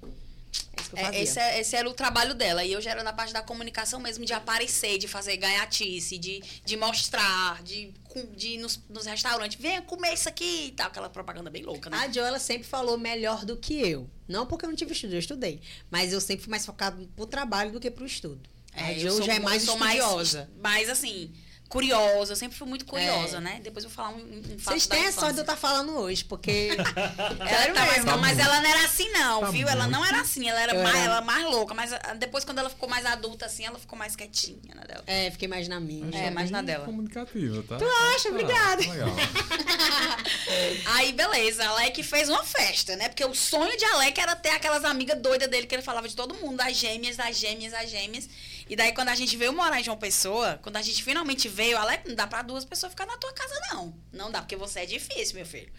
É. 0.95 1.17
É, 1.19 1.23
esse, 1.23 1.39
é- 1.39 1.61
esse 1.61 1.77
era 1.77 1.89
o 1.89 1.93
trabalho 1.93 2.35
dela. 2.35 2.65
E 2.65 2.73
eu 2.73 2.81
já 2.81 2.91
era 2.93 3.03
na 3.03 3.13
parte 3.13 3.33
da 3.33 3.43
comunicação 3.43 4.01
mesmo, 4.01 4.25
de 4.25 4.33
aparecer, 4.33 4.97
de 4.99 5.07
fazer 5.07 5.37
gaiatice, 5.37 6.17
de, 6.17 6.43
de 6.65 6.77
mostrar, 6.77 7.63
de, 7.63 7.93
de 8.37 8.49
ir 8.55 8.59
nos, 8.59 8.81
nos 8.89 9.05
restaurantes. 9.05 9.61
Venha 9.61 9.83
comer 9.83 10.15
isso 10.15 10.29
aqui 10.29 10.67
e 10.69 10.73
tal. 10.73 10.87
Aquela 10.87 11.11
propaganda 11.11 11.51
bem 11.51 11.63
louca, 11.63 11.91
né? 11.91 11.97
A 11.99 12.09
Jo, 12.09 12.21
ela 12.21 12.39
sempre 12.39 12.67
falou 12.67 12.97
melhor 12.97 13.45
do 13.45 13.57
que 13.57 13.75
eu. 13.75 14.09
Não 14.27 14.47
porque 14.47 14.65
eu 14.65 14.69
não 14.71 14.77
tive 14.77 14.93
estudo, 14.93 15.15
eu 15.15 15.19
estudei. 15.19 15.61
Mas 15.91 16.13
eu 16.13 16.21
sempre 16.21 16.45
fui 16.45 16.51
mais 16.51 16.65
focado 16.65 17.07
pro 17.15 17.27
trabalho 17.27 17.71
do 17.73 17.81
que 17.81 17.91
pro 17.91 18.07
estudo. 18.07 18.41
a 18.73 18.93
eu 18.93 19.11
Jo 19.17 19.23
já 19.23 19.35
é 19.35 19.39
mais 19.39 19.65
estudiosa. 19.65 20.49
Mais, 20.61 20.87
mais 20.87 20.91
assim, 20.91 21.33
curiosa. 21.69 22.33
Eu 22.33 22.37
sempre 22.37 22.57
fui 22.57 22.67
muito 22.67 22.85
curiosa, 22.85 23.37
É. 23.37 23.41
né? 23.41 23.61
Depois 23.63 23.85
eu 23.85 23.91
vou 23.91 23.97
falar 23.97 24.11
um, 24.11 24.21
um 24.23 24.59
fato 24.59 24.75
Vocês 24.75 24.87
têm 24.87 25.07
a 25.07 25.13
sorte 25.13 25.35
de 25.35 25.39
eu 25.41 25.43
estar 25.43 25.57
falando 25.57 25.93
hoje, 25.99 26.25
porque. 26.25 26.71
Ela 26.77 27.75
tá 27.75 27.87
mais, 27.87 28.05
Tá 28.05 28.17
mas 28.17 28.37
muito. 28.37 28.41
ela 28.49 28.61
não 28.61 28.71
era 28.71 28.85
assim, 28.85 29.11
não, 29.11 29.41
Tá 29.41 29.51
viu? 29.51 29.69
Ela 29.69 29.85
muito. 29.85 29.93
não 29.99 30.05
era 30.05 30.21
assim, 30.21 30.49
ela 30.49 30.61
era, 30.61 30.75
Eu 30.75 30.83
mais, 30.83 30.95
era- 30.97 31.05
ela 31.05 31.21
mais 31.21 31.45
louca. 31.45 31.75
Mas 31.75 31.93
ah, 31.93 32.15
depois, 32.15 32.45
quando 32.45 32.59
ela 32.59 32.71
ficou 32.71 32.89
mais 32.89 33.05
adulta, 33.07 33.47
assim, 33.47 33.65
ela 33.65 33.79
ficou 33.79 33.99
mais 33.99 34.17
quietinha, 34.17 34.75
né, 34.75 34.83
dela? 34.87 35.05
é, 35.07 35.31
fiquei 35.31 35.49
mais 35.49 35.69
na 35.69 35.79
minha. 35.81 36.09
É, 36.19 36.31
mais 36.31 36.51
na 36.51 36.63
dela. 36.63 36.85
Comunicativa, 36.85 37.63
tá? 37.69 37.77
Tu 37.77 37.85
acha? 38.15 38.29
Obrigada. 38.31 38.83
Legal. 38.83 39.09
Aí, 40.87 41.13
beleza, 41.13 41.65
a 41.65 41.69
Alec 41.71 42.03
fez 42.03 42.29
uma 42.29 42.43
festa, 42.45 42.97
né? 42.97 43.09
Porque 43.09 43.25
o 43.25 43.35
sonho 43.35 43.77
de 43.77 43.85
Alec 43.85 44.19
era 44.21 44.35
ter 44.35 44.51
aquelas 44.51 44.85
amigas 44.85 45.19
doidas 45.21 45.49
dele 45.49 45.67
que 45.67 45.75
ele 45.75 45.83
falava 45.83 46.09
de 46.09 46.15
todo 46.17 46.35
mundo, 46.35 46.57
das 46.57 46.77
gêmeas, 46.77 47.17
das 47.17 47.37
gêmeas, 47.37 47.73
das 47.73 47.91
gêmeas. 47.91 48.29
E 48.69 48.77
daí, 48.77 48.93
quando 48.93 49.09
a 49.09 49.15
gente 49.15 49.37
veio 49.37 49.53
morar 49.53 49.81
em 49.81 49.85
João 49.85 49.97
Pessoa, 49.97 50.59
quando 50.63 50.77
a 50.77 50.83
gente 50.83 51.03
finalmente 51.03 51.49
veio, 51.49 51.79
Alec, 51.79 52.07
não 52.07 52.15
dá 52.15 52.27
pra 52.27 52.43
duas 52.43 52.65
pessoas 52.65 52.93
ficar 52.93 53.07
na 53.07 53.17
tua 53.17 53.33
casa, 53.33 53.55
não. 53.73 53.95
Não 54.13 54.31
dá, 54.31 54.41
porque 54.41 54.57
você 54.57 54.81
é 54.81 54.87
difícil, 54.87 55.37
meu 55.37 55.47
filho. 55.47 55.73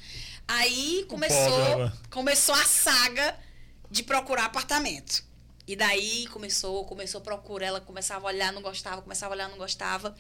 Aí 0.47 1.05
começou, 1.07 1.65
pobre, 1.77 1.91
começou 2.09 2.55
a 2.55 2.65
saga 2.65 3.37
de 3.91 4.01
procurar 4.03 4.45
apartamento. 4.45 5.23
E 5.67 5.75
daí 5.75 6.25
começou, 6.27 6.83
começou 6.85 7.21
a 7.21 7.23
procurar, 7.23 7.67
ela 7.67 7.81
começava 7.81 8.25
a 8.27 8.31
olhar, 8.31 8.51
não 8.51 8.61
gostava, 8.61 9.03
começava 9.03 9.33
a 9.33 9.35
olhar, 9.35 9.49
não 9.49 9.57
gostava. 9.57 10.15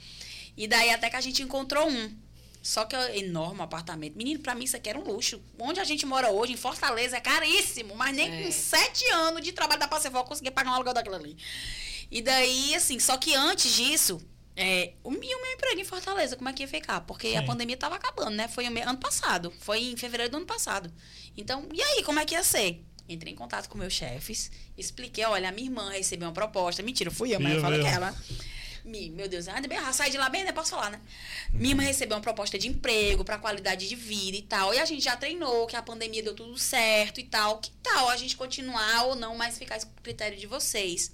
E 0.55 0.67
daí 0.67 0.91
até 0.91 1.09
que 1.09 1.15
a 1.15 1.21
gente 1.21 1.41
encontrou 1.41 1.89
um. 1.89 2.15
Só 2.61 2.85
que 2.85 2.95
é 2.95 3.17
enorme 3.19 3.61
o 3.61 3.63
apartamento. 3.63 4.15
Menino, 4.15 4.41
pra 4.41 4.53
mim 4.53 4.65
isso 4.65 4.75
aqui 4.75 4.89
era 4.89 4.99
um 4.99 5.03
luxo. 5.03 5.41
Onde 5.57 5.79
a 5.79 5.83
gente 5.83 6.05
mora 6.05 6.29
hoje, 6.29 6.53
em 6.53 6.57
Fortaleza, 6.57 7.17
é 7.17 7.21
caríssimo. 7.21 7.95
Mas 7.95 8.15
nem 8.15 8.29
É. 8.29 8.43
com 8.43 8.51
sete 8.51 9.05
anos 9.11 9.41
de 9.41 9.53
trabalho 9.53 9.79
da 9.79 9.87
Passevó 9.87 10.19
eu 10.19 10.23
consegui 10.25 10.51
pagar 10.51 10.71
um 10.71 10.73
aluguel 10.75 10.93
daquilo 10.93 11.15
ali. 11.15 11.37
E 12.11 12.21
daí, 12.21 12.75
assim, 12.75 12.99
só 12.99 13.17
que 13.17 13.33
antes 13.35 13.73
disso, 13.73 14.19
É, 14.61 14.91
o, 15.05 15.09
meu, 15.09 15.37
o 15.37 15.41
meu 15.41 15.51
emprego 15.53 15.79
em 15.79 15.85
Fortaleza, 15.85 16.35
como 16.35 16.49
é 16.49 16.53
que 16.53 16.63
ia 16.63 16.67
ficar? 16.67 16.99
Porque 17.01 17.27
a 17.29 17.39
Sim. 17.39 17.45
pandemia 17.45 17.77
tava 17.77 17.95
acabando, 17.95 18.31
né? 18.31 18.49
Foi 18.49 18.65
ano 18.65 18.97
passado. 18.97 19.53
Foi 19.61 19.79
em 19.83 19.95
fevereiro 19.95 20.31
do 20.31 20.37
ano 20.37 20.45
passado. 20.45 20.91
Então, 21.37 21.65
e 21.73 21.81
aí, 21.81 22.03
como 22.03 22.19
é 22.19 22.25
que 22.25 22.35
ia 22.35 22.43
ser? 22.43 22.83
Entrei 23.07 23.31
em 23.31 23.35
contato 23.37 23.69
com 23.69 23.77
meus 23.77 23.93
chefes, 23.93 24.51
expliquei, 24.77 25.23
olha, 25.23 25.47
a 25.47 25.51
minha 25.53 25.67
irmã 25.67 25.89
recebeu 25.91 26.27
uma 26.27 26.33
proposta. 26.33 26.83
Mentira, 26.83 27.09
fui 27.09 27.33
eu, 27.33 27.39
mas 27.39 27.53
eu 27.55 27.61
falei 27.61 27.79
que 27.79 27.87
ela. 27.87 28.13
Meu 28.83 29.29
Deus, 29.29 29.47
eu 29.47 29.93
saí 29.93 30.11
de 30.11 30.17
lá 30.17 30.29
bem, 30.29 30.43
né? 30.43 30.51
Posso 30.51 30.71
falar, 30.71 30.89
né? 30.91 30.99
Minha 31.53 31.71
irmã 31.71 31.83
recebeu 31.83 32.17
uma 32.17 32.21
proposta 32.21 32.57
de 32.59 32.67
emprego 32.67 33.23
pra 33.23 33.37
qualidade 33.37 33.87
de 33.87 33.95
vida 33.95 34.37
e 34.37 34.41
tal. 34.41 34.73
E 34.73 34.79
a 34.79 34.85
gente 34.85 35.03
já 35.03 35.15
treinou, 35.15 35.67
que 35.67 35.75
a 35.75 35.81
pandemia 35.81 36.21
deu 36.21 36.35
tudo 36.35 36.57
certo 36.57 37.19
e 37.19 37.23
tal. 37.23 37.59
Que 37.59 37.71
tal 37.81 38.09
a 38.09 38.17
gente 38.17 38.35
continuar 38.35 39.05
ou 39.05 39.15
não, 39.15 39.37
mas 39.37 39.57
ficar 39.57 39.75
a 39.75 39.85
critério 40.03 40.37
de 40.37 40.47
vocês? 40.47 41.11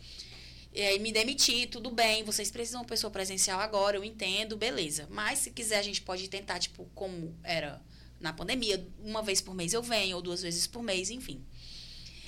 E 0.75 0.81
aí 0.81 0.99
me 0.99 1.09
demiti, 1.09 1.67
tudo 1.67 1.89
bem, 1.89 2.25
vocês 2.25 2.51
precisam 2.51 2.81
de 2.81 2.83
uma 2.83 2.89
pessoa 2.89 3.09
presencial 3.09 3.61
agora, 3.61 3.95
eu 3.95 4.03
entendo, 4.03 4.57
beleza. 4.57 5.07
Mas 5.09 5.39
se 5.39 5.49
quiser, 5.49 5.77
a 5.77 5.81
gente 5.81 6.01
pode 6.01 6.27
tentar, 6.27 6.59
tipo, 6.59 6.85
como 6.93 7.33
era 7.41 7.81
na 8.19 8.33
pandemia, 8.33 8.85
uma 9.01 9.21
vez 9.21 9.39
por 9.39 9.55
mês 9.55 9.71
eu 9.71 9.81
venho, 9.81 10.17
ou 10.17 10.21
duas 10.21 10.41
vezes 10.41 10.67
por 10.67 10.83
mês, 10.83 11.09
enfim. 11.09 11.41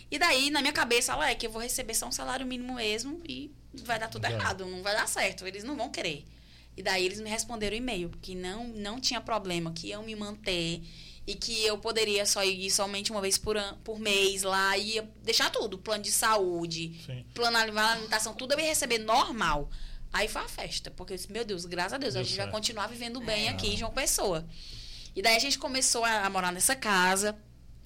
E 0.09 0.17
daí, 0.17 0.49
na 0.49 0.61
minha 0.61 0.71
cabeça, 0.71 1.11
ela 1.11 1.29
é 1.29 1.35
que 1.35 1.45
eu 1.45 1.51
vou 1.51 1.61
receber 1.61 1.93
só 1.93 2.07
um 2.07 2.11
salário 2.11 2.45
mínimo 2.45 2.75
mesmo 2.75 3.21
e 3.27 3.51
vai 3.83 3.99
dar 3.99 4.07
tudo 4.07 4.21
Já. 4.21 4.31
errado, 4.31 4.65
não 4.65 4.81
vai 4.81 4.95
dar 4.95 5.09
certo, 5.09 5.45
eles 5.45 5.65
não 5.65 5.75
vão 5.75 5.89
querer. 5.89 6.25
E 6.77 6.81
daí 6.81 7.05
eles 7.05 7.19
me 7.19 7.29
responderam 7.29 7.75
e-mail 7.75 8.09
que 8.21 8.33
não, 8.33 8.65
não 8.69 8.97
tinha 9.01 9.19
problema, 9.19 9.73
que 9.73 9.87
iam 9.87 10.03
me 10.03 10.15
manter 10.15 10.81
e 11.27 11.35
que 11.35 11.61
eu 11.65 11.77
poderia 11.77 12.25
só 12.25 12.41
ir 12.43 12.71
somente 12.71 13.11
uma 13.11 13.19
vez 13.19 13.37
por, 13.37 13.57
an, 13.57 13.77
por 13.83 13.99
mês 13.99 14.43
lá 14.43 14.77
e 14.77 14.93
ia 14.95 15.11
deixar 15.21 15.49
tudo, 15.51 15.77
plano 15.77 16.01
de 16.01 16.11
saúde, 16.11 16.97
Sim. 17.05 17.25
plano 17.33 17.57
de 17.57 17.63
alimentação, 17.63 18.33
tudo 18.33 18.53
eu 18.53 18.59
ia 18.61 18.67
receber 18.67 18.97
normal. 18.99 19.69
Aí 20.13 20.29
foi 20.29 20.41
a 20.41 20.47
festa, 20.47 20.89
porque 20.89 21.11
eu 21.13 21.17
disse, 21.17 21.29
meu 21.31 21.43
Deus, 21.43 21.65
graças 21.65 21.93
a 21.93 21.97
Deus, 21.97 22.13
Deu 22.13 22.21
a 22.21 22.23
gente 22.23 22.37
vai 22.37 22.49
continuar 22.49 22.87
vivendo 22.87 23.19
bem 23.19 23.47
É. 23.47 23.49
aqui 23.49 23.67
em 23.67 23.75
João 23.77 23.91
Pessoa. 23.91 24.47
E 25.13 25.21
daí 25.21 25.35
a 25.35 25.39
gente 25.39 25.59
começou 25.59 26.05
a, 26.05 26.25
a 26.25 26.29
morar 26.29 26.51
nessa 26.53 26.75
casa. 26.75 27.37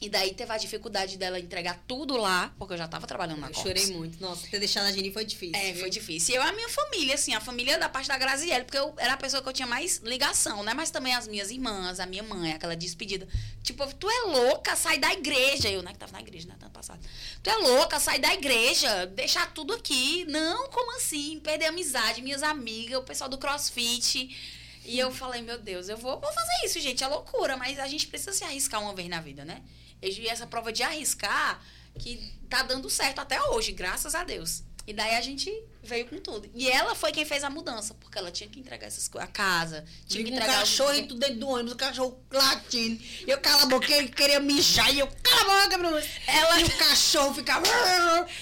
E 0.01 0.09
daí 0.09 0.33
teve 0.33 0.51
a 0.51 0.57
dificuldade 0.57 1.15
dela 1.15 1.39
entregar 1.39 1.79
tudo 1.87 2.17
lá, 2.17 2.51
porque 2.57 2.73
eu 2.73 2.77
já 2.77 2.87
tava 2.87 3.05
trabalhando 3.05 3.39
na 3.39 3.49
Eu 3.49 3.53
Cox. 3.53 3.61
chorei 3.61 3.85
muito. 3.95 4.19
Nossa, 4.19 4.47
ter 4.47 4.57
deixado 4.57 4.87
a 4.87 4.91
Geni 4.91 5.13
foi 5.13 5.23
difícil. 5.23 5.55
É, 5.55 5.71
viu? 5.73 5.81
foi 5.81 5.91
difícil. 5.91 6.33
E 6.33 6.37
eu, 6.37 6.41
a 6.41 6.51
minha 6.53 6.67
família, 6.69 7.13
assim, 7.13 7.35
a 7.35 7.39
família 7.39 7.77
da 7.77 7.87
parte 7.87 8.07
da 8.07 8.17
Graziele, 8.17 8.65
porque 8.65 8.79
eu 8.79 8.95
era 8.97 9.13
a 9.13 9.17
pessoa 9.17 9.43
que 9.43 9.49
eu 9.49 9.53
tinha 9.53 9.67
mais 9.67 9.97
ligação, 9.97 10.63
né? 10.63 10.73
Mas 10.73 10.89
também 10.89 11.13
as 11.13 11.27
minhas 11.27 11.51
irmãs, 11.51 11.99
a 11.99 12.07
minha 12.07 12.23
mãe, 12.23 12.51
aquela 12.51 12.75
despedida. 12.75 13.27
Tipo, 13.61 13.85
tu 13.93 14.09
é 14.09 14.21
louca, 14.23 14.75
sai 14.75 14.97
da 14.97 15.13
igreja. 15.13 15.69
Eu, 15.69 15.83
né, 15.83 15.93
que 15.93 15.99
tava 15.99 16.13
na 16.13 16.21
igreja, 16.21 16.47
né, 16.47 16.55
ano 16.59 16.71
passado. 16.71 16.99
Tu 17.43 17.49
é 17.51 17.55
louca, 17.57 17.99
sai 17.99 18.17
da 18.17 18.33
igreja, 18.33 19.05
deixar 19.05 19.53
tudo 19.53 19.71
aqui. 19.73 20.25
Não, 20.25 20.67
como 20.69 20.97
assim? 20.97 21.39
Perder 21.41 21.65
a 21.65 21.69
amizade, 21.69 22.23
minhas 22.23 22.41
amigas, 22.41 22.97
o 22.97 23.03
pessoal 23.03 23.29
do 23.29 23.37
crossfit. 23.37 24.35
E 24.83 24.97
eu 24.97 25.11
falei, 25.11 25.43
meu 25.43 25.59
Deus, 25.59 25.89
eu 25.89 25.97
vou, 25.97 26.19
vou 26.19 26.33
fazer 26.33 26.65
isso, 26.65 26.79
gente. 26.79 27.03
É 27.03 27.07
loucura, 27.07 27.55
mas 27.55 27.77
a 27.77 27.87
gente 27.87 28.07
precisa 28.07 28.33
se 28.33 28.43
arriscar 28.43 28.81
uma 28.81 28.95
vez 28.95 29.07
na 29.07 29.21
vida, 29.21 29.45
né? 29.45 29.61
Vi 30.01 30.27
essa 30.27 30.47
prova 30.47 30.71
de 30.71 30.83
arriscar 30.83 31.61
que 31.99 32.33
tá 32.49 32.63
dando 32.63 32.89
certo 32.89 33.19
até 33.19 33.41
hoje, 33.49 33.71
graças 33.71 34.15
a 34.15 34.23
Deus. 34.23 34.63
E 34.87 34.93
daí 34.93 35.15
a 35.15 35.21
gente 35.21 35.51
veio 35.83 36.05
com 36.07 36.17
tudo. 36.19 36.49
E 36.53 36.69
ela 36.69 36.93
foi 36.95 37.11
quem 37.11 37.25
fez 37.25 37.43
a 37.43 37.49
mudança, 37.49 37.93
porque 37.95 38.17
ela 38.17 38.31
tinha 38.31 38.49
que 38.49 38.59
entregar 38.59 38.87
essas 38.87 39.07
coisas, 39.07 39.29
a 39.29 39.31
casa, 39.31 39.83
tinha 40.07 40.23
que 40.23 40.29
entregar 40.31 40.59
cachorro 40.59 40.91
os- 40.91 40.97
e 40.97 41.03
tudo 41.03 41.19
dentro 41.19 41.35
do 41.39 41.47
ônibus, 41.49 41.73
o 41.73 41.75
cachorro 41.75 42.19
latindo. 42.31 43.01
E 43.27 43.29
eu 43.29 43.39
cala 43.39 43.63
a 43.63 43.65
boca, 43.65 43.91
ele 43.91 44.09
queria 44.09 44.39
mijar, 44.39 44.93
e 44.93 44.99
eu 44.99 45.07
cala 45.23 45.63
a 45.63 45.63
boca, 45.63 45.77
Bruno. 45.77 45.97
Ela- 46.27 46.59
E 46.61 46.63
o 46.63 46.77
cachorro 46.77 47.33
ficava. 47.33 47.65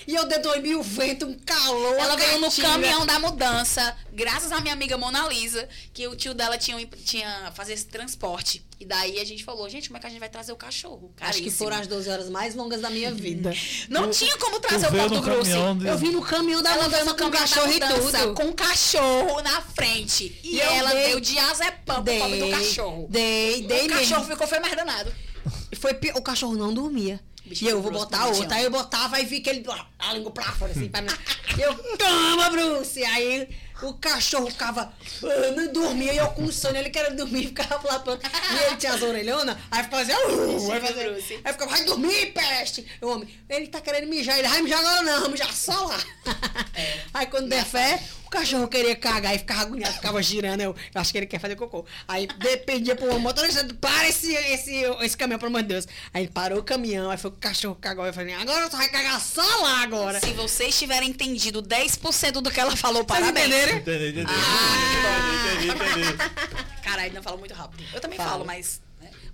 E 0.07 0.15
eu 0.15 0.25
dentro 0.25 0.43
do 0.43 0.49
ônibus, 0.51 0.69
e 0.71 0.75
o 0.75 0.83
vento, 0.83 1.25
um 1.25 1.37
calor. 1.39 1.97
Ela 1.97 2.15
veio 2.15 2.39
no 2.39 2.51
caminhão 2.51 3.05
da 3.05 3.19
mudança, 3.19 3.95
graças 4.11 4.51
à 4.51 4.59
minha 4.59 4.73
amiga 4.73 4.97
Mona 4.97 5.27
Lisa, 5.27 5.67
que 5.93 6.07
o 6.07 6.15
tio 6.15 6.33
dela 6.33 6.57
tinha, 6.57 6.85
tinha 7.05 7.51
fazer 7.55 7.73
esse 7.73 7.85
transporte. 7.87 8.65
E 8.79 8.85
daí 8.85 9.19
a 9.19 9.25
gente 9.25 9.43
falou, 9.43 9.67
gente, 9.69 9.89
como 9.89 9.97
é 9.97 9.99
que 9.99 10.07
a 10.07 10.09
gente 10.09 10.19
vai 10.21 10.29
trazer 10.29 10.53
o 10.53 10.55
cachorro? 10.55 11.13
Acho 11.19 11.33
que 11.33 11.39
Caríssimo. 11.39 11.51
foram 11.57 11.77
as 11.77 11.87
12 11.87 12.09
horas 12.09 12.29
mais 12.29 12.55
longas 12.55 12.79
da 12.79 12.89
minha 12.89 13.11
vida. 13.13 13.51
Não 13.89 14.09
tinha 14.09 14.37
como 14.37 14.57
trazer 14.61 14.87
o 14.87 14.91
Porto 14.91 15.19
Grosso. 15.21 15.49
Eu 15.85 15.97
vim 15.97 16.11
no 16.11 16.21
caminhão 16.21 16.61
da 16.63 16.71
Ela 16.71 16.83
mudança 16.85 17.13
o 17.29 17.31
caminhão 17.31 17.79
da 17.79 17.87
cachorro 17.87 18.09
e 18.09 18.11
tudo. 18.23 18.33
com 18.35 18.47
o 18.49 18.53
cachorro 18.53 19.41
na 19.41 19.61
frente. 19.61 20.39
E, 20.43 20.55
E 20.55 20.61
ela 20.61 20.91
dei- 20.91 21.09
deu 21.11 21.19
diazepam 21.19 22.03
pro 22.03 22.13
pobre 22.17 22.39
do 22.39 22.49
cachorro. 22.49 23.07
Dei, 23.09 23.61
dei 23.63 23.79
o 23.81 23.83
mesmo. 23.89 23.99
cachorro 23.99 24.25
ficou 24.25 24.47
foi 24.47 24.59
mais 24.59 24.75
danado. 24.75 25.13
Foi 25.79 25.91
o 26.15 26.21
cachorro 26.21 26.55
não 26.55 26.73
dormia. 26.73 27.19
Bicho 27.45 27.65
e 27.65 27.67
eu 27.67 27.81
vou 27.81 27.91
botar 27.91 28.27
outra. 28.27 28.55
Aí 28.57 28.63
eu 28.65 28.69
botava 28.69 29.19
e 29.19 29.25
vi 29.25 29.39
que 29.39 29.49
ele. 29.49 29.65
A 29.97 30.13
língua 30.13 30.29
pra 30.31 30.43
fora, 30.51 30.71
assim, 30.71 30.87
pra 30.87 31.01
mim. 31.01 31.07
Eu, 31.57 31.73
toma, 31.97 32.49
Bruce! 32.51 33.03
Aí 33.03 33.49
o 33.81 33.93
cachorro 33.93 34.47
ficava. 34.49 34.91
ah, 35.23 35.51
Não 35.55 35.71
dormia, 35.71 36.13
e 36.13 36.17
eu 36.17 36.27
com 36.31 36.51
sono, 36.51 36.77
ele 36.77 36.89
querendo 36.89 37.17
dormir, 37.17 37.47
ficava 37.47 37.99
pronto. 37.99 38.21
E 38.25 38.63
ele 38.65 38.75
tinha 38.77 38.93
as 38.93 39.01
orelhonas, 39.01 39.57
aí 39.71 39.83
assim. 39.83 40.11
"Uh", 40.13 40.71
aí, 40.71 40.81
fazia- 40.81 41.11
aí 41.43 41.51
ficava, 41.53 41.71
vai 41.71 41.83
dormir, 41.83 42.33
peste! 42.33 42.85
O 43.01 43.07
homem, 43.07 43.29
ele 43.49 43.67
tá 43.67 43.81
querendo 43.81 44.07
mijar, 44.07 44.37
ele 44.39 44.47
vai 44.47 44.61
mijar 44.61 44.79
agora 44.79 45.01
não, 45.03 45.29
mijar 45.29 45.53
só 45.53 45.85
lá. 45.85 45.97
É. 46.75 46.99
Aí 47.13 47.25
quando 47.27 47.49
der 47.49 47.65
fé, 47.65 48.01
o 48.29 48.31
cachorro 48.31 48.67
queria 48.67 48.95
cagar 48.95 49.35
e 49.35 49.39
ficava 49.39 49.61
agoniado, 49.61 49.93
ficava 49.95 50.21
girando. 50.21 50.61
Eu, 50.61 50.75
eu 50.93 51.01
acho 51.01 51.11
que 51.11 51.17
ele 51.17 51.25
quer 51.25 51.39
fazer 51.39 51.55
cocô. 51.55 51.83
Aí 52.07 52.27
dependia 52.27 52.95
pro 52.95 53.19
motorista, 53.19 53.65
para 53.81 54.07
esse, 54.07 54.31
esse, 54.33 54.75
esse 55.01 55.17
caminhão, 55.17 55.39
pelo 55.39 55.49
amor 55.49 55.63
de 55.63 55.69
Deus. 55.69 55.87
Aí 56.13 56.23
ele 56.23 56.31
parou 56.31 56.59
o 56.59 56.63
caminhão, 56.63 57.09
aí 57.09 57.17
foi 57.17 57.31
o 57.31 57.33
cachorro 57.33 57.75
cagou. 57.75 58.05
Eu 58.05 58.13
falei, 58.13 58.33
agora 58.35 58.69
tu 58.69 58.77
vai 58.77 58.87
cagar 58.89 59.19
só 59.19 59.41
lá 59.61 59.81
agora. 59.81 60.19
Se 60.19 60.31
vocês 60.33 60.77
tiverem 60.77 61.09
entendido 61.09 61.61
10% 61.63 62.33
do 62.33 62.51
que 62.51 62.59
ela 62.59 62.75
falou, 62.75 63.03
Vocês 63.03 63.19
parabéns. 63.19 63.47
entenderam? 63.47 63.77
Entendi, 63.77 64.09
entendi. 64.09 64.31
Ah. 64.31 65.59
Entendi, 65.59 65.67
entendi, 65.71 66.07
entendi. 66.09 66.81
Caralho, 66.83 67.13
não 67.13 67.23
fala 67.23 67.37
muito 67.37 67.53
rápido. 67.53 67.83
Eu 67.93 67.99
também 67.99 68.17
Falo. 68.17 68.29
falo, 68.29 68.45
mas. 68.45 68.81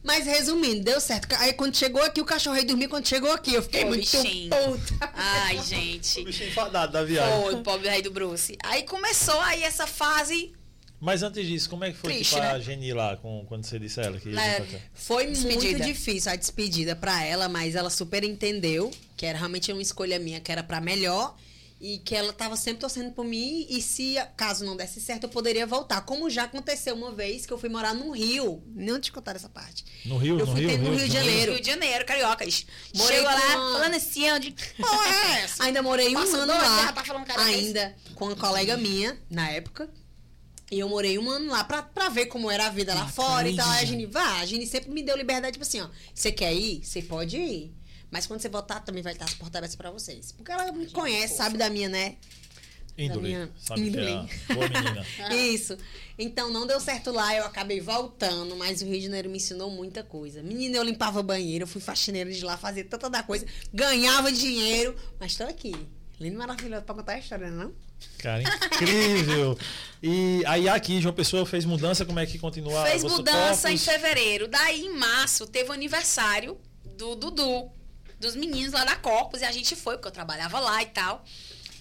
Mas 0.05 0.27
resumindo, 0.27 0.83
deu 0.83 1.01
certo. 1.01 1.35
Aí 1.39 1.51
quando 1.53 1.75
chegou 1.75 1.99
aqui, 2.03 2.21
o 2.21 2.25
cachorro 2.25 2.55
ia 2.55 2.63
dormir. 2.63 2.87
Quando 2.87 3.07
chegou 3.07 3.31
aqui, 3.31 3.55
eu 3.55 3.63
fiquei 3.63 3.83
muito 3.83 4.01
bichinho. 4.01 4.51
puta. 4.51 5.11
Ai, 5.15 5.59
gente. 5.63 6.21
O 6.21 6.25
bichinho 6.25 6.49
enfadado 6.49 6.93
da 6.93 7.03
viagem. 7.03 7.41
Foi 7.41 7.55
o 7.55 7.63
pobre 7.63 7.89
rei 7.89 8.03
do 8.03 8.11
Bruce. 8.11 8.55
Aí 8.63 8.83
começou 8.83 9.41
aí 9.41 9.63
essa 9.63 9.87
fase. 9.87 10.53
Mas 11.01 11.23
antes 11.23 11.45
disso, 11.47 11.69
como 11.69 11.83
é 11.83 11.91
que 11.91 11.97
foi 11.97 12.13
Triste, 12.13 12.35
tipo, 12.35 12.45
a 12.45 12.53
né? 12.53 12.61
Geni 12.61 12.93
lá, 12.93 13.17
com, 13.17 13.43
quando 13.47 13.65
você 13.65 13.79
disse 13.79 13.99
a 13.99 14.03
ela 14.03 14.19
que 14.19 14.29
ia 14.29 14.35
cá? 14.35 14.77
Foi 14.93 15.25
Despedida. 15.25 15.69
muito 15.69 15.83
difícil 15.83 16.31
a 16.31 16.35
despedida 16.35 16.95
pra 16.95 17.23
ela, 17.23 17.49
mas 17.49 17.75
ela 17.75 17.89
super 17.89 18.23
entendeu 18.23 18.91
que 19.17 19.25
era 19.25 19.37
realmente 19.37 19.71
uma 19.71 19.81
escolha 19.81 20.19
minha, 20.19 20.39
que 20.39 20.51
era 20.51 20.63
pra 20.63 20.79
melhor 20.79 21.35
e 21.79 21.97
que 21.99 22.15
ela 22.15 22.31
tava 22.31 22.55
sempre 22.55 22.79
torcendo 22.79 23.11
por 23.11 23.25
mim 23.25 23.67
e 23.69 23.81
se 23.81 24.15
caso 24.37 24.63
não 24.63 24.77
desse 24.77 25.01
certo 25.01 25.23
eu 25.25 25.29
poderia 25.29 25.67
voltar, 25.67 26.01
como 26.01 26.29
já 26.29 26.43
aconteceu 26.45 26.95
uma 26.95 27.11
vez 27.11 27.45
que 27.45 27.51
eu 27.51 27.57
fui 27.57 27.67
morar 27.69 27.93
no 27.93 28.11
Rio. 28.11 28.63
Não 28.73 28.99
te 28.99 29.11
contar 29.11 29.35
essa 29.35 29.49
parte. 29.49 29.83
No 30.05 30.17
Rio, 30.17 30.39
Eu 30.39 30.45
no 30.45 30.51
fui 30.53 30.61
Rio, 30.61 30.69
ter 30.69 30.77
no 30.79 30.95
Rio 30.95 31.05
de 31.07 31.13
Janeiro. 31.13 31.51
Rio 31.53 31.61
de 31.61 31.67
Janeiro, 31.67 32.05
cariocas. 32.05 32.65
Morei 32.95 33.17
Chegou 33.17 33.29
lá 33.31 33.35
uma- 33.57 33.73
falando 33.79 33.93
assim, 33.95 34.31
ó, 34.31 34.37
de 34.37 34.51
que 34.51 34.73
porra 34.81 35.07
é 35.07 35.41
essa? 35.43 35.63
Ainda 35.65 35.81
morei 35.83 36.09
um 36.09 36.13
Passa 36.19 36.37
ano 36.37 36.47
dois, 36.53 36.61
lá, 36.63 36.93
tá 36.93 37.03
falando 37.03 37.25
carioca, 37.25 37.49
ainda 37.49 37.95
com 38.15 38.25
uma 38.27 38.35
colega 38.35 38.77
minha 38.77 39.19
na 39.29 39.49
época. 39.49 39.89
E 40.71 40.79
eu 40.79 40.89
morei 40.89 41.19
um 41.19 41.29
ano 41.29 41.51
lá 41.51 41.63
pra, 41.63 41.83
pra 41.83 42.09
ver 42.09 42.25
como 42.25 42.49
era 42.49 42.65
a 42.65 42.69
vida 42.69 42.93
lá 42.95 43.07
fora 43.07 43.47
e 43.47 43.55
tal. 43.55 43.69
Aí 43.69 43.83
a 43.83 43.85
Gini, 43.85 44.05
vá, 44.07 44.39
a 44.39 44.45
Gini 44.47 44.65
sempre 44.65 44.89
me 44.89 45.03
deu 45.03 45.15
liberdade, 45.15 45.53
tipo 45.53 45.63
assim, 45.63 45.79
ó. 45.81 45.87
Você 46.13 46.31
quer 46.31 46.53
ir? 46.55 46.83
Você 46.83 47.03
pode 47.03 47.37
ir. 47.37 47.71
Mas 48.11 48.25
quando 48.27 48.39
você 48.41 48.49
voltar, 48.49 48.79
também 48.81 49.03
vai 49.03 49.13
estar 49.13 49.25
as 49.25 49.33
portas 49.33 49.55
abertas 49.57 49.75
pra 49.75 49.91
vocês. 49.91 50.31
Porque 50.31 50.51
ela 50.51 50.71
me 50.71 50.87
conhece, 50.87 51.35
sabe 51.35 51.57
da 51.57 51.69
minha, 51.69 51.89
né? 51.89 52.15
Índole. 52.97 53.27
minha 53.27 53.49
Sabe 53.57 53.81
índole. 53.87 54.05
que 54.05 54.11
é 54.11 54.51
a 54.51 54.55
boa 54.55 54.69
menina. 54.69 55.05
Isso. 55.35 55.77
Então 56.17 56.49
não 56.49 56.65
deu 56.65 56.79
certo 56.79 57.11
lá, 57.11 57.35
eu 57.35 57.43
acabei 57.45 57.81
voltando, 57.81 58.55
mas 58.55 58.81
o 58.81 58.85
Rio 58.85 58.99
de 58.99 59.05
Janeiro 59.05 59.29
me 59.29 59.37
ensinou 59.37 59.69
muita 59.69 60.01
coisa. 60.01 60.41
Menina, 60.41 60.77
eu 60.77 60.83
limpava 60.83 61.21
banheiro, 61.21 61.63
eu 61.63 61.67
fui 61.67 61.81
faxineira 61.81 62.31
de 62.31 62.43
lá, 62.43 62.57
fazia 62.57 62.85
tanta 62.85 63.09
da 63.09 63.21
coisa, 63.21 63.45
ganhava 63.73 64.31
dinheiro, 64.31 64.95
mas 65.19 65.35
tô 65.35 65.43
aqui. 65.43 65.75
Lindo 66.17 66.35
e 66.35 66.37
maravilhoso 66.37 66.83
pra 66.83 66.95
contar 66.95 67.13
a 67.13 67.19
história, 67.19 67.51
não? 67.51 67.73
Cara, 68.19 68.41
incrível. 68.71 69.57
E 70.01 70.41
aí 70.45 70.69
aqui, 70.69 71.01
João 71.01 71.13
Pessoa 71.13 71.45
fez 71.45 71.65
mudança, 71.65 72.05
como 72.05 72.19
é 72.19 72.25
que 72.25 72.39
continua? 72.39 72.85
Fez 72.85 73.03
mudança 73.03 73.69
em 73.69 73.77
Corpus? 73.77 73.93
fevereiro. 73.93 74.47
Daí, 74.47 74.85
em 74.85 74.95
março, 74.97 75.45
teve 75.45 75.69
o 75.69 75.73
aniversário 75.73 76.57
do 76.97 77.15
Dudu, 77.15 77.69
dos 78.25 78.35
meninos 78.35 78.73
lá 78.73 78.83
da 78.83 78.95
Corpus, 78.95 79.41
e 79.41 79.45
a 79.45 79.51
gente 79.51 79.75
foi, 79.75 79.95
porque 79.95 80.07
eu 80.07 80.11
trabalhava 80.11 80.59
lá 80.59 80.81
e 80.81 80.87
tal. 80.87 81.23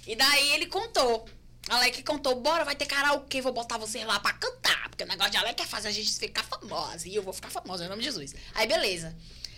E 0.07 0.15
daí 0.15 0.53
ele 0.53 0.67
contou. 0.67 1.27
Alec 1.69 2.03
contou, 2.03 2.39
bora, 2.41 2.63
vai 2.65 2.77
ter 2.77 2.85
karaokê, 2.87 3.41
vou 3.41 3.53
botar 3.53 3.79
vocês 3.79 4.05
lá 4.07 4.21
pra 4.21 4.33
cantar. 4.35 4.89
Porque 4.91 5.03
o 5.03 5.07
negócio 5.07 5.33
de 5.33 5.39
Alec 5.39 5.63
é 5.63 5.67
fazer 5.67 5.89
a 5.89 5.91
gente 5.93 6.13
ficar 6.19 6.45
famosa. 6.45 7.09
E 7.09 7.15
eu 7.15 7.23
vou 7.23 7.33
ficar 7.33 7.49
famosa, 7.49 7.85
em 7.85 7.89
nome 7.89 8.01
de 8.03 8.05
Jesus. 8.09 8.35
Aí, 8.55 8.67
beleza. 8.67 9.17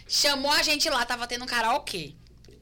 Chamou 0.09 0.53
a 0.53 0.63
gente 0.63 0.89
lá, 0.89 1.05
tava 1.05 1.27
tendo 1.27 1.43
um 1.43 1.47
karaokê. 1.49 2.15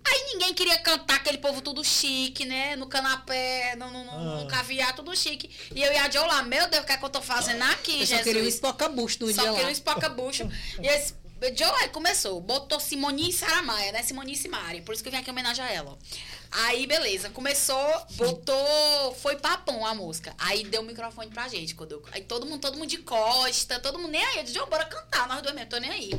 Aí 0.07 0.33
ninguém 0.33 0.53
queria 0.55 0.79
cantar, 0.79 1.17
aquele 1.17 1.39
povo 1.39 1.61
tudo 1.63 1.83
chique, 1.85 2.45
né? 2.45 2.77
No 2.77 2.87
canapé, 2.87 3.75
no, 3.77 3.91
no, 3.91 4.05
no- 4.05 4.37
no 4.37 4.43
Ah. 4.45 4.51
caviar, 4.51 4.95
tudo 4.95 5.15
chique. 5.17 5.51
E 5.75 5.83
eu 5.83 5.93
e 5.93 5.97
a 5.97 6.11
Joe 6.11 6.27
lá, 6.27 6.43
meu 6.43 6.69
Deus, 6.69 6.83
o 6.83 6.87
que 6.87 6.93
é 6.93 6.97
que 6.97 7.05
eu 7.05 7.09
tô 7.11 7.23
fazendo 7.23 7.63
aqui, 7.65 7.93
Eu 7.93 7.99
só 8.01 8.17
Jesus? 8.17 8.23
queria 8.25 8.43
um 8.43 8.47
espoca-bucho 8.47 9.19
no 9.21 9.33
Só 9.33 9.43
dia 9.43 9.53
que 9.55 9.61
lá. 9.63 9.69
um 9.69 9.71
espoca-bucho. 9.71 10.43
e 10.83 10.87
esse 10.87 11.15
Joe 11.55 11.89
começou, 11.93 12.41
botou 12.41 12.81
Simone 12.81 13.29
e 13.29 13.33
Saramaia, 13.33 13.93
né? 13.93 14.03
Simone 14.03 14.33
e 14.33 14.37
Simari. 14.37 14.81
Por 14.81 14.95
isso 14.95 15.03
que 15.03 15.09
eu 15.09 15.13
vim 15.13 15.19
aqui 15.19 15.31
homenagem 15.31 15.65
a 15.65 15.71
ela. 15.71 15.99
Aí, 16.57 16.87
beleza, 16.87 17.31
começou, 17.31 18.07
botou, 18.13 19.15
foi 19.21 19.35
papão 19.37 19.85
a 19.85 19.93
música. 19.93 20.33
Aí 20.39 20.63
deu 20.65 20.83
o 20.83 20.85
microfone 20.85 21.29
pra 21.31 21.49
gente. 21.49 21.75
Quando 21.75 21.93
eu- 21.93 22.03
aí 22.13 22.23
todo 22.23 22.47
mundo, 22.47 22.61
todo 22.61 22.79
mundo 22.79 22.89
de 22.89 22.99
costa, 22.99 23.81
todo 23.81 23.99
mundo 23.99 24.13
nem 24.13 24.25
aí. 24.25 24.39
Eu 24.39 24.45
disse, 24.45 24.59
"Ô, 24.61 24.67
bora 24.67 24.85
cantar, 24.85 25.27
nós 25.27 25.43
dois 25.43 25.53
mesmo, 25.55 25.69
tô 25.71 25.79
nem 25.79 25.91
aí. 25.91 26.11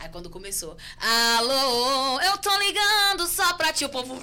Aí 0.00 0.08
quando 0.08 0.28
começou, 0.28 0.76
alô, 0.98 2.20
eu 2.22 2.36
tô 2.38 2.56
ligando 2.58 3.26
só 3.28 3.52
pra 3.54 3.72
ti, 3.72 3.84
o 3.84 3.88
povo 3.88 4.18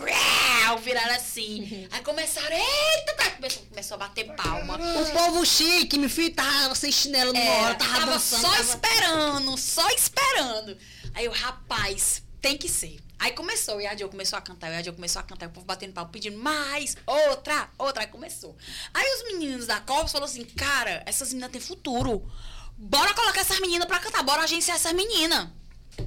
viraram 0.83 1.15
assim. 1.15 1.87
Aí 1.91 2.01
começaram, 2.01 2.55
eita, 2.55 3.13
tá, 3.15 3.31
começou, 3.31 3.63
começou 3.69 3.95
a 3.95 3.97
bater 3.99 4.25
palma. 4.35 4.75
O 4.77 5.11
povo 5.11 5.45
chique, 5.45 5.97
me 5.97 6.09
filho, 6.09 6.33
tava 6.35 6.75
sem 6.75 6.91
chinelo 6.91 7.31
numa 7.33 7.43
É, 7.43 7.61
hora, 7.61 7.75
tava, 7.75 7.93
tava 7.99 8.11
dançando. 8.11 8.41
só 8.41 8.49
tava- 8.51 8.61
esperando, 8.63 9.57
só 9.57 9.89
esperando. 9.91 10.77
Aí 11.13 11.27
o 11.27 11.31
rapaz, 11.31 12.21
tem 12.41 12.57
que 12.57 12.67
ser. 12.67 12.99
Aí 13.21 13.33
começou, 13.33 13.77
a 13.77 13.95
Joe 13.95 14.09
começou 14.09 14.35
a 14.39 14.41
cantar, 14.41 14.71
a 14.71 14.81
Joe 14.81 14.95
começou 14.95 15.19
a 15.19 15.23
cantar, 15.23 15.47
o 15.47 15.51
povo 15.51 15.63
batendo 15.63 15.93
pau, 15.93 16.07
pedindo 16.07 16.39
mais, 16.39 16.97
outra, 17.05 17.69
outra, 17.77 18.01
aí 18.01 18.07
começou. 18.07 18.57
Aí 18.91 19.05
os 19.13 19.31
meninos 19.31 19.67
da 19.67 19.79
Corpus 19.79 20.11
falaram 20.11 20.31
assim, 20.31 20.43
cara, 20.43 21.03
essas 21.05 21.29
meninas 21.29 21.51
têm 21.51 21.61
futuro. 21.61 22.27
Bora 22.75 23.13
colocar 23.13 23.41
essas 23.41 23.59
meninas 23.59 23.85
pra 23.85 23.99
cantar, 23.99 24.23
bora 24.23 24.41
agenciar 24.41 24.75
essas 24.75 24.93
meninas. 24.93 25.49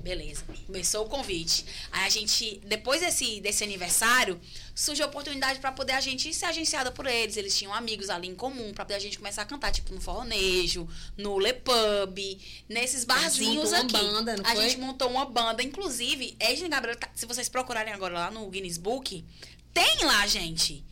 Beleza, 0.03 0.45
começou 0.66 1.05
o 1.07 1.09
convite. 1.09 1.64
Aí 1.93 2.07
a 2.07 2.09
gente, 2.11 2.61
depois 2.66 3.01
desse, 3.01 3.41
desse 3.41 3.62
aniversário, 3.64 4.41
surgiu 4.74 5.05
a 5.05 5.09
oportunidade 5.09 5.61
pra 5.61 5.72
poder 5.72 5.93
a 5.93 6.01
gente 6.01 6.32
ser 6.35 6.47
agenciada 6.47 6.91
por 6.91 7.07
eles. 7.07 7.37
Eles 7.37 7.57
tinham 7.57 7.72
amigos 7.72 8.11
ali 8.11 8.28
em 8.28 8.35
comum 8.35 8.72
pra 8.72 8.85
poder 8.85 8.97
a 8.97 8.99
gente 8.99 9.18
começar 9.18 9.43
a 9.43 9.45
cantar, 9.45 9.70
tipo 9.72 9.95
no 9.95 10.01
Forronejo, 10.01 10.89
no 11.16 11.39
Le 11.39 11.53
Pub, 11.55 12.18
nesses 12.68 13.05
barzinhos 13.05 13.70
montou 13.70 13.70
uma 13.72 13.78
aqui. 13.82 13.93
banda, 13.93 14.35
a 14.43 14.55
foi? 14.55 14.62
gente 14.62 14.78
montou 14.78 15.11
uma 15.11 15.24
banda, 15.26 15.62
inclusive, 15.62 16.35
Edna 16.41 16.66
e 16.66 16.70
Gabriela, 16.70 16.99
tá- 16.99 17.11
se 17.14 17.24
vocês 17.26 17.49
procurarem 17.49 17.93
agora 17.93 18.14
lá 18.14 18.30
no 18.30 18.49
Guinness 18.51 18.78
Book, 18.78 19.24
tem 19.72 20.05
lá, 20.05 20.26
gente. 20.26 20.85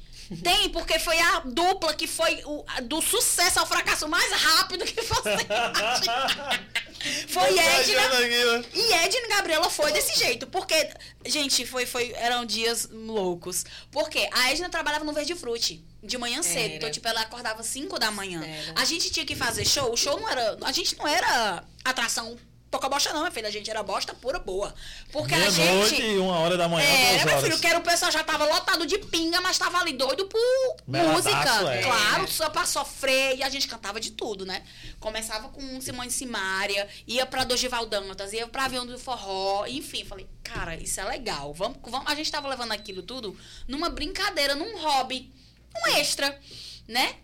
Tem, 0.43 0.70
porque 0.70 0.99
foi 0.99 1.18
a 1.20 1.40
dupla 1.40 1.93
que 1.95 2.07
foi 2.07 2.40
o, 2.47 2.64
a- 2.66 2.80
do 2.80 3.03
sucesso 3.03 3.59
ao 3.59 3.66
fracasso 3.66 4.09
mais 4.09 4.32
rápido 4.32 4.84
que 4.84 5.03
você. 5.03 5.36
Foi 7.28 7.59
Edna. 7.59 8.64
E 8.72 8.92
Edna 8.92 9.26
e 9.26 9.28
Gabriela 9.28 9.70
foi 9.70 9.92
desse 9.92 10.18
jeito. 10.18 10.46
Porque, 10.46 10.90
gente, 11.26 11.66
foi, 11.66 11.86
foi, 11.86 12.12
eram 12.12 12.44
dias 12.44 12.88
loucos. 12.90 13.64
Porque 13.90 14.28
a 14.32 14.50
Edna 14.50 14.68
trabalhava 14.68 15.05
no 15.05 15.12
Verde 15.12 15.34
Frute. 15.34 15.84
De 16.03 16.18
manhã 16.18 16.42
cedo. 16.42 16.59
Era. 16.59 16.74
Então, 16.74 16.90
tipo, 16.90 17.07
ela 17.07 17.20
acordava 17.20 17.62
5 17.62 17.96
da 17.96 18.11
manhã. 18.11 18.44
Era. 18.44 18.80
A 18.80 18.84
gente 18.84 19.11
tinha 19.11 19.24
que 19.24 19.36
fazer 19.36 19.64
show. 19.64 19.92
O 19.92 19.96
show 19.96 20.18
não 20.18 20.28
era. 20.28 20.59
A 20.62 20.72
gente 20.72 20.98
não 20.98 21.07
era 21.07 21.62
atração 21.84 22.36
pouca 22.72 22.88
bosta, 22.88 23.12
não, 23.12 23.20
minha 23.20 23.30
filha. 23.30 23.46
A 23.48 23.50
gente 23.52 23.70
era 23.70 23.82
bosta 23.82 24.14
pura 24.14 24.38
boa. 24.38 24.74
Porque 25.12 25.34
a 25.34 25.38
Meia-noite 25.38 25.90
gente. 25.96 26.02
e 26.02 26.18
uma 26.18 26.38
hora 26.38 26.56
da 26.56 26.66
manhã, 26.68 26.88
É, 26.88 27.12
duas 27.18 27.24
meu 27.26 27.40
filho, 27.42 27.60
que 27.60 27.66
era 27.66 27.78
o 27.78 27.82
pessoal 27.82 28.10
já 28.10 28.24
tava 28.24 28.44
lotado 28.46 28.86
de 28.86 28.98
pinga, 28.98 29.40
mas 29.40 29.58
tava 29.58 29.78
ali 29.78 29.92
doido 29.92 30.26
por 30.26 30.40
música. 30.86 31.70
é. 31.72 31.82
Claro, 31.82 32.26
só 32.28 32.48
pra 32.48 32.64
sofrer. 32.64 33.36
E 33.36 33.42
a 33.42 33.48
gente 33.50 33.68
cantava 33.68 34.00
de 34.00 34.10
tudo, 34.12 34.44
né? 34.46 34.64
Começava 34.98 35.48
com 35.50 35.80
Simone 35.80 36.10
Simaria, 36.10 36.88
ia 37.06 37.26
pra 37.26 37.44
Dogival 37.44 37.86
Dantas, 37.86 38.32
ia 38.32 38.48
pra 38.48 38.64
Avião 38.64 38.86
do 38.86 38.98
Forró, 38.98 39.66
enfim. 39.66 40.04
Falei, 40.04 40.26
cara, 40.42 40.74
isso 40.74 40.98
é 40.98 41.04
legal. 41.04 41.52
Vamos, 41.52 41.78
vamos. 41.84 42.10
A 42.10 42.14
gente 42.14 42.32
tava 42.32 42.48
levando 42.48 42.72
aquilo 42.72 43.02
tudo 43.02 43.36
numa 43.68 43.90
brincadeira, 43.90 44.54
num 44.54 44.78
hobby, 44.80 45.30
um 45.76 45.90
extra, 45.98 46.36
né? 46.88 47.16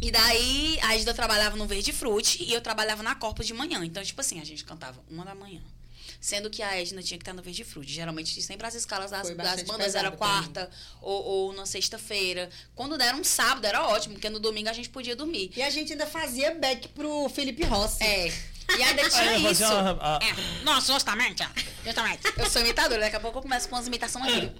E 0.00 0.10
daí, 0.10 0.78
a 0.82 0.94
Edna 0.96 1.14
trabalhava 1.14 1.56
no 1.56 1.66
Verde 1.66 1.92
Frute 1.92 2.42
e 2.42 2.52
eu 2.52 2.60
trabalhava 2.60 3.02
na 3.02 3.14
Corpus 3.14 3.46
de 3.46 3.54
manhã. 3.54 3.82
Então, 3.84 4.02
tipo 4.02 4.20
assim, 4.20 4.40
a 4.40 4.44
gente 4.44 4.62
cantava 4.64 5.02
uma 5.10 5.24
da 5.24 5.34
manhã. 5.34 5.62
Sendo 6.20 6.48
que 6.50 6.62
a 6.62 6.78
Edna 6.80 7.02
tinha 7.02 7.18
que 7.18 7.22
estar 7.22 7.32
no 7.34 7.42
Verde 7.42 7.64
Frute. 7.64 7.92
Geralmente, 7.92 8.40
sempre 8.42 8.66
as 8.66 8.74
escalas 8.74 9.10
das, 9.10 9.30
das 9.34 9.62
bandas 9.62 9.94
era 9.94 10.10
quarta 10.10 10.70
ou, 11.00 11.22
ou 11.24 11.52
na 11.54 11.64
sexta-feira. 11.66 12.48
Quando 12.74 12.96
der 12.98 13.14
um 13.14 13.24
sábado, 13.24 13.66
era 13.66 13.86
ótimo, 13.86 14.14
porque 14.14 14.28
no 14.30 14.38
domingo 14.38 14.68
a 14.68 14.72
gente 14.72 14.88
podia 14.90 15.14
dormir. 15.16 15.50
E 15.56 15.62
a 15.62 15.70
gente 15.70 15.92
ainda 15.92 16.06
fazia 16.06 16.54
back 16.54 16.88
pro 16.88 17.28
Felipe 17.28 17.62
Rossi. 17.64 18.02
É. 18.02 18.28
E 18.78 18.82
ainda 18.82 19.08
tinha 19.10 19.30
Aí, 19.30 19.50
isso. 19.52 19.64
uma- 19.64 19.98
a- 20.00 20.18
É. 20.22 20.64
Nossa, 20.64 20.92
justamente, 20.92 21.42
ó. 21.42 21.46
Justamente. 21.84 22.20
Eu 22.38 22.48
sou 22.50 22.62
imitadora, 22.62 23.00
daqui 23.02 23.16
a 23.16 23.20
pouco 23.20 23.38
eu 23.38 23.42
começo 23.42 23.68
com 23.68 23.76
as 23.76 23.86
imitações 23.86 24.26
aqui. 24.34 24.52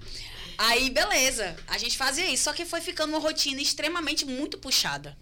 Aí, 0.59 0.91
beleza. 0.91 1.57
A 1.67 1.79
gente 1.79 1.97
fazia 1.97 2.29
isso, 2.31 2.45
só 2.45 2.53
que 2.53 2.65
foi 2.65 2.81
ficando 2.81 3.11
uma 3.11 3.19
rotina 3.19 3.61
extremamente 3.61 4.25
muito 4.25 4.59
puxada. 4.59 5.17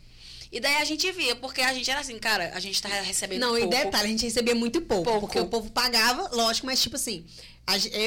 E 0.51 0.61
daí 0.61 0.76
a 0.76 0.85
gente 0.85 1.11
via, 1.12 1.35
porque 1.35 1.62
a 1.62 1.72
gente 1.72 1.91
era 1.91 2.01
assim, 2.01 2.18
cara, 2.18 2.53
a 2.55 2.61
gente 2.61 2.80
tá 2.83 2.89
recebendo 2.89 3.41
Não, 3.41 3.57
pouco. 3.57 3.64
e 3.64 3.66
detalhe, 3.68 4.05
a 4.05 4.09
gente 4.09 4.24
recebia 4.24 4.55
muito 4.55 4.83
pouco, 4.83 5.05
Pouco. 5.05 5.20
Porque 5.20 5.41
o 5.41 5.47
povo 5.47 5.70
pagava, 5.70 6.28
lógico, 6.30 6.66
mas 6.66 6.83
tipo 6.83 6.97
assim, 6.97 7.24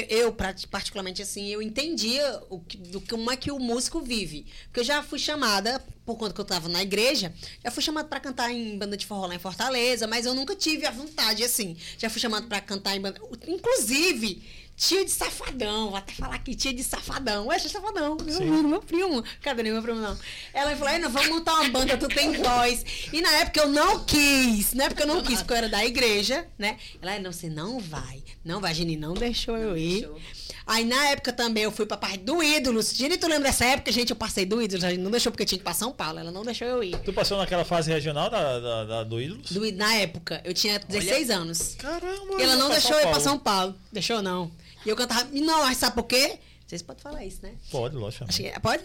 eu, 0.08 0.32
particularmente 0.70 1.20
assim, 1.22 1.48
eu 1.48 1.60
entendia 1.60 2.40
o 2.48 2.60
que, 2.60 2.76
do 2.76 3.00
como 3.00 3.32
é 3.32 3.36
que 3.36 3.50
o 3.50 3.58
músico 3.58 4.00
vive. 4.00 4.46
Porque 4.66 4.78
eu 4.78 4.84
já 4.84 5.02
fui 5.02 5.18
chamada, 5.18 5.82
por 6.04 6.16
conta 6.16 6.32
que 6.32 6.40
eu 6.40 6.44
tava 6.44 6.68
na 6.68 6.82
igreja, 6.82 7.34
já 7.64 7.70
fui 7.72 7.82
chamada 7.82 8.06
pra 8.06 8.20
cantar 8.20 8.52
em 8.52 8.78
banda 8.78 8.96
de 8.96 9.06
forró 9.06 9.26
lá 9.26 9.34
em 9.34 9.40
Fortaleza, 9.40 10.06
mas 10.06 10.24
eu 10.24 10.32
nunca 10.32 10.54
tive 10.54 10.86
a 10.86 10.92
vontade, 10.92 11.42
assim. 11.42 11.76
Já 11.98 12.08
fui 12.08 12.20
chamada 12.20 12.46
pra 12.46 12.60
cantar 12.60 12.94
em 12.96 13.00
banda. 13.00 13.20
Inclusive. 13.48 14.40
Tia 14.76 15.04
de 15.06 15.10
safadão, 15.10 15.88
vou 15.88 15.96
até 15.96 16.12
falar 16.12 16.34
aqui, 16.34 16.54
tia 16.54 16.72
de 16.72 16.84
safadão. 16.84 17.46
Ué, 17.46 17.56
tia 17.58 17.66
de 17.68 17.72
safadão, 17.72 18.14
meu, 18.22 18.34
Sim. 18.34 18.48
amigo, 18.48 18.68
meu 18.68 18.82
primo. 18.82 19.24
Cadê 19.40 19.62
meu 19.62 19.80
primo, 19.82 19.98
não? 20.00 20.18
Ela 20.52 20.76
falou, 20.76 20.98
não, 20.98 21.10
vamos 21.10 21.28
montar 21.30 21.54
uma 21.54 21.70
banda, 21.70 21.96
tu 21.96 22.06
tem 22.08 22.32
voz. 22.42 22.84
E 23.10 23.22
na 23.22 23.30
época 23.36 23.60
eu 23.60 23.68
não 23.68 24.04
quis, 24.04 24.74
não 24.74 24.84
é 24.84 24.88
porque 24.90 25.02
eu 25.02 25.06
não 25.06 25.22
quis, 25.22 25.38
porque 25.38 25.52
eu 25.54 25.56
era 25.56 25.68
da 25.70 25.82
igreja, 25.84 26.46
né? 26.58 26.76
Ela, 27.00 27.18
não, 27.20 27.32
você 27.32 27.48
não 27.48 27.80
vai. 27.80 28.22
Não 28.44 28.60
vai, 28.60 28.74
Gini, 28.74 28.96
não 28.98 29.14
deixou 29.14 29.56
eu 29.56 29.78
ir. 29.78 30.00
deixou. 30.02 30.20
Aí 30.66 30.84
na 30.84 31.08
época 31.10 31.32
também 31.32 31.62
eu 31.62 31.70
fui 31.70 31.86
pra 31.86 31.96
parte 31.96 32.18
do 32.18 32.42
Ídolos. 32.42 32.90
Gini, 32.92 33.16
tu 33.16 33.28
lembra 33.28 33.44
dessa 33.44 33.64
época, 33.64 33.90
gente? 33.92 34.10
Eu 34.10 34.16
passei 34.16 34.44
do 34.44 34.60
Ídolos, 34.60 34.84
a 34.84 34.90
gente 34.90 35.00
não 35.00 35.10
deixou 35.12 35.32
porque 35.32 35.44
tinha 35.46 35.56
que 35.58 35.62
ir 35.62 35.64
pra 35.64 35.72
São 35.72 35.92
Paulo. 35.92 36.18
Ela 36.18 36.30
não 36.32 36.42
deixou 36.42 36.66
eu 36.66 36.82
ir. 36.84 36.98
Tu 36.98 37.12
passou 37.14 37.38
naquela 37.38 37.64
fase 37.64 37.90
regional 37.90 38.28
da, 38.28 38.58
da, 38.58 38.84
da- 38.84 39.04
do 39.04 39.18
Ídolos? 39.20 39.52
Do, 39.52 39.72
na 39.72 39.94
época, 39.94 40.42
eu 40.44 40.52
tinha 40.52 40.78
16 40.80 41.30
anos. 41.30 41.76
Caramba! 41.78 42.34
E 42.38 42.42
ela 42.42 42.56
não 42.56 42.68
deixou 42.68 42.92
eu 42.98 43.08
ir 43.08 43.10
pra. 43.10 43.20
São 43.20 43.38
Paulo. 43.38 43.74
Deixou 43.92 44.20
não. 44.20 44.50
E 44.86 44.88
eu 44.88 44.94
cantava. 44.96 45.28
Não, 45.32 45.64
mas 45.64 45.78
sabe 45.78 45.96
por 45.96 46.04
quê? 46.04 46.38
Vocês 46.66 46.80
podem 46.80 47.02
falar 47.02 47.24
isso, 47.24 47.40
né? 47.42 47.52
Pode, 47.70 47.96
lógico. 47.96 48.24
Acho 48.28 48.40
que, 48.42 48.60
pode? 48.60 48.84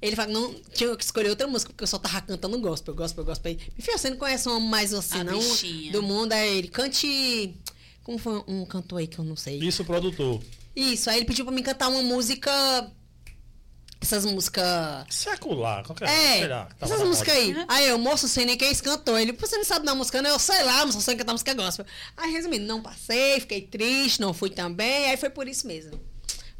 Ele 0.00 0.14
fala, 0.14 0.30
não, 0.30 0.54
tinha 0.72 0.94
que 0.94 1.02
escolher 1.02 1.30
outra 1.30 1.46
música, 1.48 1.72
porque 1.72 1.82
eu 1.82 1.88
só 1.88 1.98
tava 1.98 2.20
cantando 2.20 2.58
gospel, 2.60 2.94
gospel, 2.94 3.24
gospel. 3.24 3.52
Enfim, 3.76 3.92
você 3.92 4.10
não 4.10 4.16
conhece 4.16 4.48
uma 4.48 4.60
mais 4.60 4.94
assim, 4.94 5.20
A 5.20 5.24
não? 5.24 5.38
bichinha. 5.38 5.90
Do 5.90 6.02
mundo, 6.02 6.32
aí 6.32 6.58
ele 6.58 6.68
cante. 6.68 7.54
Como 8.04 8.16
foi 8.18 8.42
um 8.46 8.64
cantor 8.64 9.00
aí 9.00 9.06
que 9.06 9.18
eu 9.18 9.24
não 9.24 9.34
sei? 9.36 9.58
Isso, 9.58 9.84
produtor. 9.84 10.40
Isso, 10.76 11.10
aí 11.10 11.16
ele 11.16 11.24
pediu 11.26 11.44
pra 11.44 11.52
mim 11.52 11.62
cantar 11.62 11.88
uma 11.88 12.02
música. 12.02 12.50
Essas 14.00 14.24
músicas. 14.24 14.64
Secular, 15.10 15.84
qualquer 15.84 16.08
É, 16.08 16.38
sei 16.38 16.48
lá, 16.48 16.68
tava 16.78 16.94
essas 16.94 17.06
músicas 17.06 17.34
aí. 17.34 17.54
Aí 17.66 17.88
eu, 17.88 17.98
moço, 17.98 18.28
sei 18.28 18.44
nem 18.44 18.56
quem 18.56 18.68
é 18.68 18.70
esse 18.70 18.82
cantor. 18.82 19.18
Ele, 19.20 19.32
você 19.32 19.56
não 19.56 19.64
sabe 19.64 19.84
dar 19.84 19.94
música, 19.94 20.22
não? 20.22 20.30
Eu 20.30 20.38
sei 20.38 20.62
lá, 20.62 20.84
mas 20.86 20.94
só 20.94 21.00
sei 21.00 21.16
cantar 21.16 21.32
música 21.32 21.52
gospel. 21.54 21.84
Aí, 22.16 22.30
resumindo, 22.32 22.64
não 22.64 22.80
passei, 22.80 23.40
fiquei 23.40 23.60
triste, 23.62 24.20
não 24.20 24.32
fui 24.32 24.50
também. 24.50 25.06
Aí 25.10 25.16
foi 25.16 25.30
por 25.30 25.48
isso 25.48 25.66
mesmo. 25.66 26.00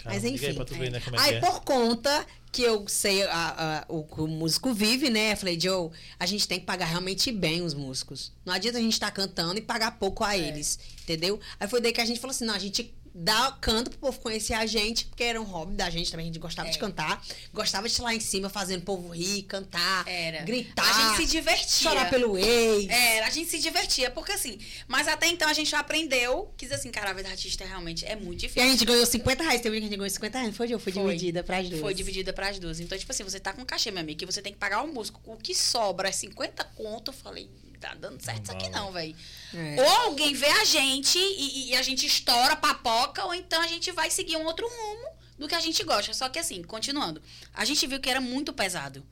Mas 0.05 0.23
Caramba, 0.23 0.27
aí 0.29 0.35
enfim. 0.35 0.65
tu 0.65 0.75
ver, 0.75 0.91
né, 0.91 1.03
é 1.13 1.21
Aí, 1.21 1.35
é. 1.35 1.41
por 1.41 1.61
conta 1.63 2.27
que 2.51 2.63
eu 2.63 2.87
sei 2.89 3.23
a- 3.25 3.85
a- 3.89 3.93
o 3.93 4.05
que 4.05 4.21
o 4.23 4.27
músico 4.27 4.73
vive, 4.73 5.11
né? 5.11 5.33
Eu 5.33 5.37
falei, 5.37 5.61
Joe, 5.61 5.91
a 6.19 6.25
gente 6.25 6.49
tem 6.49 6.59
que 6.59 6.65
pagar 6.67 6.87
realmente 6.87 7.31
bem 7.31 7.63
os 7.63 7.75
músicos. 7.75 8.33
Não 8.45 8.55
adianta 8.55 8.79
a 8.79 8.81
gente 8.81 8.95
estar 8.95 9.11
cantando 9.11 9.59
e 9.59 9.61
pagar 9.61 9.99
pouco 9.99 10.25
É. 10.25 10.29
a 10.29 10.39
eles, 10.39 10.79
entendeu? 11.03 11.39
Aí 11.61 11.69
foi 11.69 11.81
daí 11.81 11.93
que 11.93 12.01
a 12.01 12.05
gente 12.07 12.19
falou 12.21 12.31
assim, 12.31 12.47
não, 12.47 12.55
a 12.55 12.59
gente 12.59 12.95
dá 13.21 13.57
canto 13.61 13.91
pro 13.91 13.99
povo 13.99 14.21
conhecer 14.21 14.55
a 14.55 14.65
gente, 14.65 15.07
porque 15.07 15.25
era 15.25 15.41
um 15.41 15.45
hobby 15.45 15.75
da 15.75 15.91
gente 15.91 16.11
também, 16.11 16.25
a 16.25 16.29
gente 16.29 16.39
gostava 16.39 16.69
É. 16.69 16.71
de 16.71 16.79
cantar. 16.79 17.21
Gostava 17.53 17.87
de 17.89 17.93
estar 17.93 18.05
lá 18.05 18.15
em 18.15 18.21
cima 18.21 18.49
fazendo 18.49 18.81
o 18.83 18.85
povo 18.85 19.09
rir, 19.09 19.43
cantar, 19.43 20.07
Era. 20.07 20.43
gritar. 20.45 20.85
A 20.89 21.17
gente 21.17 21.27
se 21.27 21.33
divertia. 21.37 21.91
Chorar 21.91 22.09
pelo 22.11 22.39
ex. 22.39 22.89
Era, 22.89 23.27
a 23.27 23.31
gente 23.31 23.51
se 23.51 23.59
divertia, 23.59 24.11
porque 24.11 24.33
assim, 24.33 24.59
mas 24.87 25.09
até 25.09 25.27
então 25.27 25.49
a 25.49 25.53
gente 25.53 25.75
aprendeu 25.75 26.53
que 26.57 26.67
assim, 26.67 26.91
cara, 26.91 27.11
a 27.11 27.13
vida 27.13 27.29
artista 27.29 27.65
realmente 27.65 28.05
é 28.05 28.15
muito 28.15 28.43
E 28.43 28.47
a 28.47 28.49
difícil. 28.49 28.71
gente 28.71 28.85
ganhou 28.85 29.05
50 29.07 29.43
reais. 29.43 29.61
Teve 29.61 29.77
um 29.77 29.81
dia 29.81 29.81
que 29.81 29.87
a 29.87 29.89
gente 29.91 29.99
ganhou 29.99 30.11
50 30.11 30.39
reais, 30.39 30.51
não 30.51 30.57
foi, 30.57 30.69
Joe? 30.69 30.79
Foi, 30.79 30.93
Foi. 30.93 31.03
dividida 31.17 31.43
pras 31.43 31.69
duas. 31.69 31.81
Foi 31.81 31.95
dividida 31.95 32.33
para 32.33 32.49
as 32.49 32.59
duas. 32.59 32.79
Então, 32.81 32.97
tipo 32.97 33.11
assim, 33.11 33.25
você 33.25 33.41
tá 33.41 33.53
com 33.53 33.65
cachê, 33.65 33.91
meu 33.91 34.01
amigo, 34.01 34.19
que 34.19 34.27
você 34.27 34.41
tem 34.41 34.53
que 34.53 34.59
pagar 34.59 34.83
o 34.83 34.93
músico. 34.93 35.21
O 35.27 35.37
que 35.37 35.55
sobra 35.55 36.09
é 36.09 36.13
50 36.13 36.63
conto. 36.65 37.09
Eu 37.11 37.15
falei, 37.15 37.51
tá 37.79 37.95
dando 37.95 38.21
certo 38.21 38.45
isso 38.45 38.53
aqui 38.53 38.69
não, 38.69 38.93
velho. 38.93 39.17
É. 39.55 39.81
Ou 39.81 39.89
alguém 40.07 40.35
vê 40.35 40.49
a 40.49 40.65
gente 40.65 41.19
e, 41.19 41.71
e 41.71 41.77
a 41.77 41.83
gente 41.83 42.07
estoura, 42.07 42.57
papoca, 42.57 43.25
ou 43.25 43.35
então 43.35 43.61
a 43.61 43.67
gente 43.67 43.91
vai 43.93 44.11
seguir 44.11 44.37
um 44.37 44.45
outro 44.45 44.69
rumo 44.69 45.09
do 45.39 45.49
que 45.49 45.55
a 45.55 45.61
gente 45.61 45.83
gosta. 45.85 46.13
Só 46.13 46.29
que 46.29 46.39
assim, 46.39 46.63
continuando, 46.63 47.23
a 47.55 47.65
gente 47.65 47.87
viu 47.87 48.01
que 48.01 48.11
era 48.11 48.21
muito 48.21 48.53
pesado. 48.53 49.05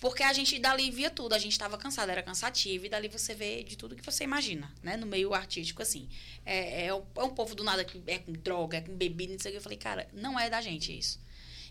Porque 0.00 0.22
a 0.22 0.34
gente 0.34 0.58
dali 0.58 0.90
via 0.90 1.08
tudo, 1.08 1.32
a 1.32 1.38
gente 1.38 1.58
tava 1.58 1.78
cansado, 1.78 2.10
era 2.10 2.22
cansativo, 2.22 2.84
e 2.84 2.90
dali 2.90 3.08
você 3.08 3.34
vê 3.34 3.62
de 3.62 3.74
tudo 3.74 3.96
que 3.96 4.04
você 4.04 4.22
imagina, 4.22 4.70
né? 4.82 4.98
No 4.98 5.06
meio 5.06 5.32
artístico, 5.32 5.80
assim. 5.80 6.10
É, 6.44 6.86
é, 6.88 6.94
um, 6.94 7.02
é 7.16 7.22
um 7.22 7.30
povo 7.30 7.54
do 7.54 7.64
nada 7.64 7.82
que 7.86 8.02
é 8.06 8.18
com 8.18 8.32
droga, 8.32 8.76
é 8.76 8.80
com 8.82 8.94
bebida, 8.94 9.32
não 9.32 9.40
sei 9.40 9.50
o 9.50 9.52
que. 9.52 9.58
Eu 9.58 9.62
falei, 9.62 9.78
cara, 9.78 10.06
não 10.12 10.38
é 10.38 10.50
da 10.50 10.60
gente 10.60 10.96
isso. 10.96 11.18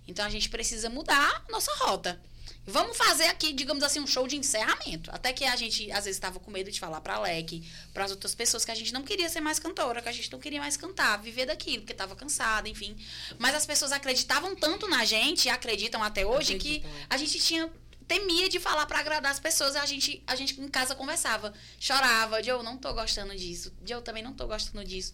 Então 0.08 0.26
a 0.26 0.30
gente 0.30 0.50
precisa 0.50 0.90
mudar 0.90 1.46
a 1.48 1.52
nossa 1.52 1.72
rota. 1.76 2.20
Vamos 2.66 2.96
fazer 2.96 3.26
aqui, 3.26 3.52
digamos 3.52 3.84
assim, 3.84 4.00
um 4.00 4.08
show 4.08 4.26
de 4.26 4.38
encerramento. 4.38 5.12
Até 5.12 5.34
que 5.34 5.44
a 5.44 5.56
gente, 5.56 5.92
às 5.92 6.06
vezes, 6.06 6.16
estava 6.16 6.40
com 6.40 6.50
medo 6.50 6.72
de 6.72 6.80
falar 6.80 7.02
pra 7.02 7.16
Alec, 7.16 7.62
para 7.94 8.06
as 8.06 8.12
outras 8.12 8.34
pessoas, 8.34 8.64
que 8.64 8.72
a 8.72 8.76
gente 8.76 8.94
não 8.94 9.04
queria 9.04 9.28
ser 9.28 9.42
mais 9.42 9.60
cantora, 9.60 10.02
que 10.02 10.08
a 10.08 10.14
gente 10.14 10.32
não 10.32 10.40
queria 10.40 10.62
mais 10.62 10.78
cantar, 10.78 11.18
viver 11.18 11.46
daquilo, 11.46 11.80
porque 11.80 11.92
estava 11.92 12.16
cansada, 12.16 12.70
enfim. 12.70 12.96
Mas 13.38 13.54
as 13.54 13.66
pessoas 13.66 13.92
acreditavam 13.92 14.56
tanto 14.56 14.88
na 14.88 15.04
gente, 15.04 15.46
e 15.46 15.50
acreditam 15.50 16.02
até 16.02 16.26
hoje, 16.26 16.56
Acreditam, 16.56 16.90
que 16.90 17.06
a 17.10 17.18
gente 17.18 17.38
tinha 17.40 17.70
temia 18.08 18.48
de 18.48 18.60
falar 18.60 18.86
pra 18.86 19.00
agradar 19.00 19.32
as 19.32 19.40
pessoas, 19.40 19.76
a 19.76 19.86
gente, 19.86 20.24
a 20.26 20.36
gente 20.36 20.60
em 20.60 20.68
casa 20.68 20.96
conversava, 20.96 21.54
chorava, 21.80 22.42
de 22.42 22.50
eu 22.50 22.64
não 22.64 22.78
tô 22.78 22.94
gostando 22.94 23.36
disso, 23.36 23.74
de 23.82 23.92
eu 23.92 24.02
também 24.02 24.24
não 24.24 24.34
tô 24.34 24.48
gostando 24.48 24.84
disso. 24.86 25.12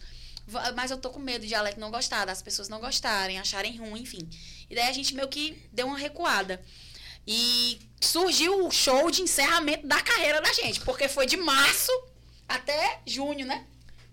Mas 0.74 0.90
eu 0.90 0.98
tô 0.98 1.10
com 1.10 1.20
medo 1.20 1.46
de 1.46 1.54
Alec 1.54 1.78
não 1.78 1.90
gostar, 1.90 2.24
das 2.24 2.42
pessoas 2.42 2.68
não 2.68 2.80
gostarem, 2.80 3.38
acharem 3.38 3.76
ruim, 3.76 4.02
enfim. 4.02 4.28
E 4.68 4.74
daí 4.74 4.88
a 4.88 4.92
gente 4.92 5.14
meio 5.14 5.28
que 5.28 5.62
deu 5.72 5.86
uma 5.86 5.98
recuada. 5.98 6.60
E 7.32 7.78
surgiu 8.00 8.66
o 8.66 8.72
show 8.72 9.08
de 9.08 9.22
encerramento 9.22 9.86
da 9.86 10.00
carreira 10.00 10.40
da 10.40 10.52
gente, 10.52 10.80
porque 10.80 11.08
foi 11.08 11.26
de 11.26 11.36
março 11.36 11.92
até 12.48 12.98
junho, 13.06 13.46
né? 13.46 13.64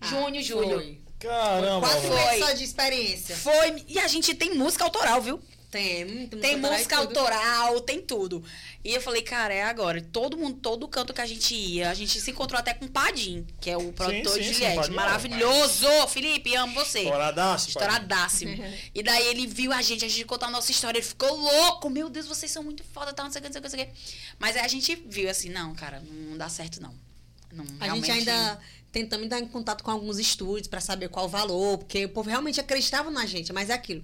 Junho, 0.03 0.43
julho. 0.43 0.75
Ah, 0.77 0.81
Foi. 0.83 1.01
Caramba, 1.17 1.87
Quatro 1.87 2.01
velho. 2.01 2.13
Foi. 2.13 2.25
meses 2.29 2.45
só 2.45 2.51
de 2.53 2.63
experiência. 2.63 3.35
Foi. 3.35 3.83
E 3.87 3.97
a 3.97 4.07
gente 4.07 4.35
tem 4.35 4.53
música 4.53 4.83
autoral, 4.83 5.19
viu? 5.19 5.39
Tem, 5.69 6.05
muito 6.05 6.37
Tem 6.37 6.53
autoral 6.55 6.71
e 6.71 6.75
música 6.77 6.97
tudo. 6.97 7.19
autoral, 7.19 7.81
tem 7.81 8.01
tudo. 8.01 8.43
E 8.85 8.93
eu 8.93 9.01
falei, 9.01 9.21
cara, 9.21 9.53
é 9.53 9.63
agora. 9.63 10.01
Todo 10.01 10.37
mundo, 10.37 10.59
todo 10.61 10.87
canto 10.87 11.13
que 11.13 11.19
a 11.19 11.25
gente 11.25 11.53
ia, 11.53 11.89
a 11.89 11.93
gente 11.93 12.21
se 12.21 12.31
encontrou 12.31 12.57
até 12.57 12.73
com 12.73 12.85
o 12.85 12.89
Padim, 12.89 13.45
que 13.59 13.69
é 13.69 13.75
o 13.75 13.91
produtor 13.91 14.33
sim, 14.35 14.41
de 14.41 14.53
Juliette. 14.53 14.89
É 14.89 14.93
Maravilhoso! 14.93 15.87
Felipe, 16.07 16.55
amo 16.55 16.73
você. 16.73 16.99
Estouradaço, 16.99 17.67
Estouradíssimo. 17.67 18.55
e 18.95 19.03
daí 19.03 19.27
ele 19.27 19.45
viu 19.45 19.73
a 19.73 19.81
gente, 19.81 20.05
a 20.05 20.07
gente 20.07 20.23
contou 20.23 20.47
a 20.47 20.51
nossa 20.51 20.71
história, 20.71 20.99
ele 20.99 21.05
ficou 21.05 21.35
louco. 21.35 21.89
Meu 21.89 22.09
Deus, 22.09 22.27
vocês 22.27 22.49
são 22.49 22.63
muito 22.63 22.83
foda, 22.93 23.11
tal, 23.11 23.25
não 23.25 23.31
sei 23.33 23.41
o 23.41 23.43
que, 23.43 23.49
não 23.49 23.53
sei 23.53 23.59
o 23.59 23.63
que, 23.63 23.69
não 23.69 23.77
sei 23.77 23.83
o 23.83 23.87
que. 23.93 24.01
Mas 24.39 24.55
aí 24.55 24.61
a 24.63 24.67
gente 24.69 24.95
viu 24.95 25.29
assim, 25.29 25.49
não, 25.49 25.75
cara, 25.75 26.01
não 26.09 26.37
dá 26.37 26.47
certo, 26.47 26.81
não. 26.81 26.93
não 27.51 27.65
A 27.65 27.67
gente 27.67 28.05
realmente- 28.05 28.11
ainda 28.11 28.59
tentamos 28.89 29.25
entrar 29.25 29.39
em 29.39 29.47
contato 29.47 29.83
com 29.83 29.91
alguns 29.91 30.17
estúdios 30.17 30.67
pra 30.67 30.79
saber 30.79 31.09
qual 31.09 31.25
o 31.25 31.29
valor, 31.29 31.77
porque 31.79 32.05
o 32.05 32.09
povo 32.09 32.29
realmente 32.29 32.59
acreditava 32.59 33.11
na 33.11 33.25
gente, 33.25 33.51
mas 33.51 33.69
é 33.69 33.73
aquilo. 33.73 34.01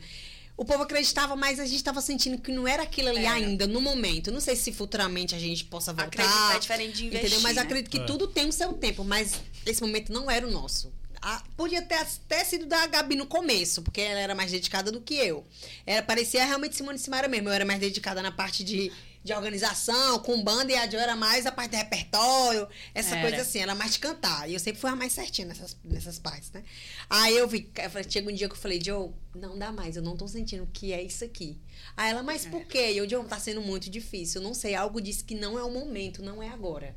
O 0.56 0.64
povo 0.64 0.84
acreditava, 0.84 1.36
mas 1.36 1.60
a 1.60 1.66
gente 1.66 1.78
estava 1.78 2.00
sentindo 2.00 2.38
que 2.40 2.52
não 2.52 2.68
era 2.68 2.84
aquilo 2.84 3.10
ali 3.10 3.26
Era. 3.26 3.34
ainda, 3.36 3.66
no 3.66 3.82
momento. 3.82 4.32
Não 4.32 4.40
sei 4.40 4.56
se 4.56 4.72
futuramente 4.72 5.34
a 5.34 5.40
gente 5.40 5.66
possa 5.66 5.92
voltar. 5.92 6.06
Acreditar 6.08 6.56
é 6.56 6.60
diferente 6.60 6.94
de 6.94 7.06
investir, 7.08 7.26
Entendeu? 7.28 7.42
Mas 7.42 7.56
né? 7.56 7.62
acredito 7.64 7.90
que 7.90 7.98
É. 8.00 8.04
tudo 8.06 8.28
tem 8.28 8.48
o 8.48 8.52
seu 8.52 8.72
tempo, 8.74 9.04
mas 9.04 9.42
esse 9.66 9.82
momento 9.82 10.14
não 10.14 10.30
era 10.30 10.48
o 10.48 10.52
nosso. 10.52 10.94
Ah, 11.26 11.42
podia 11.56 11.82
ter 11.82 11.96
até 11.96 12.44
sido 12.44 12.66
da 12.66 12.86
Gabi 12.86 13.16
no 13.16 13.26
começo, 13.26 13.82
porque 13.82 14.02
ela 14.02 14.20
era 14.20 14.36
mais 14.36 14.52
dedicada 14.52 14.92
do 14.92 15.00
que 15.02 15.16
eu. 15.16 15.44
Era, 15.86 16.04
parecia 16.04 16.44
realmente 16.46 16.76
Simone 16.76 17.00
Simara 17.00 17.28
mesmo. 17.30 17.48
Eu 17.50 17.54
era 17.54 17.64
mais 17.66 17.80
dedicada 17.80 18.22
na 18.22 18.32
parte 18.32 18.62
de, 18.64 18.92
de 19.24 19.34
organização, 19.34 20.20
com 20.20 20.44
banda, 20.44 20.72
e 20.72 20.76
a 20.76 20.86
Jo 20.90 20.98
era 20.98 21.16
mais 21.16 21.46
a 21.46 21.52
parte 21.52 21.72
de 21.72 21.78
repertório, 21.78 22.68
essa 22.94 23.16
Era. 23.16 23.22
coisa 23.30 23.42
assim, 23.44 23.60
era 23.60 23.74
mais 23.74 23.94
de 23.94 24.00
cantar. 24.00 24.50
E 24.50 24.54
eu 24.54 24.60
sempre 24.60 24.82
fui 24.82 24.90
a 24.90 24.96
mais 24.96 25.14
certinha 25.14 25.48
nessas, 25.48 25.78
nessas 25.84 26.20
partes, 26.20 26.52
né? 26.52 26.64
Aí 27.10 27.38
eu 27.38 27.48
vi, 27.48 27.70
eu 27.82 27.90
falei- 27.90 28.10
chega 28.10 28.30
um 28.30 28.34
dia 28.34 28.48
que 28.50 28.54
eu 28.54 28.60
falei, 28.60 28.82
Joe, 28.84 29.12
não 29.34 29.58
dá 29.58 29.72
mais, 29.72 29.96
eu 29.96 30.02
não 30.02 30.18
tô 30.18 30.28
sentindo 30.28 30.68
que 30.74 30.92
é 30.92 31.02
isso 31.02 31.24
aqui. 31.24 31.58
Aí 31.96 32.12
ela, 32.12 32.22
mas 32.22 32.46
por 32.46 32.66
quê? 32.66 32.92
E 32.92 32.98
eu, 32.98 33.10
Joe, 33.10 33.24
tá 33.26 33.40
sendo 33.40 33.62
muito 33.62 33.90
difícil. 33.90 34.42
Eu 34.42 34.48
não 34.48 34.54
sei, 34.54 34.76
algo 34.76 35.00
disse 35.00 35.24
que 35.24 35.36
não 35.36 35.58
é 35.58 35.64
o 35.64 35.72
momento, 35.72 36.22
não 36.22 36.42
é 36.44 36.50
agora. 36.50 36.96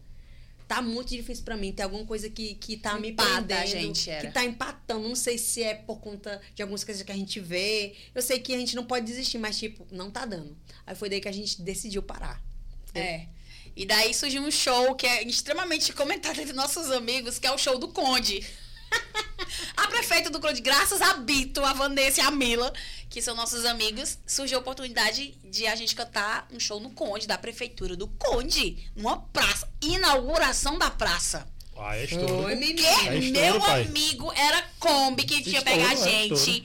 Tá 0.67 0.83
muito 0.83 1.11
difícil 1.11 1.45
pra 1.45 1.57
mim, 1.57 1.73
tem 1.73 1.85
alguma 1.85 2.05
coisa 2.05 2.29
que, 2.29 2.55
que 2.57 2.77
tá 2.77 2.99
me 2.99 3.11
Empata 3.11 3.65
gente, 3.67 4.11
era. 4.11 4.27
que 4.27 4.33
tá 4.33 4.45
empatando. 4.45 5.09
Não 5.09 5.15
sei 5.15 5.39
se 5.39 5.63
é 5.63 5.75
por 5.75 6.01
conta 6.01 6.41
de 6.55 6.63
algumas 6.63 6.83
coisas 6.83 7.03
que 7.05 7.13
a 7.13 7.17
gente 7.17 7.39
vê. 7.39 7.95
Eu 8.13 8.21
sei 8.21 8.41
que 8.41 8.53
a 8.53 8.59
gente 8.59 8.75
não 8.75 8.85
pode 8.85 9.07
desistir, 9.07 9.39
mas, 9.39 9.59
tipo, 9.59 9.87
não 9.93 10.11
tá 10.11 10.27
dando. 10.27 10.57
Aí 10.85 10.97
foi 10.97 11.09
daí 11.09 11.21
que 11.21 11.29
a 11.29 11.33
gente 11.33 11.63
decidiu 11.63 12.03
parar. 12.03 12.43
É. 12.95 13.27
E 13.77 13.85
daí 13.85 14.13
surgiu 14.13 14.43
um 14.43 14.51
show 14.51 14.95
que 14.95 15.07
é 15.07 15.23
extremamente 15.23 15.93
comentado 15.93 16.41
entre 16.41 16.55
nossos 16.55 16.91
amigos, 16.91 17.39
que 17.39 17.47
é 17.47 17.53
o 17.53 17.59
show 17.59 17.79
do 17.79 17.89
Conde. 17.89 18.45
a 19.77 19.87
prefeita 19.89 20.31
do 20.31 20.41
Conde, 20.41 20.61
graças 20.61 21.01
a 21.01 21.15
Bito, 21.15 21.65
a 21.65 21.73
Vanessa 21.73 22.21
e 22.21 22.25
a 22.25 22.31
Mila, 22.31 22.73
que 23.09 23.23
são 23.23 23.35
nossos 23.35 23.65
amigos, 23.65 24.19
surgiu 24.27 24.59
a 24.59 24.61
oportunidade 24.61 25.35
de 25.45 25.67
a 25.67 25.75
gente 25.75 25.95
cantar 25.95 26.47
um 26.53 26.59
show 26.61 26.81
no 26.81 26.91
Conde, 26.91 27.27
da 27.27 27.39
prefeitura 27.39 27.97
do 27.97 28.09
Conde, 28.09 28.91
numa 28.95 29.19
praça. 29.19 29.69
Inauguração 29.81 30.79
da 30.79 30.91
praça. 30.91 31.47
Ah, 31.79 31.97
é 31.97 32.05
estouro. 32.05 32.43
Foi, 32.43 32.55
Que 32.55 32.61
menino. 32.61 32.87
É 32.87 33.19
estouro, 33.19 33.33
meu 33.33 33.61
pai. 33.61 33.83
amigo 33.83 34.33
era 34.33 34.63
Kombi 34.79 35.25
que 35.25 35.51
ia 35.51 35.63
pegar 35.63 35.91
a 35.91 35.93
é 35.93 35.97
gente. 35.97 36.65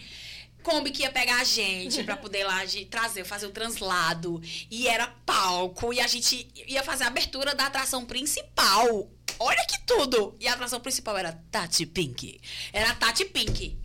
Kombi 0.63 0.91
que 0.91 1.01
ia 1.01 1.11
pegar 1.11 1.41
a 1.41 1.43
gente 1.43 2.03
pra 2.03 2.15
poder 2.15 2.43
lá 2.43 2.63
de 2.65 2.85
trazer, 2.85 3.25
fazer 3.25 3.47
o 3.47 3.51
translado. 3.51 4.41
E 4.69 4.87
era 4.87 5.07
palco. 5.25 5.93
E 5.93 5.99
a 5.99 6.07
gente 6.07 6.47
ia 6.67 6.83
fazer 6.83 7.03
a 7.03 7.07
abertura 7.07 7.53
da 7.55 7.65
atração 7.65 8.05
principal. 8.05 9.09
Olha 9.43 9.65
que 9.65 9.79
tudo! 9.87 10.35
E 10.39 10.47
a 10.47 10.53
atração 10.53 10.79
principal 10.79 11.17
era 11.17 11.33
Tati 11.51 11.85
Pink. 11.85 12.39
Era 12.71 12.93
Tati 12.93 13.25
Pink. 13.25 13.77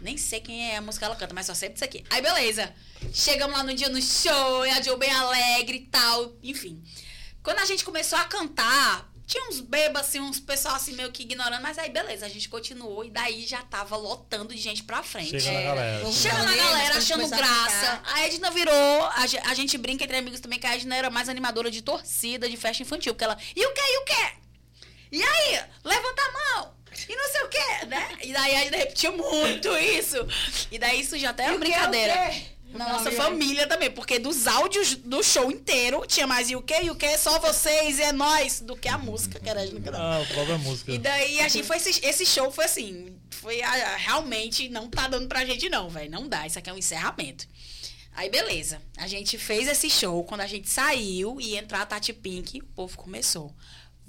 Nem 0.00 0.16
sei 0.16 0.40
quem 0.40 0.70
é 0.72 0.76
a 0.76 0.80
música 0.82 1.04
que 1.06 1.10
ela 1.10 1.16
canta, 1.16 1.34
mas 1.34 1.46
só 1.46 1.54
sei 1.54 1.70
disso 1.70 1.84
aqui. 1.84 2.04
Aí, 2.10 2.20
beleza. 2.22 2.72
Chegamos 3.12 3.56
lá 3.56 3.62
no 3.62 3.74
dia 3.74 3.88
no 3.88 4.00
show, 4.00 4.66
e 4.66 4.70
a 4.70 4.82
Joe 4.82 4.98
bem 4.98 5.10
alegre 5.10 5.78
e 5.78 5.86
tal. 5.86 6.34
Enfim. 6.42 6.82
Quando 7.42 7.58
a 7.58 7.64
gente 7.64 7.84
começou 7.84 8.18
a 8.18 8.24
cantar, 8.24 9.10
tinha 9.26 9.48
uns 9.48 9.60
bebas, 9.60 10.06
assim, 10.06 10.20
uns 10.20 10.40
pessoal 10.40 10.74
assim 10.74 10.92
meio 10.92 11.10
que 11.12 11.22
ignorando, 11.22 11.62
mas 11.62 11.78
aí 11.78 11.88
beleza, 11.88 12.26
a 12.26 12.28
gente 12.28 12.48
continuou 12.48 13.04
e 13.04 13.10
daí 13.10 13.46
já 13.46 13.62
tava 13.62 13.96
lotando 13.96 14.52
de 14.54 14.60
gente 14.60 14.82
pra 14.82 15.02
frente. 15.02 15.40
Chega 15.40 15.52
na 15.52 15.62
galera. 15.62 16.00
Vamos 16.00 16.16
Chega 16.16 16.42
na 16.42 16.56
galera 16.56 16.98
achando 16.98 17.24
a 17.24 17.28
graça. 17.28 17.86
cantar. 17.96 18.02
A 18.14 18.26
Edna 18.26 18.50
virou. 18.50 19.04
A, 19.04 19.22
a 19.46 19.54
gente 19.54 19.78
brinca 19.78 20.04
entre 20.04 20.16
amigos 20.16 20.40
também 20.40 20.58
que 20.58 20.66
a 20.66 20.74
Edna 20.74 20.96
era 20.96 21.10
mais 21.10 21.28
animadora 21.28 21.70
de 21.70 21.80
torcida, 21.80 22.48
de 22.50 22.56
festa 22.56 22.82
infantil. 22.82 23.14
Porque 23.14 23.24
ela. 23.24 23.38
E 23.54 23.64
o 23.64 23.72
que? 23.72 23.80
E 23.80 23.98
o 23.98 24.04
que? 24.04 24.39
E 25.12 25.22
aí? 25.22 25.60
Levanta 25.84 26.22
a 26.22 26.32
mão! 26.60 26.74
E 27.08 27.16
não 27.16 27.28
sei 27.30 27.42
o 27.42 27.48
quê, 27.48 27.86
né? 27.86 28.08
E 28.22 28.32
daí 28.32 28.54
a 28.56 28.64
Edna 28.64 28.76
repetiu 28.76 29.16
muito 29.16 29.68
isso. 29.78 30.16
E 30.70 30.78
daí 30.78 31.04
surgiu 31.04 31.30
até 31.30 31.44
uma 31.44 31.54
E 31.54 31.56
o 31.56 31.60
quê? 31.60 31.64
brincadeira. 31.68 32.14
O? 32.74 32.78
Na 32.78 32.84
Não, 32.86 32.92
nossa 32.98 33.08
aí? 33.08 33.16
família 33.16 33.66
também, 33.66 33.90
porque 33.90 34.20
dos 34.20 34.46
áudios 34.46 34.94
do 34.94 35.24
show 35.24 35.50
inteiro 35.50 36.04
tinha 36.06 36.24
mais 36.24 36.50
e 36.50 36.54
o 36.54 36.62
que, 36.62 36.82
e 36.82 36.88
o 36.90 36.94
que, 36.94 37.18
só 37.18 37.36
vocês 37.40 37.98
e 37.98 38.02
é 38.02 38.12
nós, 38.12 38.60
do 38.60 38.76
que 38.76 38.88
a 38.88 38.96
música, 38.96 39.40
que 39.40 39.48
era 39.48 39.60
a 39.62 39.66
cantando. 39.66 39.96
Ah, 39.96 40.22
a 40.22 40.24
própria 40.32 40.56
música. 40.58 40.92
E 40.92 40.98
daí 40.98 41.40
a 41.40 41.48
gente 41.48 41.66
foi 41.66 41.78
esse, 41.78 42.06
esse 42.06 42.24
show 42.24 42.48
foi 42.52 42.66
assim, 42.66 43.16
foi 43.30 43.60
a- 43.60 43.72
a- 43.72 43.96
realmente 43.96 44.68
não 44.68 44.88
tá 44.88 45.08
dando 45.08 45.26
pra 45.26 45.44
gente 45.44 45.68
não, 45.68 45.90
velho, 45.90 46.08
não 46.12 46.28
dá, 46.28 46.46
isso 46.46 46.60
aqui 46.60 46.70
é 46.70 46.72
um 46.72 46.78
encerramento. 46.78 47.44
Aí 48.14 48.30
beleza, 48.30 48.80
a 48.96 49.08
gente 49.08 49.36
fez 49.36 49.66
esse 49.66 49.90
show, 49.90 50.22
quando 50.22 50.42
a 50.42 50.46
gente 50.46 50.68
saiu 50.70 51.40
e 51.40 51.56
entrar 51.56 51.82
a 51.82 51.86
Tati 51.86 52.12
Pink, 52.12 52.60
o 52.62 52.66
povo 52.66 52.96
começou. 52.96 53.52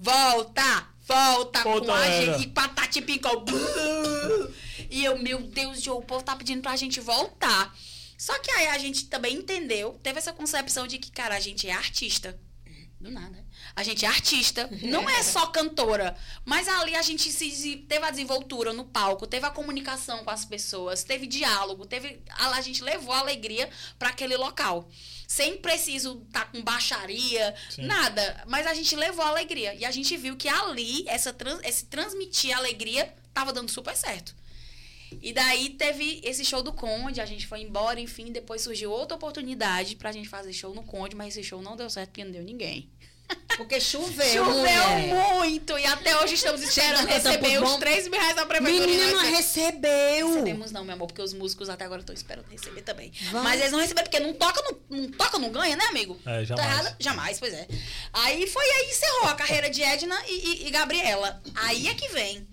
Volta, 0.01 0.87
volta 1.07 1.61
Volta, 1.63 1.85
com 1.85 1.93
a 1.93 2.05
era. 2.05 2.33
gente, 2.33 2.47
e 2.47 2.51
com 2.51 2.59
a 2.59 2.67
Tati 2.67 3.01
Pink, 3.01 3.25
ó, 3.27 3.35
"Buh!" 3.37 4.51
E 4.89 5.05
eu, 5.05 5.17
meu 5.19 5.39
Deus, 5.41 5.81
Joe, 5.81 5.97
o 5.97 6.01
povo 6.01 6.23
tá 6.23 6.35
pedindo 6.35 6.61
pra 6.63 6.75
gente 6.75 6.99
voltar. 6.99 7.73
Só 8.17 8.37
que 8.39 8.49
aí 8.51 8.67
a 8.69 8.77
gente 8.79 9.05
também 9.05 9.35
entendeu, 9.37 9.99
teve 10.01 10.17
essa 10.17 10.33
concepção 10.33 10.87
de 10.87 10.97
que, 10.97 11.11
cara, 11.11 11.35
a 11.35 11.39
gente 11.39 11.67
é 11.67 11.71
artista. 11.71 12.37
Do 12.99 13.11
nada. 13.11 13.45
A 13.75 13.83
gente 13.83 14.05
é 14.05 14.07
artista, 14.07 14.69
não 14.83 15.09
é 15.09 15.23
só 15.23 15.47
cantora. 15.47 16.15
Mas 16.43 16.67
ali 16.67 16.93
a 16.95 17.01
gente 17.01 17.31
se, 17.31 17.77
teve 17.87 18.05
a 18.05 18.11
desenvoltura 18.11 18.73
no 18.73 18.83
palco, 18.83 19.25
teve 19.25 19.45
a 19.45 19.49
comunicação 19.49 20.23
com 20.23 20.29
as 20.29 20.43
pessoas, 20.43 21.03
teve 21.03 21.25
diálogo, 21.25 21.85
teve. 21.85 22.21
A, 22.31 22.49
a 22.49 22.61
gente 22.61 22.83
levou 22.83 23.13
a 23.13 23.19
alegria 23.19 23.69
para 23.97 24.09
aquele 24.09 24.35
local. 24.35 24.89
Sem 25.27 25.57
preciso 25.57 26.21
estar 26.27 26.51
com 26.51 26.61
baixaria, 26.61 27.55
Sim. 27.69 27.83
nada. 27.83 28.43
Mas 28.47 28.67
a 28.67 28.73
gente 28.73 28.95
levou 28.95 29.23
a 29.23 29.29
alegria. 29.29 29.73
E 29.75 29.85
a 29.85 29.91
gente 29.91 30.17
viu 30.17 30.35
que 30.35 30.49
ali, 30.49 31.05
essa 31.07 31.31
trans- 31.31 31.61
esse 31.63 31.85
transmitir 31.85 32.55
alegria 32.55 33.13
tava 33.33 33.53
dando 33.53 33.71
super 33.71 33.95
certo. 33.95 34.35
E 35.21 35.33
daí 35.33 35.69
teve 35.71 36.21
esse 36.23 36.43
show 36.45 36.61
do 36.63 36.71
Conde, 36.71 37.19
a 37.19 37.25
gente 37.25 37.45
foi 37.45 37.61
embora, 37.61 37.99
enfim, 37.99 38.31
depois 38.31 38.61
surgiu 38.61 38.91
outra 38.91 39.15
oportunidade 39.17 39.95
pra 39.97 40.11
gente 40.11 40.29
fazer 40.29 40.53
show 40.53 40.73
no 40.73 40.83
Conde, 40.83 41.15
mas 41.15 41.35
esse 41.35 41.47
show 41.47 41.61
não 41.61 41.75
deu 41.75 41.89
certo 41.89 42.09
porque 42.09 42.23
não 42.23 42.31
deu 42.31 42.43
ninguém. 42.43 42.89
Porque 43.57 43.79
choveu, 43.79 44.25
Choveu 44.45 44.53
mulher. 44.55 45.13
muito 45.35 45.77
e 45.77 45.85
até 45.85 46.17
hoje 46.17 46.35
estamos 46.35 46.61
esperando 46.63 47.05
receber 47.07 47.61
os 47.61 47.69
bom. 47.69 47.79
3 47.79 48.07
mil 48.07 48.19
reais 48.19 48.35
da 48.35 48.45
prefeitura. 48.45 48.83
e 48.83 48.87
Menina, 48.97 49.11
não 49.23 49.31
recebeu. 49.35 50.27
Recebemos 50.33 50.71
não, 50.71 50.83
meu 50.83 50.93
amor, 50.95 51.07
porque 51.07 51.21
os 51.21 51.33
músicos 51.33 51.69
até 51.69 51.85
agora 51.85 52.01
estão 52.01 52.15
esperando 52.15 52.47
receber 52.49 52.81
também. 52.81 53.11
Vai. 53.31 53.43
Mas 53.43 53.59
eles 53.59 53.71
não 53.71 53.79
receberam 53.79 54.05
porque 54.09 54.19
não 54.19 54.33
toca, 54.33 54.61
não, 54.63 54.97
não 54.99 55.11
toca, 55.11 55.37
não 55.37 55.51
ganha, 55.51 55.75
né, 55.75 55.85
amigo? 55.85 56.19
É, 56.25 56.39
Tá 56.39 56.43
jamais. 56.43 56.65
errado? 56.71 56.95
Jamais, 56.99 57.39
pois 57.39 57.53
é. 57.53 57.67
Aí 58.13 58.47
foi 58.47 58.65
aí 58.65 58.89
encerrou 58.89 59.25
a 59.27 59.35
carreira 59.35 59.69
de 59.69 59.83
Edna 59.83 60.19
e, 60.27 60.33
e- 60.63 60.67
e 60.67 60.71
Gabriela. 60.71 61.41
Aí 61.55 61.87
é 61.87 61.93
que 61.93 62.07
vem. 62.09 62.47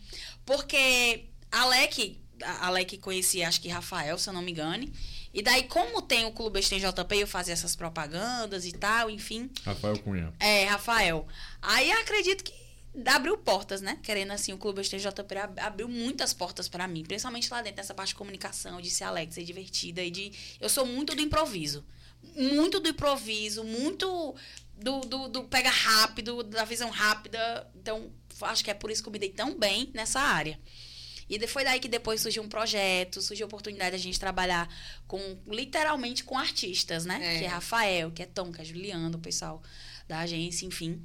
Porque 0.44 1.26
Alec, 1.50 2.18
a 2.42 2.66
Alec 2.66 2.98
conhecia, 2.98 3.48
acho 3.48 3.60
que 3.60 3.68
Rafael, 3.68 4.18
se 4.18 4.28
eu 4.28 4.32
não 4.32 4.42
me 4.42 4.50
engane. 4.52 4.92
E 5.32 5.42
daí, 5.42 5.64
como 5.64 6.00
tem 6.02 6.24
o 6.24 6.32
Clube 6.32 6.58
Estem 6.60 6.78
JP, 6.80 7.16
eu 7.16 7.26
fazia 7.26 7.52
essas 7.52 7.76
propagandas 7.76 8.64
e 8.64 8.72
tal, 8.72 9.10
enfim. 9.10 9.50
Rafael 9.64 9.98
Cunha. 9.98 10.32
É, 10.40 10.64
Rafael. 10.64 11.26
Aí 11.60 11.90
acredito 11.92 12.42
que 12.44 12.52
abriu 13.06 13.36
portas, 13.38 13.80
né? 13.80 13.98
Querendo 14.02 14.32
assim, 14.32 14.52
o 14.52 14.58
Clube 14.58 14.82
STJP 14.82 15.36
ab- 15.36 15.60
abriu 15.60 15.88
muitas 15.88 16.32
portas 16.32 16.66
pra 16.68 16.88
mim, 16.88 17.04
principalmente 17.04 17.50
lá 17.50 17.60
dentro 17.62 17.76
dessa 17.76 17.94
parte 17.94 18.08
de 18.10 18.14
comunicação, 18.16 18.80
de 18.80 18.90
ser 18.90 19.04
alegre, 19.04 19.34
ser 19.34 19.44
divertida 19.44 20.02
e 20.02 20.10
de 20.10 20.32
eu 20.60 20.68
sou 20.68 20.84
muito 20.86 21.14
do 21.14 21.20
improviso. 21.22 21.84
muito 22.34 22.80
do 22.80 22.88
improviso, 22.88 23.62
muito 23.62 24.34
do, 24.76 25.00
do, 25.00 25.28
do 25.28 25.44
pega 25.44 25.70
rápido, 25.70 26.42
da 26.42 26.64
visão 26.64 26.90
rápida. 26.90 27.70
Então, 27.76 28.10
acho 28.42 28.64
que 28.64 28.70
é 28.70 28.74
por 28.74 28.90
isso 28.90 29.02
que 29.02 29.08
eu 29.08 29.12
me 29.12 29.18
dei 29.18 29.30
tão 29.30 29.56
bem 29.56 29.90
nessa 29.94 30.18
área. 30.20 30.58
E 31.28 31.46
foi 31.46 31.62
daí 31.64 31.78
que 31.78 31.88
depois 31.88 32.20
surgiu 32.22 32.42
um 32.42 32.48
projeto, 32.48 33.20
surgiu 33.20 33.44
a 33.44 33.48
oportunidade 33.48 33.90
de 33.90 33.96
a 33.96 33.98
gente 34.04 34.18
trabalhar 34.18 34.68
com, 35.06 35.38
literalmente, 35.46 36.24
com 36.24 36.38
artistas, 36.38 37.04
né? 37.04 37.18
É. 37.36 37.38
Que 37.40 37.44
é 37.44 37.48
Rafael, 37.48 38.10
que 38.10 38.22
é 38.22 38.26
Tom, 38.26 38.50
que 38.52 38.60
é 38.62 38.64
Juliano, 38.64 39.16
o 39.16 39.20
pessoal 39.20 39.62
da 40.08 40.20
agência, 40.20 40.64
enfim. 40.64 41.04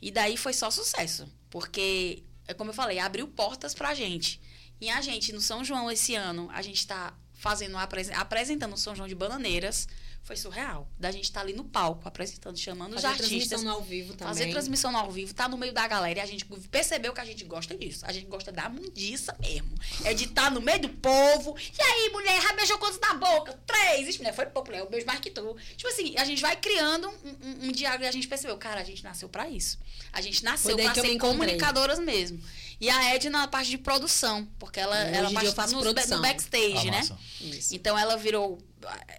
E 0.00 0.10
daí 0.10 0.36
foi 0.36 0.52
só 0.52 0.70
sucesso. 0.70 1.26
Porque, 1.50 2.22
é 2.46 2.54
como 2.54 2.70
eu 2.70 2.74
falei, 2.74 2.98
abriu 2.98 3.26
portas 3.26 3.74
pra 3.74 3.94
gente. 3.94 4.40
E 4.80 4.88
a 4.90 5.00
gente, 5.00 5.32
no 5.32 5.40
São 5.40 5.64
João 5.64 5.90
esse 5.90 6.14
ano, 6.14 6.48
a 6.52 6.62
gente 6.62 6.86
tá 6.86 7.16
fazendo, 7.32 7.76
apresen- 7.76 8.14
apresentando 8.14 8.74
o 8.74 8.78
São 8.78 8.94
João 8.94 9.08
de 9.08 9.14
Bananeiras. 9.14 9.88
Foi 10.24 10.36
surreal. 10.36 10.88
Da 10.98 11.10
gente 11.10 11.24
estar 11.24 11.42
ali 11.42 11.52
no 11.52 11.64
palco, 11.64 12.08
apresentando, 12.08 12.56
chamando 12.58 12.94
os 12.96 13.02
Fazer 13.02 13.08
artistas. 13.08 13.48
transmissão 13.48 13.62
no 13.62 13.70
ao 13.76 13.82
vivo 13.82 14.14
também. 14.14 14.34
Fazer 14.34 14.50
transmissão 14.50 14.90
no 14.90 14.96
ao 14.98 15.10
vivo, 15.10 15.34
tá 15.34 15.46
no 15.46 15.58
meio 15.58 15.72
da 15.74 15.86
galera. 15.86 16.18
E 16.18 16.22
a 16.22 16.26
gente 16.26 16.46
percebeu 16.70 17.12
que 17.12 17.20
a 17.20 17.24
gente 17.26 17.44
gosta 17.44 17.76
disso. 17.76 18.06
A 18.06 18.12
gente 18.12 18.24
gosta 18.26 18.50
da 18.50 18.66
mundiça 18.70 19.36
mesmo. 19.38 19.74
É 20.02 20.14
de 20.14 20.24
estar 20.24 20.50
no 20.50 20.62
meio 20.62 20.80
do 20.80 20.88
povo. 20.88 21.54
E 21.58 21.82
aí, 21.82 22.10
mulher, 22.10 22.40
já 22.40 22.54
beijou 22.54 22.78
quantos 22.78 22.98
na 23.00 23.12
boca? 23.14 23.52
Três. 23.66 24.08
Ixi, 24.08 24.18
mulher, 24.18 24.34
foi 24.34 24.46
pouco, 24.46 24.68
mulher. 24.70 24.80
Eu 24.80 24.88
beijo 24.88 25.04
mais 25.06 25.20
que 25.20 25.30
tu. 25.30 25.54
Tipo 25.76 25.88
assim, 25.88 26.16
a 26.16 26.24
gente 26.24 26.40
vai 26.40 26.56
criando 26.56 27.06
um, 27.08 27.12
um, 27.46 27.68
um 27.68 27.72
diálogo 27.72 28.04
e 28.04 28.06
a 28.08 28.12
gente 28.12 28.26
percebeu, 28.26 28.56
cara, 28.56 28.80
a 28.80 28.84
gente 28.84 29.04
nasceu 29.04 29.28
pra 29.28 29.48
isso. 29.50 29.78
A 30.10 30.22
gente 30.22 30.42
nasceu 30.42 30.74
me 30.74 30.94
ser 30.94 31.18
comunicadoras 31.18 31.98
mesmo. 31.98 32.40
E 32.80 32.88
a 32.90 33.14
Ed 33.14 33.30
na 33.30 33.46
parte 33.46 33.70
de 33.70 33.78
produção, 33.78 34.46
porque 34.58 34.80
ela, 34.80 34.96
Hoje 35.04 35.14
ela 35.14 35.30
parte 35.30 35.46
eu 35.46 35.52
faço 35.52 35.74
no, 35.74 35.80
produção. 35.80 36.16
no 36.16 36.22
backstage, 36.22 36.88
Ah, 36.88 36.90
né? 36.90 37.08
Isso. 37.40 37.74
Então 37.74 37.96
ela 37.98 38.16
virou. 38.16 38.58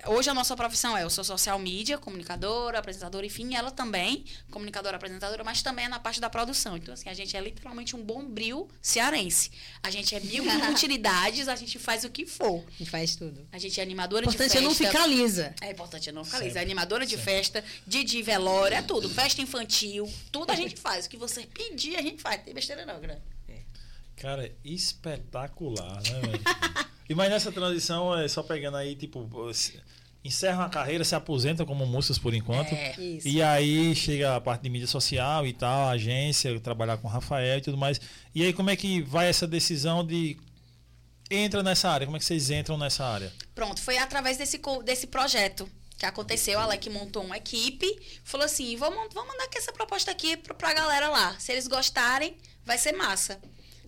Hoje 0.08 0.30
a 0.30 0.34
nossa 0.34 0.56
profissão 0.56 0.98
é 0.98 1.04
eu 1.04 1.10
sou 1.10 1.24
social 1.24 1.58
media, 1.60 1.98
comunicadora, 1.98 2.80
apresentadora, 2.80 3.26
enfim, 3.26 3.56
ela 3.56 3.72
também, 3.72 4.26
comunicadora, 4.52 4.98
apresentadora, 4.98 5.44
mas 5.44 5.62
também 5.62 5.86
é 5.86 5.88
na 5.88 6.00
parte 6.00 6.20
da 6.20 6.30
produção. 6.30 6.78
Então, 6.78 6.94
assim, 6.94 7.10
a 7.10 7.14
gente 7.14 7.36
é 7.36 7.42
literalmente 7.42 7.96
um 7.96 8.04
bombril 8.04 8.70
cearense. 8.82 9.52
A 9.82 9.90
gente 9.90 10.16
é 10.16 10.20
mil 10.20 10.44
utilidades, 10.72 11.48
a 11.48 11.56
gente 11.56 11.80
faz 11.80 12.04
o 12.04 12.10
que 12.10 12.26
for. 12.26 12.64
A 12.68 12.78
gente 12.78 12.90
faz 12.90 13.16
tudo. 13.16 13.48
A 13.52 13.58
gente 13.58 13.80
é 13.80 13.84
animadora 13.84 14.26
importante 14.26 14.52
de 14.52 14.58
é 14.58 14.62
festa. 14.62 14.84
não 14.84 14.92
ficar 14.92 15.08
lisa. 15.08 15.56
É 15.62 15.72
importante 15.72 16.12
não 16.12 16.24
ficar 16.24 16.38
lisa. 16.40 16.50
Sempre. 16.50 16.60
É 16.60 16.64
animadora 16.64 17.06
de 17.06 17.18
festa, 17.18 17.64
de, 17.86 18.04
de 18.04 18.22
velório, 18.22 18.78
é 18.78 18.82
tudo. 18.82 19.10
Festa 19.10 19.42
infantil, 19.42 20.12
tudo 20.32 20.52
a 20.52 20.56
gente 20.56 20.76
faz. 20.76 21.06
O 21.06 21.10
que 21.10 21.18
você 21.18 21.46
pedir, 21.46 21.96
a 21.96 22.02
gente 22.02 22.22
faz. 22.22 22.42
Tem 22.44 22.54
besteira 22.54 22.86
não, 22.86 23.00
né? 23.00 23.20
Cara, 24.16 24.50
espetacular, 24.64 26.02
né, 26.02 26.22
velho? 26.22 26.44
E 27.10 27.14
mas 27.16 27.30
nessa 27.30 27.52
transição, 27.52 28.18
é 28.18 28.28
só 28.28 28.42
pegando 28.44 28.78
aí, 28.78 28.96
tipo, 28.96 29.30
se- 29.54 29.80
encerra 30.24 30.64
uma 30.64 30.70
carreira, 30.70 31.04
se 31.04 31.14
aposenta 31.14 31.64
como 31.66 31.86
músicos 31.86 32.18
por 32.18 32.34
enquanto. 32.34 32.74
É. 32.74 33.00
Isso. 33.00 33.28
E 33.28 33.42
aí 33.44 33.94
chega 33.96 34.36
a 34.36 34.42
parte 34.42 34.64
de 34.64 34.70
mídia 34.70 34.88
social 34.88 35.46
e 35.46 35.54
tal, 35.54 35.88
a 35.88 35.92
agência, 35.92 36.60
trabalhar 36.60 36.98
com 36.98 37.08
o 37.08 37.12
Rafael 37.12 37.60
e 37.60 37.62
tudo 37.62 37.78
mais. 37.78 38.02
E 38.34 38.44
aí 38.44 38.52
como 38.54 38.70
é 38.72 38.76
que 38.76 39.02
vai 39.04 39.28
essa 39.30 39.46
decisão 39.48 40.06
de 40.06 40.36
entra 41.30 41.62
nessa 41.62 41.90
área? 41.90 42.06
Como 42.08 42.18
é 42.18 42.20
que 42.20 42.26
vocês 42.26 42.50
entram 42.50 42.78
nessa 42.78 43.06
área? 43.06 43.32
Pronto, 43.54 43.80
foi 43.82 43.98
através 43.98 44.38
desse, 44.38 44.60
desse 44.84 45.08
projeto 45.08 45.70
que 45.98 46.06
aconteceu. 46.06 46.60
A 46.60 46.64
Alec 46.64 46.90
montou 46.90 47.24
uma 47.24 47.38
equipe, 47.38 47.88
falou 48.24 48.46
assim: 48.46 48.76
vamos, 48.78 49.14
vamos 49.14 49.32
mandar 49.32 49.46
aqui 49.46 49.58
essa 49.60 49.72
proposta 49.72 50.10
aqui 50.12 50.38
pra, 50.38 50.54
pra 50.56 50.74
galera 50.74 51.10
lá. 51.10 51.36
Se 51.40 51.52
eles 51.52 51.68
gostarem, 51.68 52.36
vai 52.66 52.78
ser 52.80 52.94
massa. 52.94 53.40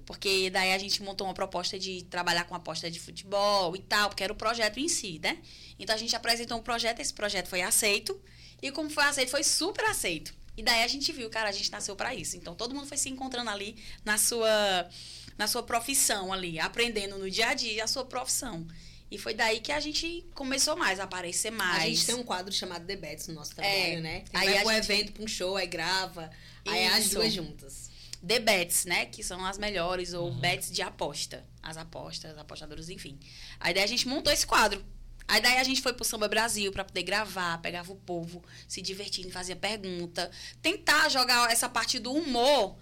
Porque 0.07 0.49
daí 0.49 0.71
a 0.73 0.77
gente 0.77 1.03
montou 1.03 1.27
uma 1.27 1.34
proposta 1.34 1.77
de 1.77 2.01
trabalhar 2.05 2.45
com 2.45 2.55
aposta 2.55 2.89
de 2.89 2.97
futebol 2.97 3.75
e 3.75 3.79
tal, 3.79 4.07
porque 4.09 4.23
era 4.23 4.31
o 4.31 4.35
projeto 4.35 4.79
em 4.79 4.88
si, 4.88 5.19
né? 5.21 5.38
Então 5.77 5.93
a 5.93 5.99
gente 5.99 6.15
apresentou 6.15 6.57
um 6.57 6.61
projeto, 6.63 7.01
esse 7.01 7.13
projeto 7.13 7.47
foi 7.47 7.61
aceito. 7.61 8.19
E 8.61 8.71
como 8.71 8.89
foi 8.89 9.03
aceito, 9.03 9.29
foi 9.29 9.43
super 9.43 9.84
aceito. 9.85 10.34
E 10.55 10.63
daí 10.63 10.81
a 10.81 10.88
gente 10.88 11.11
viu, 11.11 11.29
cara, 11.29 11.49
a 11.49 11.51
gente 11.51 11.69
nasceu 11.71 11.93
pra 11.95 12.15
isso. 12.15 12.38
Então 12.38 12.55
todo 12.55 12.73
mundo 12.73 12.88
foi 12.88 12.97
se 12.97 13.09
encontrando 13.09 13.49
ali 13.49 13.75
na 14.05 14.17
sua 14.17 14.89
na 15.38 15.45
sua 15.45 15.61
profissão 15.61 16.34
ali, 16.34 16.57
aprendendo 16.59 17.19
no 17.19 17.29
dia 17.29 17.49
a 17.49 17.53
dia 17.53 17.84
a 17.84 17.88
sua 17.88 18.03
profissão. 18.05 18.65
E 19.11 19.17
foi 19.19 19.34
daí 19.35 19.59
que 19.59 19.71
a 19.71 19.79
gente 19.79 20.25
começou 20.34 20.75
mais 20.75 20.99
a 20.99 21.03
aparecer 21.03 21.51
mais. 21.51 21.84
A 21.84 21.85
gente 21.88 22.05
tem 22.05 22.15
um 22.15 22.23
quadro 22.23 22.51
chamado 22.51 22.88
The 22.88 22.95
Bets 22.95 23.27
no 23.27 23.35
nosso 23.35 23.53
trabalho, 23.53 23.75
É. 23.75 23.99
né? 24.01 24.23
Aí 24.34 24.47
Aí 24.47 24.53
vai 24.53 24.57
a 24.57 24.61
pra 24.63 24.71
um 24.71 24.75
gente- 24.75 24.91
evento, 24.91 25.11
pra 25.13 25.23
um 25.23 25.27
show, 25.27 25.55
aí 25.57 25.67
grava. 25.67 26.31
Aí 26.65 26.79
é 26.79 26.88
as 26.88 27.05
Isso. 27.05 27.15
duas 27.15 27.31
juntas. 27.31 27.86
The 28.26 28.39
Bets, 28.39 28.85
né? 28.85 29.06
Que 29.06 29.23
são 29.23 29.45
as 29.45 29.57
melhores, 29.57 30.14
ou 30.14 30.31
bets 30.31 30.72
de 30.72 30.81
aposta. 30.81 31.45
As 31.61 31.77
apostas, 31.77 32.38
apostadoras, 32.38 32.89
enfim. 32.89 33.19
Aí 33.60 33.73
daí 33.73 33.84
a 33.84 33.88
gente 33.88 34.07
montou 34.07 34.31
esse 34.31 34.45
quadro. 34.45 34.84
Aí 35.27 35.41
daí 35.41 35.57
a 35.57 35.64
gente 35.64 35.81
foi 35.81 35.91
pro 35.91 36.06
Samba 36.06 36.27
Brasil 36.27 36.72
pra 36.72 36.85
poder 36.85 37.03
gravar, 37.03 37.57
pegava 37.57 37.91
o 37.91 37.95
povo, 37.95 38.41
se 38.68 38.81
divertindo, 38.81 39.30
fazia 39.30 39.56
pergunta. 39.56 40.31
Tentar 40.61 41.10
jogar 41.10 41.52
essa 41.52 41.68
parte 41.68 41.99
do 41.99 42.14
humor 42.14 42.77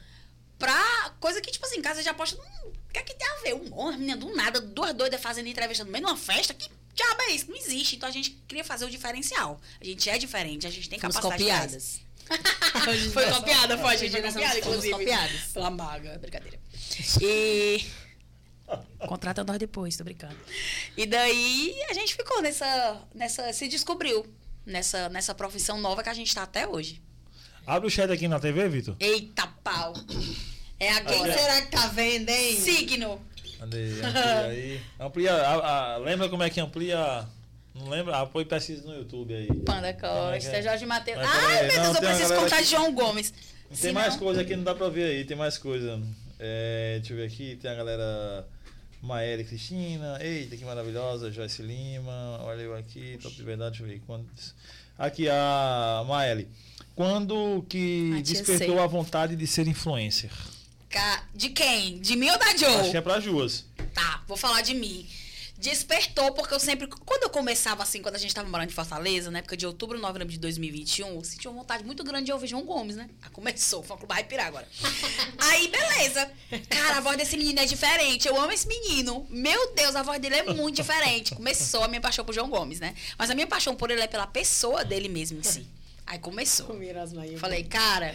pra 0.60 1.16
coisa 1.20 1.42
que, 1.42 1.52
tipo 1.52 1.66
assim, 1.66 1.82
casa 1.82 2.04
de 2.04 2.10
aposta, 2.10 2.38
não, 2.38 2.70
o 2.70 2.94
que 2.94 3.00
é 3.00 3.04
que 3.04 3.16
tem 3.16 3.28
a 3.28 3.42
ver? 3.42 3.54
Humor, 3.56 3.94
menina, 3.94 4.16
do 4.16 4.34
nada, 4.36 4.62
duas 4.62 4.94
doidas 4.94 5.20
fazendo 5.20 5.48
entrevista 5.48 5.84
no 5.84 5.92
meio 5.92 6.06
de 6.06 6.12
uma 6.12 6.18
festa, 6.18 6.54
que 6.54 6.70
diabo 6.94 7.22
é 7.24 7.32
isso? 7.32 7.50
Não 7.50 7.58
existe. 7.58 7.96
Então 7.96 8.08
a 8.08 8.12
gente 8.12 8.32
queria 8.48 8.64
fazer 8.64 8.86
o 8.86 8.90
diferencial. 8.90 9.60
A 9.82 9.84
gente 9.84 10.10
é 10.10 10.18
diferente, 10.18 10.66
a 10.66 10.70
gente 10.70 10.88
tem 10.88 11.00
Fomos 11.00 11.16
capacidade 11.16 11.44
copiadas. 11.44 12.00
Foi 13.14 13.30
copiada, 13.32 13.78
foi, 13.78 13.94
a 13.94 13.98
gente 13.98 14.12
foi 14.12 14.22
copiada, 14.22 14.60
inclusive. 14.60 14.92
copiadas. 14.94 15.42
Pela 15.54 15.70
maga, 15.72 16.18
brincadeira. 16.20 16.60
E. 17.22 17.86
Contrata 19.08 19.44
nós 19.44 19.58
depois, 19.60 19.96
tô 19.96 20.04
brincando. 20.04 20.36
E 20.98 21.06
daí 21.06 21.76
a 21.90 21.94
gente 21.94 22.16
ficou 22.16 22.42
nessa. 22.42 23.02
nessa 23.14 23.54
se 23.54 23.68
descobriu 23.68 24.26
nessa, 24.66 25.08
nessa 25.10 25.34
profissão 25.36 25.80
nova 25.80 26.02
que 26.04 26.10
a 26.10 26.14
gente 26.14 26.34
tá 26.34 26.44
até 26.44 26.68
hoje. 26.68 27.02
Abre 27.66 27.88
o 27.88 27.92
chat 27.92 28.12
aqui 28.12 28.28
na 28.28 28.40
TV, 28.40 28.68
Vitor. 28.70 28.96
Eita 29.00 29.48
pau! 29.64 29.94
É 30.80 30.88
Quem 31.02 31.16
agora. 31.16 31.34
será 31.38 31.62
que 31.62 31.72
tá 31.72 31.88
vendo, 31.88 32.30
hein? 32.30 32.60
Signo. 32.60 33.22
Cadê? 33.60 33.90
Amplia 34.02 34.46
aí. 34.48 34.82
Amplia. 35.00 35.34
a- 35.34 35.94
a- 35.94 35.98
lembra 35.98 36.30
como 36.30 36.44
é 36.44 36.50
que 36.50 36.60
amplia? 36.60 37.26
Não 37.76 37.90
lembra? 37.90 38.18
Ah, 38.18 38.26
põe 38.26 38.46
pesquisa 38.46 38.88
no 38.88 38.96
YouTube 38.96 39.34
aí. 39.36 39.48
Panda 39.66 39.94
Costa, 39.94 40.50
é? 40.58 40.62
Jorge 40.64 40.86
Matheus. 40.86 41.20
Ai, 41.20 41.68
meu 41.68 41.82
Deus, 41.84 41.96
eu 41.96 42.02
preciso 42.02 42.36
contar 42.36 42.62
de 42.62 42.70
João 42.70 42.94
Gomes. 42.94 43.32
Tem 43.68 43.76
Se 43.78 43.92
mais 43.92 44.14
não- 44.14 44.20
coisa 44.20 44.42
aqui, 44.42 44.56
não 44.56 44.64
dá 44.64 44.74
pra 44.74 44.88
ver 44.90 45.04
aí, 45.06 45.26
tem 45.26 45.36
mais 45.36 45.58
coisa. 45.58 46.02
É, 46.40 46.98
deixa 47.00 47.14
eu 47.14 47.18
ver 47.18 47.26
aqui, 47.26 47.58
tem 47.62 47.70
a 47.70 47.76
galera 47.76 48.48
Maéria 49.02 49.44
Cristina, 49.44 50.18
eita, 50.22 50.56
que 50.56 50.64
maravilhosa, 50.64 51.32
Joyce 51.32 51.62
Lima, 51.62 52.40
olha 52.44 52.62
eu 52.62 52.76
aqui, 52.76 53.20
top 53.22 53.36
de 53.36 53.44
verdade, 53.44 53.72
deixa 53.80 53.84
eu 53.84 53.88
ver 53.88 54.02
quantos. 54.06 54.54
Aqui 54.98 55.28
a 55.30 56.04
Maeli. 56.08 56.48
Quando 56.96 57.66
que 57.68 58.12
A 58.18 58.24
tia 58.24 58.34
despertou 58.42 58.80
a 58.80 58.88
vontade 58.88 59.36
de 59.36 59.46
ser 59.46 59.68
influencer? 59.68 60.32
De 61.34 61.50
quem? 61.50 62.00
De 62.00 62.16
mim 62.16 62.30
ou 62.30 62.40
da 62.40 62.56
Joe? 62.56 62.76
Acho 62.78 62.92
que 62.92 62.98
é 62.98 63.02
para 63.02 63.20
duas. 63.20 63.66
Tá, 63.94 64.24
vou 64.28 64.38
falar 64.38 64.62
de 64.62 64.74
mim. 64.74 65.06
Despertou, 65.66 66.32
porque 66.32 66.54
eu 66.54 66.60
sempre. 66.60 66.86
Quando 66.86 67.24
eu 67.24 67.30
começava 67.32 67.82
assim, 67.82 68.00
quando 68.00 68.14
a 68.14 68.20
gente 68.20 68.36
tava 68.36 68.48
morando 68.48 68.70
em 68.70 68.74
Fortaleza, 68.74 69.32
na 69.32 69.40
época 69.40 69.58
de 69.58 69.66
outubro, 69.66 69.98
novembro 69.98 70.28
de 70.28 70.38
2021, 70.38 71.16
eu 71.16 71.24
senti 71.24 71.48
uma 71.48 71.58
vontade 71.58 71.84
muito 71.84 72.04
grande 72.04 72.26
de 72.26 72.32
ouvir 72.32 72.46
João 72.46 72.64
Gomes, 72.64 72.96
né? 72.96 73.10
Ah, 73.24 73.30
começou, 73.32 73.82
foi 73.84 73.98
clube 73.98 74.14
vai 74.14 74.24
pirar 74.24 74.46
agora. 74.46 74.68
Aí, 75.40 75.68
beleza. 75.68 76.32
Cara, 76.70 76.98
a 76.98 77.02
voz 77.02 77.18
desse 77.18 77.36
menino 77.36 77.60
é 77.60 77.66
diferente. 77.66 78.28
Eu 78.28 78.40
amo 78.40 78.52
esse 78.52 78.68
menino. 78.68 79.26
Meu 79.28 79.74
Deus, 79.74 79.96
a 79.96 80.04
voz 80.04 80.22
dele 80.22 80.36
é 80.36 80.54
muito 80.54 80.76
diferente. 80.76 81.34
Começou 81.34 81.84
a 81.84 81.88
minha 81.88 82.00
paixão 82.00 82.24
por 82.24 82.36
João 82.36 82.48
Gomes, 82.48 82.80
né? 82.80 82.94
Mas 83.18 83.32
a 83.32 83.34
minha 83.34 83.48
paixão 83.48 83.76
por 83.76 83.90
ele 83.90 84.02
é 84.02 84.08
pela 84.08 84.28
pessoa 84.28 84.86
dele 84.86 85.10
mesmo 85.10 85.40
em 85.40 85.44
si. 85.44 85.66
Aí 86.06 86.20
começou. 86.20 86.68
Falei, 87.40 87.64
cara, 87.64 88.14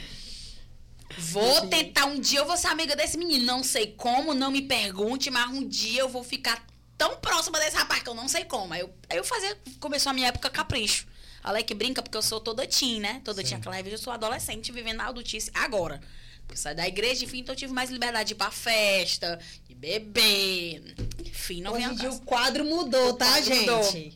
vou 1.19 1.67
tentar 1.67 2.05
um 2.05 2.21
dia 2.21 2.39
eu 2.39 2.47
vou 2.47 2.57
ser 2.57 2.69
amiga 2.69 2.95
desse 2.95 3.19
menino. 3.19 3.45
Não 3.45 3.65
sei 3.65 3.89
como, 3.89 4.35
não 4.35 4.53
me 4.53 4.63
pergunte, 4.63 5.33
mas 5.33 5.51
um 5.51 5.67
dia 5.67 6.03
eu 6.03 6.09
vou 6.09 6.23
ficar 6.23 6.70
tão 7.01 7.17
próxima 7.17 7.59
desse 7.59 7.75
rapaz 7.79 8.03
que 8.03 8.09
eu 8.11 8.15
não 8.15 8.29
sei 8.29 8.45
como. 8.45 8.75
Aí 8.75 8.81
eu, 8.81 8.95
aí 9.09 9.17
eu 9.17 9.25
fazia, 9.25 9.57
começou 9.81 10.11
a 10.11 10.13
minha 10.13 10.29
época 10.29 10.51
capricho. 10.51 11.07
A 11.43 11.63
que 11.63 11.73
brinca 11.73 12.03
porque 12.03 12.19
eu 12.19 12.21
sou 12.23 12.39
toda 12.39 12.67
teen, 12.67 13.01
né? 13.01 13.23
Toda 13.25 13.43
teen 13.43 13.57
aquela 13.57 13.75
época, 13.79 13.95
eu 13.95 13.99
sou 13.99 14.13
adolescente 14.13 14.71
vivendo 14.71 14.99
na 14.99 15.07
adultice 15.09 15.51
agora. 15.55 15.99
Eu 16.47 16.57
saí 16.57 16.75
da 16.75 16.87
igreja, 16.87 17.25
enfim, 17.25 17.39
então 17.39 17.55
eu 17.55 17.57
tive 17.59 17.73
mais 17.73 17.89
liberdade 17.89 18.27
de 18.29 18.35
ir 18.35 18.37
pra 18.37 18.51
festa, 18.51 19.41
de 19.67 19.75
beber. 19.75 20.95
Enfim, 21.25 21.63
não 21.63 21.73
Hoje 21.73 21.85
em 21.87 21.95
dia 21.95 22.11
o 22.11 22.21
quadro 22.21 22.65
mudou, 22.67 23.11
O 23.11 23.13
tá, 23.15 23.25
quadro 23.27 23.45
gente? 23.45 23.61
mudou. 23.71 24.13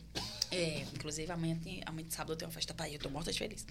É, 0.51 0.85
inclusive 0.93 1.29
amanhã, 1.31 1.57
tem, 1.61 1.81
amanhã 1.85 2.07
de 2.07 2.13
sábado 2.13 2.33
eu 2.33 2.37
tenho 2.37 2.47
uma 2.49 2.53
festa 2.53 2.73
pra 2.73 2.87
ir, 2.87 2.93
eu 2.93 2.99
tô 2.99 3.09
morta 3.09 3.31
de 3.31 3.39
feliz. 3.39 3.65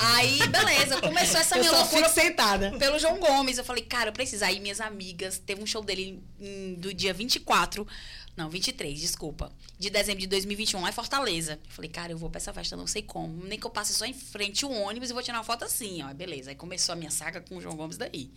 Aí, 0.00 0.38
beleza, 0.48 1.00
começou 1.00 1.38
essa 1.40 1.56
Eu 1.56 1.60
minha 1.60 1.70
só 1.70 1.80
loucura 1.80 2.08
fico 2.08 2.20
sentada. 2.20 2.76
pelo 2.78 2.98
João 2.98 3.18
Gomes. 3.20 3.58
Eu 3.58 3.64
falei, 3.64 3.84
cara, 3.84 4.08
eu 4.08 4.12
preciso. 4.12 4.44
Aí 4.44 4.58
minhas 4.58 4.80
amigas, 4.80 5.38
teve 5.38 5.62
um 5.62 5.66
show 5.66 5.82
dele 5.84 6.22
em- 6.40 6.74
do 6.74 6.92
dia 6.94 7.12
24, 7.12 7.86
não, 8.36 8.50
23, 8.50 9.00
desculpa, 9.00 9.50
de 9.78 9.88
dezembro 9.88 10.20
de 10.20 10.26
2021, 10.26 10.82
lá 10.82 10.90
em 10.90 10.92
Fortaleza. 10.92 11.58
Eu 11.64 11.70
falei, 11.70 11.90
cara, 11.90 12.12
eu 12.12 12.18
vou 12.18 12.28
pra 12.28 12.38
essa 12.38 12.52
festa, 12.52 12.76
não 12.76 12.86
sei 12.86 13.00
como. 13.00 13.44
Nem 13.44 13.58
que 13.58 13.66
eu 13.66 13.70
passe 13.70 13.94
só 13.94 14.04
em 14.04 14.12
frente 14.12 14.66
o 14.66 14.70
ônibus 14.70 15.08
e 15.08 15.12
vou 15.14 15.22
tirar 15.22 15.38
uma 15.38 15.44
foto 15.44 15.64
assim, 15.64 16.02
ó. 16.02 16.12
Beleza. 16.12 16.50
Aí 16.50 16.56
começou 16.56 16.92
a 16.92 16.96
minha 16.96 17.10
saga 17.10 17.40
com 17.40 17.56
o 17.56 17.60
João 17.62 17.76
Gomes 17.76 17.96
daí. 17.96 18.30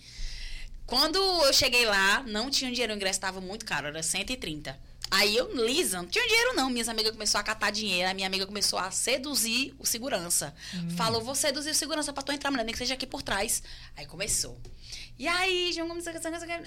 Quando 0.86 1.18
eu 1.18 1.54
cheguei 1.54 1.86
lá, 1.86 2.24
não 2.24 2.50
tinha 2.50 2.72
dinheiro, 2.72 2.94
o 2.94 2.96
ingresso 2.96 3.18
estava 3.18 3.42
muito 3.42 3.66
caro, 3.66 3.88
era 3.88 4.02
130. 4.02 4.80
Aí 5.12 5.36
eu, 5.36 5.52
Lisa, 5.66 5.98
não 5.98 6.08
tinha 6.08 6.26
dinheiro 6.28 6.56
não. 6.56 6.70
Minhas 6.70 6.88
amigas 6.88 7.12
começaram 7.12 7.42
a 7.42 7.46
catar 7.46 7.72
dinheiro. 7.72 8.10
A 8.10 8.14
minha 8.14 8.28
amiga 8.28 8.46
começou 8.46 8.78
a 8.78 8.92
seduzir 8.92 9.74
o 9.80 9.86
segurança. 9.86 10.54
Falou, 10.96 11.22
vou 11.22 11.36
seduzir 11.36 11.72
o 11.72 11.76
segurança 11.76 12.14
pra 12.14 12.22
tu 12.22 12.32
entrar, 12.32 12.52
mulher, 12.52 12.64
nem 12.64 12.74
que 12.74 12.78
seja 12.78 12.94
aqui 12.94 13.08
por 13.08 13.22
trás. 13.22 13.64
Aí 13.96 14.06
começou. 14.06 14.60
E 15.18 15.28
aí, 15.28 15.74
João 15.74 15.88
Gomes, 15.90 16.06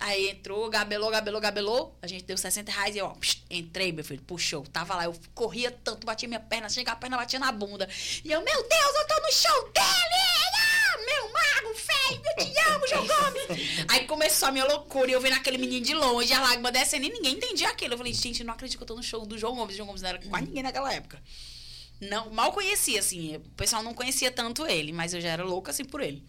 aí 0.00 0.28
entrou, 0.28 0.68
gabelou, 0.68 1.10
gabelou, 1.10 1.40
gabelou. 1.40 1.98
A 2.02 2.06
gente 2.06 2.24
deu 2.24 2.36
60 2.36 2.70
reais 2.70 2.94
e 2.94 2.98
eu, 2.98 3.06
ó, 3.06 3.14
psh, 3.14 3.42
entrei, 3.50 3.92
meu 3.92 4.04
filho, 4.04 4.20
puxou. 4.22 4.62
Tava 4.64 4.94
lá, 4.94 5.04
eu 5.04 5.14
corria 5.34 5.70
tanto, 5.70 6.04
batia 6.06 6.28
minha 6.28 6.40
perna, 6.40 6.68
chegava 6.68 6.98
a 6.98 7.00
perna, 7.00 7.16
batia 7.16 7.38
na 7.38 7.50
bunda. 7.50 7.88
E 8.22 8.30
eu, 8.30 8.44
meu 8.44 8.68
Deus, 8.68 8.94
eu 8.94 9.06
tô 9.06 9.22
no 9.22 9.32
show 9.32 9.72
dele! 9.72 10.61
Ah, 11.12 11.22
meu 11.22 11.32
mago 11.32 11.78
feio, 11.78 12.22
eu 12.24 12.44
te 12.44 12.70
amo, 12.70 12.88
João 12.88 13.06
Gomes! 13.06 13.86
aí 13.88 14.06
começou 14.06 14.48
a 14.48 14.52
minha 14.52 14.64
loucura 14.64 15.10
e 15.10 15.14
eu 15.14 15.20
vendo 15.20 15.34
aquele 15.34 15.58
menino 15.58 15.84
de 15.84 15.94
longe, 15.94 16.32
a 16.32 16.40
lágrima 16.40 16.72
descendo 16.72 17.06
e 17.06 17.10
ninguém 17.10 17.34
entendia 17.34 17.68
aquilo. 17.68 17.94
Eu 17.94 17.98
falei, 17.98 18.12
gente, 18.12 18.44
não 18.44 18.54
acredito 18.54 18.78
que 18.78 18.82
eu 18.82 18.86
tô 18.86 18.94
no 18.94 19.02
show 19.02 19.24
do 19.26 19.38
João 19.38 19.54
Gomes. 19.54 19.74
O 19.74 19.76
João 19.76 19.86
Gomes 19.86 20.02
não 20.02 20.08
era 20.08 20.18
quase 20.18 20.46
ninguém 20.46 20.62
naquela 20.62 20.92
época. 20.92 21.22
Não, 22.00 22.30
mal 22.30 22.52
conhecia, 22.52 22.98
assim. 22.98 23.36
O 23.36 23.40
pessoal 23.50 23.82
não 23.82 23.94
conhecia 23.94 24.30
tanto 24.30 24.66
ele, 24.66 24.92
mas 24.92 25.14
eu 25.14 25.20
já 25.20 25.28
era 25.28 25.44
louca, 25.44 25.70
assim, 25.70 25.84
por 25.84 26.00
ele. 26.00 26.24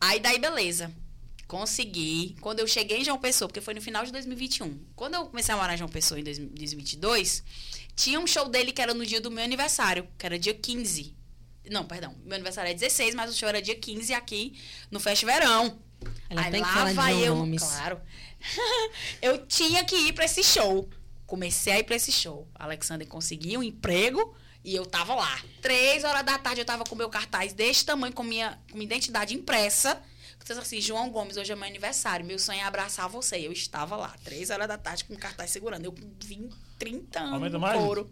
Aí, 0.00 0.20
daí, 0.20 0.38
beleza. 0.38 0.94
Consegui. 1.48 2.36
Quando 2.40 2.60
eu 2.60 2.66
cheguei 2.68 2.98
em 2.98 3.04
João 3.04 3.18
Pessoa, 3.18 3.48
porque 3.48 3.60
foi 3.60 3.74
no 3.74 3.82
final 3.82 4.04
de 4.04 4.12
2021. 4.12 4.78
Quando 4.94 5.14
eu 5.14 5.26
comecei 5.26 5.52
a 5.52 5.58
morar 5.58 5.74
em 5.74 5.78
João 5.78 5.90
Pessoa 5.90 6.20
em 6.20 6.22
2022, 6.22 7.42
tinha 7.96 8.20
um 8.20 8.26
show 8.26 8.48
dele 8.48 8.70
que 8.70 8.80
era 8.80 8.94
no 8.94 9.04
dia 9.04 9.20
do 9.20 9.32
meu 9.32 9.42
aniversário, 9.42 10.06
que 10.16 10.24
era 10.24 10.38
dia 10.38 10.54
15. 10.54 11.19
Não, 11.68 11.84
perdão. 11.84 12.14
Meu 12.24 12.34
aniversário 12.34 12.70
é 12.70 12.74
16, 12.74 13.14
mas 13.14 13.30
o 13.30 13.36
show 13.36 13.48
era 13.48 13.60
dia 13.60 13.74
15 13.74 14.14
aqui 14.14 14.58
no 14.90 14.98
Festiverão. 15.00 15.78
Ela 16.28 16.42
Aí 16.42 16.50
tem 16.50 16.62
que 16.62 16.68
lá 16.68 16.74
falar 16.74 16.90
de 16.90 16.96
vai 16.96 17.12
João 17.12 17.24
eu, 17.24 17.36
Gomes. 17.36 17.62
claro. 17.62 18.00
eu 19.20 19.46
tinha 19.46 19.84
que 19.84 19.96
ir 19.96 20.12
pra 20.12 20.24
esse 20.24 20.42
show. 20.42 20.88
Comecei 21.26 21.72
a 21.72 21.78
ir 21.78 21.84
pra 21.84 21.96
esse 21.96 22.10
show. 22.10 22.48
Alexander 22.54 23.06
conseguiu 23.06 23.60
um 23.60 23.62
emprego 23.62 24.34
e 24.64 24.74
eu 24.74 24.84
tava 24.86 25.14
lá. 25.14 25.40
Três 25.60 26.02
horas 26.04 26.24
da 26.24 26.38
tarde 26.38 26.60
eu 26.60 26.64
tava 26.64 26.84
com 26.84 26.94
meu 26.94 27.08
cartaz 27.08 27.52
desse 27.52 27.84
tamanho, 27.84 28.12
com 28.12 28.22
minha, 28.22 28.58
com 28.70 28.76
minha 28.76 28.86
identidade 28.86 29.34
impressa. 29.34 30.00
Assim, 30.58 30.80
João 30.80 31.10
Gomes, 31.10 31.36
hoje 31.36 31.52
é 31.52 31.54
meu 31.54 31.66
aniversário. 31.66 32.26
Meu 32.26 32.38
sonho 32.38 32.58
é 32.58 32.62
abraçar 32.64 33.08
você. 33.08 33.36
Eu 33.36 33.52
estava 33.52 33.94
lá, 33.94 34.16
três 34.24 34.50
horas 34.50 34.66
da 34.66 34.76
tarde, 34.76 35.04
com 35.04 35.14
o 35.14 35.18
cartaz 35.18 35.50
segurando. 35.50 35.84
Eu 35.84 35.92
com 35.92 36.10
20, 36.24 36.52
30 36.78 37.20
anos 37.20 37.34
Aumenta 37.34 37.52
no 37.52 37.60
mais? 37.60 37.78
couro. 37.78 38.10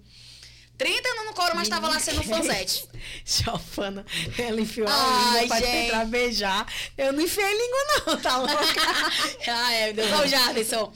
30 0.79 1.09
anos 1.09 1.25
no 1.27 1.33
couro, 1.35 1.55
mas 1.57 1.69
tava 1.69 1.89
lá 1.89 1.99
sendo 1.99 2.23
fanzete. 2.23 2.87
Chofana. 3.27 4.07
Ela 4.39 4.61
enfiou 4.61 4.87
a 4.89 4.93
Ai, 4.93 5.43
língua 5.43 5.57
pra 5.59 5.67
tentar 5.67 6.05
beijar. 6.07 6.67
Eu 6.97 7.13
não 7.13 7.21
enfiei 7.21 7.51
língua, 7.53 7.79
não, 8.07 8.17
tá 8.23 8.37
louca? 8.39 8.55
ah, 9.51 9.73
é, 9.75 9.87
meu 9.93 9.95
Deus. 9.95 10.13
Olha 10.13 10.25
o 10.25 10.29
Jardim. 10.29 10.93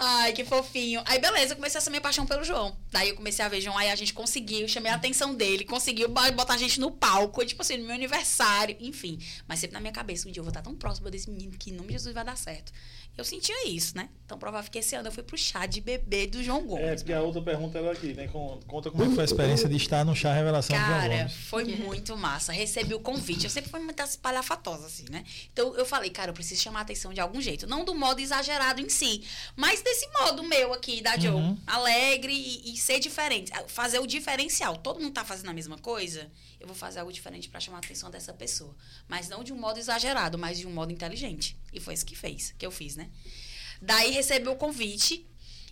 Ai, 0.00 0.32
que 0.32 0.44
fofinho. 0.44 1.02
Aí, 1.06 1.18
beleza, 1.18 1.52
eu 1.52 1.56
comecei 1.56 1.76
essa 1.78 1.90
minha 1.90 2.00
paixão 2.00 2.24
pelo 2.24 2.44
João. 2.44 2.76
Daí 2.92 3.08
eu 3.08 3.16
comecei 3.16 3.44
a 3.44 3.48
ver 3.48 3.60
João, 3.60 3.76
aí 3.76 3.90
a 3.90 3.96
gente 3.96 4.12
conseguiu, 4.14 4.68
chamei 4.68 4.92
a 4.92 4.94
atenção 4.94 5.34
dele, 5.34 5.64
conseguiu 5.64 6.08
bo- 6.08 6.30
botar 6.32 6.54
a 6.54 6.56
gente 6.56 6.78
no 6.78 6.88
palco, 6.92 7.44
tipo 7.44 7.62
assim, 7.62 7.78
no 7.78 7.84
meu 7.86 7.94
aniversário, 7.96 8.76
enfim. 8.78 9.18
Mas 9.48 9.58
sempre 9.58 9.74
na 9.74 9.80
minha 9.80 9.92
cabeça, 9.92 10.28
um 10.28 10.30
dia 10.30 10.38
eu 10.38 10.44
vou 10.44 10.50
estar 10.50 10.62
tão 10.62 10.76
próxima 10.76 11.10
desse 11.10 11.28
menino 11.28 11.56
que 11.58 11.70
em 11.70 11.72
nome 11.72 11.88
de 11.88 11.94
Jesus 11.94 12.14
vai 12.14 12.24
dar 12.24 12.36
certo. 12.36 12.72
Eu 13.18 13.24
sentia 13.24 13.68
isso, 13.68 13.96
né? 13.96 14.08
Então, 14.24 14.38
provável 14.38 14.70
que 14.70 14.78
esse 14.78 14.94
ano 14.94 15.08
eu 15.08 15.12
fui 15.12 15.22
pro 15.24 15.36
chá 15.36 15.66
de 15.66 15.80
bebê 15.80 16.26
do 16.26 16.42
João 16.44 16.58
É, 16.58 16.62
Gomes. 16.62 17.02
porque 17.02 17.12
a 17.14 17.20
outra 17.22 17.42
pergunta 17.42 17.78
era 17.78 17.90
aqui, 17.92 18.14
né? 18.14 18.28
Con- 18.28 18.60
Conta 18.66 18.90
como 18.90 19.02
é 19.02 19.08
que 19.08 19.14
foi 19.14 19.22
a 19.22 19.24
experiência 19.24 19.68
de 19.68 19.76
estar 19.76 20.04
no 20.04 20.14
chá 20.14 20.32
revelação 20.32 20.76
de 20.78 20.84
João 20.84 20.98
Cara, 21.00 21.16
Gomes. 21.16 21.32
foi 21.34 21.64
muito 21.76 22.16
massa. 22.16 22.52
Recebi 22.52 22.94
o 22.94 23.00
convite. 23.00 23.44
Eu 23.44 23.50
sempre 23.50 23.70
fui 23.70 23.80
muito 23.80 24.00
espalhafatosa, 24.02 24.86
assim, 24.86 25.06
né? 25.10 25.24
Então 25.52 25.74
eu 25.74 25.84
falei, 25.84 26.10
cara, 26.10 26.30
eu 26.30 26.34
preciso 26.34 26.60
chamar 26.62 26.80
a 26.80 26.82
atenção 26.82 27.12
de 27.12 27.20
algum 27.20 27.40
jeito. 27.40 27.66
Não 27.66 27.84
do 27.84 27.94
modo 27.94 28.20
exagerado 28.20 28.80
em 28.80 28.88
si, 28.88 29.24
mas 29.56 29.82
desse 29.82 30.06
modo 30.20 30.42
meu 30.44 30.72
aqui, 30.72 31.00
da 31.02 31.16
Joe. 31.18 31.32
Uhum. 31.32 31.58
Alegre 31.66 32.32
e, 32.32 32.74
e 32.74 32.76
ser 32.76 33.00
diferente. 33.00 33.50
Fazer 33.66 33.98
o 33.98 34.06
diferencial. 34.06 34.76
Todo 34.76 35.00
mundo 35.00 35.12
tá 35.12 35.24
fazendo 35.24 35.48
a 35.50 35.54
mesma 35.54 35.76
coisa. 35.78 36.30
Eu 36.60 36.66
vou 36.66 36.76
fazer 36.76 37.00
algo 37.00 37.12
diferente 37.12 37.48
pra 37.48 37.60
chamar 37.60 37.78
a 37.78 37.80
atenção 37.80 38.10
dessa 38.10 38.32
pessoa. 38.32 38.74
Mas 39.06 39.28
não 39.28 39.44
de 39.44 39.52
um 39.52 39.56
modo 39.56 39.78
exagerado, 39.78 40.36
mas 40.36 40.58
de 40.58 40.66
um 40.66 40.72
modo 40.72 40.92
inteligente. 40.92 41.56
E 41.72 41.80
foi 41.80 41.94
isso 41.94 42.04
que 42.04 42.16
fez, 42.16 42.54
que 42.58 42.66
eu 42.66 42.70
fiz, 42.70 42.96
né? 42.96 43.10
Daí 43.80 44.10
recebi 44.10 44.48
o 44.48 44.56
convite. 44.56 45.26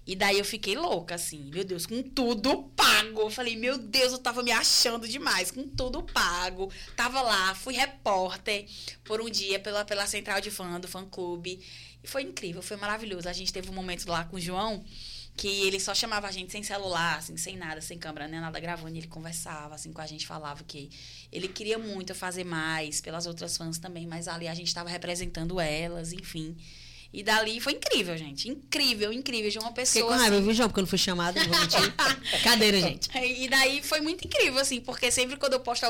E 0.07 0.15
daí 0.15 0.39
eu 0.39 0.45
fiquei 0.45 0.77
louca, 0.77 1.17
assim, 1.17 1.51
meu 1.53 1.65
Deus, 1.65 1.85
com 1.85 2.01
tudo 2.01 2.63
pago. 2.77 3.23
Eu 3.23 3.31
falei, 3.31 3.57
meu 3.57 3.77
Deus, 3.77 4.13
eu 4.13 4.19
tava 4.19 4.41
me 4.41 4.53
achando 4.53 5.09
demais, 5.09 5.51
com 5.51 5.69
tudo 5.69 6.05
pago. 6.05 6.73
Tava 6.95 7.21
lá, 7.23 7.53
fui 7.57 7.75
repórter 7.75 8.67
por 9.03 9.21
um 9.21 9.29
dia 9.29 9.59
pela, 9.59 9.85
pela 9.85 10.07
central 10.07 10.41
de 10.41 10.49
fã 10.49 10.79
do 10.79 10.87
fã 10.87 11.05
clube. 11.05 11.61
E 12.05 12.07
foi 12.07 12.23
incrível, 12.23 12.63
foi 12.63 12.77
maravilhoso. 12.77 13.29
A 13.29 13.33
gente 13.33 13.53
teve 13.53 13.69
um 13.69 13.73
momento 13.73 14.07
lá 14.07 14.25
com 14.25 14.37
o 14.37 14.41
João 14.41 14.85
que 15.37 15.67
ele 15.67 15.79
só 15.79 15.95
chamava 15.95 16.27
a 16.27 16.31
gente 16.31 16.51
sem 16.51 16.63
celular, 16.63 17.19
assim, 17.19 17.37
sem 17.37 17.57
nada, 17.57 17.81
sem 17.81 17.99
câmera, 17.99 18.27
nem 18.27 18.41
nada 18.41 18.59
gravando. 18.59 18.95
E 18.95 18.99
ele 19.01 19.07
conversava, 19.07 19.75
assim, 19.75 19.93
com 19.93 20.01
a 20.01 20.07
gente, 20.07 20.27
falava 20.27 20.65
que 20.65 20.89
ele 21.31 21.47
queria 21.49 21.79
muito 21.79 22.15
fazer 22.15 22.45
mais 22.45 23.01
pelas 23.01 23.27
outras 23.27 23.57
fãs 23.57 23.79
também, 23.79 24.07
mas 24.07 24.29
ali 24.29 24.49
a 24.49 24.55
gente 24.55 24.73
tava 24.75 24.89
representando 24.89 25.61
elas, 25.61 26.13
enfim. 26.13 26.57
E 27.13 27.23
dali 27.23 27.61
foi 27.61 27.75
incrível, 27.75 28.17
gente. 28.17 28.49
Incrível, 28.49 29.13
incrível. 29.13 29.51
De 29.51 29.59
uma 29.59 29.69
Fiquei 29.69 29.85
pessoa. 29.85 30.13
com 30.13 30.19
raiva, 30.19 30.37
assim, 30.37 30.45
viu, 30.45 30.55
João? 30.55 30.69
Porque 30.69 30.81
eu 30.81 30.83
não 30.83 30.89
fui 30.89 30.99
chamada, 30.99 31.41
não 31.41 31.49
vou 31.49 31.61
mentir. 31.61 31.95
Cadeira, 32.43 32.81
gente. 32.81 33.09
e 33.17 33.49
daí 33.49 33.83
foi 33.83 34.01
muito 34.01 34.27
incrível, 34.27 34.61
assim, 34.61 34.81
porque 34.81 35.11
sempre 35.11 35.37
quando 35.37 35.55
eu 35.55 35.61
posto, 35.61 35.87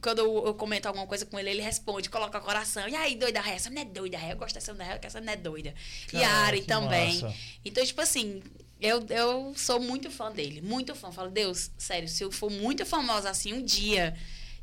quando 0.00 0.20
eu, 0.20 0.54
comento 0.54 0.86
alguma 0.88 1.06
coisa 1.06 1.26
com 1.26 1.38
ele, 1.38 1.50
ele 1.50 1.60
responde, 1.62 2.08
coloca 2.08 2.40
coração. 2.40 2.88
E 2.88 2.94
aí, 2.94 3.14
doida 3.16 3.40
ré? 3.40 3.54
Essa 3.56 3.68
não 3.68 3.82
é 3.82 3.84
doida 3.84 4.16
ré. 4.16 4.32
Eu 4.32 4.36
gosto 4.36 4.54
dessa 4.54 4.72
não 4.72 4.84
é 4.84 4.88
ré, 4.92 4.98
que 4.98 5.06
essa 5.06 5.20
não 5.20 5.32
é 5.32 5.36
doida. 5.36 5.74
e 6.12 6.16
a 6.18 6.20
Cara, 6.20 6.46
Ari 6.46 6.60
que 6.60 6.66
também. 6.66 7.20
massa. 7.20 7.34
Então, 7.64 7.84
tipo 7.84 8.00
assim, 8.00 8.42
eu, 8.80 9.04
eu 9.10 9.52
sou 9.56 9.78
muito 9.80 10.10
fã 10.10 10.30
dele, 10.32 10.60
muito 10.60 10.94
fã. 10.94 11.10
Falo, 11.12 11.30
Deus, 11.30 11.70
sério, 11.78 12.08
se 12.08 12.22
eu 12.24 12.30
for 12.32 12.50
muito 12.50 12.84
famosa 12.86 13.30
assim 13.30 13.52
um 13.52 13.62
dia, 13.64 14.16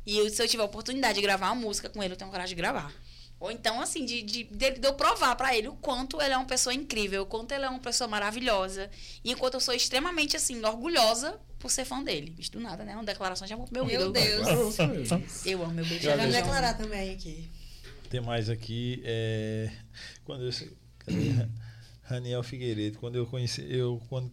e 0.06 0.18
eu- 0.18 0.28
se 0.30 0.42
eu 0.42 0.48
tiver 0.48 0.62
a 0.62 0.66
oportunidade 0.66 1.16
de 1.16 1.22
gravar 1.22 1.46
uma 1.52 1.54
música 1.66 1.88
com 1.88 2.02
ele, 2.02 2.12
eu 2.14 2.16
tenho 2.16 2.30
coragem 2.30 2.54
de 2.54 2.60
gravar. 2.60 2.92
Ou 3.40 3.52
então, 3.52 3.80
assim, 3.80 4.04
de, 4.04 4.20
de, 4.22 4.42
de, 4.44 4.70
de 4.72 4.86
eu 4.88 4.94
provar 4.94 5.36
pra 5.36 5.56
ele 5.56 5.68
o 5.68 5.74
quanto 5.76 6.20
ele 6.20 6.34
é 6.34 6.36
uma 6.36 6.44
pessoa 6.46 6.74
incrível, 6.74 7.22
o 7.22 7.26
quanto 7.26 7.52
ele 7.52 7.64
é 7.64 7.68
uma 7.68 7.78
pessoa 7.78 8.08
maravilhosa. 8.08 8.90
E 9.22 9.30
enquanto 9.30 9.54
eu 9.54 9.60
sou 9.60 9.72
extremamente, 9.72 10.36
assim, 10.36 10.60
orgulhosa 10.64 11.38
por 11.60 11.70
ser 11.70 11.84
fã 11.84 12.02
dele. 12.02 12.34
Isso 12.36 12.50
do 12.50 12.58
nada, 12.60 12.82
né? 12.84 12.94
Uma 12.94 13.04
declaração 13.04 13.46
de 13.46 13.52
amor 13.52 13.66
pro 13.68 13.74
meu 13.74 13.84
Meu 13.86 13.94
ídolo. 13.94 14.12
Deus. 14.12 14.76
Eu 15.46 15.62
amo 15.62 15.72
meu 15.72 15.84
beijo. 15.86 16.02
Já 16.02 16.16
Quero 16.16 16.26
me 16.28 16.32
declarar 16.34 16.74
também 16.74 17.12
aqui. 17.14 17.48
Tem 18.10 18.20
mais 18.20 18.50
aqui. 18.50 19.00
É, 19.04 19.70
quando 20.24 20.44
eu, 20.44 20.52
cadê? 20.98 21.48
Raniel 22.08 22.42
Figueiredo. 22.42 22.98
Quando 22.98 23.16
eu 23.16 23.26
conheci, 23.26 23.66
eu, 23.68 24.00
quando, 24.08 24.30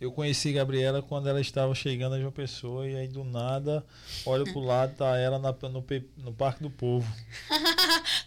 eu 0.00 0.10
conheci 0.12 0.52
Gabriela 0.52 1.00
quando 1.00 1.28
ela 1.28 1.40
estava 1.40 1.74
chegando 1.74 2.14
a 2.14 2.20
João 2.20 2.32
Pessoa 2.32 2.86
e 2.88 2.96
aí 2.96 3.06
do 3.08 3.22
nada, 3.22 3.84
olho 4.26 4.44
pro 4.44 4.60
lado, 4.60 4.96
tá 4.96 5.16
ela 5.16 5.38
na, 5.38 5.52
no, 5.68 5.84
no 6.16 6.32
Parque 6.32 6.62
do 6.62 6.70
Povo. 6.70 7.10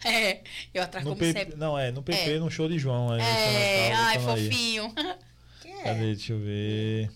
É, 0.07 0.41
eu 0.71 0.83
atrás 0.83 1.03
No 1.03 1.15
como 1.15 1.31
sempre. 1.31 1.55
não, 1.55 1.77
é, 1.77 1.91
no 1.91 2.03
PP, 2.03 2.33
É. 2.35 2.39
no 2.39 2.51
show 2.51 2.69
de 2.69 2.77
João. 2.77 3.11
aí, 3.11 3.21
É, 3.21 3.89
tava 3.89 4.03
ai, 4.03 4.19
fofinho. 4.19 4.93
Cadê? 5.83 6.15
Deixa 6.15 6.33
eu 6.33 6.39
ver. 6.39 7.09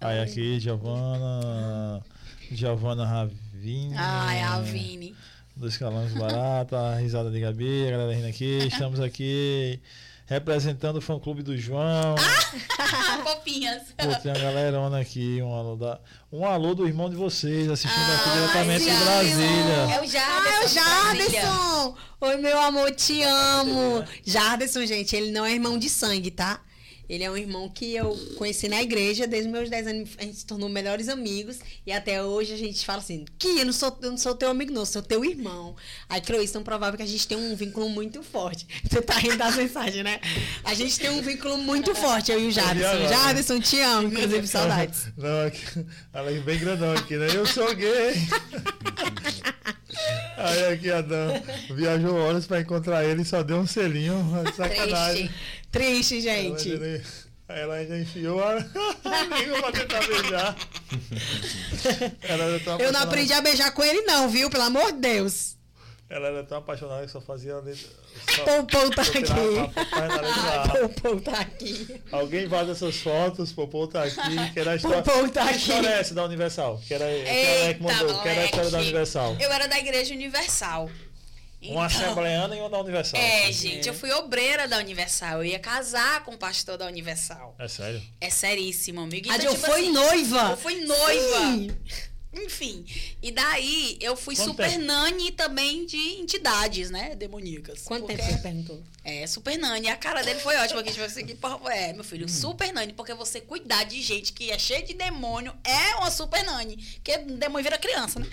Aí 0.00 0.18
aqui, 0.20 0.58
Giovana. 0.58 2.02
Giovana 2.50 3.06
Ravini. 3.06 3.94
Ai, 3.96 4.42
a 4.42 4.60
Vini. 4.60 5.14
Dois 5.56 5.76
calões 5.76 6.12
barata, 6.14 6.96
risada 6.96 7.30
de 7.30 7.38
Gabi, 7.38 7.86
a 7.86 7.90
galera 7.92 8.12
rindo 8.12 8.26
aqui. 8.26 8.58
Estamos 8.66 8.98
aqui 8.98 9.78
representando 10.26 10.96
o 10.96 11.00
fã 11.00 11.18
clube 11.18 11.42
do 11.42 11.56
João. 11.56 12.14
Fofinhas. 13.22 13.82
Pô, 13.96 14.14
tem 14.22 14.32
uma 14.32 14.40
galerona 14.40 15.00
aqui, 15.00 15.40
um 15.42 15.54
alô, 15.54 15.76
da, 15.76 16.00
um 16.32 16.46
alô 16.46 16.74
do 16.74 16.86
irmão 16.86 17.10
de 17.10 17.16
vocês, 17.16 17.70
assistindo 17.70 18.12
aqui 18.12 18.28
Ai, 18.28 18.34
diretamente 18.34 18.84
de 18.84 18.90
Jadson. 18.90 19.04
Brasília. 19.04 19.94
É 19.94 20.00
o 20.00 20.06
Jardim. 20.06 20.48
Ah, 20.48 20.48
é 20.48 20.64
o 20.64 20.68
Jarderson! 20.68 21.96
Oi, 22.20 22.36
meu 22.38 22.60
amor, 22.60 22.90
te 22.92 23.22
amo! 23.22 24.04
Jarderson, 24.24 24.86
gente, 24.86 25.14
ele 25.14 25.30
não 25.30 25.44
é 25.44 25.52
irmão 25.52 25.78
de 25.78 25.88
sangue, 25.88 26.30
tá? 26.30 26.60
Ele 27.08 27.24
é 27.24 27.30
um 27.30 27.36
irmão 27.36 27.68
que 27.68 27.94
eu 27.94 28.16
conheci 28.36 28.68
na 28.68 28.82
igreja, 28.82 29.26
desde 29.26 29.50
meus 29.50 29.68
10 29.68 29.86
anos 29.86 30.10
a 30.18 30.22
gente 30.22 30.36
se 30.36 30.46
tornou 30.46 30.68
melhores 30.68 31.08
amigos. 31.08 31.58
E 31.86 31.92
até 31.92 32.22
hoje 32.22 32.52
a 32.52 32.56
gente 32.56 32.84
fala 32.84 32.98
assim: 32.98 33.24
que 33.38 33.58
eu 33.58 33.64
não 33.66 33.72
sou, 33.72 33.96
eu 34.02 34.10
não 34.10 34.18
sou 34.18 34.34
teu 34.34 34.50
amigo, 34.50 34.72
não, 34.72 34.84
sou 34.84 35.02
teu 35.02 35.24
irmão. 35.24 35.76
Aí, 36.08 36.20
Cloís, 36.20 36.50
tão 36.50 36.62
provável 36.62 36.96
que 36.96 37.02
a 37.02 37.06
gente 37.06 37.26
tem 37.26 37.36
um 37.36 37.54
vínculo 37.54 37.88
muito 37.88 38.22
forte. 38.22 38.66
Você 38.88 39.02
tá 39.02 39.14
rindo 39.14 39.36
das 39.36 39.56
mensagens, 39.56 40.04
né? 40.04 40.20
A 40.64 40.74
gente 40.74 40.98
tem 40.98 41.10
um 41.10 41.22
vínculo 41.22 41.58
muito 41.58 41.94
forte, 41.94 42.32
eu 42.32 42.40
e 42.40 42.48
o 42.48 42.52
Jarderson. 42.52 42.90
agora? 42.90 43.08
Jarderson, 43.08 43.60
te 43.60 43.80
amo, 43.80 44.08
inclusive 44.08 44.46
saudades. 44.46 45.08
Não, 45.16 45.46
aqui, 45.46 45.86
ela 46.12 46.30
é 46.30 46.40
bem 46.40 46.58
grandão 46.58 46.92
aqui, 46.92 47.16
né? 47.16 47.28
Eu 47.34 47.46
sou 47.46 47.74
gay. 47.74 48.14
Aí 50.36 50.64
aqui 50.72 50.90
a 50.90 51.00
Dan 51.00 51.40
viajou 51.70 52.16
horas 52.16 52.46
pra 52.46 52.60
encontrar 52.60 53.04
ele 53.04 53.22
e 53.22 53.24
só 53.24 53.42
deu 53.42 53.58
um 53.58 53.66
selinho. 53.66 54.16
Sacanagem. 54.56 55.28
Triste. 55.28 55.63
Triste, 55.74 56.20
gente. 56.20 56.72
ainda- 56.72 57.02
Aí 57.48 57.60
ela 57.60 57.84
já 57.84 57.98
enfiou 57.98 58.42
a 58.42 58.54
língua 58.54 59.60
pra 59.60 59.72
tentar 59.72 60.06
beijar. 60.06 60.56
Tava 62.64 62.82
Eu 62.82 62.92
não 62.92 63.00
aprendi 63.00 63.32
a 63.32 63.40
beijar 63.40 63.70
com 63.72 63.82
ele, 63.84 64.02
não, 64.02 64.28
viu? 64.28 64.48
Pelo 64.48 64.62
amor 64.64 64.92
de 64.92 64.98
Deus. 65.00 65.54
Ela 66.08 66.28
era 66.28 66.44
tão 66.44 66.58
apaixonada 66.58 67.04
que 67.04 67.10
só 67.12 67.20
fazia. 67.20 67.54
Só, 67.54 68.44
Popô 68.44 68.90
tá 68.90 69.02
aqui. 69.02 69.22
Popô 70.80 71.20
tá 71.20 71.40
aqui. 71.40 72.00
Alguém 72.12 72.46
vaza 72.46 72.72
essas 72.72 72.96
fotos, 72.96 73.52
Popô 73.52 73.86
tá 73.88 74.04
aqui, 74.04 74.52
que 74.52 74.60
era 74.60 74.72
a 74.72 74.76
história. 74.76 75.02
Popô 75.02 75.28
tá 75.28 75.44
aqui. 75.44 75.56
história 75.56 75.88
é 75.88 76.00
essa 76.00 76.14
da 76.14 76.24
Universal? 76.24 76.80
Que 76.86 76.94
era, 76.94 77.04
que 77.06 77.28
era 77.28 77.74
que 77.74 77.82
mandou, 77.82 78.22
que 78.22 78.28
era 78.28 78.40
a 78.40 78.44
história 78.44 78.70
da. 78.70 78.78
Universal. 78.78 79.36
Eu 79.40 79.50
era 79.52 79.66
da 79.66 79.78
Igreja 79.78 80.14
Universal. 80.14 80.90
Uma 81.70 81.86
assembleana 81.86 82.56
e 82.56 82.60
uma 82.60 82.68
da 82.70 82.78
Universal. 82.80 83.20
É, 83.20 83.50
gente, 83.52 83.88
eu 83.88 83.94
fui 83.94 84.10
obreira 84.12 84.66
da 84.68 84.78
Universal. 84.78 85.38
Eu 85.38 85.44
ia 85.44 85.58
casar 85.58 86.22
com 86.24 86.32
o 86.34 86.38
pastor 86.38 86.76
da 86.76 86.86
Universal. 86.86 87.54
É 87.58 87.68
sério? 87.68 88.02
É 88.20 88.30
seríssimo, 88.30 89.00
amigo. 89.00 89.30
A 89.30 89.36
Então, 89.36 89.50
Jo 89.50 89.54
tipo 89.56 89.66
foi 89.66 89.80
assim, 89.82 89.92
noiva. 89.92 90.50
Eu 90.50 90.56
fui 90.56 90.74
noiva. 90.84 91.40
Sim. 91.52 91.76
Enfim. 92.36 92.84
E 93.22 93.30
daí 93.30 93.96
eu 94.00 94.16
fui 94.16 94.34
Quanto 94.34 94.48
super 94.50 94.68
tempo? 94.68 94.84
nani 94.84 95.30
também 95.30 95.86
de 95.86 95.96
entidades, 96.18 96.90
né? 96.90 97.14
Demoníacas. 97.14 97.82
Quanto 97.84 98.06
Porque- 98.06 98.16
tempo 98.16 98.32
você 98.32 98.38
perguntou? 98.38 98.82
É, 99.04 99.24
super 99.26 99.56
nani. 99.56 99.88
A 99.88 99.96
cara 99.96 100.20
dele 100.22 100.40
foi 100.40 100.56
ótima. 100.56 100.82
Que, 100.82 100.90
tipo 100.90 101.04
assim, 101.04 101.24
que 101.24 101.36
porra, 101.36 101.72
é, 101.72 101.92
meu 101.92 102.02
filho, 102.02 102.28
super 102.28 102.72
nani. 102.72 102.92
Porque 102.92 103.14
você 103.14 103.40
cuidar 103.40 103.84
de 103.84 104.02
gente 104.02 104.32
que 104.32 104.50
é 104.50 104.58
cheia 104.58 104.82
de 104.82 104.94
demônio 104.94 105.54
é 105.62 105.94
uma 105.96 106.10
super 106.10 106.42
nani. 106.42 106.76
Porque 106.94 107.18
demônio 107.18 107.62
vira 107.62 107.78
criança, 107.78 108.18
né? 108.18 108.26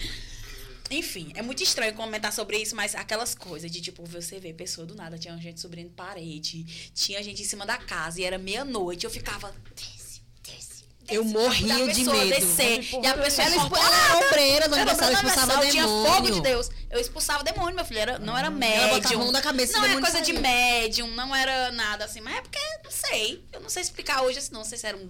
Enfim, 0.94 1.32
é 1.36 1.42
muito 1.42 1.64
estranho 1.64 1.94
comentar 1.94 2.32
sobre 2.34 2.58
isso, 2.58 2.76
mas 2.76 2.96
aquelas 2.96 3.34
coisas 3.36 3.70
de 3.72 3.82
tipo, 3.82 4.04
você 4.06 4.40
vê 4.40 4.54
pessoa 4.54 4.86
do 4.86 4.94
nada, 4.96 5.18
tinha 5.18 5.36
gente 5.38 5.60
subindo 5.60 5.90
parede, 5.92 6.64
tinha 6.94 7.22
gente 7.24 7.42
em 7.42 7.46
cima 7.46 7.66
da 7.66 7.78
casa 7.78 8.20
e 8.22 8.24
era 8.24 8.38
meia-noite, 8.38 9.06
eu 9.06 9.12
ficava. 9.12 9.54
Desce, 9.76 10.22
desce, 10.44 10.84
desce. 11.04 11.16
Eu 11.16 11.24
morria 11.24 11.88
de 11.94 12.04
medo. 12.04 12.30
Descer, 12.30 12.84
e 13.04 13.08
a 13.08 13.18
pessoa 13.18 13.48
Ela, 13.48 13.56
expu- 13.56 13.76
ela 13.76 14.06
era 14.06 14.28
obreira 14.28 14.68
do 14.70 14.76
Era 14.76 14.92
aniversário, 14.92 15.14
expulsava 15.16 15.54
aniversário, 15.54 15.72
tinha 15.72 15.84
demônio. 15.84 16.14
fogo 16.14 16.32
de 16.32 16.42
Deus. 16.42 16.70
Eu 16.90 17.00
expulsava 17.00 17.44
demônio, 17.44 17.76
meu 17.76 17.86
filho. 17.86 18.00
Era, 18.00 18.20
não 18.20 18.38
era 18.38 18.50
médium. 18.50 18.82
Ela 18.82 18.94
botava 18.96 19.16
a 19.16 19.18
mão 19.18 19.32
na 19.32 19.42
cabeça 19.42 19.74
Não 19.74 19.82
demônio 19.82 20.02
coisa 20.02 20.22
de 20.22 20.34
médium, 20.34 21.08
não 21.16 21.36
era 21.36 21.72
nada 21.72 22.06
assim. 22.06 22.22
Mas 22.22 22.36
é 22.36 22.42
porque, 22.42 22.60
não 22.84 22.92
sei. 22.92 23.44
Eu 23.54 23.60
não 23.62 23.70
sei 23.70 23.82
explicar 23.82 24.22
hoje 24.24 24.40
assim, 24.40 24.52
não. 24.52 24.60
Não 24.62 24.66
sei 24.66 24.78
se 24.78 24.86
era 24.88 24.98
um. 24.98 25.10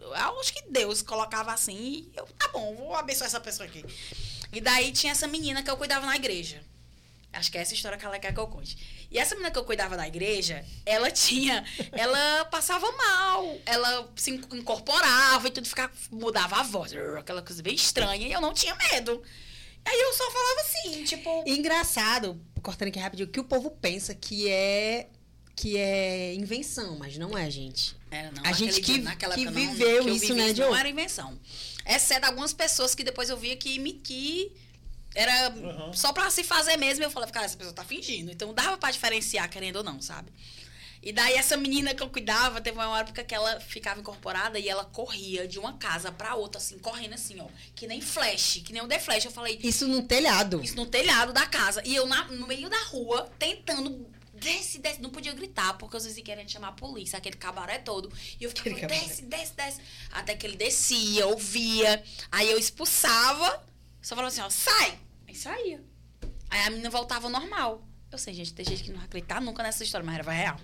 Eu 0.00 0.38
acho 0.40 0.52
que 0.52 0.62
Deus 0.70 1.00
colocava 1.02 1.52
assim 1.52 1.74
e 1.74 2.12
eu, 2.14 2.26
tá 2.38 2.48
bom, 2.48 2.74
vou 2.76 2.94
abençoar 2.94 3.26
essa 3.26 3.40
pessoa 3.40 3.66
aqui. 3.66 3.82
E 4.54 4.60
daí 4.60 4.92
tinha 4.92 5.12
essa 5.12 5.26
menina 5.26 5.62
que 5.62 5.70
eu 5.70 5.76
cuidava 5.76 6.06
na 6.06 6.16
igreja. 6.16 6.62
Acho 7.32 7.50
que 7.50 7.58
é 7.58 7.62
essa 7.62 7.74
história 7.74 7.98
que 7.98 8.04
ela 8.06 8.18
quer 8.18 8.32
que 8.32 8.38
eu 8.38 8.46
conte. 8.46 8.78
E 9.10 9.18
essa 9.18 9.34
menina 9.34 9.50
que 9.50 9.58
eu 9.58 9.64
cuidava 9.64 9.96
da 9.96 10.06
igreja, 10.06 10.64
ela 10.86 11.10
tinha. 11.10 11.64
Ela 11.92 12.44
passava 12.46 12.90
mal. 12.92 13.58
Ela 13.66 14.08
se 14.16 14.30
incorporava 14.30 15.48
e 15.48 15.50
tudo 15.50 15.66
ficava. 15.68 15.92
mudava 16.10 16.56
a 16.60 16.62
voz. 16.62 16.92
Aquela 17.18 17.42
coisa 17.42 17.60
bem 17.62 17.74
estranha. 17.74 18.28
E 18.28 18.32
eu 18.32 18.40
não 18.40 18.52
tinha 18.54 18.74
medo. 18.76 19.20
Aí 19.84 20.00
eu 20.00 20.12
só 20.14 20.30
falava 20.30 20.60
assim, 20.60 21.04
tipo. 21.04 21.44
Engraçado, 21.46 22.40
cortando 22.62 22.88
aqui 22.88 22.98
rapidinho, 22.98 23.28
que 23.28 23.40
o 23.40 23.44
povo 23.44 23.70
pensa 23.70 24.14
que 24.14 24.48
é 24.48 25.08
que 25.56 25.76
é 25.76 26.34
invenção, 26.34 26.96
mas 26.98 27.16
não 27.16 27.36
é, 27.38 27.48
gente. 27.48 27.94
Era, 28.10 28.32
não, 28.32 28.42
A 28.44 28.50
gente 28.52 28.80
que- 28.80 28.98
que 29.00 29.44
não, 29.44 29.52
viveu 29.52 30.04
que 30.04 30.10
isso, 30.10 30.34
né, 30.34 30.46
Não 30.48 30.52
Diogo? 30.52 30.74
era 30.74 30.88
invenção. 30.88 31.38
Exceto 31.86 32.26
algumas 32.26 32.52
pessoas 32.52 32.94
que 32.94 33.04
depois 33.04 33.28
eu 33.28 33.36
via 33.36 33.56
que 33.56 33.78
me 33.78 33.92
que 33.94 34.52
era 35.14 35.50
Uhum. 35.50 35.92
só 35.92 36.12
pra 36.12 36.30
se 36.30 36.42
fazer 36.42 36.76
mesmo. 36.76 37.04
Eu 37.04 37.10
falava, 37.10 37.30
cara, 37.32 37.46
essa 37.46 37.56
pessoa 37.56 37.74
tá 37.74 37.84
fingindo. 37.84 38.30
Então 38.32 38.52
dava 38.54 38.76
pra 38.78 38.90
diferenciar, 38.90 39.48
querendo 39.48 39.76
ou 39.76 39.84
não, 39.84 40.00
sabe? 40.00 40.32
E 41.02 41.12
daí 41.12 41.34
essa 41.34 41.54
menina 41.56 41.94
que 41.94 42.02
eu 42.02 42.08
cuidava, 42.08 42.62
teve 42.62 42.78
uma 42.78 42.98
época 42.98 43.22
que 43.22 43.34
ela 43.34 43.60
ficava 43.60 44.00
incorporada 44.00 44.58
e 44.58 44.66
ela 44.66 44.86
corria 44.86 45.46
de 45.46 45.58
uma 45.58 45.74
casa 45.74 46.10
pra 46.10 46.34
outra, 46.34 46.58
assim, 46.58 46.78
correndo 46.78 47.12
assim, 47.12 47.38
ó. 47.40 47.46
Que 47.74 47.86
nem 47.86 48.00
flash, 48.00 48.62
que 48.64 48.72
nem 48.72 48.80
o 48.82 48.88
The 48.88 48.98
Flash. 48.98 49.26
Eu 49.26 49.30
falei, 49.30 49.60
Isso 49.62 49.86
no 49.86 50.02
telhado. 50.02 50.62
isso 50.64 50.74
no 50.76 50.86
telhado 50.86 51.30
da 51.34 51.44
casa. 51.44 51.82
E 51.84 51.94
eu 51.94 52.06
na- 52.06 52.24
no 52.28 52.46
meio 52.46 52.70
da 52.70 52.82
rua, 52.84 53.30
tentando. 53.38 54.06
Desce, 54.44 54.78
desce. 54.78 55.00
Não 55.00 55.10
podia 55.10 55.32
gritar, 55.32 55.74
porque 55.78 55.96
os 55.96 56.04
vizinhos 56.04 56.26
querendo 56.26 56.50
chamar 56.50 56.68
a 56.68 56.72
polícia, 56.72 57.16
aquele 57.16 57.36
cabaré 57.36 57.78
todo. 57.78 58.12
E 58.38 58.44
eu 58.44 58.50
ficava, 58.50 58.86
desce, 58.86 59.22
desce, 59.22 59.54
desce. 59.54 59.80
Até 60.12 60.36
que 60.36 60.46
ele 60.46 60.56
descia, 60.56 61.26
ouvia. 61.26 62.04
Aí 62.30 62.50
eu 62.50 62.58
expulsava. 62.58 63.64
Só 64.02 64.14
falava 64.14 64.28
assim, 64.28 64.42
ó, 64.42 64.50
sai! 64.50 64.98
Aí 65.26 65.34
saía. 65.34 65.82
Aí 66.50 66.60
a 66.60 66.70
menina 66.70 66.90
voltava 66.90 67.26
ao 67.26 67.32
normal. 67.32 67.82
Eu 68.12 68.18
sei, 68.18 68.34
gente, 68.34 68.52
tem 68.52 68.64
gente 68.64 68.84
que 68.84 68.90
não 68.90 68.98
vai 68.98 69.06
acreditar 69.06 69.40
nunca 69.40 69.62
nessa 69.62 69.82
história, 69.82 70.04
mas 70.04 70.18
era 70.18 70.30
real. 70.30 70.60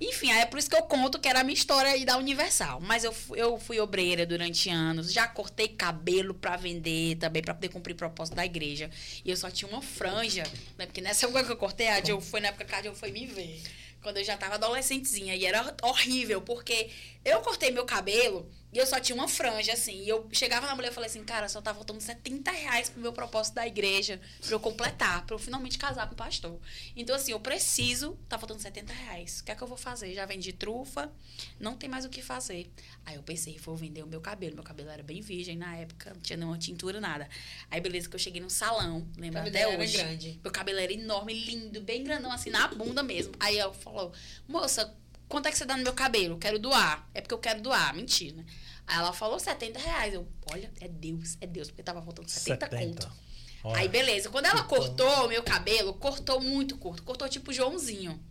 Enfim, 0.00 0.32
é 0.32 0.44
por 0.44 0.58
isso 0.58 0.68
que 0.68 0.76
eu 0.76 0.82
conto 0.82 1.18
que 1.18 1.28
era 1.28 1.40
a 1.40 1.44
minha 1.44 1.54
história 1.54 1.90
aí 1.90 2.04
da 2.04 2.16
Universal. 2.16 2.80
Mas 2.80 3.04
eu, 3.04 3.14
eu 3.34 3.58
fui 3.58 3.78
obreira 3.80 4.26
durante 4.26 4.68
anos, 4.68 5.12
já 5.12 5.26
cortei 5.26 5.68
cabelo 5.68 6.34
pra 6.34 6.56
vender 6.56 7.16
também, 7.16 7.42
pra 7.42 7.54
poder 7.54 7.68
cumprir 7.68 7.94
propósito 7.94 8.34
da 8.34 8.44
igreja. 8.44 8.90
E 9.24 9.30
eu 9.30 9.36
só 9.36 9.50
tinha 9.50 9.70
uma 9.70 9.80
franja, 9.80 10.42
né? 10.76 10.86
Porque 10.86 11.00
nessa 11.00 11.26
época 11.26 11.44
que 11.44 11.52
eu 11.52 11.56
cortei, 11.56 11.88
a 11.88 12.02
Jill 12.02 12.20
foi 12.20 12.40
na 12.40 12.48
época 12.48 12.64
que 12.64 12.74
a 12.74 12.82
Jill 12.82 12.94
foi 12.94 13.12
me 13.12 13.26
ver. 13.26 13.62
Quando 14.02 14.18
eu 14.18 14.24
já 14.24 14.36
tava 14.36 14.56
adolescentezinha. 14.56 15.34
E 15.34 15.46
era 15.46 15.74
horrível, 15.82 16.42
porque 16.42 16.90
eu 17.24 17.40
cortei 17.40 17.70
meu 17.70 17.84
cabelo 17.84 18.50
e 18.74 18.78
eu 18.78 18.86
só 18.86 18.98
tinha 18.98 19.14
uma 19.14 19.28
franja, 19.28 19.72
assim. 19.72 20.02
E 20.02 20.08
eu 20.08 20.28
chegava 20.32 20.66
na 20.66 20.74
mulher 20.74 20.90
e 20.90 20.94
falei 20.94 21.08
assim, 21.08 21.22
cara, 21.22 21.48
só 21.48 21.62
tá 21.62 21.72
faltando 21.72 22.00
70 22.00 22.50
reais 22.50 22.90
pro 22.90 23.00
meu 23.00 23.12
propósito 23.12 23.54
da 23.54 23.64
igreja, 23.64 24.20
pra 24.40 24.50
eu 24.50 24.58
completar, 24.58 25.24
pra 25.24 25.36
eu 25.36 25.38
finalmente 25.38 25.78
casar 25.78 26.08
com 26.08 26.14
o 26.14 26.16
pastor. 26.16 26.58
Então, 26.96 27.14
assim, 27.14 27.30
eu 27.30 27.38
preciso, 27.38 28.18
tá 28.28 28.36
faltando 28.36 28.60
70 28.60 28.92
reais. 28.92 29.38
O 29.38 29.44
que 29.44 29.52
é 29.52 29.54
que 29.54 29.62
eu 29.62 29.68
vou 29.68 29.76
fazer? 29.76 30.12
Já 30.12 30.26
vendi 30.26 30.52
trufa, 30.52 31.12
não 31.60 31.76
tem 31.76 31.88
mais 31.88 32.04
o 32.04 32.08
que 32.08 32.20
fazer. 32.20 32.68
Aí 33.06 33.14
eu 33.14 33.22
pensei, 33.22 33.56
vou 33.58 33.76
vender 33.76 34.02
o 34.02 34.08
meu 34.08 34.20
cabelo. 34.20 34.56
Meu 34.56 34.64
cabelo 34.64 34.90
era 34.90 35.04
bem 35.04 35.20
virgem 35.20 35.56
na 35.56 35.76
época, 35.76 36.12
não 36.12 36.20
tinha 36.20 36.36
nenhuma 36.36 36.58
tintura, 36.58 37.00
nada. 37.00 37.28
Aí, 37.70 37.80
beleza, 37.80 38.08
que 38.08 38.16
eu 38.16 38.20
cheguei 38.20 38.42
no 38.42 38.50
salão, 38.50 39.06
lembro 39.16 39.38
cabelo 39.38 39.56
até 39.56 39.72
era 39.72 39.80
hoje. 39.80 39.96
grande. 39.96 40.40
Meu 40.42 40.50
cabelo 40.50 40.80
era 40.80 40.92
enorme, 40.92 41.32
lindo, 41.32 41.80
bem 41.80 42.02
grandão, 42.02 42.32
assim, 42.32 42.50
na 42.50 42.66
bunda 42.66 43.04
mesmo. 43.04 43.34
Aí 43.38 43.56
ela 43.56 43.72
falou, 43.72 44.12
moça, 44.48 44.92
quanto 45.28 45.46
é 45.46 45.52
que 45.52 45.58
você 45.58 45.64
dá 45.64 45.76
no 45.76 45.84
meu 45.84 45.94
cabelo? 45.94 46.38
Quero 46.38 46.58
doar. 46.58 47.08
É 47.14 47.20
porque 47.20 47.34
eu 47.34 47.38
quero 47.38 47.60
doar. 47.62 47.94
Mentira, 47.94 48.38
né? 48.38 48.44
Aí 48.86 48.98
ela 48.98 49.12
falou 49.12 49.38
70 49.38 49.78
reais. 49.78 50.14
Eu, 50.14 50.28
olha, 50.50 50.70
é 50.80 50.88
Deus, 50.88 51.36
é 51.40 51.46
Deus, 51.46 51.68
porque 51.68 51.82
tava 51.82 52.02
faltando 52.02 52.28
70, 52.30 52.66
70. 52.70 53.06
conto. 53.06 53.24
Olha. 53.64 53.80
Aí, 53.80 53.88
beleza. 53.88 54.28
Quando 54.28 54.44
ela 54.44 54.62
cortou 54.64 55.24
o 55.24 55.28
meu 55.28 55.42
cabelo, 55.42 55.94
cortou 55.94 56.40
muito 56.40 56.76
curto. 56.76 57.02
Cortou 57.02 57.28
tipo 57.28 57.52
Joãozinho. 57.52 58.22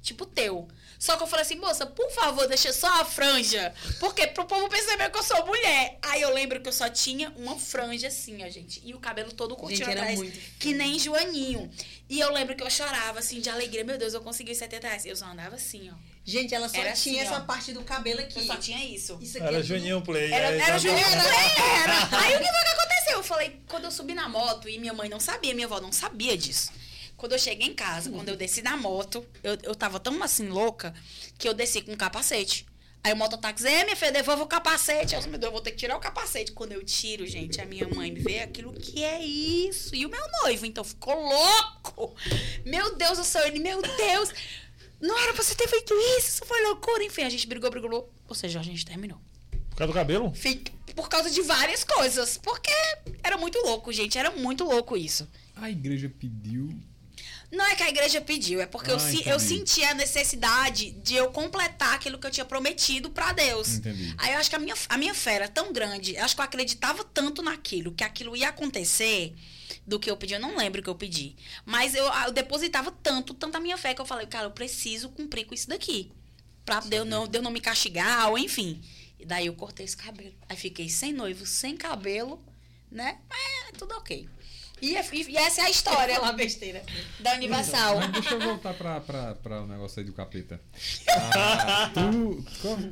Tipo 0.00 0.24
teu. 0.24 0.66
Só 0.98 1.16
que 1.16 1.22
eu 1.22 1.26
falei 1.26 1.44
assim, 1.44 1.56
moça, 1.56 1.84
por 1.84 2.10
favor, 2.12 2.46
deixa 2.46 2.72
só 2.72 3.00
a 3.00 3.04
franja. 3.04 3.74
Porque 3.98 4.26
pro 4.28 4.46
povo 4.46 4.68
perceber 4.68 5.10
que 5.10 5.18
eu 5.18 5.22
sou 5.22 5.44
mulher. 5.44 5.98
Aí 6.00 6.22
eu 6.22 6.32
lembro 6.32 6.60
que 6.60 6.68
eu 6.68 6.72
só 6.72 6.88
tinha 6.88 7.30
uma 7.36 7.58
franja 7.58 8.08
assim, 8.08 8.42
ó, 8.44 8.48
gente. 8.48 8.80
E 8.84 8.94
o 8.94 9.00
cabelo 9.00 9.32
todo 9.32 9.56
curtinho 9.56 9.84
Gente, 9.84 9.90
era 9.90 10.00
atrás. 10.02 10.18
muito 10.18 10.38
Que 10.58 10.72
nem 10.72 10.98
Joaninho. 10.98 11.70
E 12.08 12.18
eu 12.18 12.32
lembro 12.32 12.56
que 12.56 12.62
eu 12.62 12.70
chorava, 12.70 13.18
assim, 13.18 13.40
de 13.40 13.50
alegria. 13.50 13.84
Meu 13.84 13.98
Deus, 13.98 14.14
eu 14.14 14.22
consegui 14.22 14.52
os 14.52 14.58
70 14.58 14.86
reais. 14.86 15.04
Eu 15.04 15.16
só 15.16 15.26
andava 15.26 15.56
assim, 15.56 15.90
ó. 15.90 15.94
Gente, 16.24 16.54
ela 16.54 16.68
só 16.68 16.76
Era 16.76 16.92
tinha 16.92 17.22
assim, 17.22 17.28
essa 17.34 17.38
ó. 17.38 17.44
parte 17.44 17.72
do 17.72 17.82
cabelo 17.82 18.20
aqui. 18.20 18.38
Eu 18.38 18.44
só 18.44 18.56
tinha 18.56 18.84
isso. 18.84 19.18
Isso 19.20 19.38
aqui 19.38 19.46
Era 19.46 19.56
é 19.56 19.60
tudo- 19.60 19.66
Juninho 19.68 20.02
Play. 20.02 20.32
Era, 20.32 20.46
era 20.62 20.78
Juninho. 20.78 21.06
Play, 21.06 21.64
era. 21.82 22.08
Aí 22.22 22.36
o 22.36 22.38
que 22.38 22.44
foi 22.46 22.60
que 22.62 22.68
aconteceu? 22.68 23.12
Eu 23.18 23.22
falei, 23.24 23.60
quando 23.68 23.84
eu 23.84 23.90
subi 23.90 24.14
na 24.14 24.28
moto, 24.28 24.68
e 24.68 24.78
minha 24.78 24.92
mãe 24.92 25.08
não 25.08 25.18
sabia, 25.18 25.54
minha 25.54 25.66
avó 25.66 25.80
não 25.80 25.90
sabia 25.92 26.36
disso. 26.36 26.70
Quando 27.16 27.32
eu 27.32 27.38
cheguei 27.38 27.68
em 27.68 27.74
casa, 27.74 28.10
quando 28.10 28.28
eu 28.28 28.36
desci 28.36 28.62
da 28.62 28.76
moto, 28.76 29.26
eu, 29.42 29.58
eu 29.62 29.74
tava 29.74 29.98
tão 30.00 30.22
assim 30.22 30.48
louca 30.48 30.94
que 31.38 31.48
eu 31.48 31.52
desci 31.54 31.82
com 31.82 31.92
um 31.92 31.96
capacete. 31.96 32.64
Aí 33.02 33.12
o 33.14 33.16
mototáxi, 33.16 33.66
é, 33.66 33.82
minha 33.84 33.96
filha, 33.96 34.12
devolva 34.12 34.42
o 34.42 34.46
capacete. 34.46 35.14
Eu, 35.14 35.22
meu 35.22 35.32
Deus, 35.38 35.44
eu 35.44 35.52
vou 35.52 35.60
ter 35.62 35.70
que 35.70 35.78
tirar 35.78 35.96
o 35.96 36.00
capacete. 36.00 36.52
Quando 36.52 36.72
eu 36.72 36.84
tiro, 36.84 37.26
gente, 37.26 37.60
a 37.60 37.64
minha 37.64 37.88
mãe 37.88 38.12
vê 38.14 38.40
aquilo 38.40 38.72
que 38.74 39.02
é 39.02 39.22
isso. 39.22 39.94
E 39.94 40.04
o 40.04 40.08
meu 40.10 40.20
noivo, 40.42 40.66
então, 40.66 40.84
ficou 40.84 41.14
louco. 41.14 42.14
Meu 42.64 42.94
Deus 42.96 43.16
do 43.18 43.24
céu, 43.24 43.46
ele, 43.46 43.58
meu 43.58 43.80
Deus, 43.80 44.30
não 45.00 45.18
era 45.18 45.32
pra 45.32 45.42
você 45.42 45.54
ter 45.54 45.68
feito 45.68 45.94
isso, 46.18 46.28
isso 46.28 46.44
foi 46.46 46.62
loucura. 46.66 47.02
Enfim, 47.04 47.22
a 47.22 47.30
gente 47.30 47.46
brigou, 47.46 47.70
brigou, 47.70 48.12
ou 48.28 48.34
seja, 48.34 48.60
a 48.60 48.62
gente 48.62 48.84
terminou. 48.84 49.18
Por 49.70 49.76
causa 49.76 49.92
do 49.92 49.96
cabelo? 49.96 50.32
Fique- 50.34 50.72
Por 50.94 51.08
causa 51.08 51.30
de 51.30 51.40
várias 51.42 51.84
coisas. 51.84 52.36
Porque 52.38 52.70
era 53.22 53.36
muito 53.38 53.58
louco, 53.60 53.92
gente. 53.92 54.18
Era 54.18 54.30
muito 54.32 54.64
louco 54.64 54.96
isso. 54.96 55.26
A 55.56 55.70
igreja 55.70 56.08
pediu. 56.18 56.68
Não 57.50 57.64
é 57.64 57.74
que 57.74 57.82
a 57.82 57.88
igreja 57.88 58.20
pediu, 58.20 58.60
é 58.60 58.66
porque 58.66 58.90
eu, 58.90 58.96
Ah, 58.96 58.98
se- 59.00 59.26
eu 59.28 59.40
senti 59.40 59.82
a 59.84 59.92
necessidade 59.94 60.90
de 60.92 61.14
eu 61.16 61.30
completar 61.32 61.94
aquilo 61.94 62.16
que 62.18 62.26
eu 62.26 62.30
tinha 62.30 62.44
prometido 62.44 63.10
pra 63.10 63.32
Deus. 63.32 63.74
Entendi. 63.76 64.14
Aí 64.18 64.34
eu 64.34 64.38
acho 64.38 64.50
que 64.50 64.56
a 64.56 64.58
minha, 64.58 64.74
a 64.88 64.96
minha 64.98 65.14
fé 65.14 65.34
era 65.34 65.48
tão 65.48 65.72
grande, 65.72 66.14
eu 66.14 66.24
acho 66.24 66.34
que 66.36 66.40
eu 66.40 66.44
acreditava 66.44 67.02
tanto 67.02 67.42
naquilo, 67.42 67.92
que 67.92 68.04
aquilo 68.04 68.36
ia 68.36 68.48
acontecer 68.50 69.34
do 69.86 69.98
que 69.98 70.10
eu 70.10 70.16
pedi. 70.16 70.34
Eu 70.34 70.40
não 70.40 70.56
lembro 70.56 70.80
o 70.80 70.84
que 70.84 70.90
eu 70.90 70.94
pedi. 70.94 71.36
Mas 71.64 71.94
eu, 71.94 72.04
eu 72.04 72.32
depositava 72.32 72.90
tanto, 73.02 73.34
tanta 73.34 73.58
minha 73.60 73.76
fé, 73.76 73.94
que 73.94 74.00
eu 74.00 74.06
falei, 74.06 74.26
cara, 74.26 74.46
eu 74.46 74.50
preciso 74.50 75.08
cumprir 75.10 75.44
com 75.46 75.54
isso 75.54 75.68
daqui. 75.68 76.12
Pra 76.64 76.80
Deus 76.80 77.06
não, 77.08 77.26
Deus 77.26 77.42
não 77.42 77.50
me 77.50 77.60
castigar, 77.60 78.28
ou 78.30 78.38
enfim. 78.38 78.80
E 79.18 79.24
daí 79.26 79.46
eu 79.46 79.54
cortei 79.54 79.84
esse 79.84 79.96
cabelo. 79.96 80.34
Aí 80.48 80.56
fiquei 80.56 80.88
sem 80.88 81.12
noivo, 81.12 81.44
sem 81.46 81.76
cabelo, 81.76 82.40
né? 82.90 83.18
Mas 83.28 83.68
é 83.68 83.72
tudo 83.76 83.94
ok. 83.96 84.28
E, 84.82 84.96
é- 84.96 85.06
e 85.12 85.36
essa 85.36 85.60
é 85.60 85.64
a 85.64 85.70
história 85.70 86.14
Falar 86.20 86.32
besteira. 86.32 86.82
da 87.18 87.34
Universal. 87.34 87.98
Mas 87.98 88.12
deixa 88.12 88.30
eu 88.34 88.40
voltar 88.40 88.72
pra, 88.72 88.98
pra, 89.00 89.34
pra 89.34 89.62
o 89.62 89.66
negócio 89.66 90.00
aí 90.00 90.06
do 90.06 90.12
capeta. 90.12 90.60
Ah, 91.36 91.90
tu 91.94 92.42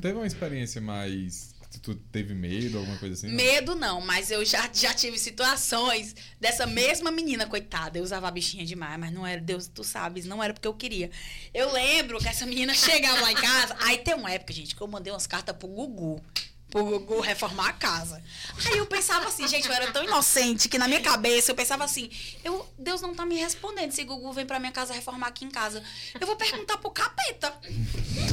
teve 0.01 0.15
uma 0.15 0.27
experiência 0.27 0.81
mais 0.81 1.48
Tu 1.82 1.95
teve 1.95 2.35
medo, 2.35 2.78
alguma 2.78 2.97
coisa 2.97 3.15
assim? 3.15 3.28
Medo 3.35 3.74
não, 3.74 4.01
mas 4.01 4.31
eu 4.31 4.45
já, 4.45 4.70
já 4.73 4.95
tive 4.95 5.19
situações 5.19 6.15
dessa 6.40 6.66
mesma 6.66 7.11
menina, 7.11 7.47
coitada. 7.47 7.99
Eu 7.99 8.03
usava 8.03 8.27
a 8.27 8.31
bichinha 8.31 8.65
demais, 8.65 8.99
mas 8.99 9.12
não 9.12 9.27
era, 9.27 9.40
Deus, 9.40 9.69
tu 9.69 9.85
sabes, 9.85 10.24
não 10.24 10.43
era 10.43 10.55
porque 10.55 10.66
eu 10.66 10.74
queria. 10.74 11.11
Eu 11.53 11.73
lembro 11.73 12.19
que 12.19 12.28
essa 12.28 12.47
menina 12.47 12.73
chegava 12.74 13.20
lá 13.20 13.32
em 13.32 13.36
casa. 13.36 13.77
Aí 13.81 13.99
tem 13.99 14.15
uma 14.15 14.31
época, 14.31 14.53
gente, 14.53 14.74
que 14.74 14.81
eu 14.81 14.89
mandei 14.89 15.12
umas 15.12 15.27
cartas 15.27 15.55
pro 15.57 15.69
Gugu 15.69 16.23
Gugu 16.70 17.20
reformar 17.20 17.69
a 17.69 17.73
casa. 17.73 18.23
Aí 18.66 18.77
eu 18.77 18.86
pensava 18.86 19.27
assim, 19.27 19.49
gente, 19.49 19.66
eu 19.66 19.73
era 19.73 19.90
tão 19.90 20.05
inocente 20.05 20.69
que 20.69 20.78
na 20.78 20.86
minha 20.86 21.01
cabeça 21.01 21.51
eu 21.51 21.57
pensava 21.57 21.85
assim, 21.85 22.11
eu, 22.45 22.69
Deus 22.78 23.01
não 23.01 23.15
tá 23.15 23.24
me 23.24 23.36
respondendo 23.36 23.93
se 23.93 24.05
Gugu 24.05 24.32
vem 24.32 24.45
pra 24.45 24.59
minha 24.59 24.73
casa 24.73 24.93
reformar 24.93 25.28
aqui 25.28 25.45
em 25.45 25.51
casa. 25.51 25.82
Eu 26.20 26.27
vou 26.27 26.36
perguntar 26.36 26.77
pro 26.77 26.90
capeta. 26.90 27.55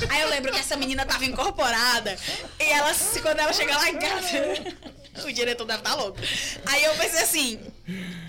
Aí 0.09 0.21
eu 0.21 0.29
lembro 0.29 0.51
que 0.51 0.59
essa 0.59 0.75
menina 0.75 1.05
tava 1.05 1.25
incorporada 1.25 2.17
e 2.59 2.63
ela, 2.63 2.93
quando 3.21 3.39
ela 3.39 3.53
chega 3.53 3.77
lá 3.77 3.89
em 3.89 3.97
casa, 3.97 5.23
o 5.25 5.31
diretor 5.31 5.65
deve 5.65 5.79
estar 5.79 5.91
tá 5.91 5.95
louco. 5.95 6.19
Aí 6.65 6.83
eu 6.83 6.93
pensei 6.95 7.21
assim, 7.21 7.59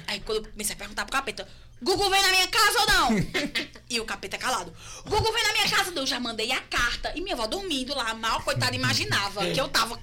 aí 0.07 0.20
quando 0.20 0.45
eu 0.45 0.51
comecei 0.53 0.74
a 0.74 0.78
perguntar 0.78 1.05
pro 1.05 1.12
capeta, 1.12 1.49
Gugu 1.87 2.11
vem 2.11 2.21
na 2.21 2.31
minha 2.33 2.49
casa 2.49 2.81
ou 2.81 2.87
não? 2.87 3.11
e 3.89 4.01
o 4.01 4.05
capeta 4.05 4.37
calado. 4.37 4.75
Gugu 5.05 5.33
vem 5.33 5.43
na 5.45 5.53
minha 5.53 5.69
casa. 5.69 5.93
Eu 5.95 6.05
já 6.05 6.19
mandei 6.19 6.51
a 6.51 6.61
carta. 6.63 7.13
E 7.15 7.21
minha 7.21 7.37
avó 7.37 7.47
dormindo 7.47 7.95
lá, 7.95 8.13
mal, 8.13 8.43
coitada, 8.43 8.75
imaginava 8.75 9.47
que 9.53 9.61
eu 9.61 9.69
tava 9.69 9.97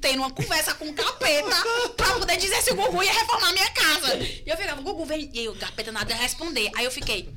tendo 0.00 0.18
uma 0.18 0.32
conversa 0.32 0.74
com 0.74 0.88
o 0.88 0.92
capeta 0.92 1.56
pra 1.96 2.14
poder 2.18 2.36
dizer 2.38 2.60
se 2.60 2.72
o 2.72 2.74
Gugu 2.74 3.04
ia 3.04 3.12
reformar 3.12 3.50
a 3.50 3.52
minha 3.52 3.70
casa. 3.70 4.16
E 4.18 4.42
eu 4.44 4.56
ficava, 4.56 4.82
Gugu 4.82 5.04
vem. 5.04 5.30
E 5.32 5.38
aí 5.38 5.48
o 5.48 5.54
capeta 5.54 5.92
nada 5.92 6.12
ia 6.12 6.20
responder. 6.20 6.72
Aí 6.74 6.84
eu 6.84 6.90
fiquei, 6.90 7.32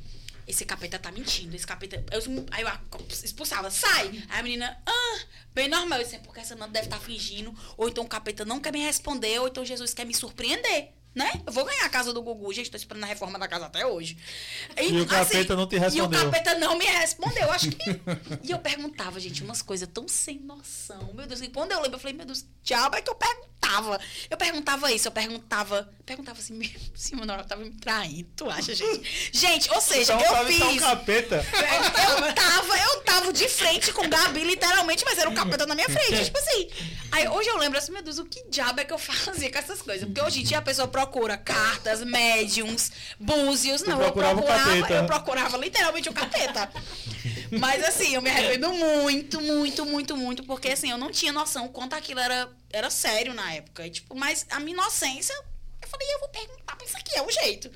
esse 0.48 0.64
capeta 0.64 0.98
tá 0.98 1.12
mentindo, 1.12 1.54
esse 1.54 1.66
capeta. 1.66 2.04
Eu, 2.10 2.20
aí 2.50 2.64
eu 2.64 2.70
expulsava, 3.08 3.70
sai! 3.70 4.24
Aí 4.30 4.40
a 4.40 4.42
menina, 4.42 4.82
ah, 4.84 5.20
bem 5.54 5.68
normal. 5.68 6.00
Eu 6.00 6.04
disse, 6.04 6.18
porque 6.18 6.40
essa 6.40 6.56
não 6.56 6.68
deve 6.68 6.86
estar 6.86 6.98
tá 6.98 7.04
fingindo. 7.04 7.54
Ou 7.76 7.88
então 7.88 8.02
o 8.02 8.08
capeta 8.08 8.44
não 8.44 8.58
quer 8.58 8.72
me 8.72 8.84
responder, 8.84 9.38
ou 9.38 9.46
então 9.46 9.64
Jesus 9.64 9.94
quer 9.94 10.04
me 10.04 10.12
surpreender. 10.12 10.92
Né? 11.14 11.42
Eu 11.46 11.52
vou 11.52 11.64
ganhar 11.64 11.84
a 11.84 11.90
casa 11.90 12.12
do 12.12 12.22
Gugu, 12.22 12.52
gente. 12.54 12.70
Tô 12.70 12.76
esperando 12.76 13.04
a 13.04 13.06
reforma 13.06 13.38
da 13.38 13.46
casa 13.46 13.66
até 13.66 13.84
hoje. 13.84 14.16
E, 14.78 14.88
e 14.88 15.00
o 15.00 15.06
capeta 15.06 15.40
assim, 15.40 15.56
não 15.56 15.66
te 15.66 15.76
respondeu. 15.76 16.20
E 16.20 16.22
o 16.22 16.30
capeta 16.30 16.54
não 16.58 16.78
me 16.78 16.86
respondeu. 16.86 17.52
Acho 17.52 17.70
que. 17.70 18.00
e 18.42 18.50
eu 18.50 18.58
perguntava, 18.58 19.20
gente, 19.20 19.42
umas 19.42 19.60
coisas 19.60 19.88
tão 19.92 20.08
sem 20.08 20.38
noção. 20.38 21.12
Meu 21.12 21.26
Deus, 21.26 21.42
e 21.42 21.48
quando 21.48 21.72
eu 21.72 21.82
lembro, 21.82 21.96
eu 21.96 22.00
falei, 22.00 22.16
meu 22.16 22.24
Deus, 22.24 22.46
diabo 22.62 22.96
é 22.96 23.02
que 23.02 23.10
eu 23.10 23.14
perguntava. 23.14 24.00
Eu 24.30 24.36
perguntava 24.36 24.92
isso, 24.92 25.08
eu 25.08 25.12
perguntava. 25.12 25.92
Perguntava 26.04 26.38
assim, 26.38 26.58
se 26.94 27.14
meu 27.14 27.26
namorado 27.26 27.48
tava 27.48 27.62
me 27.62 27.70
traindo, 27.72 28.28
tu 28.34 28.48
acha, 28.48 28.74
gente? 28.74 29.30
Gente, 29.32 29.70
ou 29.70 29.80
seja, 29.80 30.14
então, 30.14 30.36
eu 30.36 30.46
fiz. 30.46 30.62
Um 30.62 30.78
capeta. 30.78 31.36
Eu 31.36 32.34
tava, 32.34 32.78
eu 32.78 33.00
tava 33.02 33.32
de 33.32 33.48
frente 33.48 33.92
com 33.92 34.04
o 34.04 34.08
Gabi, 34.08 34.44
literalmente, 34.44 35.04
mas 35.04 35.18
era 35.18 35.28
o 35.28 35.34
capeta 35.34 35.66
na 35.66 35.74
minha 35.74 35.88
frente. 35.88 36.24
tipo 36.24 36.38
assim. 36.38 36.70
Aí 37.12 37.28
hoje 37.28 37.48
eu 37.50 37.58
lembro 37.58 37.78
assim, 37.78 37.92
meu 37.92 38.02
Deus, 38.02 38.18
o 38.18 38.24
que 38.24 38.42
diabo 38.48 38.80
é 38.80 38.84
que 38.84 38.92
eu 38.92 38.98
fazia 38.98 39.50
com 39.50 39.58
essas 39.58 39.82
coisas? 39.82 40.04
Porque 40.04 40.22
hoje 40.22 40.40
em 40.40 40.44
dia 40.44 40.58
a 40.58 40.62
pessoa 40.62 40.88
procura 41.02 41.36
cartas, 41.36 42.04
médiums, 42.04 42.92
búzios. 43.18 43.82
Não, 43.82 44.00
eu 44.00 44.12
procurava, 44.12 44.40
eu 44.94 45.06
procurava 45.06 45.56
literalmente 45.56 46.08
o 46.08 46.12
capeta. 46.12 46.70
Mas 47.58 47.84
assim, 47.84 48.14
eu 48.14 48.22
me 48.22 48.30
arrependo 48.30 48.72
muito, 48.72 49.40
muito, 49.40 49.84
muito, 49.84 50.16
muito, 50.16 50.42
porque 50.44 50.68
assim, 50.68 50.90
eu 50.90 50.98
não 50.98 51.10
tinha 51.10 51.32
noção 51.32 51.68
quanto 51.68 51.94
aquilo 51.94 52.20
era, 52.20 52.48
era 52.70 52.90
sério 52.90 53.34
na 53.34 53.52
época. 53.52 53.86
E, 53.86 53.90
tipo, 53.90 54.14
mas 54.14 54.46
a 54.50 54.60
minha 54.60 54.74
inocência, 54.74 55.34
eu 55.80 55.88
falei, 55.88 56.06
eu 56.14 56.20
vou 56.20 56.28
perguntar 56.28 56.76
pra 56.76 56.86
isso 56.86 56.96
aqui, 56.96 57.16
é 57.16 57.22
o 57.22 57.30
jeito. 57.30 57.70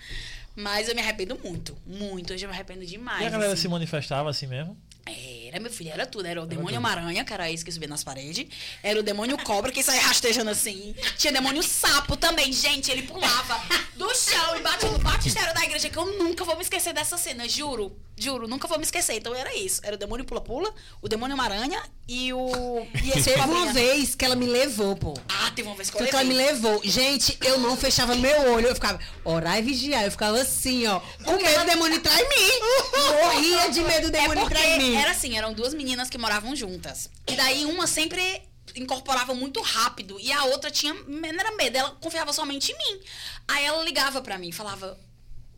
Mas 0.54 0.88
eu 0.88 0.94
me 0.94 1.02
arrependo 1.02 1.38
muito, 1.44 1.76
muito. 1.86 2.32
Hoje 2.32 2.46
eu 2.46 2.48
me 2.48 2.54
arrependo 2.54 2.86
demais. 2.86 3.22
E 3.22 3.26
a 3.26 3.30
galera 3.30 3.52
assim. 3.52 3.62
se 3.62 3.68
manifestava 3.68 4.30
assim 4.30 4.46
mesmo? 4.46 4.76
Era, 5.06 5.60
meu 5.60 5.70
filho, 5.70 5.90
era 5.90 6.04
tudo. 6.04 6.26
Era 6.26 6.42
o 6.42 6.46
demônio 6.46 6.80
Maranha, 6.80 7.24
que 7.24 7.32
era 7.32 7.50
esse 7.50 7.64
que 7.64 7.70
subia 7.70 7.88
nas 7.88 8.02
paredes. 8.02 8.46
Era 8.82 8.98
o 8.98 9.02
demônio 9.02 9.38
cobra, 9.38 9.70
que 9.70 9.82
saia 9.82 10.00
rastejando 10.00 10.50
assim. 10.50 10.94
Tinha 11.16 11.32
demônio 11.32 11.62
sapo 11.62 12.16
também, 12.16 12.52
gente. 12.52 12.90
Ele 12.90 13.02
pulava 13.02 13.62
do 13.94 14.12
chão 14.14 14.56
e 14.56 14.62
batia 14.62 14.90
no 14.90 14.98
batistério 14.98 15.54
da 15.54 15.64
igreja, 15.64 15.88
que 15.88 15.96
eu 15.96 16.18
nunca 16.18 16.44
vou 16.44 16.56
me 16.56 16.62
esquecer 16.62 16.92
dessa 16.92 17.16
cena, 17.16 17.48
juro. 17.48 17.96
Juro, 18.18 18.48
nunca 18.48 18.66
vou 18.66 18.78
me 18.78 18.84
esquecer. 18.84 19.14
Então 19.14 19.34
era 19.34 19.54
isso. 19.54 19.80
Era 19.84 19.94
o 19.94 19.98
demônio 19.98 20.24
pula-pula, 20.24 20.72
o 21.02 21.08
demônio 21.08 21.36
maranha 21.36 21.82
e 22.08 22.32
o. 22.32 22.86
E 23.04 23.10
esse 23.10 23.24
teve 23.24 23.40
uma 23.40 23.72
vez 23.74 24.14
que 24.14 24.24
ela 24.24 24.34
me 24.34 24.46
levou, 24.46 24.96
pô. 24.96 25.14
Ah, 25.28 25.50
teve 25.54 25.68
uma 25.68 25.76
vez 25.76 25.90
que 25.90 25.98
que 25.98 26.14
ela 26.14 26.24
me 26.24 26.32
levou. 26.32 26.80
Gente, 26.82 27.36
eu 27.44 27.60
não 27.60 27.76
fechava 27.76 28.14
meu 28.14 28.54
olho. 28.54 28.68
Eu 28.68 28.74
ficava, 28.74 28.98
orar 29.22 29.58
e 29.58 29.62
vigiar. 29.62 30.04
Eu 30.04 30.10
ficava 30.10 30.40
assim, 30.40 30.86
ó. 30.86 31.00
Com 31.24 31.32
medo 31.32 31.46
ela... 31.46 31.64
do 31.64 31.70
demônio 31.70 31.98
entrar 31.98 32.18
em 32.18 32.28
mim. 32.28 32.52
Morria 33.22 33.68
de 33.68 33.80
medo 33.82 34.10
do 34.10 34.16
é 34.16 34.20
demônio 34.22 34.42
é 34.42 34.46
entrar 34.46 34.66
em 34.66 34.78
mim. 34.78 34.96
Era 34.96 35.10
assim, 35.10 35.36
eram 35.36 35.52
duas 35.52 35.74
meninas 35.74 36.08
que 36.08 36.16
moravam 36.16 36.56
juntas. 36.56 37.10
E 37.28 37.36
daí 37.36 37.66
uma 37.66 37.86
sempre 37.86 38.42
incorporava 38.74 39.34
muito 39.34 39.60
rápido 39.60 40.18
e 40.20 40.30
a 40.32 40.44
outra 40.44 40.70
tinha 40.70 40.92
não 41.06 41.28
era 41.28 41.52
medo, 41.52 41.76
ela 41.76 41.90
confiava 41.92 42.32
somente 42.32 42.72
em 42.72 42.76
mim. 42.76 43.00
Aí 43.48 43.64
ela 43.64 43.82
ligava 43.84 44.20
para 44.22 44.38
mim, 44.38 44.52
falava: 44.52 44.98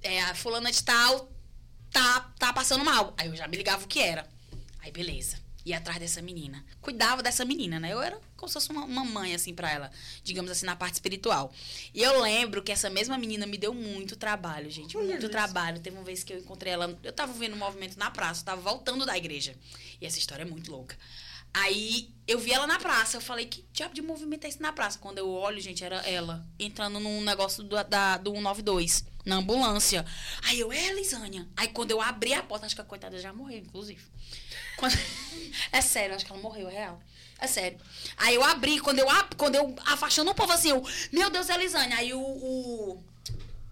é, 0.02 0.20
a 0.22 0.34
fulana 0.34 0.70
de 0.70 0.82
tal 0.82 1.28
tá, 1.92 2.32
tá 2.38 2.52
passando 2.52 2.84
mal. 2.84 3.14
Aí 3.16 3.28
eu 3.28 3.36
já 3.36 3.46
me 3.48 3.56
ligava 3.56 3.84
o 3.84 3.88
que 3.88 4.00
era. 4.00 4.26
Aí, 4.80 4.90
beleza. 4.90 5.38
Ia 5.64 5.78
atrás 5.78 5.98
dessa 5.98 6.22
menina. 6.22 6.64
Cuidava 6.80 7.22
dessa 7.22 7.44
menina, 7.44 7.78
né? 7.78 7.92
Eu 7.92 8.00
era 8.00 8.18
como 8.36 8.48
se 8.48 8.54
fosse 8.54 8.70
uma, 8.70 8.84
uma 8.84 9.04
mãe, 9.04 9.34
assim, 9.34 9.52
pra 9.52 9.70
ela. 9.70 9.90
Digamos 10.22 10.50
assim, 10.50 10.64
na 10.64 10.76
parte 10.76 10.94
espiritual. 10.94 11.52
E 11.92 12.02
eu 12.02 12.20
lembro 12.22 12.62
que 12.62 12.72
essa 12.72 12.88
mesma 12.88 13.18
menina 13.18 13.46
me 13.46 13.58
deu 13.58 13.74
muito 13.74 14.16
trabalho, 14.16 14.70
gente. 14.70 14.96
Muito 14.96 15.28
trabalho. 15.28 15.80
Teve 15.80 15.96
uma 15.96 16.04
vez 16.04 16.24
que 16.24 16.32
eu 16.32 16.38
encontrei 16.38 16.72
ela. 16.72 16.96
Eu 17.02 17.12
tava 17.12 17.32
vendo 17.32 17.54
um 17.54 17.58
movimento 17.58 17.98
na 17.98 18.10
praça. 18.10 18.40
Eu 18.40 18.46
tava 18.46 18.60
voltando 18.62 19.04
da 19.04 19.16
igreja. 19.18 19.54
E 20.00 20.06
essa 20.06 20.18
história 20.18 20.42
é 20.42 20.46
muito 20.46 20.70
louca. 20.70 20.96
Aí 21.52 22.10
eu 22.26 22.38
vi 22.38 22.52
ela 22.52 22.66
na 22.66 22.78
praça. 22.78 23.16
Eu 23.16 23.20
falei, 23.20 23.46
que 23.46 23.64
diabo 23.72 23.94
de 23.94 24.02
movimento 24.02 24.44
é 24.44 24.48
esse 24.48 24.60
na 24.60 24.72
praça? 24.72 24.98
Quando 24.98 25.18
eu 25.18 25.28
olho, 25.30 25.60
gente, 25.60 25.82
era 25.82 25.96
ela 26.08 26.46
entrando 26.58 27.00
num 27.00 27.22
negócio 27.22 27.62
do, 27.64 27.82
da, 27.84 28.16
do 28.16 28.30
192 28.32 29.04
na 29.24 29.36
ambulância. 29.36 30.04
Aí 30.42 30.60
eu, 30.60 30.72
é, 30.72 30.92
Lisânia. 30.92 31.46
Aí 31.56 31.68
quando 31.68 31.90
eu 31.90 32.00
abri 32.00 32.34
a 32.34 32.42
porta, 32.42 32.66
acho 32.66 32.74
que 32.74 32.80
a 32.80 32.84
coitada 32.84 33.18
já 33.18 33.32
morreu, 33.32 33.58
inclusive. 33.58 34.02
Quando... 34.76 34.96
É 35.72 35.80
sério, 35.80 36.14
acho 36.14 36.24
que 36.24 36.32
ela 36.32 36.40
morreu, 36.40 36.68
é 36.68 36.72
real. 36.72 37.00
É 37.40 37.46
sério. 37.46 37.78
Aí 38.16 38.34
eu 38.34 38.44
abri, 38.44 38.80
quando 38.80 38.98
eu, 38.98 39.06
quando 39.36 39.54
eu 39.54 39.74
afastando 39.86 40.30
o 40.30 40.34
povo 40.34 40.52
assim, 40.52 40.70
eu, 40.70 40.82
meu 41.12 41.30
Deus, 41.30 41.48
é 41.48 41.56
Lisânia. 41.56 41.96
Aí 41.96 42.12
o, 42.14 42.20
o, 42.20 43.04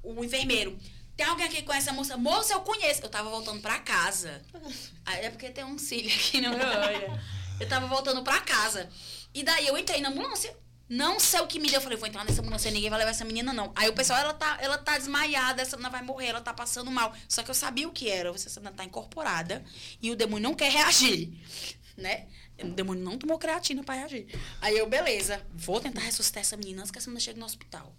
o 0.03 0.25
enfermeiro, 0.25 0.79
tem 1.17 1.27
alguém 1.27 1.47
aqui 1.47 1.57
que 1.57 1.63
conhece 1.63 1.89
a 1.89 1.93
moça? 1.93 2.17
Moça, 2.17 2.53
eu 2.53 2.61
conheço. 2.61 3.03
Eu 3.03 3.09
tava 3.09 3.31
voltando 3.31 3.61
pra 3.61 3.79
casa. 3.79 4.43
Aí 5.07 5.25
é 5.25 5.31
porque 5.31 5.51
tem 5.51 5.65
um 5.65 5.79
cílio 5.79 6.15
aqui 6.15 6.41
no 6.41 6.51
meu 6.51 6.67
olho. 6.67 7.21
Eu 7.59 7.69
tava 7.69 7.87
voltando 7.87 8.23
pra 8.23 8.41
casa. 8.41 8.89
E 9.33 9.43
daí 9.43 9.67
eu 9.67 9.77
entrei 9.79 10.01
na 10.01 10.09
ambulância. 10.09 10.55
Não 10.89 11.19
sei 11.19 11.41
o 11.41 11.47
que 11.47 11.59
me 11.59 11.69
deu. 11.69 11.79
Eu 11.79 11.83
falei, 11.83 11.99
vou 11.99 12.09
entrar 12.09 12.25
nessa 12.25 12.41
ambulância, 12.41 12.71
ninguém 12.71 12.89
vai 12.89 12.99
levar 12.99 13.11
essa 13.11 13.25
menina, 13.25 13.53
não. 13.53 13.73
Aí 13.75 13.89
o 13.89 13.93
pessoal, 13.93 14.21
ela 14.21 14.35
tá, 14.35 14.59
ela 14.61 14.79
tá 14.79 14.97
desmaiada, 14.97 15.61
essa 15.61 15.77
menina 15.77 15.91
vai 15.91 16.03
morrer, 16.03 16.27
ela 16.27 16.41
tá 16.41 16.55
passando 16.55 16.91
mal. 16.91 17.13
Só 17.29 17.43
que 17.43 17.51
eu 17.51 17.55
sabia 17.55 17.89
o 17.89 17.93
que 17.93 18.09
era. 18.09 18.31
Essa 18.31 18.61
menina 18.61 18.77
tá 18.77 18.85
incorporada 18.85 19.65
e 20.01 20.11
o 20.11 20.17
demônio 20.17 20.49
não 20.49 20.55
quer 20.55 20.71
reagir, 20.71 21.33
né? 21.97 22.29
O 22.63 22.69
demônio 22.69 23.05
não 23.05 23.19
tomou 23.19 23.39
creatina 23.39 23.83
pra 23.83 23.95
reagir. 23.97 24.27
Aí 24.61 24.79
eu, 24.79 24.89
beleza, 24.89 25.45
vou 25.53 25.81
tentar 25.81 26.01
ressuscitar 26.01 26.41
essa 26.41 26.57
menina 26.57 26.81
antes 26.81 26.91
que 26.91 26.99
essa 26.99 27.09
menina 27.11 27.21
chegue 27.21 27.39
no 27.39 27.45
hospital. 27.45 27.95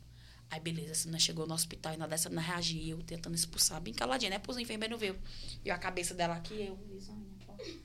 Aí, 0.49 0.61
beleza, 0.61 0.93
essa 0.93 1.05
menina 1.05 1.19
chegou 1.19 1.45
no 1.45 1.53
hospital 1.53 1.93
e 1.93 1.97
nada 1.97 2.09
dessa 2.09 2.29
menina 2.29 2.47
reagia, 2.47 2.93
eu 2.93 3.03
tentando 3.03 3.35
expulsar, 3.35 3.81
bem 3.81 3.93
caladinha, 3.93 4.29
né? 4.29 4.39
Pros 4.39 4.57
enfermeiros 4.57 4.99
ver. 4.99 5.19
E 5.63 5.69
a 5.69 5.77
cabeça 5.77 6.13
dela 6.13 6.35
aqui, 6.35 6.53
eu, 6.67 6.79
Lisânia, 6.89 7.26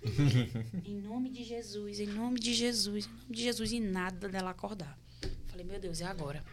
em 0.85 1.01
nome 1.01 1.31
de 1.31 1.44
Jesus, 1.44 2.01
em 2.01 2.07
nome 2.07 2.39
de 2.39 2.55
Jesus, 2.55 3.07
em 3.07 3.09
nome 3.09 3.35
de 3.35 3.43
Jesus, 3.43 3.73
e 3.73 3.81
nada 3.81 4.28
dela 4.28 4.51
acordar. 4.51 4.99
Falei, 5.49 5.65
meu 5.65 5.81
Deus, 5.81 6.01
e 6.01 6.05
agora? 6.05 6.44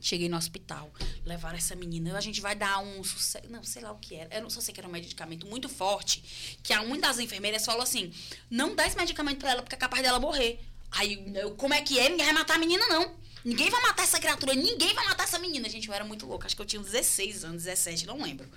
Cheguei 0.00 0.30
no 0.30 0.36
hospital, 0.36 0.90
levaram 1.26 1.58
essa 1.58 1.76
menina, 1.76 2.16
a 2.16 2.22
gente 2.22 2.40
vai 2.40 2.54
dar 2.54 2.78
um 2.78 3.04
sucesso. 3.04 3.50
Não, 3.50 3.62
sei 3.62 3.82
lá 3.82 3.92
o 3.92 3.98
que 3.98 4.14
era. 4.14 4.34
Eu 4.34 4.42
não 4.42 4.48
só 4.48 4.60
sei 4.60 4.72
que 4.72 4.80
era 4.80 4.88
um 4.88 4.92
medicamento 4.92 5.46
muito 5.46 5.68
forte. 5.68 6.56
Que 6.62 6.72
a 6.72 6.80
uma 6.80 6.98
das 6.98 7.18
enfermeiras 7.18 7.66
falou 7.66 7.82
assim: 7.82 8.10
não 8.48 8.74
dá 8.74 8.86
esse 8.86 8.96
medicamento 8.96 9.38
pra 9.38 9.50
ela, 9.50 9.62
porque 9.62 9.74
é 9.74 9.78
capaz 9.78 10.02
dela 10.02 10.18
morrer. 10.18 10.58
Aí, 10.92 11.30
eu, 11.34 11.50
como 11.54 11.74
é 11.74 11.82
que 11.82 11.98
é? 11.98 12.08
Ninguém 12.08 12.24
vai 12.24 12.34
matar 12.34 12.54
a 12.54 12.58
menina, 12.58 12.86
não. 12.88 13.14
Ninguém 13.44 13.70
vai 13.70 13.80
matar 13.82 14.02
essa 14.02 14.18
criatura, 14.18 14.54
ninguém 14.54 14.92
vai 14.94 15.04
matar 15.04 15.24
essa 15.24 15.38
menina. 15.38 15.68
Gente, 15.68 15.88
eu 15.88 15.94
era 15.94 16.04
muito 16.04 16.26
louca. 16.26 16.46
Acho 16.46 16.56
que 16.56 16.62
eu 16.62 16.66
tinha 16.66 16.82
16 16.82 17.44
anos, 17.44 17.64
17, 17.64 18.06
não 18.06 18.22
lembro. 18.22 18.48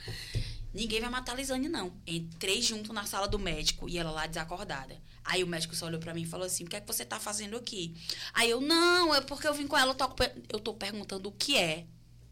Ninguém 0.74 1.00
vai 1.00 1.10
matar 1.10 1.34
a 1.34 1.36
Lisane, 1.36 1.70
não. 1.70 1.94
Entrei 2.08 2.60
junto 2.62 2.92
na 2.92 3.06
sala 3.06 3.28
do 3.28 3.38
médico 3.38 3.88
e 3.88 3.98
ela 4.00 4.10
lá 4.10 4.26
desacordada. 4.26 5.00
Aí 5.24 5.44
o 5.44 5.48
médico 5.48 5.76
só 5.76 5.86
olhou 5.86 6.00
pra 6.00 6.14
mim 6.14 6.24
e 6.24 6.26
falou 6.26 6.48
assim: 6.48 6.64
O 6.64 6.68
que 6.68 6.76
é 6.76 6.82
que 6.82 6.88
você 6.88 7.06
tá 7.06 7.20
fazendo 7.20 7.56
aqui? 7.56 7.96
Aí 8.34 8.50
eu, 8.50 8.60
não, 8.60 9.14
é 9.14 9.22
porque 9.22 9.48
eu 9.48 9.54
vim 9.54 9.68
com 9.68 9.78
ela, 9.78 9.92
eu 9.92 9.96
tô, 9.96 10.10
eu 10.50 10.60
tô 10.60 10.74
perguntando 10.74 11.30
o 11.30 11.32
que 11.32 11.58
é 11.58 11.86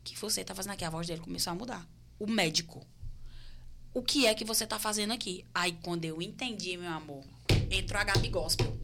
que 0.03 0.17
você 0.17 0.43
tá 0.43 0.55
fazendo 0.55 0.71
aqui. 0.71 0.83
A 0.83 0.89
voz 0.89 1.05
dele 1.05 1.21
começou 1.21 1.51
a 1.51 1.55
mudar. 1.55 1.87
O 2.17 2.25
médico. 2.25 2.85
O 3.93 4.01
que 4.01 4.25
é 4.25 4.33
que 4.33 4.43
você 4.43 4.65
tá 4.65 4.79
fazendo 4.79 5.13
aqui? 5.13 5.45
Aí 5.53 5.77
quando 5.83 6.05
eu 6.05 6.21
entendi, 6.21 6.77
meu 6.77 6.89
amor, 6.89 7.23
entrou 7.69 8.01
a 8.01 8.03
Gabi 8.03 8.29
Gospel. 8.29 8.75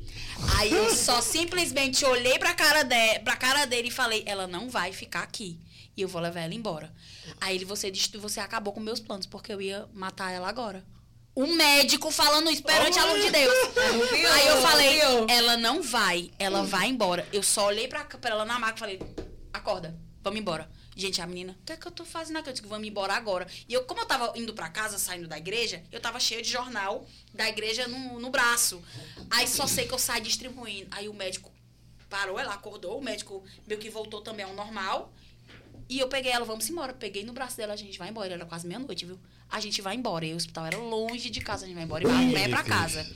Aí 0.57 0.71
eu 0.71 0.93
só 0.93 1.19
simplesmente 1.21 2.05
olhei 2.05 2.37
pra 2.37 2.53
cara, 2.53 2.83
de, 2.83 3.19
pra 3.19 3.35
cara 3.35 3.65
dele 3.65 3.87
e 3.87 3.91
falei: 3.91 4.23
Ela 4.27 4.45
não 4.45 4.69
vai 4.69 4.93
ficar 4.93 5.23
aqui 5.23 5.59
e 5.97 6.03
eu 6.03 6.07
vou 6.07 6.21
levar 6.21 6.41
ela 6.41 6.53
embora. 6.53 6.93
Aí 7.41 7.55
ele, 7.55 7.65
você 7.65 7.89
disse, 7.89 8.15
você 8.17 8.39
acabou 8.39 8.71
com 8.71 8.79
meus 8.79 8.99
planos, 8.99 9.25
porque 9.25 9.51
eu 9.51 9.59
ia 9.59 9.87
matar 9.93 10.31
ela 10.31 10.47
agora. 10.47 10.85
O 11.33 11.47
médico 11.47 12.09
falando 12.11 12.49
isso 12.49 12.63
perante 12.63 12.97
a 12.97 13.05
luz 13.05 13.25
de 13.25 13.31
Deus. 13.31 13.53
Viu? 14.11 14.31
Aí 14.31 14.47
eu 14.47 14.61
falei, 14.61 14.99
Viu? 14.99 15.27
ela 15.27 15.57
não 15.57 15.81
vai, 15.81 16.31
ela 16.39 16.63
vai 16.63 16.87
embora. 16.87 17.27
Eu 17.33 17.43
só 17.43 17.67
olhei 17.67 17.87
pra, 17.87 18.05
pra 18.05 18.29
ela 18.29 18.45
na 18.45 18.57
maca 18.57 18.75
e 18.75 18.79
falei, 18.79 18.99
acorda, 19.51 19.95
vamos 20.23 20.39
embora. 20.39 20.69
Gente, 20.95 21.21
a 21.21 21.27
menina, 21.27 21.55
o 21.61 21.63
que 21.63 21.73
é 21.73 21.77
que 21.77 21.85
eu 21.85 21.91
tô 21.91 22.03
fazendo 22.03 22.37
aqui? 22.37 22.49
Eu 22.49 22.53
digo, 22.53 22.67
vamos 22.67 22.87
embora 22.87 23.13
agora. 23.13 23.45
E 23.69 23.73
eu, 23.73 23.83
como 23.83 24.01
eu 24.01 24.05
tava 24.07 24.33
indo 24.35 24.51
pra 24.55 24.67
casa, 24.67 24.97
saindo 24.97 25.27
da 25.27 25.37
igreja, 25.37 25.83
eu 25.91 25.99
tava 25.99 26.19
cheia 26.19 26.41
de 26.41 26.49
jornal 26.49 27.05
da 27.35 27.47
igreja 27.47 27.87
no, 27.87 28.19
no 28.19 28.31
braço. 28.31 28.81
Aí 29.29 29.47
só 29.47 29.67
sei 29.67 29.87
que 29.87 29.93
eu 29.93 29.99
saí 29.99 30.21
distribuindo. 30.21 30.87
Aí 30.89 31.07
o 31.07 31.13
médico 31.13 31.51
parou, 32.09 32.39
ela 32.39 32.55
acordou, 32.55 32.97
o 32.97 33.03
médico 33.03 33.43
meio 33.67 33.79
que 33.79 33.91
voltou 33.91 34.21
também 34.21 34.43
ao 34.43 34.55
normal. 34.55 35.13
E 35.89 35.99
eu 35.99 36.07
peguei 36.07 36.31
ela, 36.31 36.43
vamos 36.43 36.69
embora. 36.69 36.93
Peguei 36.93 37.23
no 37.23 37.33
braço 37.33 37.55
dela, 37.55 37.73
a 37.73 37.77
gente 37.77 37.97
vai 37.97 38.09
embora. 38.09 38.33
Era 38.33 38.45
quase 38.45 38.67
meia-noite, 38.67 39.05
viu? 39.05 39.17
A 39.49 39.59
gente 39.59 39.81
vai 39.81 39.95
embora. 39.95 40.25
E 40.25 40.33
o 40.33 40.35
hospital 40.35 40.65
era 40.65 40.77
longe 40.77 41.29
de 41.29 41.39
casa, 41.39 41.63
a 41.63 41.67
gente 41.67 41.75
vai 41.75 41.85
embora. 41.85 42.03
E 42.03 42.07
vai 42.07 42.31
pé 42.31 42.49
pra 42.49 42.63
casa. 42.63 43.07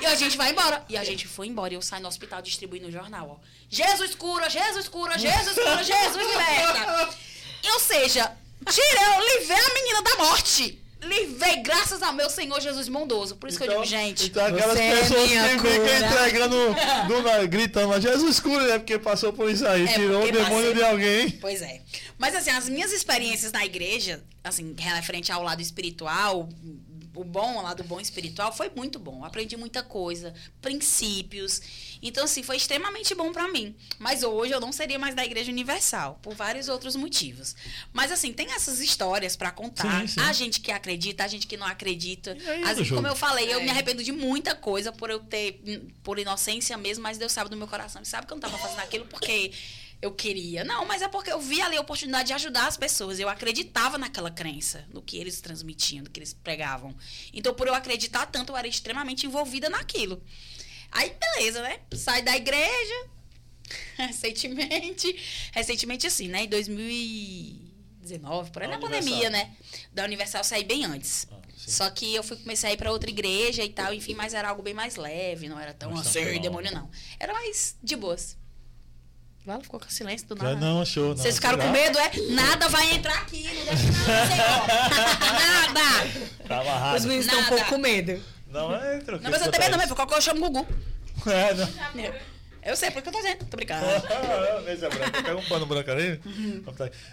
E 0.00 0.06
a 0.06 0.14
gente 0.14 0.36
vai 0.36 0.52
embora. 0.52 0.84
E 0.88 0.96
a 0.96 1.02
gente 1.02 1.26
foi 1.26 1.48
embora. 1.48 1.72
E 1.72 1.76
eu 1.76 1.82
saí 1.82 2.00
no 2.00 2.08
hospital 2.08 2.40
distribuindo 2.40 2.86
o 2.86 2.92
jornal, 2.92 3.40
ó. 3.40 3.44
Jesus 3.68 4.14
cura, 4.14 4.48
Jesus 4.48 4.88
cura, 4.88 5.18
Jesus 5.18 5.54
cura, 5.54 5.82
Jesus 5.82 6.28
liberta. 6.28 7.16
Ou 7.72 7.80
seja, 7.80 8.36
tirei, 8.70 9.38
livrei 9.38 9.58
a 9.58 9.74
menina 9.74 10.02
da 10.02 10.16
morte. 10.16 10.83
Livrei, 11.04 11.56
graças 11.56 12.02
ao 12.02 12.12
meu 12.12 12.28
Senhor 12.30 12.60
Jesus 12.60 12.88
bondoso. 12.88 13.36
Por 13.36 13.48
isso 13.48 13.58
que 13.58 13.64
eu 13.64 13.68
digo, 13.68 13.84
gente. 13.84 14.26
Então 14.26 14.44
aquelas 14.46 14.76
você 14.76 14.82
é 14.82 14.96
pessoas 15.00 15.28
minha 15.30 15.42
que 15.44 15.48
ficam 15.58 15.70
entregando, 16.08 16.56
do 17.08 17.48
gritando, 17.48 18.00
Jesus 18.00 18.40
cura, 18.40 18.66
né? 18.66 18.78
Porque 18.78 18.98
passou 18.98 19.32
por 19.32 19.50
isso 19.50 19.66
aí, 19.66 19.84
É, 19.84 19.92
tirou 19.92 20.22
o 20.22 20.32
demônio 20.32 20.48
passei- 20.48 20.74
de 20.74 20.82
alguém. 20.82 21.30
Pois 21.32 21.62
é. 21.62 21.80
Mas 22.18 22.34
assim, 22.34 22.50
as 22.50 22.68
minhas 22.68 22.92
experiências 22.92 23.52
na 23.52 23.64
igreja, 23.64 24.22
assim, 24.42 24.74
referente 24.78 25.30
ao 25.32 25.42
lado 25.42 25.60
espiritual, 25.60 26.48
o 27.14 27.24
bom, 27.24 27.58
o 27.58 27.62
lado 27.62 27.84
bom 27.84 28.00
espiritual, 28.00 28.52
foi 28.52 28.70
muito 28.74 28.98
bom. 28.98 29.24
Aprendi 29.24 29.56
muita 29.56 29.82
coisa, 29.82 30.34
princípios. 30.60 31.60
Então, 32.02 32.24
assim, 32.24 32.42
foi 32.42 32.56
extremamente 32.56 33.14
bom 33.14 33.32
pra 33.32 33.48
mim. 33.48 33.74
Mas 33.98 34.22
hoje 34.22 34.52
eu 34.52 34.60
não 34.60 34.72
seria 34.72 34.98
mais 34.98 35.14
da 35.14 35.24
Igreja 35.24 35.50
Universal, 35.50 36.18
por 36.22 36.34
vários 36.34 36.68
outros 36.68 36.96
motivos. 36.96 37.54
Mas, 37.92 38.12
assim, 38.12 38.32
tem 38.32 38.52
essas 38.52 38.80
histórias 38.80 39.36
pra 39.36 39.50
contar. 39.50 40.00
Sim, 40.02 40.06
sim. 40.08 40.20
A 40.20 40.32
gente 40.32 40.60
que 40.60 40.70
acredita, 40.70 41.24
a 41.24 41.28
gente 41.28 41.46
que 41.46 41.56
não 41.56 41.66
acredita. 41.66 42.34
Do 42.34 42.40
vezes, 42.40 42.86
jogo? 42.86 42.96
como 43.02 43.08
eu 43.08 43.16
falei, 43.16 43.52
eu 43.52 43.60
É. 43.60 43.64
me 43.64 43.70
arrependo 43.70 44.02
de 44.02 44.12
muita 44.12 44.54
coisa 44.54 44.92
por 44.92 45.08
eu 45.10 45.20
ter, 45.20 45.62
por 46.02 46.18
inocência 46.18 46.76
mesmo, 46.76 47.02
mas 47.02 47.16
Deus 47.18 47.32
sabe 47.32 47.48
do 47.48 47.56
meu 47.56 47.68
coração 47.68 48.02
e 48.02 48.06
sabe 48.06 48.26
que 48.26 48.32
eu 48.32 48.36
não 48.36 48.42
tava 48.42 48.58
fazendo 48.58 48.80
aquilo 48.80 49.06
porque 49.06 49.52
eu 50.04 50.12
queria. 50.12 50.64
Não, 50.64 50.84
mas 50.84 51.00
é 51.00 51.08
porque 51.08 51.32
eu 51.32 51.40
vi 51.40 51.62
ali 51.62 51.76
a 51.76 51.80
oportunidade 51.80 52.28
de 52.28 52.34
ajudar 52.34 52.66
as 52.66 52.76
pessoas. 52.76 53.18
Eu 53.18 53.28
acreditava 53.28 53.96
naquela 53.96 54.30
crença, 54.30 54.84
no 54.92 55.00
que 55.00 55.16
eles 55.16 55.40
transmitiam, 55.40 56.04
no 56.04 56.10
que 56.10 56.20
eles 56.20 56.34
pregavam. 56.34 56.94
Então, 57.32 57.54
por 57.54 57.66
eu 57.66 57.74
acreditar 57.74 58.26
tanto, 58.26 58.52
eu 58.52 58.56
era 58.56 58.68
extremamente 58.68 59.26
envolvida 59.26 59.70
naquilo. 59.70 60.22
Aí, 60.92 61.16
beleza, 61.18 61.62
né? 61.62 61.80
Sai 61.94 62.22
da 62.22 62.36
igreja. 62.36 63.06
Recentemente. 63.96 65.16
Recentemente, 65.52 66.06
assim, 66.06 66.28
né? 66.28 66.44
Em 66.44 66.48
2019, 66.48 68.50
por 68.50 68.62
aí 68.62 68.68
na 68.68 68.78
pandemia, 68.78 69.30
né? 69.30 69.56
Da 69.92 70.04
Universal 70.04 70.44
saí 70.44 70.64
bem 70.64 70.84
antes. 70.84 71.26
Ah. 71.32 71.36
Só 71.56 71.88
que 71.88 72.14
eu 72.14 72.22
fui 72.22 72.36
comecei 72.36 72.68
a 72.68 72.72
ir 72.74 72.76
pra 72.76 72.92
outra 72.92 73.08
igreja 73.08 73.64
e 73.64 73.70
tal, 73.70 73.94
enfim, 73.94 74.12
mas 74.12 74.34
era 74.34 74.50
algo 74.50 74.62
bem 74.62 74.74
mais 74.74 74.96
leve, 74.96 75.48
não 75.48 75.58
era 75.58 75.72
tão 75.72 75.96
assim, 75.96 76.38
demônio, 76.38 76.70
não. 76.72 76.90
Era 77.18 77.32
mais 77.32 77.74
de 77.82 77.96
boas. 77.96 78.36
Vala 79.44 79.60
ficou 79.60 79.78
com 79.78 79.88
silêncio 79.90 80.26
do 80.28 80.36
nada. 80.36 80.56
Não, 80.56 80.80
achou. 80.80 81.10
Não, 81.10 81.16
Vocês 81.16 81.34
ficaram 81.34 81.58
com 81.58 81.64
será? 81.64 81.72
medo, 81.72 81.98
é? 81.98 82.10
Nada 82.30 82.68
vai 82.68 82.94
entrar 82.94 83.18
aqui, 83.18 83.42
não 83.42 83.64
deixa 83.64 83.92
nada. 84.06 84.72
Nada! 85.74 85.80
Tá. 86.48 86.94
Os 86.96 87.04
meninos 87.04 87.26
estão 87.26 87.40
um 87.40 87.44
pouco 87.46 87.64
com 87.66 87.78
medo. 87.78 88.22
Não, 88.50 88.74
é 88.74 88.98
tranquilo. 89.00 89.22
Não, 89.22 89.30
mas 89.30 89.44
eu 89.44 89.52
também 89.52 89.68
não, 89.68 89.76
mas 89.76 89.92
qualquer 89.92 90.16
eu 90.16 90.22
chamo 90.22 90.46
o 90.46 90.50
Gugu. 90.50 90.66
É, 91.26 91.54
não. 91.54 91.68
Eu 92.64 92.74
sei, 92.76 92.90
porque 92.90 93.08
eu 93.08 93.12
tô 93.12 93.18
dizendo. 93.20 93.44
Tô 93.44 93.56
brincando. 93.56 93.84
Mesa 94.64 94.88
branca. 94.88 95.22
Pega 95.22 95.36
um 95.36 95.44
pano 95.44 95.66
branco 95.66 95.90
ali. 95.90 96.18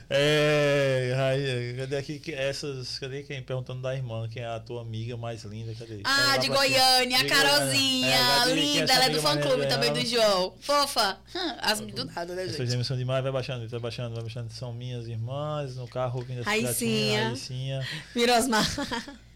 É, 0.09 1.13
Raí, 1.15 1.75
cadê 1.77 1.97
aqui 1.97 2.21
essas. 2.33 2.97
Cadê 2.99 3.23
quem 3.23 3.41
perguntando 3.41 3.81
da 3.81 3.93
irmã, 3.93 4.27
quem 4.29 4.43
é 4.43 4.47
a 4.47 4.59
tua 4.59 4.81
amiga 4.81 5.17
mais 5.17 5.43
linda? 5.43 5.73
Cadê? 5.77 6.01
Ah, 6.03 6.37
de 6.37 6.47
Goiânia, 6.47 7.19
a 7.19 7.25
Carolzinha. 7.25 8.15
É, 8.47 8.53
linda, 8.53 8.83
essa 8.83 8.93
ela 8.93 9.05
é 9.05 9.09
do 9.09 9.21
fã 9.21 9.37
clube 9.39 9.67
também 9.67 9.91
do 9.91 10.05
João. 10.05 10.53
Fofa. 10.61 11.17
Hum, 11.35 11.55
As 11.61 11.79
do 11.81 12.05
nada, 12.05 12.33
né, 12.33 12.43
Essas 12.43 12.57
gente? 12.57 12.69
gêmeas 12.69 12.87
são 12.87 12.95
demais, 12.97 13.21
vai 13.23 13.31
baixando, 13.31 13.67
vai 13.67 13.79
baixando, 13.79 14.13
vai 14.15 14.23
baixando. 14.23 14.53
São 14.53 14.73
minhas 14.73 15.07
irmãs, 15.07 15.75
no 15.75 15.87
carro 15.87 16.19
ouvindo 16.19 16.41
essa 16.41 16.49
Raicinha. 16.49 17.27
Raicinha. 17.27 17.87
Mirosmar. 18.15 18.65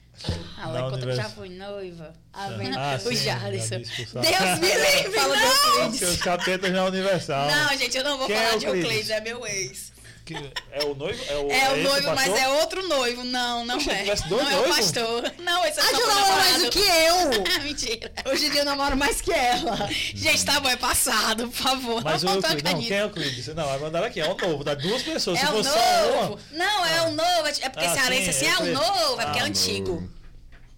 Ah, 0.57 0.67
Da 0.67 0.71
lá 0.71 0.87
enquanto 0.87 1.03
eu 1.09 1.15
já 1.15 1.29
fui 1.29 1.49
noiva. 1.49 2.13
Ah, 2.33 2.49
vem. 2.49 2.71
Ah, 2.75 2.95
o 3.03 3.09
sim, 3.09 3.15
Jarlis. 3.15 3.67
já 3.67 3.77
vi 3.77 3.83
expulsar. 3.83 4.21
Deus 4.23 4.59
me 4.59 4.73
livre, 4.73 5.11
Fala 5.19 5.35
não! 5.37 5.89
Os 5.89 6.17
capetas 6.21 6.71
na 6.71 6.85
Universal. 6.85 7.47
Não, 7.49 7.77
gente, 7.77 7.97
eu 7.97 8.03
não 8.03 8.17
vou 8.17 8.27
Quem 8.27 8.35
é 8.35 8.39
falar 8.39 8.55
o 8.55 8.59
de? 8.59 8.65
Euclides, 8.65 9.09
é 9.09 9.21
meu 9.21 9.45
ex. 9.45 9.91
Que- 10.25 10.33
é 10.71 10.83
o 10.83 10.95
noivo? 10.95 11.23
É 11.29 11.35
o, 11.35 11.51
É 11.51 11.69
o 11.69 11.75
esse 11.75 11.83
noivo, 11.83 12.15
mas 12.15 12.33
é 12.33 12.47
outro 12.49 12.87
noivo. 12.87 13.23
Não, 13.23 13.63
não 13.63 13.77
Poxa, 13.77 13.91
é. 13.93 14.03
dois 14.05 14.21
não 14.27 14.49
é 14.51 14.57
o 14.57 14.63
pastor. 14.75 15.31
Não, 15.37 15.63
esse 15.65 15.79
é 15.79 15.83
A 15.83 15.85
só 15.85 15.91
Ju 15.95 16.01
pro 16.01 16.07
namora 16.07 16.35
mais 16.35 16.51
namorado. 16.53 16.63
do 16.63 16.71
que 16.71 16.79
eu. 16.79 17.61
Mentira. 17.63 18.11
Hoje 18.25 18.45
em 18.47 18.49
dia 18.49 18.61
eu 18.61 18.65
namoro 18.65 18.97
mais 18.97 19.21
que 19.21 19.31
ela. 19.31 19.87
Gente, 19.91 20.43
tá 20.43 20.59
bom, 20.59 20.67
é 20.69 20.75
passado, 20.75 21.47
por 21.47 21.55
favor. 21.55 22.03
Mas 22.03 22.23
o 22.23 22.25
não 22.25 22.33
Euclides, 22.35 22.63
não, 22.63 22.69
acredito. 22.71 22.87
quem 22.87 22.97
é 22.97 23.01
o 23.03 23.05
Euclides? 23.05 23.47
Não, 23.49 23.65
vai 23.67 23.77
mandar 23.77 24.03
aqui, 24.03 24.19
é 24.19 24.25
o 24.27 24.35
novo, 24.35 24.63
dá 24.63 24.73
duas 24.73 25.03
pessoas. 25.03 25.39
Se 25.39 25.45
É 25.45 25.49
o 25.49 25.51
fosse 25.53 25.69
só 25.69 25.75
uma. 25.77 26.21
novo. 26.23 26.39
Não, 26.51 26.85
é 26.85 27.01
o 27.03 27.11
novo. 27.11 27.47
É 27.61 27.69
porque 27.69 27.85
Ah, 27.85 27.93
cearense 27.93 28.23
sim, 28.23 28.29
assim 28.31 28.45
é 28.47 28.49
o 28.49 28.65
Euclides. 28.65 28.73
novo, 28.79 29.21
é 29.21 29.25
porque 29.25 29.39
é 29.39 29.41
Ah, 29.43 29.45
antigo. 29.45 30.09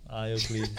Ah, 0.10 0.30
Euclides. 0.30 0.72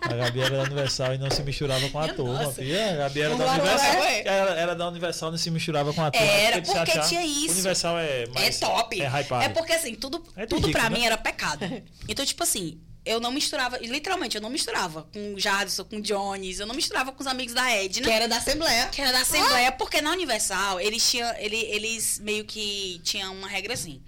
A 0.00 0.14
Gabi 0.14 0.40
era 0.40 0.56
da 0.56 0.62
Universal 0.64 1.14
e 1.14 1.18
não 1.18 1.30
se 1.30 1.42
misturava 1.42 1.88
com 1.90 1.98
a 2.00 2.08
turma, 2.08 2.50
filha. 2.52 2.92
A 2.92 2.96
Gabi 2.96 3.20
era 3.20 3.36
da 3.36 3.52
Universal. 3.52 4.02
Era, 4.24 4.50
era 4.54 4.74
da 4.74 4.88
Universal 4.88 5.28
e 5.28 5.32
não 5.32 5.38
se 5.38 5.50
misturava 5.50 5.92
com 5.92 6.02
a 6.02 6.10
turma. 6.10 6.26
Era, 6.26 6.56
se 6.64 6.72
porque 6.72 6.90
achavam- 6.90 7.08
tinha 7.08 7.24
isso. 7.24 7.52
Universal 7.52 7.98
é 7.98 8.26
mais. 8.28 8.56
é 8.62 8.66
top. 8.66 9.00
É 9.02 9.06
hypado. 9.20 9.44
É 9.44 9.48
porque 9.50 9.72
assim, 9.72 9.94
tudo, 9.94 10.24
É 10.36 10.46
tudo 10.46 10.66
rico, 10.68 10.78
pra 10.78 10.88
né? 10.88 10.98
mim 10.98 11.04
era 11.04 11.16
pecado. 11.18 11.64
Então, 12.08 12.24
tipo 12.24 12.42
assim, 12.42 12.80
eu 13.04 13.20
não 13.20 13.30
misturava, 13.30 13.76
literalmente, 13.78 14.36
eu 14.36 14.42
não 14.42 14.50
misturava 14.50 15.02
com 15.12 15.34
o 15.34 15.38
Jadson, 15.40 15.84
com 15.84 15.96
o 15.96 16.00
Jones, 16.02 16.60
eu 16.60 16.66
não 16.66 16.74
misturava 16.74 17.12
com 17.12 17.20
os 17.20 17.26
amigos 17.26 17.52
da 17.54 17.70
Edna. 17.70 18.06
Que 18.06 18.10
era 18.12 18.26
da 18.26 18.38
Assembleia. 18.38 18.86
Que 18.88 19.00
era 19.02 19.12
da 19.12 19.20
Assembleia, 19.20 19.70
porque 19.72 20.00
na 20.00 20.12
Universal 20.12 20.80
eles 20.80 21.08
tinham. 21.10 21.30
Ele, 21.36 21.56
eles 21.56 22.18
meio 22.20 22.44
que 22.46 23.00
tinham 23.04 23.34
uma 23.34 23.48
regra 23.48 23.74
assim. 23.74 24.02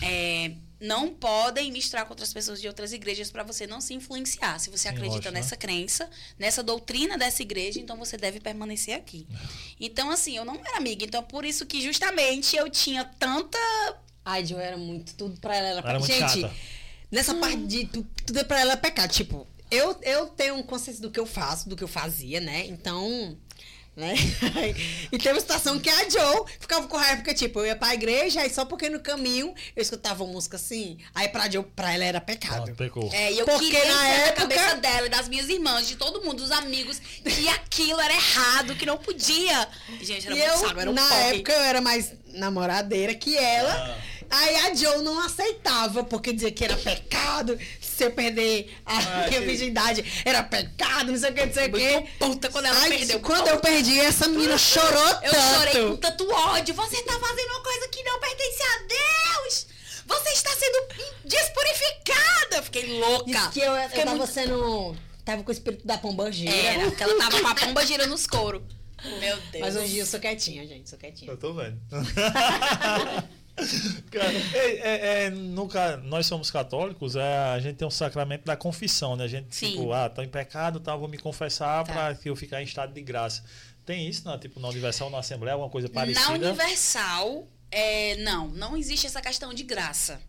É, 0.00 0.52
não 0.86 1.12
podem 1.14 1.72
misturar 1.72 2.04
com 2.04 2.12
outras 2.12 2.32
pessoas 2.32 2.60
de 2.60 2.68
outras 2.68 2.92
igrejas 2.92 3.30
para 3.30 3.42
você 3.42 3.66
não 3.66 3.80
se 3.80 3.94
influenciar. 3.94 4.58
Se 4.58 4.70
você 4.70 4.88
Sim, 4.88 4.88
acredita 4.90 5.14
lógico, 5.16 5.32
né? 5.34 5.40
nessa 5.40 5.56
crença, 5.56 6.10
nessa 6.38 6.62
doutrina 6.62 7.16
dessa 7.16 7.42
igreja, 7.42 7.80
então 7.80 7.96
você 7.96 8.16
deve 8.16 8.40
permanecer 8.40 8.94
aqui. 8.94 9.26
Então, 9.80 10.10
assim, 10.10 10.36
eu 10.36 10.44
não 10.44 10.54
era 10.56 10.76
amiga. 10.76 11.04
Então, 11.04 11.22
por 11.22 11.44
isso 11.44 11.64
que 11.66 11.80
justamente 11.80 12.56
eu 12.56 12.68
tinha 12.70 13.04
tanta. 13.04 13.58
Ai, 14.24 14.44
Jo 14.44 14.58
era 14.58 14.76
muito. 14.76 15.14
Tudo 15.14 15.40
pra 15.40 15.56
ela 15.56 15.68
era, 15.68 15.78
Era 15.88 15.98
muito 15.98 16.12
Gente, 16.12 16.40
chata. 16.42 16.54
nessa 17.10 17.34
parte 17.34 17.66
de. 17.66 17.86
tu- 17.86 18.06
Tudo 18.26 18.38
é 18.38 18.44
pra 18.44 18.60
ela 18.60 18.72
é 18.72 18.76
pecado. 18.76 19.10
Tipo, 19.10 19.46
eu, 19.70 19.98
eu 20.02 20.26
tenho 20.28 20.54
um 20.56 20.62
consciência 20.62 21.02
do 21.02 21.10
que 21.10 21.18
eu 21.20 21.26
faço, 21.26 21.68
do 21.68 21.76
que 21.76 21.84
eu 21.84 21.88
fazia, 21.88 22.40
né? 22.40 22.66
Então. 22.66 23.36
Né? 23.96 24.14
e 25.12 25.18
teve 25.18 25.34
uma 25.34 25.40
situação 25.40 25.78
que 25.78 25.88
a 25.88 26.08
Joe 26.08 26.44
ficava 26.58 26.88
com 26.88 26.96
raiva, 26.96 27.16
porque, 27.16 27.32
tipo, 27.32 27.60
eu 27.60 27.66
ia 27.66 27.76
pra 27.76 27.94
igreja, 27.94 28.40
aí 28.40 28.50
só 28.50 28.64
porque 28.64 28.88
no 28.90 28.98
caminho 28.98 29.54
eu 29.76 29.82
escutava 29.82 30.24
uma 30.24 30.32
música 30.32 30.56
assim, 30.56 30.98
aí 31.14 31.28
pra 31.28 31.48
Joe, 31.48 31.64
pra 31.76 31.94
ela 31.94 32.04
era 32.04 32.20
pecado. 32.20 32.72
Ah, 32.72 32.74
pecou. 32.74 33.08
É, 33.12 33.32
e 33.32 33.38
eu 33.38 33.46
Porque 33.46 33.66
queria 33.70 33.94
na 33.94 34.08
época- 34.08 34.40
cabeça 34.42 34.74
dela 34.76 35.06
e 35.06 35.10
das 35.10 35.28
minhas 35.28 35.48
irmãs, 35.48 35.86
de 35.86 35.94
todo 35.96 36.22
mundo, 36.22 36.42
dos 36.42 36.50
amigos, 36.50 36.98
que 36.98 37.48
aquilo 37.48 38.00
era 38.00 38.14
errado, 38.14 38.74
que 38.74 38.84
não 38.84 38.96
podia. 38.96 39.68
Gente, 40.00 40.26
era 40.26 40.36
e 40.36 40.38
muito 40.40 40.50
eu, 40.52 40.58
sábio, 40.58 40.80
era 40.80 40.90
um 40.90 40.94
na 40.94 41.14
época, 41.14 41.52
eu 41.52 41.60
era 41.60 41.80
mais 41.80 42.12
namoradeira 42.32 43.14
que 43.14 43.36
ela. 43.36 43.72
Ah. 43.72 44.14
Aí 44.30 44.56
a 44.56 44.74
Joe 44.74 45.02
não 45.02 45.20
aceitava, 45.24 46.02
porque 46.02 46.32
dizia 46.32 46.50
que 46.50 46.64
era 46.64 46.76
pecado. 46.76 47.56
Se 47.96 48.04
eu 48.04 48.10
perder 48.10 48.74
a 48.84 48.98
Ah, 48.98 49.26
minha 49.30 49.40
virgindade, 49.40 50.04
era 50.24 50.42
pecado, 50.42 51.12
não 51.12 51.18
sei 51.18 51.30
o 51.30 51.34
que, 51.34 51.46
não 51.46 51.52
sei 51.52 51.68
o 51.68 51.72
que. 51.72 52.10
puta 52.18 52.48
quando 52.50 52.66
ela 52.66 52.80
Ai, 52.80 52.88
perdeu. 52.90 53.20
Quando 53.20 53.48
eu 53.48 53.58
perdi, 53.60 54.00
essa 54.00 54.26
menina 54.28 54.58
chorou 54.58 55.08
Eu 55.22 55.30
tanto. 55.30 55.54
chorei 55.54 55.86
com 55.90 55.96
tanto 55.96 56.30
ódio. 56.32 56.74
Você 56.74 57.02
tá 57.02 57.12
fazendo 57.18 57.50
uma 57.50 57.62
coisa 57.62 57.88
que 57.88 58.02
não 58.02 58.18
pertence 58.20 58.62
a 58.62 58.78
Deus. 58.88 59.66
Você 60.06 60.30
está 60.30 60.50
sendo 60.56 60.86
despurificada. 61.24 62.56
Eu 62.56 62.62
Fiquei 62.64 62.98
louca. 62.98 63.24
Disse 63.30 63.48
que 63.52 63.60
eu, 63.60 63.72
eu 63.72 63.88
Fiquei 63.88 64.04
tava 64.04 64.16
muito- 64.16 64.32
sendo... 64.32 64.96
Tava 65.24 65.42
com 65.42 65.48
o 65.48 65.52
espírito 65.52 65.86
da 65.86 65.96
pomba 65.96 66.30
gira. 66.30 66.54
Era, 66.54 66.84
porque 66.84 67.02
ela 67.02 67.16
tava 67.16 67.40
com 67.40 67.46
a 67.48 67.54
pomba 67.54 67.84
girando 67.86 68.10
nos 68.10 68.26
couro. 68.26 68.62
Meu 69.20 69.36
Deus. 69.52 69.60
Mas 69.60 69.76
hoje 69.76 69.98
eu 69.98 70.04
sou 70.06 70.18
quietinha, 70.20 70.66
gente, 70.66 70.88
sou 70.90 70.98
quietinha. 70.98 71.30
Eu 71.30 71.36
tô 71.38 71.54
vendo. 71.54 71.78
Cara, 74.10 74.32
é, 74.54 74.68
é, 74.76 75.24
é, 75.26 75.30
no 75.30 75.68
ca- 75.68 75.96
nós 75.98 76.26
somos 76.26 76.50
católicos, 76.50 77.14
é, 77.16 77.36
a 77.54 77.58
gente 77.60 77.76
tem 77.76 77.86
um 77.86 77.90
sacramento 77.90 78.44
da 78.44 78.56
confissão, 78.56 79.14
né? 79.16 79.24
A 79.24 79.28
gente, 79.28 79.54
Sim. 79.54 79.70
tipo, 79.72 79.92
ah, 79.92 80.08
tô 80.08 80.22
em 80.22 80.28
pecado, 80.28 80.80
tá, 80.80 80.94
vou 80.96 81.08
me 81.08 81.18
confessar 81.18 81.84
Tá. 81.84 81.92
pra 81.92 82.14
que 82.14 82.28
eu 82.28 82.36
ficar 82.36 82.60
em 82.60 82.64
estado 82.64 82.92
de 82.92 83.00
graça. 83.00 83.44
Tem 83.86 84.08
isso, 84.08 84.28
né? 84.28 84.36
Tipo, 84.38 84.58
na 84.60 84.68
Universal, 84.68 85.10
na 85.10 85.18
Assembleia, 85.18 85.52
alguma 85.54 85.70
coisa 85.70 85.88
parecida? 85.88 86.26
Na 86.26 86.34
Universal, 86.48 87.46
é, 87.70 88.16
não, 88.16 88.48
não 88.48 88.76
existe 88.76 89.06
essa 89.06 89.20
questão 89.20 89.52
de 89.54 89.62
graça. 89.62 90.20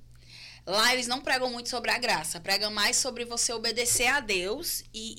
Lá 0.65 0.93
eles 0.93 1.07
não 1.07 1.21
pregam 1.21 1.49
muito 1.51 1.69
sobre 1.69 1.91
a 1.91 1.97
graça, 1.97 2.39
pregam 2.39 2.71
mais 2.71 2.95
sobre 2.97 3.23
você 3.23 3.53
obedecer 3.53 4.07
a 4.07 4.19
Deus 4.19 4.83
e, 4.93 5.15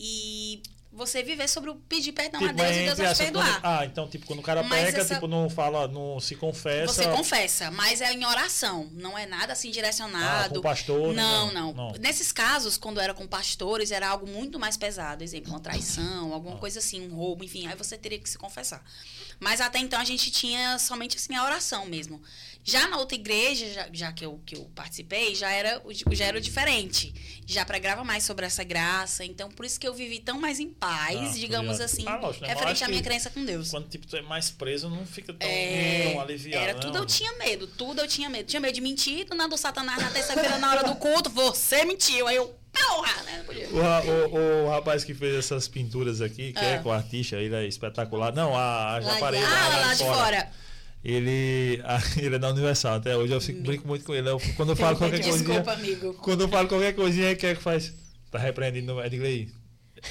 e 0.58 0.62
você 0.96 1.22
viver 1.22 1.48
sobre 1.48 1.70
o 1.70 1.74
pedir 1.76 2.12
perdão 2.12 2.40
a 2.40 2.44
Tipo, 2.48 2.54
Deus 2.56 2.70
é 2.70 2.82
e 2.82 2.84
Deus 2.86 2.98
vai 2.98 3.14
te 3.14 3.18
perdoar. 3.18 3.60
quando- 3.60 3.64
ah, 3.64 3.84
então, 3.84 4.08
tipo, 4.08 4.26
quando 4.26 4.38
o 4.38 4.42
cara 4.42 4.62
Mas 4.62 4.86
peca, 4.86 5.00
essa- 5.02 5.14
tipo, 5.14 5.26
não 5.26 5.48
fala, 5.50 5.86
não 5.86 6.18
se 6.18 6.34
confessa. 6.34 6.92
Você 6.92 7.08
confessa, 7.08 7.70
mas 7.70 8.00
é 8.00 8.12
em 8.12 8.24
oração, 8.24 8.88
não 8.92 9.16
é 9.16 9.26
nada 9.26 9.52
assim 9.52 9.68
ah, 9.68 9.72
direcionado. 9.72 10.54
com 10.54 10.60
o 10.60 10.62
pastor. 10.62 11.14
né? 11.14 11.22
Não, 11.22 11.52
não, 11.72 11.92
Nesses 12.00 12.32
casos, 12.32 12.76
quando 12.76 13.00
era 13.00 13.12
com 13.14 13.26
pastores, 13.26 13.90
era 13.90 14.08
algo 14.08 14.26
muito 14.26 14.58
mais 14.58 14.76
pesado. 14.76 15.22
Exemplo, 15.22 15.50
uma 15.52 15.60
traição, 15.60 16.32
alguma 16.32 16.56
Ah. 16.56 16.58
coisa 16.58 16.78
assim, 16.78 17.06
um 17.06 17.14
roubo, 17.14 17.44
enfim. 17.44 17.66
Aí 17.66 17.76
você 17.76 17.96
teria 17.98 18.18
que 18.18 18.28
se 18.28 18.38
confessar. 18.38 18.82
Mas 19.38 19.60
até 19.60 19.78
então 19.78 20.00
a 20.00 20.04
gente 20.04 20.30
tinha 20.30 20.78
somente 20.78 21.16
assim 21.16 21.34
a 21.34 21.44
oração 21.44 21.84
mesmo. 21.86 22.20
Já 22.68 22.88
na 22.88 22.98
outra 22.98 23.14
igreja, 23.14 23.64
já, 23.72 23.88
já 23.92 24.12
que, 24.12 24.26
eu, 24.26 24.40
que 24.44 24.56
eu 24.56 24.68
participei, 24.74 25.36
já 25.36 25.48
era, 25.52 25.80
já 26.10 26.24
era 26.24 26.40
diferente. 26.40 27.14
Já 27.46 27.64
pregava 27.64 28.02
mais 28.02 28.24
sobre 28.24 28.44
essa 28.44 28.64
graça. 28.64 29.24
Então, 29.24 29.48
por 29.48 29.64
isso 29.64 29.78
que 29.78 29.86
eu 29.86 29.94
vivi 29.94 30.18
tão 30.18 30.40
mais 30.40 30.58
em 30.58 30.68
paz, 30.70 31.16
Ah, 31.16 31.38
digamos 31.38 31.80
assim, 31.80 32.02
Ah, 32.08 32.16
lógico, 32.16 32.42
né? 32.42 32.48
Mas 32.48 32.58
referente 32.58 32.82
à 32.82 32.88
minha 32.88 33.02
crença 33.04 33.30
com 33.30 33.44
Deus. 33.44 33.70
Quando, 33.70 33.88
tipo, 33.88 34.04
tu 34.08 34.16
é 34.16 34.22
mais 34.22 34.50
preso, 34.50 34.90
não 34.90 35.06
fica 35.06 35.32
tão, 35.32 35.48
É, 35.48 36.10
tão 36.10 36.20
aliviado. 36.20 36.64
Era 36.64 36.74
né, 36.74 36.80
tudo, 36.80 36.98
eu 36.98 37.06
tinha 37.06 37.32
medo, 37.38 37.68
tudo 37.68 38.00
eu 38.00 38.08
tinha 38.08 38.28
medo. 38.28 38.48
Tinha 38.48 38.58
medo 38.58 38.74
de 38.74 38.80
mentir, 38.80 39.26
do 39.26 39.36
nada 39.36 39.50
do 39.50 39.56
Satanás 39.56 40.02
na 40.02 40.10
terça-feira, 40.10 40.58
na 40.58 40.68
hora 40.72 40.82
do 40.82 40.96
culto, 40.96 41.30
você 41.30 41.84
mentiu. 41.84 42.26
Aí 42.26 42.34
eu, 42.34 42.52
porra, 42.72 43.22
né? 43.22 43.44
Não. 43.72 44.32
O, 44.32 44.34
o- 44.64 44.64
o 44.66 44.70
rapaz 44.70 45.04
que 45.04 45.14
fez 45.14 45.36
essas 45.36 45.68
pinturas 45.68 46.20
aqui, 46.20 46.52
que 46.52 46.58
é 46.58 46.74
Ah. 46.74 46.82
com 46.82 46.88
o 46.88 46.92
artista, 46.92 47.36
ele 47.36 47.54
é 47.54 47.64
espetacular. 47.64 48.34
Não, 48.34 48.56
a, 48.56 48.96
a 48.96 48.98
de- 48.98 49.06
Japareda. 49.06 49.46
Ah, 49.46 49.78
lá 49.86 49.94
de 49.94 50.02
fora. 50.02 50.52
Ele, 51.04 51.80
ele 52.18 52.34
é 52.34 52.38
da 52.38 52.50
Universal. 52.50 52.94
Até 52.96 53.16
hoje 53.16 53.32
eu 53.32 53.40
fico, 53.40 53.60
brinco 53.62 53.86
muito 53.86 54.04
com 54.04 54.14
ele. 54.14 54.28
Eu- 54.28 54.40
quando 54.56 54.70
eu 54.70 54.76
falo 54.76 54.96
qualquer 54.96 55.22
coisinha. 55.22 55.44
Desculpa, 55.44 55.72
amigo. 55.72 56.14
Quando 56.14 56.40
eu 56.42 56.48
falo 56.48 56.68
qualquer 56.68 56.94
coisinha, 56.94 57.26
ele 57.26 57.36
quer 57.36 57.56
que 57.56 57.62
faz. 57.62 57.92
Tá 58.30 58.38
repreendendo. 58.38 58.96
Digo 59.08 59.24
aí. 59.24 59.48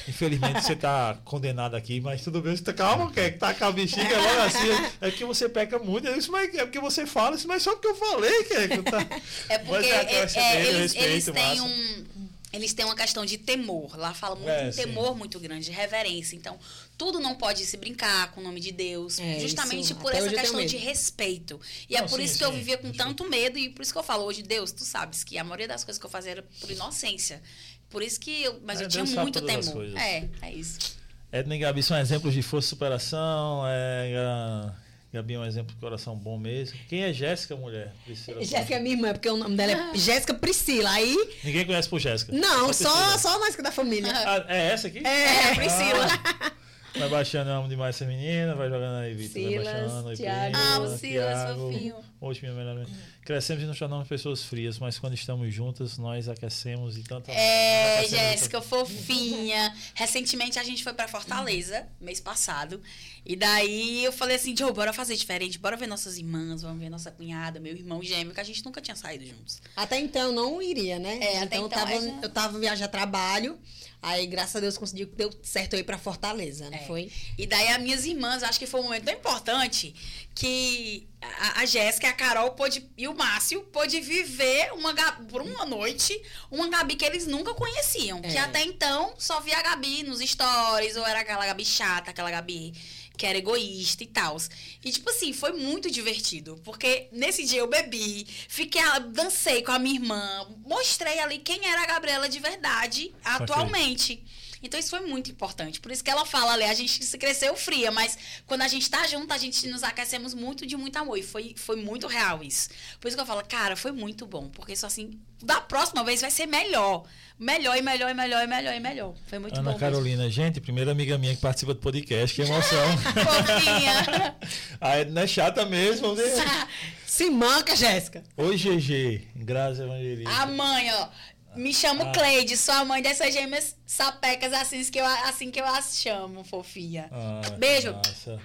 Infelizmente 0.08 0.62
você 0.64 0.76
tá 0.76 1.18
condenado 1.24 1.76
aqui, 1.76 2.02
mas 2.02 2.22
tudo 2.24 2.42
bem. 2.42 2.56
Você 2.56 2.64
tá, 2.64 2.74
calma, 2.74 3.12
quer 3.12 3.32
que 3.32 3.38
tá 3.38 3.54
com 3.54 3.66
a 3.66 3.72
bexiga 3.72 4.18
logo 4.20 4.42
assim. 4.42 4.68
É 5.00 5.10
porque 5.10 5.24
você 5.24 5.48
peca 5.48 5.78
muito. 5.78 6.12
Disse, 6.12 6.30
mas 6.32 6.54
é 6.56 6.66
porque 6.66 6.80
você 6.80 7.06
fala, 7.06 7.36
isso, 7.36 7.48
mas 7.48 7.62
só 7.62 7.72
porque 7.74 7.88
eu 7.90 7.96
falei, 7.96 8.44
que 8.46 8.54
é 8.54 8.68
que 8.68 8.82
tá. 8.82 9.00
É 9.48 9.58
Mas 9.60 9.68
porque 9.68 9.86
é 9.86 10.02
aquela 10.02 10.26
é, 10.26 10.56
é, 10.56 10.66
eles, 10.68 10.94
respeito, 10.94 11.06
eles 11.12 11.26
têm 11.26 11.34
massa. 11.34 11.64
um. 11.64 12.06
Eles 12.52 12.74
têm 12.74 12.86
uma 12.86 12.96
questão 12.96 13.26
de 13.26 13.38
temor. 13.38 13.98
Lá 13.98 14.14
fala 14.14 14.36
muito 14.36 14.50
É, 14.50 14.72
sim. 14.72 14.82
temor 14.84 15.16
muito 15.16 15.40
grande, 15.40 15.66
de 15.66 15.72
reverência. 15.72 16.36
Então, 16.36 16.58
tudo 16.98 17.20
não 17.20 17.36
pode 17.36 17.66
se 17.66 17.78
brincar 17.78 18.32
com 18.32 18.42
o 18.42 18.44
nome 18.44 18.60
de 18.60 18.72
Deus. 18.72 19.20
É, 19.20 19.40
justamente 19.40 19.84
isso, 19.86 19.96
por 19.96 20.10
até 20.10 20.20
essa 20.20 20.28
eu 20.36 20.40
questão 20.40 20.66
de 20.66 20.78
respeito. 20.78 21.60
E 21.90 21.96
é 21.96 22.02
Não, 22.02 22.08
por 22.08 22.18
sim, 22.20 22.26
isso 22.26 22.38
que 22.38 22.44
eu 22.44 22.52
sim. 22.52 22.58
vivia 22.58 22.78
com 22.78 22.88
Acho 22.90 22.98
tanto 22.98 23.30
medo. 23.30 23.58
E 23.58 23.70
por 23.70 23.82
isso 23.82 23.92
que 23.92 23.98
eu 24.00 24.04
falo 24.04 24.24
hoje, 24.24 24.42
Deus, 24.42 24.72
tu 24.72 24.84
sabes 24.84 25.24
que 25.24 25.38
a 25.38 25.44
maioria 25.44 25.68
das 25.68 25.84
coisas 25.84 26.00
que 26.00 26.06
eu 26.06 26.10
fazia 26.10 26.32
era 26.32 26.44
por 26.62 26.70
inocência. 26.72 27.42
Por 27.90 28.02
isso 28.02 28.20
que 28.20 28.44
eu. 28.44 28.60
Mas 28.66 28.80
É, 28.82 28.86
eu 28.86 28.88
tinha 28.90 29.04
Deus 29.04 29.16
muito 29.18 29.42
temor. 29.42 29.74
coisas. 29.74 29.96
É, 29.96 30.28
é 30.42 30.54
isso. 30.54 30.96
Edna 31.32 31.56
e 31.56 31.60
Gabi 31.60 31.84
são 31.84 31.98
exemplos 31.98 32.34
de 32.34 32.42
força 32.42 32.68
e 32.68 32.70
superação. 32.70 33.64
É, 33.68 34.12
Ga- 34.14 34.76
Gabi 35.14 35.34
é 35.36 35.40
um 35.40 35.46
exemplo 35.46 35.74
de 35.74 35.80
coração 35.80 36.16
bom 36.16 36.38
mesmo. 36.38 36.78
Quem 36.90 37.04
é 37.04 37.14
Jéssica, 37.14 37.56
mulher? 37.56 37.94
Priscila 38.06 38.44
Jéssica 38.44 38.76
é 38.76 38.80
minha 38.80 38.96
irmã, 38.96 39.14
porque 39.14 39.30
o 39.30 39.38
nome 39.38 39.56
dela 39.56 39.72
é 39.94 39.98
Jéssica 39.98 40.34
Priscila. 40.34 40.90
Aí, 40.92 41.16
Ninguém 41.44 41.66
conhece 41.66 41.88
por 41.88 42.00
Jéssica. 42.00 42.34
não, 42.34 42.74
só, 42.74 42.90
Priscila. 42.94 43.18
só 43.20 43.40
nós 43.40 43.56
que 43.56 43.62
da 43.62 43.72
família. 43.72 44.12
Ah, 44.14 44.46
é 44.50 44.68
essa 44.72 44.88
aqui? 44.88 45.00
É, 45.06 45.52
a 45.52 45.56
Priscila. 45.56 46.08
Vai 46.98 47.10
baixando, 47.10 47.50
eu 47.50 47.56
amo 47.58 47.68
demais 47.68 47.96
essa 47.96 48.06
menina. 48.06 48.56
Vai 48.56 48.70
jogando 48.70 48.96
aí, 49.04 49.14
Vitor. 49.14 49.42
Vai 49.44 49.64
baixando. 49.64 50.16
Thiago. 50.16 50.52
Priscila, 50.56 50.76
Amo 50.76 50.98
Silas, 50.98 51.00
Thiago. 51.00 51.60
fofinho. 51.72 51.96
Hoje, 52.22 52.42
minha 52.42 52.54
melhor 52.54 52.72
amiga. 52.78 52.90
Crescemos 53.26 53.64
e 53.64 53.66
nos 53.66 53.78
tornamos 53.78 54.08
pessoas 54.08 54.44
frias, 54.44 54.80
mas 54.80 54.98
quando 55.00 55.14
estamos 55.16 55.54
juntas, 55.54 55.98
nós 55.98 56.30
aquecemos 56.30 56.96
e 56.98 57.04
tanto. 57.04 57.30
É, 57.32 58.06
Jéssica, 58.08 58.62
fofinha. 58.62 59.76
Recentemente 59.94 60.58
a 60.60 60.64
gente 60.64 60.84
foi 60.84 60.94
pra 60.94 61.08
Fortaleza, 61.08 61.88
mês 62.00 62.20
passado. 62.22 62.82
E 63.26 63.36
daí 63.36 64.04
eu 64.06 64.12
falei 64.14 64.36
assim, 64.36 64.56
Joe, 64.56 64.72
bora 64.72 64.94
fazer 64.94 65.16
diferente, 65.16 65.58
bora 65.58 65.76
ver 65.76 65.88
nossas 65.88 66.18
irmãs, 66.18 66.62
vamos 66.62 66.80
ver 66.80 66.90
nossa 66.90 67.10
cunhada, 67.12 67.60
meu 67.60 67.74
irmão 67.76 68.02
gêmeo, 68.02 68.34
que 68.34 68.40
a 68.40 68.44
gente 68.44 68.64
nunca 68.64 68.80
tinha 68.80 68.96
saído 68.96 69.26
juntos. 69.26 69.60
Até 69.76 70.00
então 70.00 70.22
eu 70.28 70.32
não 70.32 70.62
iria, 70.62 71.00
né? 71.00 71.18
É, 71.20 71.42
até 71.42 71.58
então, 71.58 71.62
eu 71.62 71.66
então, 71.68 71.80
tava, 71.80 72.02
já- 72.02 72.20
eu 72.22 72.30
tava 72.30 72.60
viajando 72.60 72.86
a 72.86 72.90
trabalho. 72.90 73.60
Aí, 74.08 74.28
graças 74.28 74.56
a 74.56 74.60
Deus, 74.60 74.78
conseguiu 74.78 75.08
deu 75.08 75.32
certo 75.42 75.74
eu 75.74 75.80
ir 75.80 75.84
pra 75.84 75.98
Fortaleza, 75.98 76.70
não 76.70 76.78
É. 76.78 76.86
foi? 76.86 77.12
E 77.38 77.48
daí 77.48 77.70
as 77.70 77.82
minhas 77.82 78.06
irmãs, 78.06 78.44
acho 78.44 78.60
que 78.60 78.68
foi 78.68 78.80
um 78.80 78.84
momento 78.84 79.06
tão 79.06 79.14
importante 79.16 79.96
que 80.36 81.08
a, 81.22 81.62
a 81.62 81.66
Jéssica, 81.66 82.08
a 82.10 82.14
Carol 82.14 82.52
pôde, 82.52 82.86
e 82.96 83.08
o 83.08 83.16
Márcio 83.16 83.62
pôde 83.74 84.00
viver 84.02 84.72
uma, 84.74 84.94
por 85.32 85.42
uma 85.42 85.66
noite 85.66 86.22
uma 86.52 86.68
Gabi 86.70 86.96
que 86.96 87.04
eles 87.06 87.26
nunca 87.26 87.54
conheciam. 87.56 88.22
Que 88.22 88.38
É. 88.38 88.42
até 88.42 88.64
então 88.64 89.14
só 89.18 89.40
via 89.40 89.58
a 89.58 89.64
Gabi 89.64 90.04
nos 90.04 90.20
stories, 90.20 90.96
ou 90.98 91.06
era 91.08 91.22
aquela 91.22 91.46
Gabi 91.46 91.66
chata, 91.66 92.12
aquela 92.12 92.30
Gabi 92.30 92.74
que 93.16 93.26
era 93.26 93.38
egoísta 93.38 94.04
e 94.04 94.08
tal. 94.08 94.38
E, 94.84 94.92
tipo 94.92 95.10
assim, 95.10 95.34
foi 95.34 95.54
muito 95.54 95.90
divertido. 95.90 96.60
Porque 96.64 97.08
nesse 97.12 97.44
dia 97.44 97.60
eu 97.60 97.68
bebi, 97.68 98.26
fiquei, 98.48 98.82
dancei 99.12 99.62
com 99.62 99.72
a 99.72 99.80
minha 99.80 99.96
irmã, 99.96 100.48
mostrei 100.66 101.20
ali 101.20 101.40
quem 101.40 101.66
era 101.66 101.84
a 101.84 101.88
Gabriela 101.88 102.30
de 102.30 102.40
verdade 102.40 103.14
atualmente. 103.24 104.24
Então 104.62 104.80
isso 104.80 104.90
foi 104.90 105.02
muito 105.02 105.32
importante. 105.32 105.80
Por 105.80 105.92
isso 105.92 106.04
que 106.04 106.10
ela 106.10 106.26
fala 106.26 106.54
ali, 106.54 106.64
a 106.64 106.74
gente 106.74 107.04
se 107.04 107.18
cresceu 107.18 107.56
fria, 107.56 107.92
mas 107.92 108.18
quando 108.46 108.62
a 108.62 108.68
gente 108.68 108.90
tá 108.90 109.06
junto, 109.08 109.34
a 109.34 109.38
gente 109.38 109.68
nos 109.68 109.84
aquecemos 109.84 110.34
muito 110.34 110.66
de 110.66 110.76
muito 110.76 110.98
amor. 110.98 111.18
E 111.18 111.24
foi, 111.24 111.54
foi 111.58 111.76
muito 111.76 112.08
real 112.08 112.44
isso. 112.44 112.70
Por 113.00 113.08
isso 113.08 113.18
que 113.18 113.22
eu 113.22 113.26
falo, 113.26 113.44
cara, 113.46 113.76
foi 113.76 113.92
muito 113.92 114.26
bom. 114.26 114.50
Porque 114.50 114.74
isso 114.74 114.86
assim, 114.86 115.20
da 115.42 115.62
próxima 115.62 116.04
vez 116.04 116.22
vai 116.22 116.32
ser 116.32 116.46
melhor. 116.46 117.04
Melhor 117.38 117.78
e 117.78 117.82
melhor 117.82 118.10
e 118.10 118.14
melhor 118.14 118.44
e 118.44 118.48
melhor 118.48 118.74
e 118.74 118.80
melhor. 118.80 119.14
Foi 119.28 119.40
muito 119.40 119.60
Ana 119.60 119.74
bom. 119.74 119.78
Carolina, 119.78 120.30
gente, 120.30 120.62
primeira 120.62 120.92
amiga 120.92 121.18
minha 121.18 121.36
que 121.36 121.42
participa 121.42 121.74
do 121.74 121.80
podcast, 121.82 122.34
que 122.34 122.42
emoção. 122.42 122.88
mesmo. 122.88 123.02
Fofinha. 123.26 124.36
a 124.80 124.98
Edna 124.98 125.22
é 125.22 125.28
chata 125.28 125.66
mesmo. 125.66 126.16
Né? 126.16 126.24
Se 127.06 127.30
manca, 127.30 127.76
Jéssica. 127.76 128.24
Oi, 128.38 128.58
GG, 128.58 129.28
Graça 129.36 129.84
Evangelista. 129.84 130.32
A 130.32 130.46
mãe, 130.46 130.94
ó. 130.94 131.10
Me 131.56 131.74
chamo 131.74 132.04
Ah. 132.04 132.12
Cleide, 132.12 132.58
sou 132.58 132.74
a 132.76 132.86
mãe 132.86 133.02
dessas 133.02 133.34
gêmeas 133.34 133.76
sapecas 133.86 134.54
assim 134.54 134.84
que 134.84 135.00
eu, 135.00 135.06
assim 135.06 135.50
que 135.52 135.60
eu 135.60 135.66
as 135.66 135.98
chamo, 136.00 136.44
fofinha. 136.44 137.08
Ah, 137.12 137.42
Beijo. 137.58 137.92
Nossa. 137.92 138.40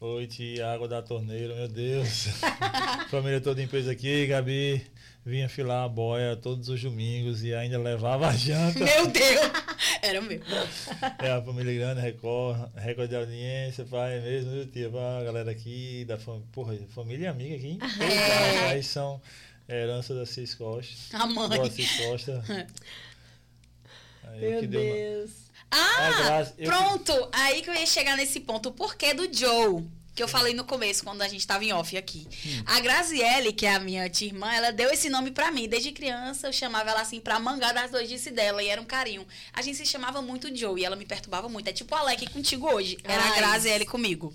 Oi, 0.00 0.26
Tiago 0.28 0.86
da 0.86 1.02
Torneira, 1.02 1.54
meu 1.54 1.68
Deus. 1.68 2.28
Família 3.10 3.40
toda 3.40 3.60
em 3.60 3.66
peso 3.66 3.90
aqui, 3.90 4.26
Gabi. 4.26 4.86
Vinha 5.26 5.48
filar 5.48 5.84
a 5.84 5.88
boia 5.88 6.36
todos 6.36 6.68
os 6.68 6.80
domingos 6.80 7.42
e 7.42 7.52
ainda 7.52 7.76
levava 7.78 8.28
a 8.28 8.32
janta. 8.32 8.78
Meu 8.78 9.08
Deus! 9.08 9.50
Era 10.00 10.22
meu. 10.22 10.40
É 11.18 11.32
a 11.32 11.42
família 11.42 11.74
grande, 11.74 12.00
Record, 12.00 12.70
recorde 12.76 13.10
de 13.10 13.16
audiência, 13.16 13.84
pai, 13.84 14.20
mesmo, 14.20 14.52
viu, 14.52 14.66
tia? 14.66 14.88
A 14.88 15.24
galera 15.24 15.50
aqui, 15.50 16.04
da 16.06 16.16
fam... 16.16 16.40
Porra, 16.52 16.74
família 16.94 17.24
e 17.24 17.26
amiga 17.26 17.56
aqui, 17.56 17.66
hein? 17.66 17.78
É. 18.00 18.68
Aí 18.70 18.82
são 18.82 19.20
herança 19.76 20.14
da 20.14 20.24
Cis 20.26 20.54
Costa. 20.54 20.94
A 21.16 21.26
mãe. 21.26 21.48
Boa 21.58 21.70
Cis 21.70 21.90
Costa. 21.98 22.44
Aí, 24.24 24.40
Meu 24.40 24.58
uma- 24.60 24.66
Deus. 24.66 25.30
Ah, 25.70 26.38
Ah, 26.40 26.52
eu- 26.56 26.64
pronto! 26.66 27.28
Aí 27.32 27.60
que 27.62 27.68
eu 27.70 27.74
ia 27.74 27.86
chegar 27.86 28.16
nesse 28.16 28.40
ponto. 28.40 28.70
O 28.70 28.72
porquê 28.72 29.12
do 29.12 29.30
Joe? 29.32 29.84
Que 30.14 30.22
eu 30.22 30.26
falei 30.28 30.52
no 30.52 30.64
começo, 30.64 31.04
quando 31.04 31.22
a 31.22 31.28
gente 31.28 31.46
tava 31.46 31.64
em 31.64 31.72
off 31.72 31.96
aqui. 31.96 32.26
Hum. 32.44 32.62
A 32.66 32.80
Graziele, 32.80 33.52
que 33.52 33.64
é 33.64 33.74
a 33.74 33.78
minha 33.78 34.08
tia 34.10 34.26
irmã, 34.26 34.52
ela 34.52 34.72
deu 34.72 34.90
esse 34.90 35.08
nome 35.08 35.30
pra 35.30 35.52
mim. 35.52 35.68
Desde 35.68 35.92
criança, 35.92 36.48
eu 36.48 36.52
chamava 36.52 36.90
ela 36.90 37.02
assim 37.02 37.20
pra 37.20 37.38
mangar 37.38 37.72
das 37.72 37.92
doidices 37.92 38.32
dela. 38.32 38.60
E 38.60 38.66
era 38.68 38.80
um 38.80 38.84
carinho. 38.84 39.24
A 39.52 39.62
gente 39.62 39.76
se 39.76 39.86
chamava 39.86 40.20
muito 40.20 40.54
Joe 40.56 40.80
e 40.80 40.84
ela 40.84 40.96
me 40.96 41.06
perturbava 41.06 41.48
muito. 41.48 41.68
É 41.68 41.72
tipo 41.72 41.94
a 41.94 42.00
Alec 42.00 42.28
contigo 42.30 42.66
hoje. 42.68 42.98
Era 43.04 43.22
a 43.22 43.30
Ai. 43.30 43.36
Graziele 43.38 43.86
comigo. 43.86 44.34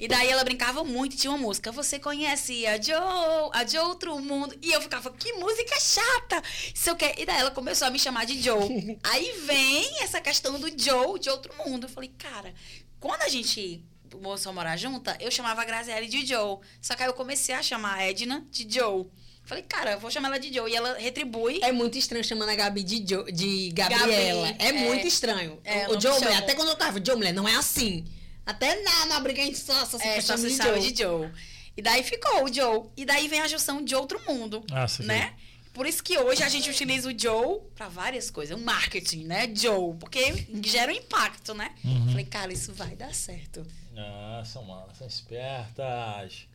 E 0.00 0.08
daí 0.08 0.30
ela 0.30 0.42
brincava 0.42 0.82
muito, 0.82 1.14
tinha 1.14 1.30
uma 1.30 1.36
música. 1.38 1.70
Você 1.70 1.98
conhece 1.98 2.66
a 2.66 2.80
Joe, 2.80 3.50
a 3.52 3.62
de 3.64 3.76
outro 3.76 4.18
mundo. 4.18 4.56
E 4.62 4.72
eu 4.72 4.80
ficava, 4.80 5.10
que 5.12 5.34
música 5.34 5.78
chata! 5.78 6.42
Isso 6.74 6.88
eu 6.88 6.96
quero. 6.96 7.20
E 7.20 7.26
daí 7.26 7.38
ela 7.38 7.50
começou 7.50 7.86
a 7.86 7.90
me 7.90 7.98
chamar 7.98 8.24
de 8.24 8.40
Joe. 8.40 8.98
Aí 9.04 9.32
vem 9.44 10.02
essa 10.02 10.18
questão 10.18 10.58
do 10.58 10.68
Joe 10.68 11.20
de 11.20 11.28
outro 11.28 11.52
mundo. 11.58 11.84
Eu 11.84 11.90
falei, 11.90 12.10
cara, 12.16 12.54
quando 12.98 13.20
a 13.20 13.28
gente 13.28 13.84
começou 14.10 14.50
a 14.50 14.52
morar 14.54 14.74
junta, 14.78 15.18
eu 15.20 15.30
chamava 15.30 15.60
a 15.60 15.64
Graziele 15.66 16.06
de 16.06 16.24
Joe. 16.24 16.60
Só 16.80 16.94
que 16.94 17.02
aí 17.02 17.08
eu 17.08 17.12
comecei 17.12 17.54
a 17.54 17.62
chamar 17.62 17.96
a 17.98 18.02
Edna 18.08 18.46
de 18.50 18.66
Joe. 18.72 19.04
Falei, 19.44 19.64
cara, 19.64 19.98
vou 19.98 20.10
chamar 20.10 20.28
ela 20.28 20.38
de 20.40 20.50
Joe. 20.50 20.70
E 20.70 20.74
ela 20.74 20.96
retribui. 20.98 21.60
É 21.62 21.72
muito 21.72 21.98
estranho 21.98 22.24
chamando 22.24 22.48
a 22.48 22.54
Gabi 22.54 22.82
de, 22.82 23.04
jo, 23.06 23.24
de 23.24 23.70
Gabriela. 23.74 24.46
Gabi, 24.52 24.64
é, 24.64 24.68
é. 24.68 24.72
muito 24.72 25.06
estranho. 25.06 25.60
É, 25.62 25.88
o 25.88 25.92
não 25.92 26.00
Joe, 26.00 26.18
mulher, 26.20 26.38
até 26.38 26.54
quando 26.54 26.68
eu 26.68 26.76
tava, 26.76 27.04
Joe, 27.04 27.16
mulher, 27.16 27.34
não 27.34 27.46
é 27.46 27.54
assim. 27.54 28.06
Até 28.44 28.82
na, 28.82 29.06
na 29.06 29.20
briga 29.20 29.42
a 29.42 29.44
gente 29.44 29.58
só, 29.58 29.84
só 29.86 29.98
se 29.98 30.06
É, 30.06 30.20
só 30.20 30.36
se 30.36 30.48
de 30.48 30.56
chama 30.56 30.80
Joe. 30.80 30.92
de 30.92 31.02
Joe. 31.02 31.30
E 31.76 31.82
daí 31.82 32.02
ficou 32.02 32.44
o 32.44 32.52
Joe. 32.52 32.82
E 32.96 33.04
daí 33.04 33.28
vem 33.28 33.40
a 33.40 33.48
junção 33.48 33.82
de 33.84 33.94
outro 33.94 34.20
mundo. 34.26 34.64
Nossa, 34.70 35.02
né? 35.02 35.34
Por 35.72 35.86
isso 35.86 36.02
que 36.02 36.18
hoje 36.18 36.42
a 36.42 36.48
gente 36.48 36.68
utiliza 36.68 37.08
o 37.08 37.18
Joe 37.18 37.60
pra 37.76 37.88
várias 37.88 38.28
coisas. 38.30 38.58
O 38.58 38.60
marketing, 38.62 39.24
né? 39.24 39.50
Joe. 39.54 39.94
Porque 39.98 40.46
gera 40.64 40.90
um 40.92 40.94
impacto, 40.96 41.54
né? 41.54 41.72
Uhum. 41.84 42.08
Falei, 42.08 42.24
cara, 42.24 42.52
isso 42.52 42.72
vai 42.74 42.96
dar 42.96 43.14
certo. 43.14 43.64
Ah, 43.96 44.42
são 44.44 44.64
malas, 44.64 44.96
são 44.96 45.06
espertas. 45.06 46.46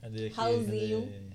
Cadê 0.00 0.26
aqui? 0.26 0.36
Raulzinho. 0.36 1.02
Cadê? 1.02 1.32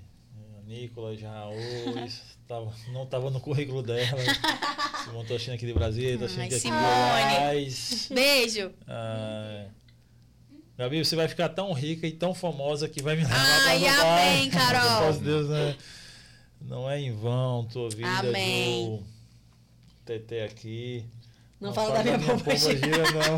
Nicolas, 0.68 1.22
Raul. 1.22 1.56
tava, 2.48 2.74
não 2.92 3.06
tava 3.06 3.30
no 3.30 3.40
currículo 3.40 3.82
dela. 3.84 4.22
Simone, 5.06 5.28
tô 5.28 5.36
achando 5.36 5.56
aqui 5.56 5.66
de 5.66 5.74
Brasília, 5.74 6.18
tô 6.18 6.26
achando 6.26 6.42
Ai, 6.42 6.48
que 6.50 6.56
aqui 6.56 6.64
de. 6.64 6.70
Goiás. 6.70 8.10
Beijo. 8.12 8.74
Ah, 8.88 9.66
Gabi, 10.78 11.04
você 11.04 11.16
vai 11.16 11.28
ficar 11.28 11.50
tão 11.50 11.74
rica 11.74 12.06
e 12.06 12.12
tão 12.12 12.36
famosa 12.36 12.88
que 12.88 13.02
vai 13.02 13.16
me 13.16 13.24
levar 13.24 13.36
Ai, 13.36 13.80
pra 13.80 13.90
Dubai. 13.96 14.30
amém, 14.30 14.50
Carol. 14.52 15.14
De 15.14 15.20
Deus, 15.20 15.50
né? 15.50 15.76
Não 16.62 16.90
é 16.90 17.00
em 17.00 17.12
vão 17.12 17.66
tua 17.66 17.90
vida, 17.90 18.08
Amém. 18.20 19.04
Tetê 20.06 20.42
aqui. 20.42 21.06
Não 21.60 21.74
fala 21.74 21.96
da 21.96 22.04
minha 22.04 22.58
gira, 22.58 23.12
não. 23.12 23.38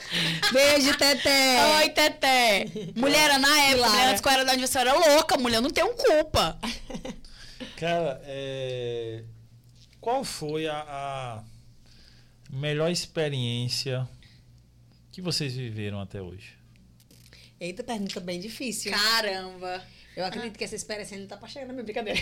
Beijo, 0.52 0.96
Teté. 0.96 1.76
Oi, 1.76 1.90
Teté. 1.90 2.64
Mulher, 2.96 3.38
na 3.38 3.60
época, 3.64 3.88
mulher, 3.90 4.08
antes 4.08 4.22
que 4.22 4.28
eu 4.28 4.32
era 4.32 4.44
da 4.44 4.52
aniversário, 4.52 4.90
era 4.90 5.14
louca. 5.14 5.36
Mulher, 5.36 5.60
não 5.60 5.70
tenho 5.70 5.94
culpa. 5.94 6.58
Cara, 7.76 8.20
é, 8.24 9.22
qual 10.00 10.24
foi 10.24 10.66
a, 10.66 10.78
a 10.78 11.44
melhor 12.50 12.90
experiência 12.90 14.08
que 15.12 15.20
vocês 15.20 15.54
viveram 15.54 16.00
até 16.00 16.22
hoje? 16.22 16.57
Eita, 17.60 17.82
pergunta 17.82 18.20
bem 18.20 18.38
difícil. 18.38 18.92
Caramba. 18.92 19.84
Eu 20.16 20.24
acredito 20.24 20.58
que 20.58 20.64
essa 20.64 20.74
experiência 20.74 21.16
ainda 21.16 21.28
tá 21.28 21.36
pra 21.36 21.48
chegar 21.48 21.66
na 21.66 21.72
minha 21.72 21.84
brincadeira. 21.84 22.20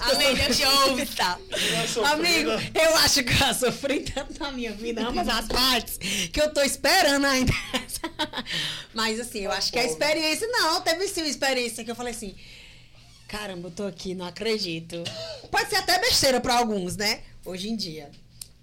Amém, 0.00 0.34
Deus 0.34 0.56
te 0.56 0.64
ouça. 0.64 1.38
Amigo, 2.12 2.50
eu 2.74 2.96
acho 2.96 3.22
que 3.22 3.32
eu 3.42 3.54
sofri 3.54 4.00
tanto 4.00 4.38
na 4.40 4.50
minha 4.50 4.72
vida, 4.72 5.06
ambas 5.06 5.28
as 5.28 5.46
partes, 5.46 5.98
que 6.32 6.40
eu 6.40 6.52
tô 6.52 6.62
esperando 6.62 7.26
ainda. 7.26 7.52
Mas 8.94 9.20
assim, 9.20 9.40
eu 9.40 9.52
acho 9.52 9.70
que 9.72 9.78
a 9.78 9.84
experiência, 9.84 10.46
não, 10.48 10.80
teve 10.80 11.06
sim 11.08 11.20
uma 11.20 11.28
experiência 11.28 11.84
que 11.84 11.90
eu 11.90 11.96
falei 11.96 12.14
assim, 12.14 12.34
caramba, 13.26 13.68
eu 13.68 13.72
tô 13.72 13.86
aqui, 13.86 14.14
não 14.14 14.26
acredito. 14.26 15.02
Pode 15.50 15.68
ser 15.68 15.76
até 15.76 15.98
besteira 15.98 16.40
pra 16.40 16.56
alguns, 16.58 16.96
né? 16.96 17.22
Hoje 17.44 17.68
em 17.68 17.76
dia. 17.76 18.10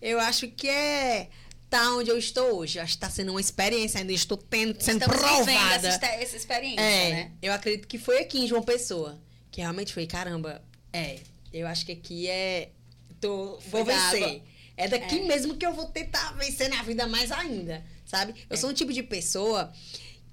Eu 0.01 0.19
acho 0.19 0.47
que 0.47 0.67
é 0.67 1.29
tá 1.77 1.95
onde 1.95 2.09
eu 2.09 2.17
estou 2.17 2.57
hoje. 2.57 2.79
Acho 2.79 2.93
que 2.93 2.99
tá 2.99 3.09
sendo 3.09 3.31
uma 3.31 3.41
experiência, 3.41 3.99
ainda 3.99 4.13
estou 4.13 4.37
tendo, 4.37 4.81
sendo 4.81 5.01
Estamos 5.01 5.17
provada. 5.17 5.87
essa, 5.87 6.05
essa 6.05 6.35
experiência, 6.37 6.81
É, 6.81 7.09
né? 7.11 7.31
eu 7.41 7.51
acredito 7.53 7.87
que 7.87 7.97
foi 7.97 8.19
aqui 8.19 8.39
em 8.39 8.47
João 8.47 8.61
Pessoa. 8.63 9.19
Que 9.51 9.61
realmente 9.61 9.93
foi, 9.93 10.05
caramba, 10.05 10.61
é. 10.93 11.19
Eu 11.53 11.67
acho 11.67 11.85
que 11.85 11.91
aqui 11.93 12.27
é. 12.27 12.69
Tô, 13.21 13.57
vou 13.69 13.83
vencer. 13.85 14.41
É 14.77 14.87
daqui 14.89 15.19
É. 15.19 15.23
mesmo 15.23 15.55
que 15.55 15.65
eu 15.65 15.73
vou 15.73 15.85
tentar 15.85 16.33
vencer 16.33 16.69
na 16.69 16.83
vida 16.83 17.07
mais 17.07 17.31
ainda, 17.31 17.81
sabe? 18.05 18.35
Eu 18.49 18.57
sou 18.57 18.69
um 18.69 18.73
tipo 18.73 18.91
de 18.91 19.01
pessoa 19.01 19.71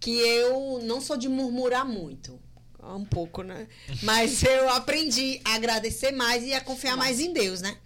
que 0.01 0.10
eu 0.19 0.81
não 0.82 1.01
sou 1.01 1.16
de 1.16 1.28
murmurar 1.28 1.86
muito. 1.86 2.40
Um 2.82 3.05
pouco, 3.05 3.43
né? 3.44 3.69
Mas 4.02 4.43
eu 4.43 4.69
aprendi 4.70 5.40
a 5.44 5.55
agradecer 5.55 6.10
mais 6.10 6.43
e 6.43 6.52
a 6.52 6.60
confiar 6.60 6.97
mais 6.97 7.20
em 7.20 7.32
Deus, 7.32 7.60
né? 7.60 7.77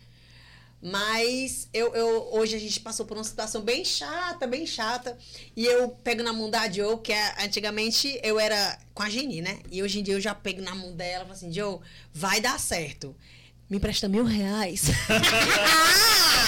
Mas 0.83 1.69
eu, 1.73 1.95
eu, 1.95 2.29
hoje 2.33 2.55
a 2.55 2.59
gente 2.59 2.79
passou 2.81 3.07
por 3.07 3.17
uma 3.17 3.25
situação 3.25 3.61
bem 3.63 3.85
chata, 3.85 4.47
bem 4.47 4.67
chata. 4.67 5.17
E 5.57 5.65
eu 5.67 5.89
pego 6.05 6.23
na 6.23 6.33
mão 6.33 6.49
da 6.51 6.71
Joe, 6.71 6.99
que 6.99 7.13
é- 7.13 7.35
antigamente 7.45 8.21
eu 8.23 8.39
era 8.39 8.79
com 8.95 9.03
a 9.03 9.09
Geni, 9.11 9.41
né? 9.41 9.59
E 9.71 9.83
hoje 9.83 9.99
em 9.99 10.03
dia 10.03 10.15
eu 10.15 10.21
já 10.21 10.35
pego 10.35 10.63
na 10.63 10.75
mão 10.75 10.93
dela 10.93 11.25
e 11.25 11.27
falo 11.27 11.33
assim, 11.33 11.53
Joe, 11.53 11.79
vai 12.13 12.41
dar 12.41 12.59
certo. 12.61 13.17
Me 13.69 13.79
empresta 13.79 14.09
mil 14.09 14.25
reais. 14.25 14.83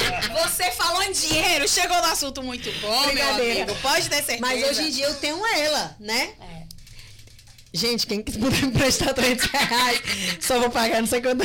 Ah, 0.01 0.47
você 0.47 0.71
falou 0.71 1.03
em 1.03 1.11
dinheiro, 1.13 1.67
chegou 1.69 1.97
no 1.97 2.05
assunto 2.05 2.41
muito 2.43 2.71
bom, 2.81 3.13
meu 3.13 3.29
amigo. 3.35 3.75
Pode 3.83 4.09
ter 4.09 4.17
certeza. 4.17 4.41
Mas 4.41 4.63
hoje 4.63 4.83
em 4.83 4.91
dia 4.91 5.07
eu 5.07 5.15
tenho 5.17 5.45
ela, 5.45 5.97
né? 5.99 6.35
É. 6.41 6.58
Gente, 7.73 8.07
quem 8.07 8.23
que 8.23 8.33
puder 8.39 8.63
me 8.63 8.69
emprestar 8.69 9.15
300 9.15 9.47
reais, 9.47 10.03
só 10.41 10.59
vou 10.59 10.71
pagar 10.71 11.01
não 11.01 11.09
sei 11.09 11.21
quando. 11.21 11.45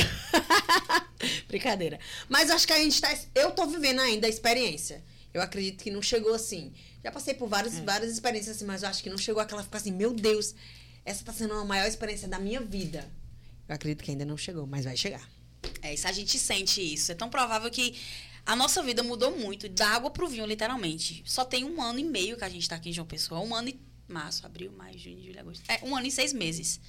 Brincadeira. 1.48 1.98
Mas 2.28 2.50
acho 2.50 2.66
que 2.66 2.72
a 2.72 2.78
gente 2.78 3.00
tá. 3.00 3.14
Eu 3.34 3.50
tô 3.50 3.66
vivendo 3.66 4.00
ainda 4.00 4.26
a 4.26 4.30
experiência. 4.30 5.02
Eu 5.32 5.42
acredito 5.42 5.82
que 5.82 5.90
não 5.90 6.00
chegou 6.00 6.34
assim. 6.34 6.72
Já 7.02 7.10
passei 7.10 7.34
por 7.34 7.48
várias, 7.48 7.78
várias 7.80 8.12
experiências 8.12 8.56
assim, 8.56 8.64
mas 8.64 8.82
eu 8.82 8.88
acho 8.88 9.02
que 9.02 9.10
não 9.10 9.18
chegou 9.18 9.42
aquela 9.42 9.62
ficar 9.62 9.78
assim, 9.78 9.92
meu 9.92 10.12
Deus, 10.12 10.54
essa 11.04 11.24
tá 11.24 11.32
sendo 11.32 11.54
a 11.54 11.64
maior 11.64 11.86
experiência 11.86 12.28
da 12.28 12.38
minha 12.38 12.60
vida. 12.60 13.10
Eu 13.68 13.74
acredito 13.74 14.02
que 14.02 14.10
ainda 14.10 14.24
não 14.24 14.36
chegou, 14.36 14.66
mas 14.66 14.84
vai 14.84 14.96
chegar. 14.96 15.28
É, 15.82 15.92
isso 15.92 16.06
a 16.06 16.12
gente 16.12 16.38
sente 16.38 16.80
isso. 16.80 17.10
É 17.12 17.14
tão 17.14 17.28
provável 17.28 17.70
que 17.70 17.94
a 18.46 18.54
nossa 18.54 18.82
vida 18.82 19.02
mudou 19.02 19.36
muito, 19.36 19.68
da 19.68 19.88
água 19.88 20.10
pro 20.10 20.28
vinho, 20.28 20.46
literalmente. 20.46 21.22
Só 21.26 21.44
tem 21.44 21.64
um 21.64 21.80
ano 21.82 21.98
e 21.98 22.04
meio 22.04 22.36
que 22.36 22.44
a 22.44 22.48
gente 22.48 22.68
tá 22.68 22.76
aqui 22.76 22.90
em 22.90 22.92
João 22.92 23.06
Pessoa. 23.06 23.40
Um 23.40 23.54
ano 23.54 23.70
e. 23.70 23.80
Março, 24.08 24.44
abril, 24.46 24.72
maio, 24.72 24.98
junho, 24.98 25.22
julho, 25.24 25.40
agosto. 25.40 25.62
É, 25.68 25.80
um 25.82 25.96
ano 25.96 26.06
e 26.06 26.10
seis 26.10 26.32
meses. 26.32 26.80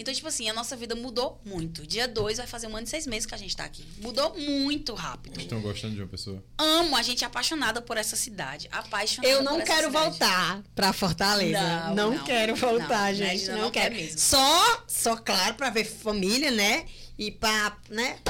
Então, 0.00 0.14
tipo 0.14 0.28
assim, 0.28 0.48
a 0.48 0.52
nossa 0.52 0.76
vida 0.76 0.94
mudou 0.94 1.40
muito. 1.44 1.84
Dia 1.84 2.06
2 2.06 2.36
vai 2.38 2.46
fazer 2.46 2.68
um 2.68 2.76
ano 2.76 2.86
e 2.86 2.88
seis 2.88 3.04
meses 3.04 3.26
que 3.26 3.34
a 3.34 3.38
gente 3.38 3.56
tá 3.56 3.64
aqui. 3.64 3.84
Mudou 4.00 4.32
muito 4.38 4.94
rápido. 4.94 5.40
Estão 5.40 5.60
gostando 5.60 5.96
de 5.96 6.00
uma 6.00 6.06
pessoa? 6.06 6.40
Amo, 6.56 6.94
a 6.94 7.02
gente 7.02 7.24
é 7.24 7.26
apaixonada 7.26 7.82
por 7.82 7.96
essa 7.96 8.14
cidade. 8.14 8.68
Apaixonada 8.70 9.28
Eu 9.34 9.42
não 9.42 9.60
quero 9.60 9.88
cidade. 9.88 10.08
voltar 10.10 10.62
pra 10.72 10.92
Fortaleza. 10.92 11.60
Não, 11.88 11.94
Não, 11.96 12.10
não, 12.14 12.24
quero 12.24 12.54
voltar, 12.54 13.08
não, 13.08 13.14
gente. 13.14 13.46
Não, 13.48 13.58
não 13.62 13.70
quer 13.72 13.90
quero. 13.90 13.94
mesmo. 13.96 14.18
Só, 14.20 14.84
só 14.86 15.16
claro, 15.16 15.56
pra 15.56 15.68
ver 15.68 15.84
família, 15.84 16.52
né? 16.52 16.86
E 17.18 17.32
pra, 17.32 17.76
né? 17.90 18.20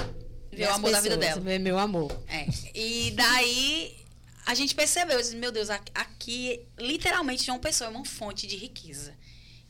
Ver 0.51 0.69
o 0.69 0.73
amor 0.73 0.91
da 0.91 1.01
vida 1.03 1.19
pessoas, 1.19 1.35
dela. 1.35 1.41
Ver 1.45 1.59
meu 1.59 1.79
amor. 1.79 2.11
É. 2.29 2.47
E 2.75 3.11
daí 3.11 3.95
a 4.51 4.55
gente 4.55 4.75
percebeu, 4.75 5.17
eu 5.17 5.23
disse, 5.23 5.37
meu 5.37 5.53
Deus, 5.53 5.69
aqui- 5.95 6.61
literalmente 6.79 7.45
João 7.45 7.59
Pessoa 7.59 7.89
é 7.89 7.91
uma 7.95 8.03
fonte 8.05 8.47
de 8.47 8.57
riqueza. 8.57 9.15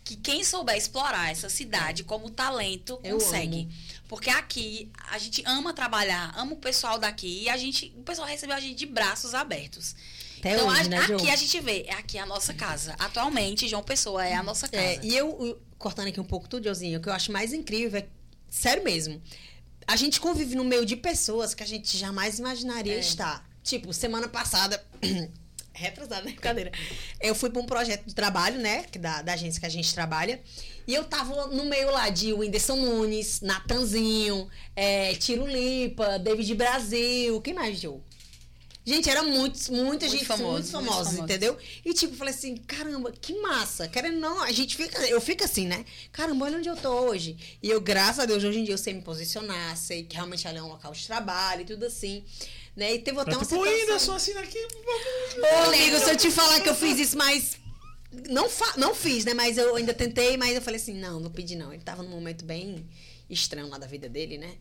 Que 0.04 0.14
quem 0.14 0.44
souber 0.44 0.76
explorar 0.76 1.32
essa 1.32 1.48
cidade 1.48 2.04
como 2.04 2.30
talento 2.30 2.98
Eu 3.02 3.18
consegue. 3.18 3.62
amo. 3.62 3.72
Porque 4.08 4.30
aqui 4.30 4.88
a 5.10 5.18
gente 5.18 5.42
ama 5.44 5.74
trabalhar, 5.74 6.32
ama 6.36 6.52
o 6.52 6.56
pessoal 6.56 6.96
daqui 6.96 7.42
e 7.42 7.48
a 7.48 7.56
gente, 7.56 7.92
o 7.96 8.02
pessoal 8.04 8.28
recebeu 8.28 8.54
a 8.54 8.60
gente 8.60 8.76
de 8.76 8.86
braços 8.86 9.34
abertos. 9.34 9.96
Até 10.38 10.54
então 10.54 10.68
hoje, 10.68 10.80
a- 10.82 10.84
né, 10.88 10.98
aqui 10.98 11.28
a 11.28 11.34
gente 11.36 11.60
vê, 11.60 11.82
é 11.88 11.94
aqui 11.94 12.16
a 12.16 12.24
nossa 12.24 12.54
casa. 12.54 12.94
Atualmente 13.00 13.66
João 13.66 13.82
Pessoa 13.82 14.24
é 14.24 14.34
a 14.34 14.42
nossa 14.44 14.68
casa. 14.68 14.82
É, 14.82 15.00
e 15.02 15.14
eu, 15.16 15.28
eu- 15.44 15.60
cortando 15.76 16.06
aqui 16.06 16.20
um 16.20 16.24
pouco 16.24 16.48
tudo, 16.48 16.64
Josinho, 16.64 17.00
o 17.00 17.02
que 17.02 17.08
eu 17.08 17.12
acho 17.12 17.32
mais 17.32 17.52
incrível 17.52 17.98
é, 17.98 18.06
sério 18.48 18.84
mesmo, 18.84 19.20
a 19.88 19.96
gente 19.96 20.20
convive 20.20 20.54
no 20.54 20.62
meio 20.64 20.86
de 20.86 20.94
pessoas 20.94 21.52
que 21.52 21.62
a 21.64 21.66
gente 21.66 21.98
jamais 21.98 22.38
imaginaria 22.38 22.94
É. 22.94 23.00
estar. 23.00 23.47
Tipo, 23.68 23.92
semana 23.92 24.26
passada, 24.28 24.82
retrasada, 25.74 26.22
né? 26.22 26.30
Brincadeira. 26.32 26.72
Eu 27.20 27.34
fui 27.34 27.50
para 27.50 27.60
um 27.60 27.66
projeto 27.66 28.06
de 28.06 28.14
trabalho, 28.14 28.58
né? 28.58 28.86
Da, 28.98 29.20
da 29.20 29.34
agência 29.34 29.60
que 29.60 29.66
a 29.66 29.68
gente 29.68 29.92
trabalha. 29.92 30.40
E 30.86 30.94
eu 30.94 31.04
tava 31.04 31.48
no 31.48 31.66
meio 31.66 31.90
lá 31.90 32.08
de 32.08 32.32
Whindersson 32.32 32.76
Nunes, 32.76 33.42
Natanzinho, 33.42 34.48
é, 34.74 35.14
Tiro 35.16 35.46
Lipa, 35.46 36.18
David 36.18 36.54
Brasil, 36.54 37.38
quem 37.42 37.52
mais, 37.52 37.78
Joe? 37.78 38.00
Gente, 38.86 39.10
era 39.10 39.22
muito, 39.22 39.70
muita 39.70 40.06
Muito 40.06 40.08
gente 40.08 40.24
famoso, 40.24 40.50
muito 40.50 40.72
muito 40.72 40.86
famosa, 40.86 41.10
famoso. 41.10 41.22
entendeu? 41.24 41.58
E 41.84 41.92
tipo, 41.92 42.16
falei 42.16 42.32
assim, 42.32 42.56
caramba, 42.56 43.12
que 43.12 43.38
massa. 43.38 43.86
Querendo 43.86 44.18
não, 44.18 44.42
a 44.42 44.50
gente 44.50 44.74
fica, 44.74 44.98
eu 45.08 45.20
fico 45.20 45.44
assim, 45.44 45.66
né? 45.66 45.84
Caramba, 46.10 46.46
olha 46.46 46.56
onde 46.56 46.70
eu 46.70 46.76
tô 46.76 46.88
hoje. 46.88 47.36
E 47.62 47.68
eu, 47.68 47.82
graças 47.82 48.20
a 48.20 48.24
Deus, 48.24 48.42
hoje 48.42 48.60
em 48.60 48.64
dia 48.64 48.72
eu 48.72 48.78
sei 48.78 48.94
me 48.94 49.02
posicionar, 49.02 49.76
sei 49.76 50.04
que 50.04 50.14
realmente 50.16 50.48
ali 50.48 50.56
é 50.56 50.62
um 50.62 50.68
local 50.68 50.90
de 50.92 51.06
trabalho 51.06 51.60
e 51.60 51.64
tudo 51.66 51.84
assim. 51.84 52.24
Né? 52.78 52.94
E 52.94 52.98
teve 53.00 53.18
até 53.18 53.32
uma 53.32 53.44
tipo, 53.44 53.66
situação... 53.66 53.98
só 53.98 54.14
assim 54.14 54.38
aqui. 54.38 54.56
Ô, 54.56 55.64
amigo, 55.66 55.98
se 55.98 56.12
eu 56.12 56.16
te 56.16 56.30
falar 56.30 56.60
que 56.60 56.68
eu 56.68 56.76
fiz 56.76 56.96
isso, 56.96 57.18
mas. 57.18 57.58
Não, 58.28 58.48
fa... 58.48 58.74
não 58.76 58.94
fiz, 58.94 59.24
né? 59.24 59.34
Mas 59.34 59.58
eu 59.58 59.74
ainda 59.74 59.92
tentei, 59.92 60.36
mas 60.36 60.54
eu 60.54 60.62
falei 60.62 60.80
assim: 60.80 60.94
não, 60.94 61.18
não 61.18 61.28
pedi 61.28 61.56
não. 61.56 61.72
Ele 61.72 61.82
tava 61.82 62.04
num 62.04 62.10
momento 62.10 62.44
bem 62.44 62.88
estranho 63.28 63.66
lá 63.66 63.78
da 63.78 63.86
vida 63.88 64.08
dele, 64.08 64.38
né? 64.38 64.54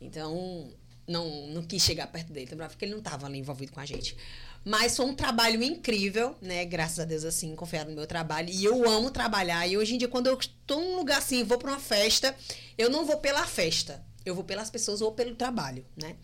Então, 0.00 0.72
não, 1.06 1.46
não 1.50 1.62
quis 1.62 1.84
chegar 1.84 2.08
perto 2.08 2.32
dele, 2.32 2.48
lembrava 2.50 2.74
que 2.74 2.84
ele 2.84 2.96
não 2.96 3.00
tava 3.00 3.26
ali 3.26 3.38
envolvido 3.38 3.70
com 3.70 3.78
a 3.78 3.86
gente. 3.86 4.16
Mas 4.64 4.96
foi 4.96 5.06
um 5.06 5.14
trabalho 5.14 5.62
incrível, 5.62 6.34
né? 6.42 6.64
Graças 6.64 6.98
a 6.98 7.04
Deus, 7.04 7.24
assim, 7.24 7.54
confiar 7.54 7.86
no 7.86 7.92
meu 7.92 8.08
trabalho. 8.08 8.50
E 8.50 8.64
eu 8.64 8.90
amo 8.90 9.12
trabalhar. 9.12 9.68
E 9.68 9.76
hoje 9.76 9.94
em 9.94 9.98
dia, 9.98 10.08
quando 10.08 10.26
eu 10.26 10.36
estou 10.36 10.80
num 10.80 10.96
lugar 10.96 11.18
assim, 11.18 11.44
vou 11.44 11.58
pra 11.58 11.70
uma 11.70 11.80
festa, 11.80 12.34
eu 12.76 12.90
não 12.90 13.04
vou 13.04 13.18
pela 13.18 13.46
festa. 13.46 14.04
Eu 14.24 14.34
vou 14.34 14.42
pelas 14.42 14.68
pessoas 14.68 15.00
ou 15.00 15.12
pelo 15.12 15.36
trabalho, 15.36 15.86
né? 15.96 16.16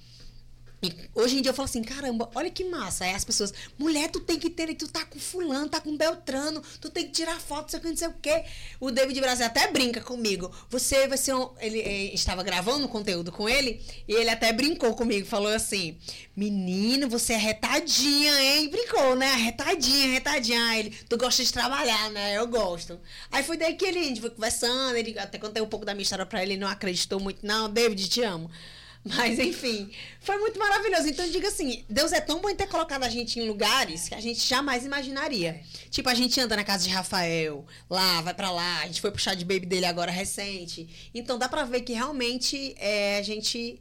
E 0.80 0.94
hoje 1.12 1.36
em 1.36 1.42
dia 1.42 1.50
eu 1.50 1.55
falo 1.55 1.64
assim, 1.64 1.82
caramba, 1.82 2.30
olha 2.34 2.50
que 2.50 2.64
massa. 2.64 3.05
Aí 3.05 3.12
as 3.12 3.24
pessoas, 3.24 3.52
mulher, 3.76 4.10
tu 4.10 4.20
tem 4.20 4.38
que 4.38 4.48
ter, 4.48 4.72
tu 4.74 4.86
tá 4.86 5.05
com 5.05 5.18
fulano, 5.18 5.68
tá 5.68 5.80
com 5.80 5.96
Beltrano, 5.96 6.62
tu 6.80 6.88
tem 6.88 7.06
que 7.06 7.12
tirar 7.12 7.40
foto, 7.40 7.70
sei 7.70 7.80
o 7.80 7.82
que, 7.82 7.88
não 7.88 7.96
sei 7.96 8.09
o 8.09 8.14
quê. 8.22 8.44
O 8.78 8.90
David 8.90 9.20
Brasil 9.20 9.46
até 9.46 9.66
brinca 9.72 10.00
comigo. 10.00 10.50
Você 10.70 11.09
vai 11.09 11.18
ser 11.18 11.34
um. 11.34 11.50
Ele 11.60 11.80
eh, 11.80 12.14
estava 12.14 12.44
gravando 12.44 12.84
um 12.84 12.88
conteúdo 12.88 13.32
com 13.32 13.48
ele 13.48 13.80
e 14.06 14.14
ele 14.14 14.30
até 14.30 14.52
brincou 14.52 14.94
comigo, 14.94 15.26
falou 15.26 15.52
assim: 15.52 15.98
Menino, 16.36 17.09
você 17.09 17.32
é 17.32 17.36
retadinha, 17.36 18.40
hein? 18.40 18.68
Brincou, 18.68 19.16
né? 19.16 19.34
Retadinha, 19.34 20.12
retadinha. 20.12 20.64
Aí 20.68 20.80
ele, 20.80 20.90
tu 21.09 21.16
gosta 21.16 21.42
de 21.42 21.52
trabalhar, 21.52 22.10
né? 22.10 22.36
Eu 22.36 22.46
gosto. 22.46 23.00
Aí 23.32 23.42
foi 23.42 23.56
daí 23.56 23.74
que 23.74 23.84
ele, 23.84 23.98
a 23.98 24.05
gente 24.05 24.20
foi 24.20 24.30
conversando, 24.30 24.96
ele 24.96 25.18
até 25.18 25.38
contei 25.38 25.60
um 25.60 25.66
pouco 25.66 25.84
da 25.84 25.92
minha 25.92 26.02
história 26.02 26.24
pra 26.24 26.40
ele, 26.42 26.52
ele 26.52 26.60
não 26.60 26.68
acreditou 26.68 27.18
muito, 27.18 27.44
não. 27.44 27.68
David, 27.68 28.09
te 28.09 28.22
amo. 28.22 28.48
Mas, 29.05 29.39
enfim, 29.39 29.91
foi 30.20 30.37
muito 30.39 30.59
maravilhoso. 30.59 31.09
Então, 31.09 31.29
diga 31.31 31.49
assim, 31.49 31.85
Deus 31.89 32.12
é 32.12 32.20
tão 32.20 32.41
bom 32.41 32.51
em 32.51 32.57
ter 32.57 32.66
colocado 32.66 33.05
a 33.05 33.09
gente 33.09 33.39
em 33.41 33.49
lugares 33.49 34.09
que 34.09 34.15
a 34.15 34.20
gente 34.20 34.41
jamais 34.47 34.85
imaginaria. 34.85 35.61
Tipo, 35.91 36.09
a 36.11 36.15
gente 36.15 36.39
anda 36.41 36.55
na 36.57 36.65
casa 36.65 36.85
de 36.85 36.91
Rafael, 36.91 37.65
lá, 37.89 38.20
vai 38.20 38.35
pra 38.35 38.51
lá. 38.51 38.81
A 38.83 38.87
gente 38.87 39.01
foi 39.01 39.12
chá 39.16 39.35
de 39.35 39.45
baby 39.45 39.66
dele 39.66 39.87
agora 39.87 40.11
recente. 40.12 41.11
Então, 41.15 41.39
dá 41.39 41.49
pra 41.49 41.65
ver 41.65 41.81
que 41.83 41.93
realmente 41.95 42.75
é, 42.79 43.19
a 43.19 43.23
gente 43.23 43.81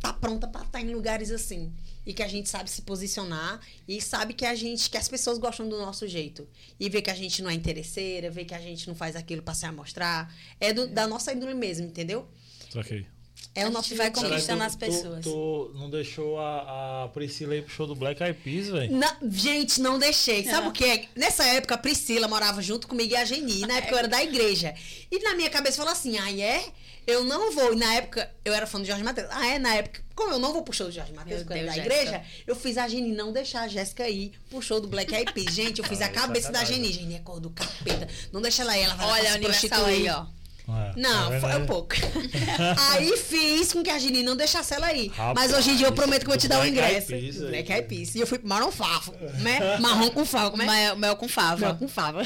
tá 0.00 0.12
pronta 0.12 0.46
pra 0.46 0.62
estar 0.62 0.80
em 0.80 0.92
lugares 0.94 1.30
assim. 1.30 1.72
E 2.06 2.12
que 2.12 2.22
a 2.22 2.28
gente 2.28 2.50
sabe 2.50 2.70
se 2.70 2.82
posicionar 2.82 3.58
e 3.88 3.98
sabe 4.00 4.34
que 4.34 4.44
a 4.44 4.54
gente, 4.54 4.90
que 4.90 4.98
as 4.98 5.08
pessoas 5.08 5.38
gostam 5.38 5.66
do 5.66 5.78
nosso 5.78 6.06
jeito. 6.06 6.46
E 6.78 6.90
vê 6.90 7.00
que 7.00 7.10
a 7.10 7.14
gente 7.14 7.42
não 7.42 7.48
é 7.48 7.54
interesseira, 7.54 8.30
vê 8.30 8.44
que 8.44 8.54
a 8.54 8.60
gente 8.60 8.86
não 8.86 8.94
faz 8.94 9.16
aquilo 9.16 9.42
pra 9.42 9.54
se 9.54 9.64
amostrar. 9.64 10.32
É 10.60 10.70
do- 10.74 10.86
da 10.86 11.06
nossa 11.06 11.32
índole 11.32 11.54
mesmo, 11.54 11.86
entendeu? 11.86 12.28
Troquei. 12.70 13.06
É 13.54 13.66
o 13.66 13.70
nosso 13.70 13.94
vai 13.94 14.10
Conquistando 14.10 14.64
as 14.64 14.74
que 14.74 14.80
pessoas. 14.80 15.22
Tu, 15.24 15.30
tu 15.30 15.72
não 15.78 15.88
deixou 15.88 16.40
a, 16.40 17.04
a 17.04 17.08
Priscila 17.08 17.54
ir 17.54 17.62
pro 17.62 17.72
show 17.72 17.86
do 17.86 17.94
Black 17.94 18.20
Eyed 18.20 18.38
Peas, 18.42 18.68
velho? 18.68 19.00
Gente, 19.30 19.80
não 19.80 19.96
deixei. 19.96 20.42
Sabe 20.44 20.62
Não. 20.62 20.68
o 20.70 20.72
que? 20.72 21.08
Nessa 21.14 21.44
época, 21.44 21.76
a 21.76 21.78
Priscila 21.78 22.26
morava 22.26 22.60
junto 22.60 22.88
comigo 22.88 23.12
e 23.12 23.16
a 23.16 23.24
Geni. 23.24 23.60
Na 23.60 23.74
época, 23.78 23.94
eu 23.94 23.98
era 23.98 24.08
da 24.08 24.22
igreja. 24.22 24.74
E 25.10 25.20
na 25.20 25.34
minha 25.34 25.50
cabeça, 25.50 25.76
falou 25.76 25.92
assim: 25.92 26.18
ah, 26.18 26.32
é? 26.32 26.64
Eu 27.06 27.22
não 27.22 27.52
vou. 27.52 27.74
E 27.74 27.76
na 27.76 27.94
época, 27.94 28.28
eu 28.44 28.52
era 28.52 28.66
fã 28.66 28.80
do 28.80 28.86
Jorge 28.86 29.04
Matheus. 29.04 29.28
Ah, 29.30 29.46
é? 29.46 29.58
Na 29.58 29.74
época, 29.74 30.02
como 30.16 30.32
eu 30.32 30.38
não 30.38 30.52
vou 30.52 30.62
pro 30.62 30.74
show 30.74 30.86
do 30.86 30.92
Jorge 30.92 31.12
Matheus, 31.12 31.42
porque 31.42 31.54
eu 31.54 31.58
era 31.58 31.72
da 31.72 31.76
igreja, 31.76 32.24
eu 32.46 32.56
fiz 32.56 32.76
a 32.76 32.88
Geni 32.88 33.12
não 33.12 33.32
deixar 33.32 33.62
a 33.62 33.68
Jéssica 33.68 34.08
ir 34.08 34.32
pro 34.50 34.60
show 34.62 34.80
do 34.80 34.88
Black 34.88 35.14
Eyed 35.14 35.32
Peas. 35.32 35.54
Gente, 35.54 35.78
eu 35.80 35.84
fiz 35.84 36.00
a 36.00 36.08
cabeça 36.08 36.50
da. 36.50 36.64
Geni. 36.64 36.92
Geni 36.92 37.14
é 37.16 37.20
cor 37.20 37.38
do 37.38 37.50
capeta. 37.50 38.08
Não 38.32 38.42
deixa 38.42 38.62
ela 38.62 38.76
ir, 38.76 38.82
ela 38.82 38.94
vai 38.94 39.06
lá 39.06 39.12
Olha 39.12 39.22
pra 39.22 39.50
a 39.50 39.52
se 39.52 39.66
Universal 39.66 39.86
aí, 39.86 40.08
ó. 40.08 40.26
É, 40.66 40.98
Não, 40.98 41.30
vendo 41.30 41.40
foi 41.40 41.56
um 41.56 41.66
pouco. 41.66 41.94
Aí 42.92 43.16
fiz 43.18 43.72
com 43.72 43.82
que 43.82 43.90
a 43.90 43.98
Gini 43.98 44.22
não 44.22 44.34
deixasse 44.34 44.72
ela 44.72 44.92
ir. 44.94 45.08
Rapaz, 45.08 45.50
Mas 45.50 45.58
hoje 45.58 45.70
em 45.72 45.76
dia 45.76 45.86
eu 45.86 45.92
prometo 45.92 46.20
que 46.20 46.26
eu 46.26 46.30
vou 46.30 46.38
te 46.38 46.48
dar 46.48 46.60
o 46.60 46.64
Eyed 46.64 46.78
ingresso. 46.78 47.46
Black 47.48 47.70
Eyed 47.70 47.86
Peas. 47.88 48.14
E 48.14 48.20
eu 48.20 48.26
fui 48.26 48.38
pro 48.38 48.48
marrom 48.48 48.70
favo, 48.70 49.12
né? 49.42 49.76
Marrom 49.78 50.10
com 50.10 50.24
favo, 50.24 50.52
como 50.52 50.62
é? 50.62 50.66
Mel, 50.66 50.96
mel 50.96 51.16
com 51.16 51.28
fava. 51.28 51.60
Mel 51.60 51.76
com 51.76 51.86
fava. 51.88 52.22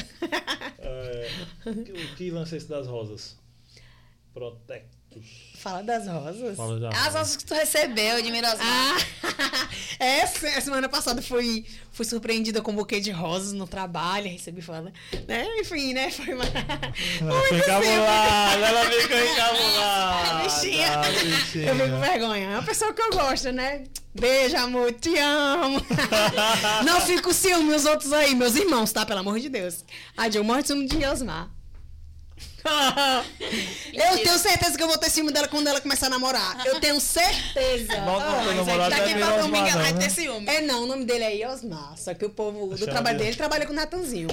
É, 0.79 1.29
o 1.65 2.15
que 2.15 2.31
lance 2.31 2.55
esse 2.55 2.67
das 2.67 2.87
rosas? 2.87 3.37
Protectus. 4.33 5.48
Fala 5.59 5.83
das 5.83 6.07
rosas. 6.07 6.55
Fala 6.55 6.79
já. 6.79 6.89
As 6.89 7.13
rosas 7.13 7.35
que 7.35 7.43
tu 7.43 7.53
recebeu 7.53 8.21
de 8.21 8.31
Mirosmar. 8.31 8.61
Ah, 8.63 9.67
essa, 9.99 10.47
essa 10.47 10.61
semana 10.61 10.87
passada 10.87 11.21
fui, 11.21 11.65
fui 11.91 12.05
surpreendida 12.05 12.61
com 12.61 12.71
um 12.71 12.75
buquê 12.75 13.01
de 13.01 13.11
rosas 13.11 13.51
no 13.51 13.67
trabalho, 13.67 14.29
recebi 14.31 14.61
fala, 14.61 14.93
né? 15.27 15.45
Enfim, 15.59 15.93
né? 15.93 16.09
Foi 16.11 16.33
uma... 16.33 16.45
Ela 16.45 17.41
fica 17.43 17.57
encabulada, 17.57 18.67
ela 18.67 18.85
fica 18.89 19.15
encabulada. 19.25 20.43
Bichinha. 20.43 20.87
Ah, 20.97 21.07
Eu 21.09 21.13
bichinha. 21.29 21.75
fico 21.75 21.89
com 21.89 21.99
vergonha. 21.99 22.45
É 22.45 22.53
uma 22.53 22.63
pessoa 22.63 22.93
que 22.93 23.01
eu 23.01 23.09
gosto, 23.11 23.51
né? 23.51 23.83
Beijo, 24.15 24.55
amor, 24.55 24.93
te 24.93 25.17
amo. 25.17 25.81
Não 26.85 27.01
fico 27.01 27.33
ciúme 27.33 27.75
os 27.75 27.83
outros 27.85 28.13
aí, 28.13 28.33
meus 28.33 28.55
irmãos, 28.55 28.93
tá? 28.93 29.05
Pelo 29.05 29.19
amor 29.19 29.37
de 29.39 29.49
Deus. 29.49 29.83
A 30.15 30.29
Jill 30.29 30.43
morre 30.45 30.61
de 30.61 30.67
ciúme 30.69 30.87
de 30.87 31.05
Osmar. 31.05 31.49
eu 33.93 34.17
tenho 34.23 34.37
certeza 34.39 34.77
que 34.77 34.83
eu 34.83 34.87
vou 34.87 34.97
ter 34.97 35.09
ciúme 35.09 35.31
dela 35.31 35.47
quando 35.47 35.67
ela 35.67 35.79
começar 35.81 36.07
a 36.07 36.09
namorar. 36.09 36.65
Eu 36.65 36.79
tenho 36.79 36.99
certeza. 36.99 37.97
Não, 38.01 38.19
não, 38.19 38.83
Ah, 38.85 38.89
daqui 38.89 39.11
é 39.13 39.17
pra 39.17 39.37
domingo 39.41 39.67
ela 39.67 39.75
não, 39.75 39.81
vai 39.83 39.93
né? 39.93 39.99
ter 39.99 40.09
ciúme. 40.09 40.47
É 40.47 40.61
não, 40.61 40.83
o 40.83 40.85
nome 40.87 41.05
dele 41.05 41.23
é 41.41 41.49
Osmar. 41.49 41.97
Só 41.97 42.13
que 42.13 42.25
o 42.25 42.29
povo 42.29 42.75
do 42.75 42.85
trabalho 42.85 43.17
de- 43.17 43.23
dele 43.25 43.35
trabalha 43.35 43.65
com 43.65 43.73
o 43.73 43.75
Natanzinho. 43.75 44.27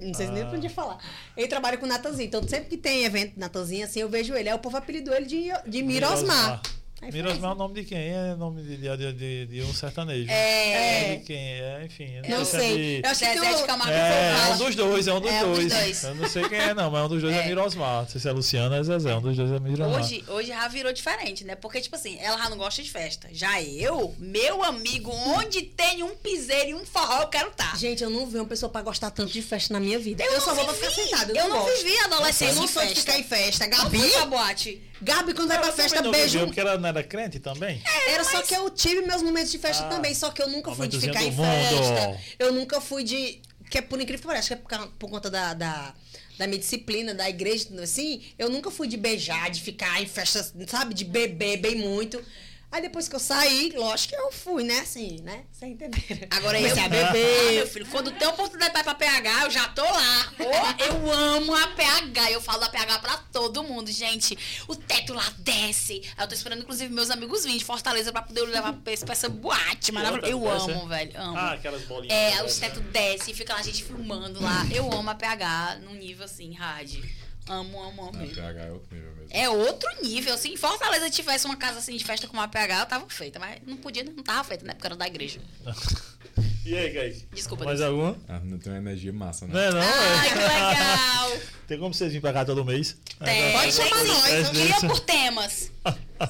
Não 0.00 0.14
sei 0.14 0.26
se 0.26 0.32
nem 0.32 0.42
Ah. 0.42 0.46
podia 0.46 0.70
falar. 0.70 0.98
Ele 1.36 1.46
trabalha 1.46 1.76
com 1.76 1.86
o 1.86 1.88
Natanzinho. 1.88 2.26
Então, 2.26 2.42
sempre 2.48 2.68
que 2.70 2.76
tem 2.76 3.04
evento 3.04 3.34
Natanzinho, 3.38 3.84
assim, 3.84 4.00
eu 4.00 4.08
vejo 4.08 4.34
ele. 4.34 4.48
Aí 4.48 4.54
o 4.54 4.58
povo 4.58 4.76
apelidou 4.76 5.14
ele 5.14 5.26
de, 5.26 5.44
de 5.66 5.82
Mirosmar. 5.82 6.60
Foi 6.64 6.72
Mirosmar 7.10 7.50
é 7.50 7.54
o 7.54 7.56
nome 7.56 7.74
de 7.74 7.84
quem? 7.84 7.98
É 7.98 8.34
nome 8.36 8.62
de, 8.62 8.76
de, 8.76 9.12
de, 9.12 9.46
de 9.46 9.62
um 9.62 9.72
sertanejo. 9.74 10.30
É. 10.30 11.16
De 11.16 11.24
quem? 11.24 11.36
É, 11.38 11.82
enfim. 11.84 12.14
eu 12.22 12.30
Não 12.30 12.42
é 12.42 12.44
sei. 12.44 12.76
de- 13.00 13.06
Eu 13.06 13.10
acho 13.10 13.20
que 13.20 13.26
tem 13.26 13.40
Zezé 13.40 13.54
de 13.56 13.62
Camargo 13.64 13.92
É, 13.92 14.30
é 14.48 14.52
um 14.54 14.58
dos 14.58 14.74
dois, 14.76 15.06
é 15.08 15.12
um 15.14 15.20
dos, 15.20 15.30
É 15.32 15.44
um 15.44 15.48
dos 15.48 15.58
dois. 15.58 15.72
dois. 15.72 16.04
Eu 16.04 16.14
não 16.14 16.28
sei 16.28 16.48
quem 16.48 16.58
é, 16.58 16.74
não, 16.74 16.90
mas 16.90 17.04
um 17.04 17.08
dos 17.08 17.22
dois 17.22 17.34
é, 17.34 17.40
É. 17.40 17.46
Mirosmar. 17.48 18.02
Não 18.02 18.08
sei 18.08 18.20
se 18.20 18.28
é 18.28 18.32
Luciana 18.32 18.74
ou 18.76 18.80
é 18.80 18.84
Zezé, 18.84 19.14
um 19.14 19.20
dos 19.20 19.36
dois 19.36 19.50
é 19.50 19.58
Mirosmar. 19.58 20.00
Hoje, 20.00 20.24
hoje 20.28 20.48
já 20.48 20.68
virou 20.68 20.92
diferente, 20.92 21.44
né? 21.44 21.56
Porque, 21.56 21.80
tipo 21.80 21.96
assim, 21.96 22.18
ela 22.20 22.38
já 22.38 22.48
não 22.50 22.56
gosta 22.56 22.82
de 22.82 22.90
festa. 22.90 23.28
Já 23.32 23.60
eu, 23.62 24.14
meu 24.18 24.62
amigo, 24.62 25.10
onde 25.10 25.62
tem 25.62 26.02
um 26.02 26.14
piseiro 26.16 26.70
e 26.70 26.74
um 26.74 26.84
forró, 26.86 27.22
eu 27.22 27.28
quero 27.28 27.48
estar. 27.48 27.76
Gente, 27.76 28.02
eu 28.04 28.10
não 28.10 28.26
vi 28.26 28.36
uma 28.38 28.46
pessoa 28.46 28.70
pra 28.70 28.82
gostar 28.82 29.10
tanto 29.10 29.32
de 29.32 29.42
festa 29.42 29.72
na 29.74 29.80
minha 29.80 29.98
vida. 29.98 30.22
Eu, 30.24 30.40
só 30.40 30.54
vou 30.54 30.64
pra 30.64 30.74
ficar 30.74 30.90
sentada. 30.90 31.32
Eu, 31.32 31.36
Eu 31.44 31.48
não, 31.48 31.66
não 31.66 31.76
vivi 31.76 31.98
adolescência 31.98 32.52
Eu 32.54 32.60
não 32.60 32.68
sou 32.68 32.84
de 32.86 32.94
ficar 32.94 33.18
em 33.18 33.24
festa. 33.24 33.66
Não 33.66 33.76
Gabi, 33.84 33.98
fui 33.98 34.10
pra 34.10 34.26
boate. 34.26 34.82
Gabi 35.02 35.34
quando 35.34 35.48
vai 35.48 35.58
pra 35.58 35.72
festa, 35.72 36.00
não 36.00 36.10
beijo. 36.10 36.32
viveu, 36.32 36.46
porque 36.46 36.60
ela 36.60 36.78
não 36.78 36.88
era 36.88 37.02
crente 37.02 37.38
também? 37.40 37.82
Era 38.08 38.24
só 38.24 38.40
que 38.42 38.54
eu 38.54 38.70
tive 38.70 39.02
meus 39.02 39.22
momentos 39.22 39.50
de 39.50 39.58
festa 39.58 39.84
Ah, 39.84 39.88
também, 39.88 40.14
só 40.14 40.30
que 40.30 40.40
eu 40.42 40.48
nunca 40.48 40.72
fui 40.74 40.88
de 40.88 41.00
ficar 41.00 41.22
em 41.22 41.30
mundo. 41.32 41.46
festa. 41.46 42.20
Eu 42.38 42.52
nunca 42.52 42.80
fui 42.80 43.02
de. 43.04 43.40
Que 43.70 43.78
é 43.78 43.82
por 43.82 44.00
incrível 44.00 44.20
que 44.20 44.26
pareça, 44.26 44.48
que 44.56 44.74
é 44.74 44.78
por, 44.78 44.88
por 44.98 45.10
conta 45.10 45.30
da, 45.30 45.54
da, 45.54 45.94
da 46.38 46.46
minha 46.46 46.58
disciplina, 46.58 47.14
da 47.14 47.28
igreja, 47.28 47.68
assim, 47.82 48.22
eu 48.38 48.50
nunca 48.50 48.70
fui 48.70 48.86
de 48.86 48.96
beijar, 48.98 49.50
de 49.50 49.60
ficar 49.62 50.02
em 50.02 50.06
festas, 50.06 50.52
sabe, 50.68 50.92
de 50.94 51.04
beber 51.04 51.56
bem 51.58 51.76
muito. 51.76 52.22
Aí 52.72 52.80
depois 52.80 53.06
que 53.06 53.14
eu 53.14 53.20
saí, 53.20 53.70
lógico 53.76 54.14
que 54.14 54.18
eu 54.20 54.32
fui, 54.32 54.64
né? 54.64 54.78
Assim, 54.80 55.20
né? 55.20 55.44
Vocês 55.52 55.72
entenderam. 55.72 56.26
Agora 56.30 56.58
eu 56.58 56.66
a 56.66 56.84
Ah, 56.86 56.88
meu 56.88 57.06
beber. 57.12 57.66
filho, 57.68 57.86
quando 57.86 58.10
tem 58.12 58.26
oportunidade 58.26 58.72
pra 58.72 58.80
ir 58.80 58.84
pra 58.84 58.94
PH, 58.94 59.42
eu 59.44 59.50
já 59.50 59.68
tô 59.68 59.82
lá. 59.84 60.32
Ô, 60.40 60.82
eu 60.82 61.12
amo 61.12 61.54
a 61.54 61.66
PH. 61.68 62.30
Eu 62.30 62.40
falo 62.40 62.60
da 62.60 62.70
PH 62.70 62.98
pra 63.00 63.18
todo 63.30 63.62
mundo, 63.62 63.92
gente. 63.92 64.38
O 64.66 64.74
teto 64.74 65.12
lá 65.12 65.24
desce. 65.40 66.00
Aí 66.16 66.24
eu 66.24 66.28
tô 66.28 66.34
esperando, 66.34 66.62
inclusive, 66.62 66.90
meus 66.92 67.10
amigos 67.10 67.42
virem 67.42 67.58
de 67.58 67.64
Fortaleza 67.64 68.10
pra 68.10 68.22
poder 68.22 68.40
levar 68.42 68.72
pra 68.72 68.92
essa 68.92 69.28
boate 69.28 69.92
maravilhosa. 69.92 70.30
Eu 70.30 70.40
teto 70.40 70.66
desce, 70.66 70.70
amo, 70.78 70.88
velho. 70.88 71.20
Amo. 71.20 71.36
Ah, 71.38 71.52
aquelas 71.52 71.82
bolinhas. 71.82 72.16
É, 72.16 72.36
né? 72.36 72.42
os 72.42 72.56
tetos 72.56 72.82
descem, 72.84 73.34
fica 73.34 73.52
lá 73.52 73.60
a 73.60 73.62
gente 73.62 73.84
filmando 73.84 74.42
lá. 74.42 74.66
Eu 74.74 74.90
amo 74.90 75.10
a 75.10 75.14
PH 75.14 75.80
num 75.82 75.92
nível 75.94 76.24
assim, 76.24 76.54
hard. 76.54 76.90
Amo, 77.48 77.82
amo, 77.82 78.02
amo. 78.08 78.10
A 78.14 78.18
mesmo. 78.20 78.34
PH 78.34 78.60
é 78.62 78.70
outro 78.70 78.94
nível 78.94 79.12
mesmo. 79.16 79.28
É 79.30 79.48
outro 79.50 79.88
nível. 80.02 80.38
Se 80.38 80.48
em 80.48 80.56
Fortaleza 80.56 81.10
tivesse 81.10 81.44
uma 81.44 81.56
casa 81.56 81.78
assim 81.78 81.96
de 81.96 82.04
festa 82.04 82.26
com 82.28 82.34
uma 82.34 82.46
PH, 82.48 82.80
eu 82.80 82.86
tava 82.86 83.08
feita. 83.08 83.38
Mas 83.38 83.60
não 83.66 83.76
podia, 83.76 84.04
não 84.04 84.22
tava 84.22 84.44
feita, 84.44 84.64
né? 84.64 84.74
Porque 84.74 84.86
era 84.86 84.96
da 84.96 85.06
igreja. 85.06 85.40
E 86.64 86.78
aí, 86.78 86.94
Kaique? 86.94 87.26
Desculpa, 87.34 87.64
Mais 87.64 87.80
Deus. 87.80 87.90
alguma? 87.90 88.16
A 88.28 88.38
menina 88.38 88.56
tem 88.58 88.72
uma 88.72 88.78
energia 88.78 89.12
massa, 89.12 89.48
né? 89.48 89.52
Não 89.52 89.60
é 89.60 89.70
não, 89.72 89.80
Ai, 89.80 90.26
é. 90.26 90.30
que 90.30 90.38
legal! 90.38 91.32
Tem 91.66 91.78
como 91.78 91.92
vocês 91.92 92.10
virem 92.10 92.20
pra 92.20 92.32
cá 92.32 92.44
todo 92.44 92.64
mês? 92.64 92.96
Tem, 93.24 93.52
Pode 93.52 93.72
chamar 93.72 94.04
nós, 94.04 94.26
É 94.26 94.40
Eu 94.42 94.50
queria 94.50 94.80
por 94.80 95.00
temas. 95.00 95.72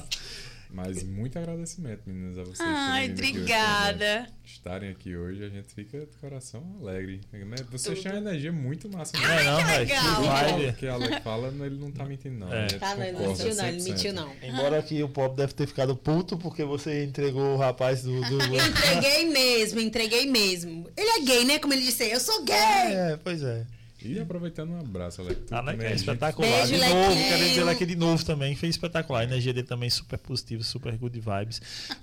Mas 0.73 1.03
muito 1.03 1.37
agradecimento, 1.37 2.01
meninas, 2.07 2.35
a 2.39 2.43
vocês. 2.43 2.67
Ai, 2.67 3.05
aqui 3.05 3.13
hoje 3.13 3.31
obrigada. 3.31 4.27
Estarem 4.43 4.89
aqui 4.89 5.15
hoje, 5.15 5.45
a 5.45 5.49
gente 5.49 5.71
fica 5.71 5.99
de 5.99 6.17
coração 6.17 6.63
alegre. 6.81 7.21
Né? 7.31 7.55
Vocês 7.69 8.01
têm 8.01 8.11
uma 8.11 8.17
energia 8.17 8.51
muito 8.51 8.89
massa. 8.89 9.15
Não 9.15 9.23
é 9.23 9.43
não, 9.43 9.57
legal. 9.57 10.15
Que 10.15 10.27
vibe. 10.27 10.69
O 10.69 10.73
que 10.73 10.87
a 10.87 10.93
Alec 10.93 11.21
fala, 11.21 11.53
ele 11.63 11.77
não 11.77 11.91
tá 11.91 12.03
mentindo, 12.05 12.39
não. 12.39 12.51
É. 12.51 12.67
Gente 12.67 12.79
Tá, 12.79 12.95
não, 12.95 13.03
ele 13.03 13.17
não 13.19 13.27
mentiu, 13.27 13.55
não. 13.55 13.67
Ele 13.67 13.77
100%. 13.77 13.83
mentiu, 13.83 14.13
não. 14.13 14.33
Embora 14.41 14.81
que 14.81 15.03
o 15.03 15.09
Pop 15.09 15.37
deve 15.37 15.53
ter 15.53 15.67
ficado 15.67 15.95
puto 15.95 16.37
porque 16.37 16.63
você 16.63 17.03
entregou 17.03 17.53
o 17.53 17.57
rapaz 17.57 18.01
do. 18.01 18.19
do... 18.21 18.39
Entreguei 18.43 19.29
mesmo, 19.29 19.79
entreguei 19.79 20.25
mesmo. 20.25 20.89
Ele 20.97 21.09
é 21.09 21.19
gay, 21.21 21.45
né? 21.45 21.59
Como 21.59 21.71
ele 21.71 21.83
disse, 21.83 22.03
eu 22.09 22.19
sou 22.19 22.43
gay. 22.43 22.55
É, 22.55 23.19
pois 23.23 23.43
é. 23.43 23.63
E 24.07 24.19
aproveitando 24.19 24.71
um 24.71 24.79
abraço, 24.79 25.21
Alec. 25.21 25.41
Ah, 25.51 25.61
né, 25.61 25.71
também 25.71 25.77
que 25.79 25.85
é 25.85 25.91
é 25.91 25.95
espetacular. 25.95 26.67
Beijo, 26.67 26.73
de 26.83 26.89
novo, 26.93 27.15
quero 27.15 27.43
dizer 27.49 27.67
aqui 27.69 27.85
de 27.85 27.95
novo 27.95 28.25
também. 28.25 28.55
Foi 28.55 28.69
espetacular. 28.69 29.19
A 29.21 29.23
energia 29.23 29.53
dele 29.53 29.67
também 29.67 29.89
super 29.89 30.17
positiva, 30.19 30.63
super 30.63 30.95
good 30.97 31.19
vibes. 31.19 31.61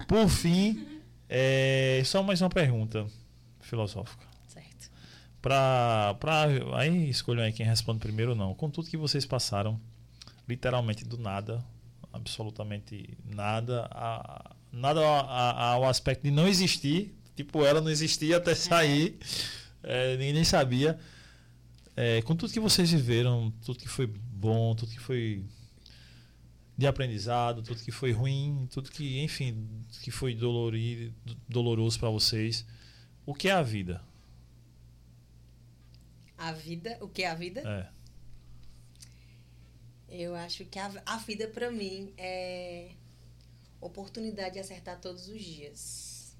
Por 0.09 0.29
fim, 0.29 0.87
é, 1.29 2.03
só 2.05 2.23
mais 2.23 2.41
uma 2.41 2.49
pergunta 2.51 3.07
filosófica. 3.61 4.25
Certo. 4.49 4.91
Pra, 5.43 6.15
pra, 6.21 6.47
aí 6.77 7.09
escolham 7.11 7.43
aí 7.45 7.53
quem 7.53 7.65
responde 7.67 7.99
primeiro 8.01 8.33
ou 8.33 8.37
não. 8.37 8.55
Com 8.55 8.69
tudo 8.71 8.89
que 8.89 8.97
vocês 8.97 9.25
passaram, 9.27 9.81
literalmente 10.49 11.05
do 11.05 11.17
nada, 11.19 11.65
absolutamente 12.13 13.17
nada, 13.25 13.87
a, 13.91 14.51
nada 14.73 15.01
a- 15.01 15.51
a- 15.51 15.65
ao 15.75 15.89
aspecto 15.89 16.23
de 16.25 16.31
não 16.31 16.47
existir, 16.49 17.15
tipo 17.37 17.65
ela 17.65 17.81
não 17.81 17.91
existia 17.91 18.37
até 18.37 18.55
sair, 18.55 19.17
é, 19.83 20.13
ninguém 20.17 20.33
nem 20.35 20.45
sabia. 20.45 20.99
É, 21.97 22.23
com 22.23 22.35
tudo 22.35 22.53
que 22.53 22.61
vocês 22.61 22.91
viveram, 22.91 23.53
tudo 23.65 23.79
que 23.79 23.89
foi 23.89 24.07
bom, 24.07 24.75
tudo 24.75 24.93
que 24.93 25.01
foi 25.01 25.45
de 26.77 26.87
aprendizado, 26.87 27.63
tudo 27.63 27.83
que 27.83 27.93
foi 27.93 28.11
ruim, 28.11 28.67
tudo 28.71 28.91
que, 28.91 29.21
enfim, 29.21 29.69
que 30.03 30.11
foi 30.11 30.35
dolorido, 30.35 31.15
doloroso 31.47 31.99
para 31.99 32.09
vocês, 32.09 32.65
o 33.27 33.35
que 33.35 33.49
é 33.49 33.53
a 33.53 33.63
vida? 33.63 34.03
A 36.39 36.53
vida, 36.53 36.97
o 37.03 37.09
que 37.09 37.23
é 37.23 37.29
a 37.29 37.35
vida? 37.35 37.61
É. 37.61 38.01
Eu 40.09 40.35
acho 40.35 40.65
que 40.65 40.79
a, 40.79 40.91
a 41.05 41.19
vida 41.19 41.47
pra 41.49 41.71
mim 41.71 42.15
é 42.17 42.93
oportunidade 43.81 44.55
de 44.55 44.61
acertar 44.61 45.01
todos 45.01 45.29
os 45.29 45.43
dias. 45.43 46.37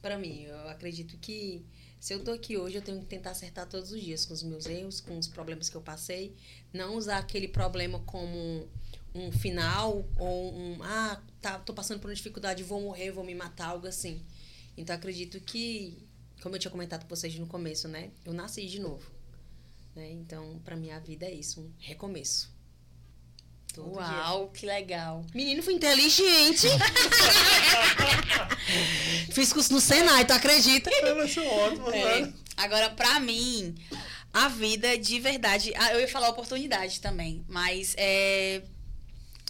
Pra 0.00 0.16
mim, 0.16 0.42
eu 0.42 0.68
acredito 0.68 1.18
que 1.18 1.66
se 1.98 2.14
eu 2.14 2.22
tô 2.22 2.32
aqui 2.32 2.56
hoje, 2.56 2.76
eu 2.76 2.82
tenho 2.82 3.00
que 3.00 3.06
tentar 3.06 3.30
acertar 3.30 3.66
todos 3.68 3.90
os 3.90 4.00
dias 4.00 4.24
com 4.24 4.34
os 4.34 4.42
meus 4.42 4.66
erros, 4.66 5.00
com 5.00 5.18
os 5.18 5.26
problemas 5.26 5.68
que 5.68 5.76
eu 5.76 5.80
passei, 5.80 6.34
não 6.72 6.96
usar 6.96 7.18
aquele 7.18 7.48
problema 7.48 7.98
como 8.00 8.68
um 9.14 9.32
final 9.32 10.06
ou 10.18 10.54
um 10.54 10.82
ah, 10.82 11.22
tá, 11.40 11.58
tô 11.58 11.72
passando 11.72 12.00
por 12.00 12.08
uma 12.08 12.14
dificuldade, 12.14 12.62
vou 12.62 12.80
morrer, 12.80 13.10
vou 13.10 13.24
me 13.24 13.34
matar, 13.34 13.68
algo 13.68 13.86
assim. 13.86 14.22
Então 14.76 14.94
acredito 14.94 15.40
que, 15.40 16.06
como 16.42 16.54
eu 16.54 16.58
tinha 16.58 16.70
comentado 16.70 17.04
com 17.04 17.08
vocês 17.08 17.34
no 17.38 17.46
começo, 17.46 17.88
né? 17.88 18.10
Eu 18.24 18.32
nasci 18.32 18.66
de 18.66 18.78
novo. 18.78 19.10
Né? 19.94 20.10
Então, 20.12 20.60
pra 20.64 20.76
mim 20.76 20.90
a 20.90 20.98
vida 20.98 21.24
é 21.24 21.32
isso, 21.32 21.60
um 21.60 21.72
recomeço. 21.78 22.54
Todo 23.76 23.90
dia. 23.92 24.00
Uau, 24.00 24.48
que 24.48 24.66
legal. 24.66 25.24
Menino 25.34 25.62
foi 25.62 25.74
inteligente. 25.74 26.66
Fiz 29.32 29.52
curso 29.52 29.72
no 29.72 29.80
Senai, 29.80 30.24
tu 30.24 30.32
acredita? 30.32 30.90
Elas 30.90 31.32
são 31.32 31.46
ótimas, 31.46 31.94
É. 31.94 32.20
né? 32.22 32.32
Agora, 32.56 32.90
pra 32.90 33.20
mim, 33.20 33.74
a 34.32 34.48
vida 34.48 34.96
de 34.98 35.20
verdade. 35.20 35.72
ah, 35.76 35.92
Eu 35.92 36.00
ia 36.00 36.08
falar 36.08 36.28
oportunidade 36.30 37.00
também, 37.00 37.44
mas 37.48 37.94
é, 37.98 38.62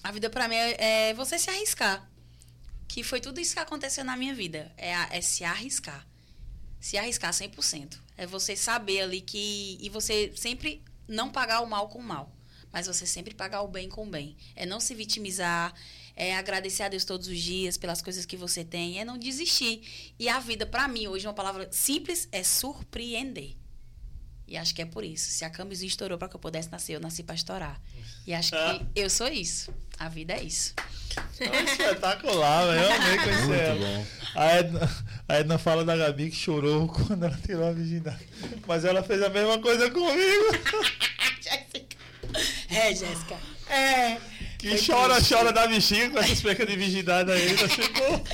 a 0.03 0.11
vida 0.11 0.29
pra 0.29 0.49
mim 0.49 0.57
é, 0.57 1.11
é 1.11 1.15
você 1.15 1.39
se 1.39 1.49
arriscar. 1.49 2.09
Que 2.89 3.03
foi 3.03 3.21
tudo 3.21 3.41
isso 3.41 3.55
que 3.55 3.61
aconteceu 3.61 4.05
na 4.05 4.17
minha 4.17 4.35
vida. 4.35 4.73
É, 4.77 4.93
é 5.11 5.21
se 5.21 5.45
arriscar. 5.45 6.07
Se 6.81 6.97
arriscar 6.97 7.33
100%. 7.33 7.99
É 8.17 8.27
você 8.27 8.57
saber 8.57 9.03
ali 9.03 9.21
que. 9.21 9.77
E 9.81 9.89
você 9.89 10.33
sempre 10.37 10.83
não 11.09 11.31
pagar 11.31 11.61
o 11.61 11.67
mal 11.67 11.89
com 11.89 11.99
o 11.99 12.03
mal. 12.03 12.33
Mas 12.77 12.87
você 12.87 13.07
sempre 13.07 13.33
pagar 13.35 13.63
o 13.63 13.69
bem 13.69 13.89
com 13.89 14.07
o 14.07 14.11
bem. 14.11 14.37
É 14.55 14.67
não 14.67 14.81
se 14.81 14.95
vitimizar. 14.95 15.73
É 16.15 16.37
agradecer 16.37 16.83
a 16.83 16.91
Deus 16.91 17.07
todos 17.07 17.27
os 17.27 17.41
dias 17.41 17.79
pelas 17.79 18.03
coisas 18.03 18.27
que 18.27 18.37
você 18.37 18.63
tem. 18.63 19.01
É 19.01 19.05
não 19.05 19.17
desistir. 19.17 20.13
E 20.19 20.29
a 20.29 20.39
vida, 20.41 20.67
pra 20.67 20.87
mim, 20.87 21.07
hoje, 21.07 21.27
uma 21.27 21.33
palavra 21.33 21.69
simples 21.73 22.29
é 22.31 22.43
surpreender. 22.43 23.57
E 24.47 24.59
acho 24.59 24.75
que 24.75 24.83
é 24.83 24.85
por 24.85 25.05
isso. 25.05 25.31
Se 25.31 25.43
a 25.43 25.49
camisinha 25.49 25.89
estourou 25.89 26.19
pra 26.19 26.29
que 26.29 26.37
eu 26.37 26.41
pudesse 26.41 26.71
nascer, 26.71 26.93
eu 26.97 27.01
nasci 27.01 27.23
pra 27.23 27.35
estourar. 27.35 27.81
E 28.27 28.35
acho 28.35 28.51
que 28.51 28.87
eu 29.01 29.09
sou 29.09 29.29
isso. 29.29 29.73
A 29.99 30.11
vida 30.11 30.35
é 30.35 30.43
isso. 30.43 30.75
É 31.41 31.63
espetacular, 31.63 32.67
velho. 32.67 32.83
Eu 32.85 32.93
amei 32.93 33.17
conhecer 33.25 33.47
Muito 33.47 33.55
ela. 33.55 33.99
bom. 33.99 34.07
A 34.35 34.45
Edna, 34.49 35.05
a 35.27 35.35
Edna 35.37 35.57
fala 35.59 35.83
da 35.83 35.97
Gabi 35.97 36.29
que 36.29 36.37
chorou 36.37 36.89
quando 36.93 37.25
ela 37.25 37.39
tirou 37.39 37.67
a 37.67 37.73
virgindade. 37.73 38.29
Mas 38.67 38.85
ela 38.85 39.03
fez 39.03 39.23
a 39.23 39.31
mesma 39.31 39.59
coisa 39.61 39.91
comigo. 39.91 40.45
É, 42.77 42.95
Jéssica. 42.95 43.37
É. 43.69 44.19
Que 44.59 44.77
chora, 44.85 45.17
chora 45.21 45.53
da 45.53 45.67
bexiga 45.67 46.11
com 46.11 46.19
essas 46.19 46.41
pecas 46.41 46.67
de 46.67 46.77
virgindade 46.77 47.33
aí. 47.33 47.57
Tá 47.57 47.69
ficou. 47.69 48.25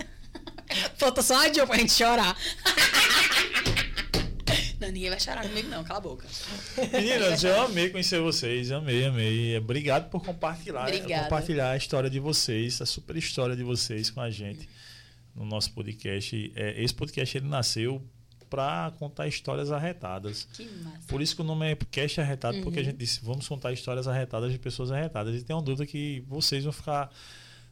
Falta 0.96 1.22
só 1.22 1.36
a 1.36 1.52
Joe 1.52 1.66
pra 1.66 1.76
gente 1.76 1.92
chorar. 1.92 2.36
Não, 4.80 4.90
ninguém 4.90 5.08
vai 5.08 5.20
chorar 5.20 5.42
comigo, 5.48 5.68
não. 5.68 5.82
Cala 5.82 5.98
a 5.98 6.02
boca. 6.02 6.26
Meninas, 6.92 7.42
eu 7.42 7.58
amei 7.62 7.88
conhecer 7.88 8.20
vocês. 8.20 8.70
Amei, 8.70 9.06
amei. 9.06 9.56
Obrigado 9.56 10.10
por 10.10 10.22
compartilhar, 10.22 10.82
Obrigada. 10.82 11.22
compartilhar 11.24 11.70
a 11.70 11.76
história 11.76 12.10
de 12.10 12.20
vocês, 12.20 12.82
a 12.82 12.86
super 12.86 13.16
história 13.16 13.56
de 13.56 13.62
vocês 13.62 14.10
com 14.10 14.20
a 14.20 14.30
gente 14.30 14.68
no 15.34 15.46
nosso 15.46 15.72
podcast. 15.72 16.52
É, 16.54 16.82
esse 16.82 16.92
podcast 16.92 17.38
ele 17.38 17.48
nasceu 17.48 18.02
para 18.54 18.92
contar 19.00 19.26
histórias 19.26 19.72
arretadas. 19.72 20.46
Que 20.52 20.64
massa. 20.64 21.08
Por 21.08 21.20
isso 21.20 21.34
que 21.34 21.42
o 21.42 21.44
nome 21.44 21.72
é 21.72 21.76
Cast 21.90 22.20
Arretado, 22.20 22.60
porque 22.62 22.78
a 22.78 22.84
gente 22.84 22.96
disse, 22.96 23.18
vamos 23.20 23.48
contar 23.48 23.72
histórias 23.72 24.06
arretadas 24.06 24.52
de 24.52 24.58
pessoas 24.60 24.92
arretadas. 24.92 25.34
E 25.34 25.42
tem 25.42 25.56
uma 25.56 25.62
dúvida 25.62 25.84
que 25.84 26.22
vocês 26.28 26.62
vão 26.62 26.72
ficar. 26.72 27.10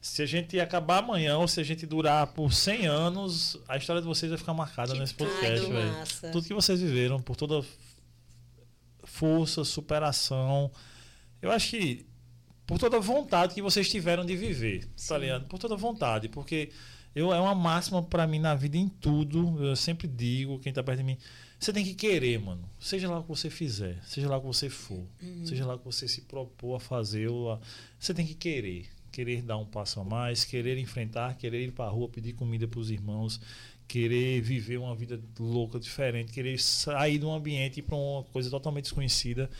Se 0.00 0.20
a 0.22 0.26
gente 0.26 0.58
acabar 0.58 0.98
amanhã 0.98 1.38
ou 1.38 1.46
se 1.46 1.60
a 1.60 1.62
gente 1.62 1.86
durar 1.86 2.26
por 2.28 2.52
100 2.52 2.86
anos, 2.88 3.56
a 3.68 3.76
história 3.76 4.02
de 4.02 4.08
vocês 4.08 4.28
vai 4.28 4.36
ficar 4.36 4.52
marcada 4.52 4.94
Que 4.94 4.98
nesse 4.98 5.14
podcast, 5.14 5.70
velho. 5.70 6.32
Tudo 6.32 6.48
que 6.48 6.54
vocês 6.54 6.80
viveram, 6.80 7.22
por 7.22 7.36
toda 7.36 7.64
força, 9.04 9.62
superação. 9.62 10.68
Eu 11.40 11.52
acho 11.52 11.70
que 11.70 12.04
por 12.66 12.80
toda 12.80 12.98
vontade 12.98 13.54
que 13.54 13.62
vocês 13.62 13.88
tiveram 13.88 14.24
de 14.24 14.34
viver, 14.34 14.88
tá 15.06 15.16
ligado? 15.16 15.46
Por 15.46 15.60
toda 15.60 15.76
vontade, 15.76 16.28
porque 16.28 16.72
eu, 17.14 17.32
é 17.32 17.40
uma 17.40 17.54
máxima 17.54 18.02
pra 18.02 18.26
mim 18.26 18.38
na 18.38 18.54
vida 18.54 18.76
em 18.76 18.88
tudo. 18.88 19.62
Eu 19.64 19.76
sempre 19.76 20.06
digo, 20.08 20.58
quem 20.58 20.72
tá 20.72 20.82
perto 20.82 20.98
de 20.98 21.04
mim, 21.04 21.16
você 21.58 21.72
tem 21.72 21.84
que 21.84 21.94
querer, 21.94 22.38
mano. 22.40 22.68
Seja 22.80 23.08
lá 23.08 23.18
o 23.18 23.22
que 23.22 23.28
você 23.28 23.48
fizer, 23.50 24.02
seja 24.04 24.28
lá 24.28 24.36
o 24.36 24.40
que 24.40 24.46
você 24.46 24.68
for, 24.68 25.06
seja 25.44 25.64
lá 25.66 25.74
o 25.74 25.78
que 25.78 25.84
você 25.84 26.08
se 26.08 26.22
propor 26.22 26.76
a 26.76 26.80
fazer, 26.80 27.28
a- 27.28 27.58
você 27.98 28.12
tem 28.14 28.26
que 28.26 28.34
querer. 28.34 28.86
Querer 29.12 29.42
dar 29.42 29.58
um 29.58 29.66
passo 29.66 30.00
a 30.00 30.04
mais, 30.04 30.42
querer 30.44 30.78
enfrentar, 30.78 31.36
querer 31.36 31.64
ir 31.66 31.72
pra 31.72 31.86
rua 31.88 32.08
pedir 32.08 32.32
comida 32.32 32.66
pros 32.66 32.90
irmãos, 32.90 33.38
querer 33.86 34.40
viver 34.40 34.78
uma 34.78 34.96
vida 34.96 35.20
louca, 35.38 35.78
diferente, 35.78 36.32
querer 36.32 36.58
sair 36.58 37.18
de 37.18 37.26
um 37.26 37.32
ambiente 37.34 37.76
e 37.76 37.80
ir 37.80 37.82
pra 37.82 37.94
uma 37.94 38.22
coisa 38.24 38.48
totalmente 38.48 38.84
desconhecida. 38.84 39.50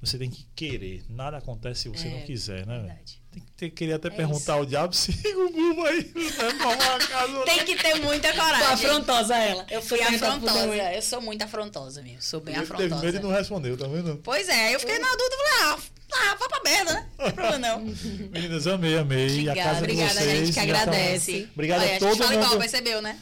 Você 0.00 0.18
tem 0.18 0.30
que 0.30 0.46
querer. 0.56 1.04
Nada 1.10 1.36
acontece 1.36 1.82
se 1.82 1.88
você 1.90 2.08
É, 2.08 2.10
não 2.18 2.26
quiser, 2.26 2.66
né? 2.66 2.78
Verdade. 2.78 3.21
Tem 3.32 3.42
que 3.42 3.52
ter, 3.56 3.70
queria 3.70 3.96
até 3.96 4.08
É 4.08 4.10
perguntar 4.10 4.54
ao 4.54 4.66
diabo 4.66 4.94
se 4.94 5.10
o 5.34 5.50
Google 5.50 5.86
aí 5.86 6.10
não 6.14 6.22
vai 6.22 6.50
formar 6.50 6.76
uma 6.76 6.98
casa. 6.98 7.42
Tem 7.44 7.64
que 7.64 7.76
ter 7.76 7.94
muita 8.00 8.28
Tô 8.32 8.34
coragem. 8.40 8.86
afrontosa 8.86 9.36
ela. 9.38 9.66
Eu 9.70 9.80
fui 9.82 10.00
afrontosa. 10.02 10.92
Eu 10.92 11.02
sou 11.02 11.20
muito 11.22 11.42
afrontosa 11.42 12.02
mesmo. 12.02 12.20
Sou 12.20 12.40
bem 12.40 12.54
Ele 12.54 12.66
teve 12.66 12.78
medo 12.78 12.92
e 12.92 12.94
afrontosa. 12.96 13.20
não 13.22 13.30
respondeu, 13.30 13.76
tá 13.76 13.86
vendo? 13.86 14.20
Pois 14.22 14.48
é, 14.48 14.74
eu 14.74 14.80
fiquei 14.80 14.98
na 14.98 15.08
dúvida 15.08 15.34
e 15.34 15.38
falei, 15.38 15.52
ah, 15.62 15.78
ah, 16.14 16.36
vá 16.38 16.48
pra 16.48 16.60
merda, 16.62 16.92
né? 16.92 17.06
Não 17.18 17.24
tem 17.24 17.34
problema 17.34 17.58
não. 17.58 17.80
Meninas, 18.30 18.66
amei, 18.66 18.98
amei. 18.98 19.26
Obrigada, 19.30 19.60
a 19.60 19.64
casa 19.64 19.78
obrigada, 19.78 20.12
de 20.12 20.18
a 20.18 20.22
vocês. 20.22 20.38
gente 20.46 20.60
que 20.60 20.66
já 20.66 20.74
tá- 20.74 20.82
agradece. 20.82 21.48
Obrigado 21.54 21.80
Olha, 21.80 21.92
a 21.92 21.96
a 21.96 21.98
todo 21.98 22.08
gente 22.10 22.18
fala 22.18 22.30
mundo. 22.32 22.44
igual, 22.44 22.58
percebeu, 22.60 23.00
né? 23.02 23.18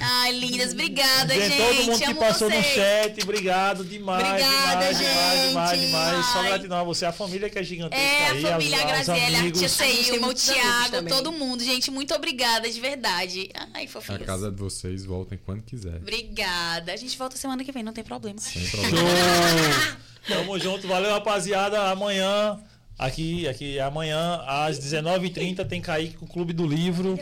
Ai, 0.00 0.32
lindas, 0.32 0.72
obrigada, 0.72 1.34
gente. 1.34 1.56
todo 1.56 1.82
mundo 1.86 1.98
que 1.98 2.04
Amo 2.04 2.20
passou 2.20 2.48
vocês. 2.48 2.64
no 2.66 2.72
chat, 2.74 3.22
obrigado 3.24 3.84
demais. 3.84 4.24
Obrigada, 4.24 4.94
demais, 4.94 4.98
demais, 4.98 5.48
demais, 5.48 5.70
gente. 5.70 5.86
demais. 5.86 6.26
Só 6.26 6.42
gratidão 6.44 6.78
a 6.78 6.84
você, 6.84 7.06
a 7.06 7.12
família 7.12 7.50
que 7.50 7.58
é 7.58 7.62
gigantesca 7.64 8.00
É, 8.04 8.28
aí, 8.30 8.44
a 8.46 8.50
família, 8.52 8.80
a 8.80 8.86
Graziella, 8.86 9.36
a 9.36 9.40
amigos. 9.40 9.58
tia 9.58 9.66
A 9.66 9.68
gente 9.70 9.96
tem 9.96 10.04
Seilma, 10.04 10.28
o 10.28 10.34
Thiago, 10.34 11.08
todo 11.08 11.32
mundo. 11.32 11.64
Gente, 11.64 11.90
muito 11.90 12.14
obrigada, 12.14 12.70
de 12.70 12.80
verdade. 12.80 13.50
Ai, 13.74 13.84
A 13.84 13.88
fofinhos. 13.88 14.22
casa 14.24 14.48
de 14.50 14.56
vocês 14.56 15.04
voltem 15.04 15.36
quando 15.44 15.62
quiser. 15.62 15.96
Obrigada. 15.96 16.92
A 16.92 16.96
gente 16.96 17.18
volta 17.18 17.36
semana 17.36 17.64
que 17.64 17.72
vem, 17.72 17.82
não 17.82 17.92
tem 17.92 18.04
problema. 18.04 18.38
Sem 18.38 18.62
problema. 18.70 19.98
Tamo 20.28 20.56
junto, 20.60 20.86
valeu 20.86 21.10
rapaziada. 21.10 21.90
Amanhã, 21.90 22.60
aqui, 22.96 23.48
aqui 23.48 23.80
amanhã, 23.80 24.40
às 24.46 24.78
19h30, 24.78 25.66
tem 25.66 25.80
Kaique 25.80 26.16
com 26.16 26.26
o 26.26 26.28
Clube 26.28 26.52
do 26.52 26.64
Livro. 26.64 27.18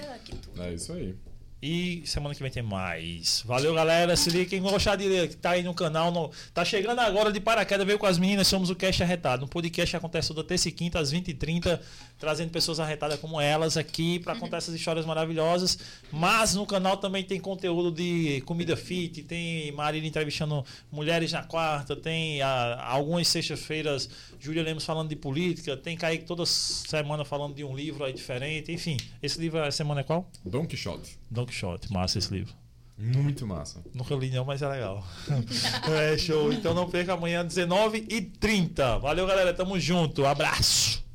É 0.59 0.73
isso 0.75 0.93
aí. 0.93 1.15
E 1.63 2.03
semana 2.05 2.35
que 2.35 2.43
vem 2.43 2.53
tem 2.53 2.63
mais. 2.63 3.43
Valeu, 3.47 3.75
galera. 3.75 4.15
Se 4.15 4.29
liga, 4.29 4.45
quem 4.51 4.61
gostar 4.61 4.95
de 4.95 5.27
que 5.29 5.37
tá 5.37 5.53
aí 5.53 5.63
no 5.63 5.73
canal, 5.73 6.13
no- 6.13 6.31
tá 6.53 6.63
chegando 6.67 7.01
agora 7.01 7.33
de 7.33 7.41
paraquedas, 7.41 7.87
veio 7.87 7.99
com 7.99 8.05
as 8.05 8.19
meninas, 8.19 8.47
somos 8.47 8.69
o 8.69 8.77
Cast 8.77 9.03
Arretado. 9.03 9.47
Um 9.47 9.49
podcast 9.49 9.91
que 9.91 9.97
acontece 9.97 10.29
toda 10.29 10.45
terça 10.45 10.69
e 10.69 10.73
quinta, 10.73 10.99
às 11.01 11.11
20h30, 11.11 11.81
trazendo 12.19 12.51
pessoas 12.51 12.79
arretadas 12.79 13.19
como 13.21 13.41
elas 13.41 13.79
aqui 13.79 14.19
para 14.19 14.37
contar 14.37 14.59
essas 14.59 14.75
histórias 14.75 15.07
maravilhosas. 15.07 15.79
Mas 16.13 16.55
no 16.55 16.67
canal 16.67 16.99
também 16.99 17.25
tem 17.25 17.41
conteúdo 17.41 17.91
de 17.91 18.43
comida 18.43 18.77
fit, 18.77 19.23
tem 19.23 19.73
Marília 19.73 20.07
entrevistando 20.07 20.63
mulheres 20.93 21.33
na 21.33 21.43
quarta, 21.43 21.97
tem 21.97 22.43
ah, 22.43 22.85
algumas 22.87 23.27
sextas-feiras 23.29 24.11
Júlia 24.39 24.63
Lemos 24.63 24.85
falando 24.85 25.09
de 25.09 25.17
política, 25.17 25.77
tem 25.77 25.97
Kaique 25.97 26.25
toda 26.25 26.45
semana 26.47 27.25
falando 27.25 27.55
de 27.55 27.65
um 27.65 27.75
livro 27.75 28.05
aí 28.05 28.13
diferente. 28.13 28.73
Enfim, 28.73 28.97
esse 29.23 29.41
livro 29.41 29.63
a 29.63 29.71
semana 29.71 30.01
é 30.01 30.05
qual? 30.05 30.31
Don 30.45 30.67
Quixote. 30.67 31.19
Don 31.31 31.47
Quixote, 31.47 31.93
massa 31.93 32.19
esse 32.19 32.33
livro. 32.33 32.55
Muito 32.99 33.47
massa. 33.47 33.85
Nunca 33.93 34.15
li 34.15 34.31
não, 34.31 34.45
mas 34.45 34.63
é 34.63 34.69
legal. 34.69 35.07
é 36.13 36.17
show. 36.17 36.51
Então 36.51 36.73
não 36.73 36.89
perca 36.89 37.13
amanhã, 37.13 37.45
19h30. 37.45 39.01
Valeu, 39.01 39.27
galera. 39.27 39.53
Tamo 39.53 39.79
junto. 39.79 40.25
Abraço. 40.25 41.06